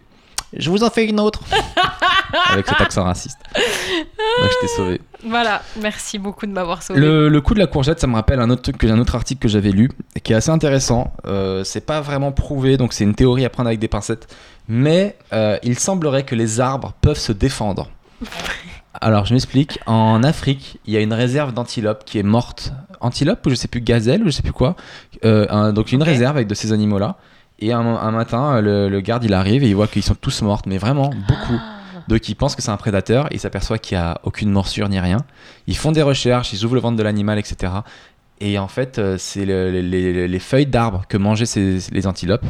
je 0.54 0.70
vous 0.70 0.84
en 0.84 0.90
fais 0.90 1.06
une 1.06 1.20
autre. 1.20 1.42
avec 2.52 2.68
cet 2.68 2.82
accent 2.82 3.04
raciste. 3.04 3.38
Donc 3.56 4.50
je 4.52 4.60
t'ai 4.62 4.68
sauvé. 4.68 5.02
voilà, 5.26 5.62
merci 5.82 6.18
beaucoup 6.20 6.46
de 6.46 6.52
m'avoir 6.52 6.84
sauvé. 6.84 7.00
Le, 7.00 7.30
le 7.30 7.42
coup 7.42 7.54
de 7.54 7.60
la 7.60 7.68
courgette, 7.68 8.00
ça 8.00 8.08
me 8.08 8.16
rappelle 8.16 8.40
un 8.40 8.50
autre 8.50 8.62
truc, 8.64 8.78
que- 8.78 8.88
un 8.88 9.00
autre 9.00 9.16
article 9.16 9.42
que 9.42 9.48
j'avais 9.48 9.72
lu, 9.72 9.90
et 10.16 10.20
qui 10.20 10.34
est 10.34 10.36
assez 10.36 10.50
intéressant. 10.50 11.14
Euh, 11.26 11.64
c'est 11.64 11.86
pas 11.86 12.02
vraiment 12.02 12.32
prouvé, 12.32 12.78
donc 12.78 12.94
c'est 12.94 13.04
une 13.04 13.16
théorie 13.16 13.46
à 13.46 13.50
prendre 13.50 13.68
avec 13.68 13.80
des 13.80 13.88
pincettes. 13.88 14.28
Mais 14.68 15.16
euh, 15.34 15.58
il 15.64 15.78
semblerait 15.80 16.24
que 16.24 16.36
les 16.36 16.60
arbres 16.60 16.94
peuvent 17.02 17.20
se 17.20 17.32
défendre. 17.32 17.90
Alors 19.02 19.26
je 19.26 19.34
m'explique. 19.34 19.80
En 19.86 20.24
Afrique, 20.24 20.80
il 20.86 20.94
y 20.94 20.98
a 20.98 21.02
une 21.02 21.14
réserve 21.14 21.54
d'antilopes 21.54 22.06
qui 22.06 22.18
est 22.18 22.24
morte. 22.24 22.72
Antilope 23.02 23.46
ou 23.46 23.50
je 23.50 23.56
sais 23.56 23.68
plus 23.68 23.82
gazelle 23.82 24.22
ou 24.24 24.28
je 24.28 24.32
sais 24.32 24.42
plus 24.42 24.54
quoi. 24.54 24.76
Euh, 25.26 25.46
un- 25.50 25.74
donc 25.74 25.92
une 25.92 26.02
réserve 26.04 26.36
avec 26.38 26.48
de 26.48 26.56
ces 26.56 26.72
animaux-là. 26.72 27.18
Et 27.60 27.72
un, 27.72 27.80
un 27.80 28.12
matin, 28.12 28.60
le, 28.62 28.90
le 28.90 29.02
garde 29.02 29.24
il 29.24 29.34
arrive 29.34 29.64
et 29.64 29.68
il 29.70 29.76
voit 29.76 29.88
qu'ils 29.88 30.04
sont 30.04 30.16
tous 30.16 30.42
morts, 30.42 30.62
mais 30.66 30.78
vraiment 30.78 31.10
beaucoup. 31.10 31.58
Ah. 31.60 31.72
Donc 32.08 32.28
il 32.30 32.36
pense 32.36 32.56
que 32.56 32.62
c'est 32.62 32.70
un 32.72 32.78
prédateur, 32.78 33.28
il 33.32 33.40
s'aperçoit 33.40 33.78
qu'il 33.78 33.98
n'y 33.98 34.04
a 34.04 34.20
aucune 34.24 34.52
morsure 34.52 34.90
ni 34.90 35.00
rien. 35.00 35.18
Ils 35.68 35.78
font 35.78 35.92
des 35.92 36.02
recherches, 36.02 36.52
ils 36.54 36.64
ouvrent 36.66 36.76
le 36.76 36.82
ventre 36.82 36.98
de 36.98 37.04
l'animal, 37.04 37.40
etc. 37.40 37.72
Et 38.42 38.60
en 38.60 38.68
fait, 38.68 39.00
euh, 39.00 39.16
c'est 39.18 39.46
le- 39.46 39.72
les, 39.72 39.82
les- 39.82 40.28
les 40.28 40.40
feuilles 40.40 40.66
d'arbres 40.68 41.06
que 41.08 41.18
mangeaient 41.18 41.46
ces- 41.46 41.80
les 41.92 42.06
antilopes 42.08 42.46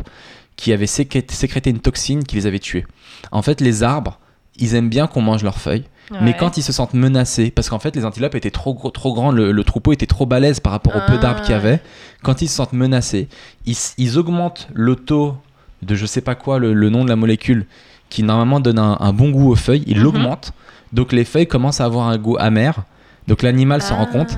qui 0.55 0.73
avaient 0.73 0.87
sécré- 0.87 1.25
sécrété 1.29 1.69
une 1.69 1.79
toxine 1.79 2.23
qui 2.23 2.35
les 2.37 2.47
avait 2.47 2.59
tués. 2.59 2.85
En 3.31 3.41
fait, 3.43 3.61
les 3.61 3.83
arbres, 3.83 4.19
ils 4.57 4.73
aiment 4.73 4.89
bien 4.89 5.05
qu'on 5.07 5.21
mange 5.21 5.43
leurs 5.43 5.59
feuilles, 5.59 5.83
mais 6.21 6.35
quand 6.37 6.57
ils 6.57 6.61
se 6.63 6.71
sentent 6.71 6.93
menacés, 6.93 7.51
parce 7.51 7.69
qu'en 7.69 7.79
fait, 7.79 7.95
les 7.95 8.05
antilopes 8.05 8.35
étaient 8.35 8.51
trop, 8.51 8.73
gros, 8.73 8.91
trop 8.91 9.13
grands, 9.13 9.31
le, 9.31 9.51
le 9.51 9.63
troupeau 9.63 9.91
était 9.93 10.05
trop 10.05 10.25
balèze 10.25 10.59
par 10.59 10.71
rapport 10.71 10.95
au 10.95 10.99
peu 11.07 11.13
Ah. 11.15 11.17
d'arbres 11.17 11.41
qu'il 11.41 11.51
y 11.51 11.55
avait, 11.55 11.81
quand 12.23 12.41
ils 12.41 12.47
se 12.47 12.55
sentent 12.55 12.73
menacés, 12.73 13.27
ils, 13.65 14.17
augmentent 14.17 14.67
le 14.73 14.95
taux 14.95 15.35
de 15.81 15.95
je 15.95 16.05
sais 16.05 16.21
pas 16.21 16.35
quoi, 16.35 16.59
le, 16.59 16.73
le 16.73 16.89
nom 16.89 17.03
de 17.03 17.09
la 17.09 17.15
molécule, 17.15 17.65
qui 18.09 18.21
normalement 18.23 18.59
donne 18.59 18.79
un, 18.79 18.97
un 18.99 19.13
bon 19.13 19.29
goût 19.31 19.51
aux 19.51 19.55
feuilles, 19.55 19.83
ils 19.87 19.97
Mhm. 19.97 20.03
l'augmentent. 20.03 20.53
Donc 20.93 21.11
les 21.11 21.25
feuilles 21.25 21.47
commencent 21.47 21.81
à 21.81 21.85
avoir 21.85 22.07
un 22.07 22.17
goût 22.17 22.37
amer. 22.39 22.83
Donc 23.27 23.41
l'animal 23.41 23.81
s'en 23.81 23.95
rend 23.97 24.07
Ah, 24.09 24.13
compte. 24.13 24.37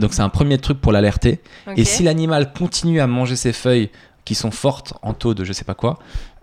Donc 0.00 0.14
c'est 0.14 0.22
un 0.22 0.28
premier 0.30 0.58
truc 0.58 0.80
pour 0.80 0.92
l'alerter. 0.92 1.40
Et 1.76 1.84
si 1.84 2.02
l'animal 2.02 2.52
continue 2.52 3.00
à 3.00 3.06
manger 3.06 3.36
ces 3.36 3.52
feuilles 3.52 3.90
qui 4.24 4.34
sont 4.34 4.50
fortes 4.50 4.94
en 5.02 5.12
taux 5.12 5.34
de 5.34 5.44
je 5.44 5.52
sais 5.52 5.64
pas 5.64 5.74
quoi, 5.74 5.98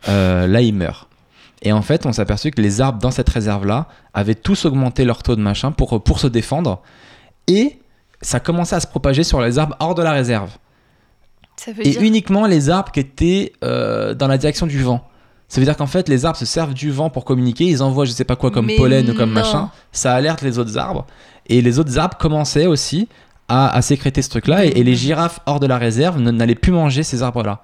euh, 0.07 0.45
là 0.45 0.61
il 0.61 0.73
meurt. 0.75 1.08
Et 1.61 1.71
en 1.73 1.81
fait, 1.81 2.05
on 2.05 2.13
s'est 2.13 2.21
aperçu 2.21 2.51
que 2.51 2.61
les 2.61 2.79
arbres 2.79 2.99
dans 2.99 3.11
cette 3.11 3.29
réserve-là 3.29 3.87
avaient 4.13 4.35
tous 4.35 4.65
augmenté 4.65 5.03
leur 5.03 5.23
taux 5.23 5.35
de 5.35 5.41
machin 5.41 5.71
pour, 5.71 6.01
pour 6.01 6.19
se 6.19 6.27
défendre. 6.27 6.81
Et 7.47 7.79
ça 8.21 8.39
commençait 8.39 8.75
à 8.75 8.79
se 8.79 8.87
propager 8.87 9.23
sur 9.23 9.41
les 9.41 9.59
arbres 9.59 9.75
hors 9.79 9.95
de 9.95 10.01
la 10.01 10.11
réserve. 10.11 10.51
Ça 11.57 11.73
veut 11.73 11.85
Et 11.85 11.91
dire... 11.91 12.01
uniquement 12.01 12.47
les 12.47 12.69
arbres 12.69 12.91
qui 12.91 13.01
étaient 13.01 13.51
euh, 13.63 14.13
dans 14.13 14.27
la 14.27 14.37
direction 14.37 14.67
du 14.67 14.81
vent. 14.81 15.05
Ça 15.49 15.59
veut 15.59 15.65
dire 15.65 15.75
qu'en 15.75 15.87
fait, 15.87 16.07
les 16.07 16.25
arbres 16.25 16.37
se 16.37 16.45
servent 16.45 16.73
du 16.73 16.91
vent 16.91 17.09
pour 17.09 17.25
communiquer. 17.25 17.65
Ils 17.65 17.81
envoient, 17.83 18.05
je 18.05 18.11
sais 18.11 18.23
pas 18.23 18.35
quoi, 18.35 18.51
comme 18.51 18.67
Mais 18.67 18.77
pollen 18.77 19.09
ou 19.09 19.13
comme 19.15 19.31
machin. 19.31 19.69
Ça 19.91 20.13
alerte 20.13 20.41
les 20.41 20.59
autres 20.59 20.77
arbres. 20.77 21.07
Et 21.47 21.61
les 21.61 21.79
autres 21.79 21.97
arbres 21.97 22.17
commençaient 22.17 22.67
aussi 22.67 23.09
à, 23.47 23.75
à 23.75 23.81
sécréter 23.81 24.21
ce 24.21 24.29
truc-là. 24.29 24.65
Et, 24.65 24.69
et 24.69 24.83
les 24.83 24.95
girafes 24.95 25.39
hors 25.47 25.59
de 25.59 25.65
la 25.65 25.77
réserve 25.77 26.19
n'allaient 26.19 26.55
plus 26.55 26.71
manger 26.71 27.03
ces 27.03 27.23
arbres-là. 27.23 27.63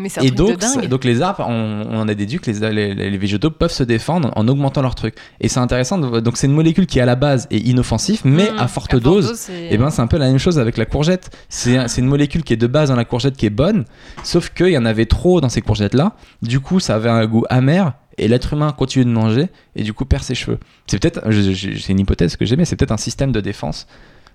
Mais 0.00 0.08
c'est 0.08 0.20
un 0.20 0.22
Et 0.24 0.26
truc 0.28 0.38
donc, 0.38 0.50
de 0.50 0.54
dingue. 0.56 0.80
ça- 0.82 0.86
donc 0.88 1.04
les 1.04 1.22
arbres, 1.22 1.44
on, 1.48 1.84
on 1.88 1.98
en 2.00 2.08
a 2.08 2.14
déduit 2.14 2.38
que 2.40 2.50
les, 2.50 2.72
les, 2.94 3.10
les 3.10 3.18
végétaux 3.18 3.50
peuvent 3.50 3.70
se 3.72 3.82
défendre 3.82 4.32
en 4.34 4.48
augmentant 4.48 4.82
leur 4.82 4.94
truc. 4.94 5.14
Et 5.40 5.48
c'est 5.48 5.60
intéressant. 5.60 5.98
de- 5.98 6.20
donc 6.20 6.36
c'est 6.36 6.46
une 6.46 6.52
molécule 6.54 6.86
qui 6.86 6.98
à 7.00 7.04
la 7.06 7.16
base 7.16 7.46
est 7.50 7.58
inoffensive, 7.58 8.22
mais 8.24 8.50
Mmh, 8.50 8.58
à 8.58 8.66
forte 8.68 8.96
dose, 8.96 9.34
c'est- 9.36 9.68
et 9.72 9.76
ben 9.78 9.90
c'est 9.90 10.02
un 10.02 10.06
peu 10.06 10.16
la 10.16 10.26
même 10.28 10.38
chose 10.38 10.58
avec 10.58 10.76
la 10.76 10.86
courgette. 10.86 11.30
C'est 11.48 11.76
un- 11.76 11.86
c'est 11.88 12.00
une 12.00 12.06
molécule 12.08 12.42
qui 12.42 12.52
est 12.54 12.56
de 12.56 12.66
base 12.66 12.88
dans 12.88 12.96
la 12.96 13.04
courgette 13.04 13.36
qui 13.36 13.46
est 13.46 13.50
bonne, 13.50 13.84
sauf 14.24 14.50
qu'il 14.50 14.68
y 14.70 14.78
en 14.78 14.84
avait 14.86 15.06
trop 15.06 15.40
dans 15.40 15.48
ces 15.48 15.60
courgettes 15.62 15.94
là. 15.94 16.16
Du 16.42 16.60
coup, 16.60 16.80
ça 16.80 16.94
avait 16.96 17.10
un 17.10 17.26
goût 17.26 17.44
amer 17.50 17.92
et 18.18 18.28
l'être 18.28 18.52
humain 18.54 18.72
continue 18.72 19.04
de 19.04 19.10
manger 19.10 19.48
et 19.76 19.82
du 19.82 19.92
coup 19.92 20.04
perd 20.04 20.22
ses 20.22 20.34
cheveux. 20.34 20.58
C'est 20.86 20.98
peut-être, 20.98 21.20
c'est 21.30 21.92
une 21.92 22.00
hypothèse 22.00 22.36
que 22.36 22.44
j'ai, 22.44 22.56
mais 22.56 22.64
c'est 22.64 22.76
peut-être 22.76 22.92
un 22.92 22.96
système 22.96 23.32
de 23.32 23.40
défense 23.40 23.86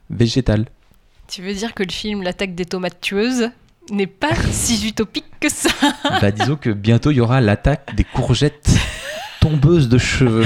végétal. 0.10 0.66
Tu 1.28 1.42
veux 1.42 1.54
dire 1.54 1.74
que 1.74 1.84
le 1.84 1.92
film 1.92 2.22
L'attaque 2.22 2.54
des 2.56 2.66
tomates 2.66 3.02
tueuses 3.02 3.50
n'est 3.92 4.08
pas 4.08 4.34
si 4.52 4.88
utopique 4.88 5.26
que 5.40 5.50
ça 5.50 5.70
bah 6.22 6.32
disons 6.32 6.56
que 6.56 6.70
bientôt 6.70 7.12
il 7.12 7.18
y 7.18 7.22
aura 7.22 7.42
l'attaque 7.42 7.96
des 7.96 8.04
courgettes 8.04 8.70
tombeuses 9.42 9.90
de 9.90 9.98
cheveux. 9.98 10.46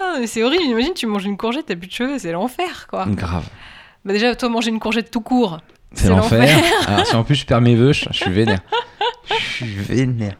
Ah, 0.00 0.14
C'est 0.26 0.42
horrible, 0.42 0.64
imagine 0.64 0.94
tu 0.94 1.06
manges 1.06 1.24
une 1.24 1.36
courgette, 1.36 1.66
t'as 1.66 1.76
plus 1.76 1.88
de 1.88 1.92
cheveux, 1.92 2.18
c'est 2.18 2.32
l'enfer 2.32 2.86
quoi. 2.88 3.06
Grave. 3.08 3.44
Bah 4.04 4.12
déjà, 4.12 4.34
toi 4.34 4.48
manger 4.48 4.70
une 4.70 4.80
courgette 4.80 5.10
tout 5.10 5.20
court, 5.20 5.60
C'est 5.92 6.08
l'enfer. 6.08 6.48
Alors 6.86 7.06
si 7.06 7.14
en 7.14 7.22
plus 7.24 7.34
je 7.34 7.44
perds 7.46 7.60
mes 7.60 7.74
vœux, 7.74 7.92
je 7.92 8.06
suis 8.12 8.30
vénère. 8.30 8.60
Je 9.30 9.34
suis 9.66 9.66
vénère. 9.66 10.34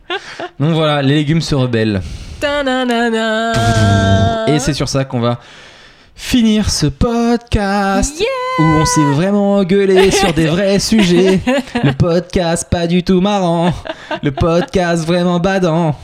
Donc 0.59 0.75
voilà, 0.75 1.01
les 1.03 1.15
légumes 1.15 1.43
se 1.43 1.55
rebellent. 1.55 2.03
Et 4.49 4.59
c'est 4.59 4.75
sur 4.75 4.89
ça 4.89 5.05
qu'on 5.05 5.21
va 5.21 5.39
finir 6.21 6.69
ce 6.71 6.87
podcast 6.87 8.21
Yeah 8.21 8.27
où 8.59 8.63
on 8.63 8.85
s'est 8.85 9.13
vraiment 9.15 9.55
engueulé 9.57 10.11
sur 10.13 10.33
des 10.35 10.47
vrais 10.47 10.79
sujets. 10.79 11.41
Le 11.83 11.93
podcast 11.93 12.69
pas 12.71 12.87
du 12.87 13.03
tout 13.03 13.21
marrant. 13.23 13.73
Le 14.23 14.31
podcast 14.31 15.07
vraiment 15.07 15.41
badant. 15.41 15.97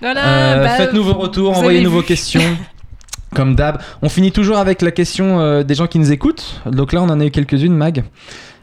Voilà, 0.00 0.26
Euh, 0.26 0.64
bah, 0.64 0.70
Faites-nous 0.70 1.04
vos 1.04 1.12
retours, 1.12 1.56
envoyez-nous 1.58 1.90
vos 1.90 2.02
questions. 2.02 2.40
Comme 3.36 3.54
d'hab, 3.54 3.80
on 4.00 4.08
finit 4.08 4.32
toujours 4.32 4.56
avec 4.56 4.80
la 4.82 4.90
question 4.90 5.38
euh, 5.38 5.62
des 5.62 5.74
gens 5.74 5.86
qui 5.86 5.98
nous 5.98 6.10
écoutent. 6.10 6.60
Donc 6.66 6.92
là, 6.92 7.02
on 7.02 7.08
en 7.10 7.20
a 7.20 7.24
eu 7.24 7.30
quelques-unes, 7.30 7.74
Mag. 7.76 8.04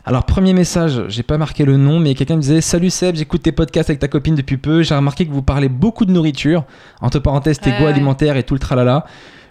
Alors, 0.05 0.25
premier 0.25 0.53
message, 0.53 1.03
j'ai 1.07 1.23
pas 1.23 1.37
marqué 1.37 1.65
le 1.65 1.77
nom, 1.77 1.99
mais 1.99 2.15
quelqu'un 2.15 2.35
me 2.35 2.41
disait 2.41 2.61
Salut 2.61 2.89
Seb, 2.89 3.15
j'écoute 3.15 3.43
tes 3.43 3.51
podcasts 3.51 3.91
avec 3.91 3.99
ta 3.99 4.07
copine 4.07 4.35
depuis 4.35 4.57
peu. 4.57 4.81
J'ai 4.81 4.95
remarqué 4.95 5.25
que 5.27 5.31
vous 5.31 5.43
parlez 5.43 5.69
beaucoup 5.69 6.05
de 6.05 6.11
nourriture, 6.11 6.65
entre 6.99 7.19
parenthèses, 7.19 7.59
tes 7.59 7.69
goûts 7.71 7.83
ouais. 7.83 7.91
alimentaires 7.91 8.35
et 8.37 8.43
tout 8.43 8.55
le 8.55 8.59
tralala. 8.59 9.05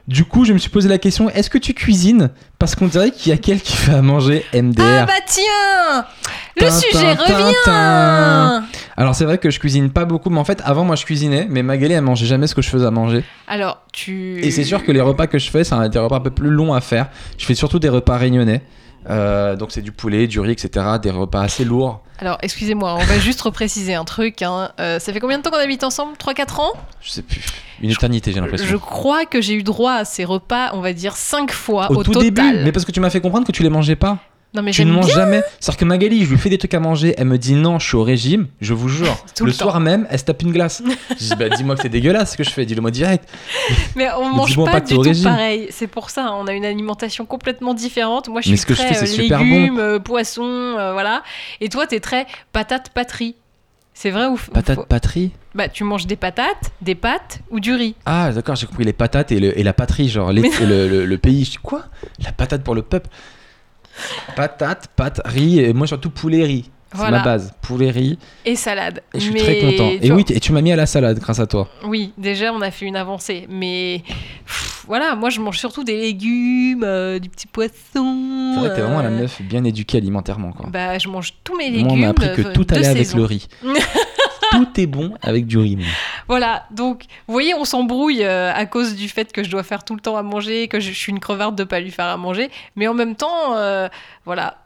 Du 0.08 0.24
coup, 0.24 0.46
je 0.46 0.54
me 0.54 0.58
suis 0.58 0.70
posé 0.70 0.88
la 0.88 0.96
question 0.96 1.28
est-ce 1.28 1.50
que 1.50 1.58
tu 1.58 1.74
cuisines? 1.74 2.30
Parce 2.58 2.74
qu'on 2.74 2.86
dirait 2.86 3.10
qu'il 3.10 3.28
y 3.28 3.34
a 3.34 3.36
quelqu'un 3.36 3.62
qui 3.62 3.76
fait 3.76 3.92
à 3.92 4.00
manger 4.00 4.42
MDR. 4.54 4.82
Ah 4.82 5.04
bah 5.04 5.12
tiens 5.26 6.06
Le 6.56 6.70
sujet 6.70 7.12
revient. 7.12 8.64
Alors 8.96 9.14
c'est 9.14 9.26
vrai 9.26 9.36
que 9.36 9.50
je 9.50 9.60
cuisine 9.60 9.90
pas 9.90 10.06
beaucoup, 10.06 10.30
mais 10.30 10.38
en 10.38 10.46
fait 10.46 10.62
avant 10.64 10.84
moi 10.84 10.96
je 10.96 11.04
cuisinais, 11.04 11.46
mais 11.50 11.62
Magali 11.62 11.92
elle 11.92 12.00
mangeait 12.00 12.24
jamais 12.24 12.46
ce 12.46 12.54
que 12.54 12.62
je 12.62 12.70
faisais 12.70 12.86
à 12.86 12.90
manger. 12.90 13.22
Alors, 13.48 13.82
tu. 13.92 14.40
Et 14.42 14.50
c'est 14.50 14.64
sûr 14.64 14.82
que 14.82 14.92
les 14.92 15.02
repas 15.02 15.26
que 15.26 15.38
je 15.38 15.50
fais, 15.50 15.62
c'est 15.62 15.76
des 15.90 15.98
repas 15.98 16.16
un 16.16 16.20
peu 16.20 16.30
plus 16.30 16.50
longs 16.50 16.72
à 16.72 16.80
faire. 16.80 17.10
Je 17.36 17.44
fais 17.44 17.54
surtout 17.54 17.78
des 17.78 17.90
repas 17.90 18.16
réunionnais. 18.16 18.62
Euh, 19.08 19.56
donc 19.56 19.72
c'est 19.72 19.82
du 19.82 19.92
poulet, 19.92 20.26
du 20.26 20.40
riz, 20.40 20.52
etc. 20.52 20.84
Des 21.02 21.10
repas 21.10 21.42
assez 21.42 21.64
lourds. 21.64 22.02
Alors, 22.20 22.36
excusez-moi, 22.42 22.94
on 22.94 23.04
va 23.04 23.18
juste 23.20 23.40
repréciser 23.40 23.94
un 23.94 24.04
truc. 24.04 24.42
hein. 24.42 24.70
Euh, 24.80 24.98
ça 24.98 25.12
fait 25.12 25.20
combien 25.20 25.38
de 25.38 25.42
temps 25.42 25.50
qu'on 25.50 25.58
habite 25.58 25.84
ensemble? 25.84 26.14
3-4 26.16 26.60
ans? 26.60 26.72
Je 27.00 27.10
sais 27.10 27.22
plus. 27.22 27.40
Une 27.80 27.90
éternité 27.90 28.32
j'ai 28.32 28.40
l'impression. 28.40 28.66
Je 28.66 28.76
crois 28.76 29.24
que 29.24 29.40
j'ai 29.40 29.54
eu 29.54 29.62
droit 29.62 29.92
à 29.92 30.04
ces 30.04 30.24
repas, 30.24 30.70
on 30.74 30.80
va 30.80 30.92
dire 30.92 31.16
5 31.16 31.52
fois 31.52 31.90
au, 31.92 31.96
Au 31.98 32.02
tout 32.02 32.12
total. 32.12 32.24
début, 32.24 32.64
mais 32.64 32.72
parce 32.72 32.84
que 32.84 32.90
tu 32.92 32.98
m'as 33.00 33.10
fait 33.10 33.20
comprendre 33.20 33.46
que 33.46 33.52
tu 33.52 33.62
les 33.62 33.70
mangeais 33.70 33.94
pas. 33.96 34.18
Non, 34.54 34.62
mais 34.62 34.70
tu 34.70 34.82
ne 34.86 34.90
manges 34.92 35.06
bien. 35.06 35.14
jamais. 35.16 35.42
C'est-à-dire 35.60 35.76
que 35.80 35.84
Magali, 35.84 36.24
je 36.24 36.30
lui 36.30 36.38
fais 36.38 36.48
des 36.48 36.56
trucs 36.56 36.72
à 36.72 36.80
manger, 36.80 37.14
elle 37.18 37.26
me 37.26 37.36
dit 37.36 37.52
non, 37.54 37.78
je 37.78 37.86
suis 37.86 37.96
au 37.96 38.02
régime, 38.02 38.46
je 38.62 38.72
vous 38.72 38.88
jure. 38.88 39.14
Tout 39.36 39.44
le 39.44 39.52
soir 39.52 39.78
même, 39.78 40.06
elle 40.10 40.18
se 40.18 40.24
tape 40.24 40.40
une 40.42 40.52
glace. 40.52 40.82
je 41.10 41.14
dis 41.16 41.34
bah 41.38 41.50
dis-moi 41.50 41.74
que 41.76 41.82
c'est 41.82 41.90
dégueulasse 41.90 42.32
ce 42.32 42.36
que 42.38 42.44
je 42.44 42.50
fais, 42.50 42.64
dis-le 42.64 42.80
moi 42.80 42.90
direct. 42.90 43.28
Mais 43.96 44.08
on 44.18 44.30
mange 44.30 44.56
pas, 44.56 44.70
pas 44.72 44.80
du 44.80 44.94
tout 44.94 45.00
régime. 45.00 45.24
pareil. 45.24 45.66
C'est 45.70 45.86
pour 45.86 46.08
ça, 46.08 46.32
on 46.32 46.46
a 46.46 46.52
une 46.54 46.64
alimentation 46.64 47.26
complètement 47.26 47.74
différente. 47.74 48.28
Moi, 48.28 48.40
je 48.40 48.48
Mais 48.50 48.56
suis 48.56 48.62
ce 48.62 48.66
que 48.66 48.74
je 48.74 48.78
très 48.80 48.94
fais, 48.94 49.02
euh, 49.02 49.06
super 49.06 49.38
bon. 49.40 49.44
légumes, 49.44 49.78
euh, 49.80 49.98
poissons, 49.98 50.42
euh, 50.44 50.92
voilà. 50.94 51.22
Et 51.60 51.68
toi, 51.68 51.86
t'es 51.86 52.00
très 52.00 52.26
patate 52.52 52.88
patrie. 52.94 53.34
C'est 53.92 54.10
vrai 54.10 54.26
ou 54.28 54.38
Patate 54.54 54.86
patrie? 54.86 55.32
Bah, 55.56 55.68
tu 55.68 55.82
manges 55.84 56.06
des 56.06 56.14
patates, 56.16 56.70
des 56.80 56.94
pâtes 56.94 57.40
ou 57.50 57.58
du 57.60 57.74
riz. 57.74 57.96
Ah 58.06 58.30
d'accord, 58.32 58.54
j'ai 58.56 58.66
compris 58.68 58.84
les 58.84 58.92
patates 58.92 59.32
et, 59.32 59.40
le- 59.40 59.58
et 59.58 59.62
la 59.64 59.72
patrie, 59.72 60.08
genre 60.08 60.32
les- 60.32 60.42
le, 60.60 60.88
le- 60.88 61.04
le 61.04 61.18
pays. 61.18 61.44
Je 61.44 61.50
dis 61.50 61.56
quoi? 61.58 61.82
La 62.24 62.30
patate 62.32 62.62
pour 62.62 62.76
le 62.76 62.82
peuple? 62.82 63.10
Patate, 64.36 64.88
pâte, 64.94 65.20
riz, 65.24 65.60
et 65.60 65.72
moi 65.72 65.86
surtout 65.86 66.10
poulet 66.10 66.44
riz. 66.44 66.70
C'est 66.90 66.96
Voilà. 66.96 67.18
ma 67.18 67.24
base, 67.24 67.52
poulet 67.60 67.90
riz. 67.90 68.18
Et 68.46 68.56
salade. 68.56 69.02
Et 69.12 69.18
je 69.20 69.24
suis 69.24 69.34
Mais, 69.34 69.40
très 69.40 69.58
content. 69.60 69.90
Et 70.00 70.10
oui, 70.10 70.24
et 70.30 70.40
tu 70.40 70.52
m'as 70.52 70.62
mis 70.62 70.72
à 70.72 70.76
la 70.76 70.86
salade 70.86 71.18
grâce 71.18 71.38
à 71.38 71.46
toi. 71.46 71.68
Oui, 71.84 72.14
déjà, 72.16 72.50
on 72.50 72.62
a 72.62 72.70
fait 72.70 72.86
une 72.86 72.96
avancée. 72.96 73.46
Mais 73.50 74.02
pff, 74.46 74.84
voilà, 74.86 75.14
moi, 75.14 75.28
je 75.28 75.38
mange 75.40 75.58
surtout 75.58 75.84
des 75.84 75.98
légumes, 76.00 76.84
euh, 76.84 77.18
du 77.18 77.28
petit 77.28 77.46
poisson. 77.46 78.52
C'est 78.54 78.60
vrai 78.60 78.74
t'es 78.74 78.80
vraiment 78.80 79.02
la 79.02 79.10
euh, 79.10 79.20
meuf 79.20 79.42
bien 79.42 79.64
éduquée 79.64 79.98
alimentairement 79.98 80.52
quoi. 80.52 80.70
Bah, 80.70 80.96
je 80.96 81.08
mange 81.08 81.34
tous 81.44 81.56
mes 81.58 81.68
légumes. 81.68 81.88
Moi, 81.88 81.92
on 81.92 81.96
m'a 81.96 82.08
appris 82.08 82.32
que 82.34 82.40
euh, 82.48 82.52
tout 82.54 82.66
allait 82.70 82.86
avec 82.86 83.12
le 83.12 83.24
riz. 83.24 83.48
tout 84.52 84.80
est 84.80 84.86
bon 84.86 85.14
avec 85.22 85.46
du 85.46 85.58
riz. 85.58 85.78
Voilà, 86.28 86.64
donc 86.70 87.04
vous 87.26 87.32
voyez, 87.32 87.54
on 87.54 87.64
s'embrouille 87.64 88.24
euh, 88.24 88.52
à 88.52 88.66
cause 88.66 88.94
du 88.94 89.08
fait 89.08 89.32
que 89.32 89.42
je 89.42 89.50
dois 89.50 89.62
faire 89.62 89.84
tout 89.84 89.94
le 89.94 90.00
temps 90.00 90.16
à 90.16 90.22
manger, 90.22 90.68
que 90.68 90.80
je, 90.80 90.90
suis 90.92 91.10
une 91.10 91.20
crevarde 91.20 91.56
de 91.56 91.64
pas 91.64 91.80
lui 91.80 91.90
faire 91.90 92.06
à 92.06 92.16
manger, 92.16 92.50
mais 92.76 92.88
en 92.88 92.94
même 92.94 93.14
temps, 93.14 93.54
euh, 93.56 93.88
voilà, 94.24 94.58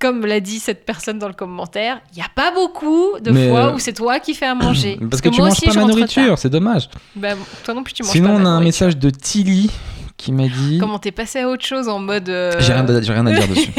comme 0.00 0.24
l'a 0.24 0.40
dit 0.40 0.58
cette 0.58 0.84
personne 0.84 1.18
dans 1.18 1.28
le 1.28 1.34
commentaire, 1.34 2.00
il 2.12 2.16
n'y 2.16 2.22
a 2.22 2.30
pas 2.34 2.52
beaucoup 2.52 3.18
de 3.20 3.30
Mais, 3.30 3.48
fois 3.48 3.66
euh, 3.66 3.74
où 3.74 3.78
c'est 3.78 3.92
toi 3.92 4.18
qui 4.18 4.34
fais 4.34 4.46
à 4.46 4.54
manger. 4.54 4.98
Parce 5.10 5.20
que 5.20 5.28
tu 5.28 5.36
moi 5.36 5.48
manges 5.48 5.58
aussi, 5.58 5.66
pas 5.66 5.74
ma 5.74 5.84
nourriture, 5.84 6.38
c'est 6.38 6.48
dommage. 6.48 6.88
Bah, 7.14 7.34
toi 7.62 7.74
non 7.74 7.82
plus, 7.82 7.92
tu 7.92 8.02
manges 8.02 8.12
Sinon, 8.12 8.36
pas 8.36 8.42
on 8.42 8.46
a 8.46 8.48
un 8.48 8.62
message 8.62 8.96
de 8.96 9.10
Tilly 9.10 9.70
qui 10.16 10.32
m'a 10.32 10.48
dit. 10.48 10.78
Comment 10.80 10.98
t'es 10.98 11.12
passé 11.12 11.40
à 11.40 11.48
autre 11.48 11.64
chose 11.64 11.88
en 11.88 11.98
mode. 11.98 12.28
euh, 12.28 12.52
J'ai 12.60 12.72
rien, 12.72 12.84
rien 12.84 13.26
à 13.26 13.32
dire 13.32 13.48
dessus. 13.48 13.72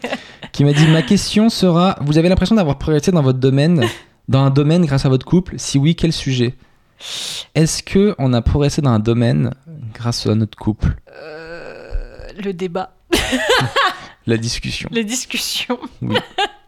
qui 0.52 0.64
m'a 0.64 0.72
dit 0.72 0.86
Ma 0.88 1.02
question 1.02 1.48
sera 1.48 1.96
Vous 2.00 2.18
avez 2.18 2.28
l'impression 2.28 2.56
d'avoir 2.56 2.78
progressé 2.78 3.12
dans 3.12 3.22
votre 3.22 3.38
domaine, 3.38 3.84
dans 4.28 4.40
un 4.44 4.50
domaine 4.50 4.84
grâce 4.84 5.04
à 5.04 5.08
votre 5.08 5.26
couple? 5.26 5.54
Si 5.58 5.78
oui, 5.78 5.96
quel 5.96 6.12
sujet? 6.12 6.54
Est-ce 7.54 7.82
que 7.82 8.14
on 8.18 8.32
a 8.32 8.42
progressé 8.42 8.82
dans 8.82 8.90
un 8.90 8.98
domaine 8.98 9.54
grâce 9.94 10.26
à 10.26 10.34
notre 10.34 10.58
couple? 10.58 10.96
Euh, 11.12 12.18
le 12.42 12.52
débat, 12.52 12.94
La 14.26 14.36
discussion, 14.36 14.88
les 14.92 15.04
discussions, 15.04 15.78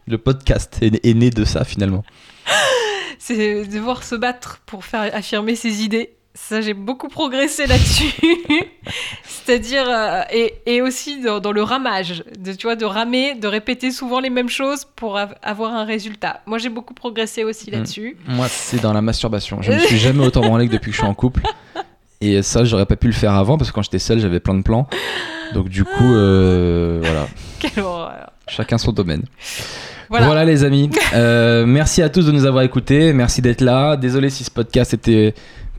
le 0.07 0.17
podcast 0.17 0.79
est, 0.81 1.05
est 1.05 1.13
né 1.13 1.29
de 1.29 1.45
ça 1.45 1.63
finalement. 1.63 2.03
c'est 3.19 3.65
devoir 3.65 4.03
se 4.03 4.15
battre 4.15 4.61
pour 4.65 4.83
faire 4.83 5.13
affirmer 5.15 5.55
ses 5.55 5.83
idées. 5.83 6.15
Ça, 6.33 6.61
j'ai 6.61 6.73
beaucoup 6.73 7.09
progressé 7.09 7.67
là-dessus. 7.67 8.13
C'est-à-dire, 9.23 9.83
euh, 9.87 10.21
et, 10.31 10.53
et 10.65 10.81
aussi 10.81 11.21
dans, 11.21 11.39
dans 11.39 11.51
le 11.51 11.61
ramage, 11.61 12.23
de, 12.39 12.53
tu 12.53 12.67
vois, 12.67 12.75
de 12.75 12.85
ramer, 12.85 13.35
de 13.35 13.47
répéter 13.47 13.91
souvent 13.91 14.19
les 14.19 14.29
mêmes 14.29 14.49
choses 14.49 14.85
pour 14.95 15.17
av- 15.17 15.35
avoir 15.41 15.73
un 15.73 15.83
résultat. 15.83 16.41
Moi, 16.45 16.57
j'ai 16.57 16.69
beaucoup 16.69 16.93
progressé 16.93 17.43
aussi 17.43 17.69
Mm. 17.69 17.73
là-dessus. 17.73 18.17
Moi, 18.27 18.47
c'est 18.49 18.81
dans 18.81 18.93
la 18.93 19.01
masturbation. 19.01 19.61
Je 19.61 19.71
me 19.71 19.79
suis 19.79 19.97
jamais 19.97 20.25
autant 20.25 20.41
branlé 20.41 20.67
que 20.67 20.73
depuis 20.73 20.91
que 20.91 20.95
je 20.95 21.01
suis 21.01 21.09
en 21.09 21.13
couple. 21.13 21.41
Et 22.21 22.41
ça, 22.43 22.63
j'aurais 22.63 22.85
pas 22.85 22.95
pu 22.95 23.07
le 23.07 23.13
faire 23.13 23.33
avant 23.33 23.57
parce 23.57 23.71
que 23.71 23.75
quand 23.75 23.81
j'étais 23.81 23.99
seul, 23.99 24.19
j'avais 24.19 24.39
plein 24.39 24.53
de 24.53 24.61
plans. 24.63 24.87
Donc, 25.53 25.67
du 25.69 25.83
coup, 25.83 26.13
euh, 26.13 26.99
voilà. 27.01 27.27
Quelle 27.59 27.83
horreur. 27.83 28.31
Chacun 28.47 28.77
son 28.77 28.91
domaine. 28.91 29.23
Voilà. 30.09 30.25
Voilà, 30.25 30.45
les 30.45 30.63
amis. 30.63 30.89
Euh, 31.13 31.65
merci 31.65 32.01
à 32.01 32.09
tous 32.09 32.25
de 32.25 32.31
nous 32.31 32.45
avoir 32.45 32.63
écoutés. 32.63 33.13
Merci 33.13 33.41
d'être 33.41 33.61
là. 33.61 33.95
Désolé 33.95 34.29
si 34.29 34.43
ce 34.43 34.51
podcast 34.51 34.93
était 34.93 35.33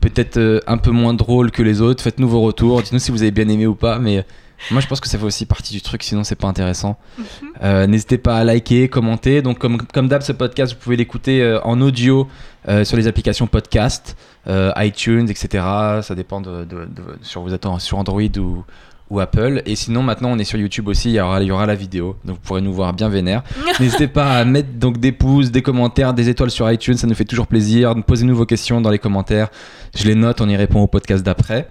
peut-être 0.09 0.37
euh, 0.37 0.59
un 0.67 0.77
peu 0.77 0.91
moins 0.91 1.13
drôle 1.13 1.51
que 1.51 1.61
les 1.63 1.81
autres. 1.81 2.03
Faites-nous 2.03 2.27
vos 2.29 2.41
retours. 2.41 2.81
Dites-nous 2.81 2.99
si 2.99 3.11
vous 3.11 3.21
avez 3.21 3.31
bien 3.31 3.47
aimé 3.47 3.65
ou 3.67 3.75
pas. 3.75 3.99
Mais 3.99 4.25
moi, 4.71 4.79
je 4.81 4.87
pense 4.87 4.99
que 4.99 5.07
ça 5.09 5.17
fait 5.17 5.25
aussi 5.25 5.45
partie 5.45 5.73
du 5.73 5.81
truc. 5.81 6.03
Sinon, 6.03 6.23
c'est 6.23 6.35
pas 6.35 6.47
intéressant. 6.47 6.97
Mhm. 7.17 7.23
Euh, 7.63 7.87
N'hésitez 7.87 8.17
pas 8.17 8.37
à 8.37 8.43
liker, 8.43 8.87
commenter. 8.89 9.41
Donc, 9.41 9.59
comme, 9.59 9.77
comme 9.93 10.07
d'hab, 10.07 10.21
ce 10.21 10.31
podcast, 10.31 10.73
vous 10.73 10.79
pouvez 10.79 10.95
l'écouter 10.95 11.41
euh, 11.41 11.59
en 11.63 11.81
audio 11.81 12.27
euh, 12.69 12.83
sur 12.85 12.95
les 12.97 13.07
applications 13.07 13.47
podcast, 13.47 14.15
euh, 14.47 14.71
iTunes, 14.77 15.27
etc. 15.29 15.63
Ça 16.01 16.15
dépend 16.15 16.39
de, 16.41 16.63
de- 16.65 16.85
de- 16.85 17.17
sur 17.21 17.41
vous 17.41 17.53
êtes 17.53 17.65
sur 17.79 17.97
Android 17.97 18.21
ou, 18.37 18.63
ou 19.09 19.19
Apple. 19.19 19.61
Et 19.65 19.75
sinon, 19.75 20.03
maintenant, 20.03 20.31
on 20.31 20.39
est 20.39 20.43
sur 20.43 20.59
YouTube 20.59 20.87
aussi. 20.87 21.09
Il 21.09 21.15
y 21.15 21.19
aura, 21.19 21.41
il 21.41 21.47
y 21.47 21.51
aura 21.51 21.65
la 21.65 21.75
vidéo. 21.75 22.15
Donc, 22.25 22.35
vous 22.37 22.41
pourrez 22.41 22.61
nous 22.61 22.73
voir 22.73 22.93
bien 22.93 23.09
vénère. 23.09 23.43
N'hésitez 23.79 24.07
pas 24.07 24.37
à 24.37 24.45
mettre 24.45 24.73
donc 24.73 24.97
des 24.99 25.11
pouces, 25.11 25.51
des 25.51 25.61
commentaires, 25.61 26.13
des 26.13 26.29
étoiles 26.29 26.51
sur 26.51 26.69
iTunes. 26.71 26.97
Ça 26.97 27.07
nous 27.07 27.15
fait 27.15 27.25
toujours 27.25 27.47
plaisir. 27.47 27.93
Posez-nous 28.05 28.35
vos 28.35 28.45
questions 28.45 28.81
dans 28.81 28.89
les 28.89 28.99
commentaires. 28.99 29.49
Je 29.95 30.05
les 30.05 30.15
note. 30.15 30.41
On 30.41 30.49
y 30.49 30.55
répond 30.55 30.81
au 30.81 30.87
podcast 30.87 31.23
d'après. 31.23 31.67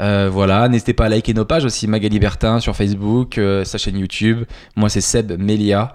Euh, 0.00 0.30
voilà, 0.32 0.68
n'hésitez 0.68 0.94
pas 0.94 1.06
à 1.06 1.08
liker 1.08 1.34
nos 1.34 1.44
pages 1.44 1.64
aussi, 1.64 1.86
Magali 1.86 2.18
Bertin 2.18 2.60
sur 2.60 2.74
Facebook, 2.74 3.36
euh, 3.36 3.64
sa 3.64 3.78
chaîne 3.78 3.98
YouTube. 3.98 4.44
Moi, 4.76 4.88
c'est 4.88 5.00
Seb 5.00 5.38
Melia. 5.38 5.92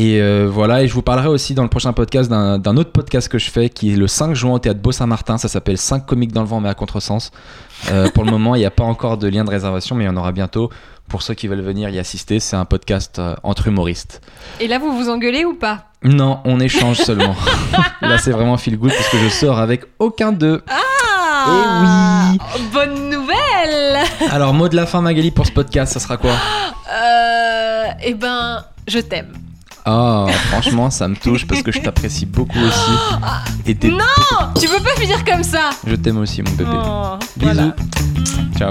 Et 0.00 0.22
euh, 0.22 0.48
voilà, 0.48 0.84
et 0.84 0.86
je 0.86 0.94
vous 0.94 1.02
parlerai 1.02 1.26
aussi 1.26 1.54
dans 1.54 1.64
le 1.64 1.68
prochain 1.68 1.92
podcast 1.92 2.30
d'un 2.30 2.76
autre 2.76 2.92
podcast 2.92 3.28
que 3.28 3.36
je 3.36 3.50
fais 3.50 3.68
qui 3.68 3.92
est 3.92 3.96
le 3.96 4.06
5 4.06 4.32
juin 4.32 4.52
au 4.52 4.58
théâtre 4.60 4.78
Beau-Saint-Martin. 4.78 5.38
Ça 5.38 5.48
s'appelle 5.48 5.76
5 5.76 6.06
comiques 6.06 6.30
dans 6.30 6.42
le 6.42 6.46
vent, 6.46 6.60
mais 6.60 6.68
à 6.68 6.74
contresens. 6.74 7.32
Euh, 7.90 8.08
pour 8.10 8.24
le 8.24 8.30
moment, 8.30 8.54
il 8.54 8.60
n'y 8.60 8.64
a 8.64 8.70
pas 8.70 8.84
encore 8.84 9.18
de 9.18 9.26
lien 9.26 9.44
de 9.44 9.50
réservation, 9.50 9.96
mais 9.96 10.04
il 10.04 10.06
y 10.06 10.10
en 10.10 10.16
aura 10.16 10.30
bientôt. 10.30 10.70
Pour 11.08 11.22
ceux 11.22 11.34
qui 11.34 11.48
veulent 11.48 11.62
venir 11.62 11.88
y 11.88 11.98
assister, 11.98 12.38
c'est 12.38 12.54
un 12.54 12.64
podcast 12.64 13.18
euh, 13.18 13.34
entre 13.42 13.66
humoristes. 13.66 14.20
Et 14.60 14.68
là, 14.68 14.78
vous 14.78 14.96
vous 14.96 15.08
engueulez 15.08 15.44
ou 15.44 15.54
pas? 15.54 15.86
Non, 16.04 16.38
on 16.44 16.60
échange 16.60 16.98
seulement. 16.98 17.34
Là, 18.00 18.18
c'est 18.18 18.30
vraiment 18.30 18.56
feel 18.56 18.78
good 18.78 18.92
parce 18.92 19.08
que 19.08 19.18
je 19.18 19.28
sors 19.28 19.58
avec 19.58 19.82
aucun 19.98 20.30
d'eux. 20.30 20.62
Ah 20.68 22.34
Bonne 22.72 23.10
nouvelle 23.10 23.98
Alors, 24.30 24.54
mot 24.54 24.68
de 24.68 24.76
la 24.76 24.86
fin, 24.86 25.00
Magali, 25.00 25.32
pour 25.32 25.44
ce 25.46 25.50
podcast, 25.50 25.92
ça 25.94 25.98
sera 25.98 26.16
quoi? 26.18 26.30
Euh, 26.30 27.86
Eh 28.04 28.14
ben, 28.14 28.62
je 28.86 29.00
t'aime. 29.00 29.32
Ah, 29.84 30.26
franchement, 30.50 30.90
ça 30.90 31.08
me 31.08 31.16
touche 31.16 31.46
parce 31.46 31.62
que 31.62 31.72
je 31.72 31.80
t'apprécie 31.80 32.26
beaucoup 32.26 32.58
aussi. 32.58 32.90
Et 33.66 33.74
t'es- 33.74 33.88
Non 33.88 33.98
Tu 34.60 34.68
peux 34.68 34.82
pas 34.82 34.94
finir 35.00 35.24
comme 35.24 35.42
ça 35.42 35.70
je 35.86 35.94
t'aime 35.94 36.18
aussi, 36.18 36.42
mon 36.42 36.50
bébé. 36.52 36.70
Oh, 36.74 37.16
Bisous. 37.36 37.52
voilà. 37.54 37.74
Ciao. 38.58 38.70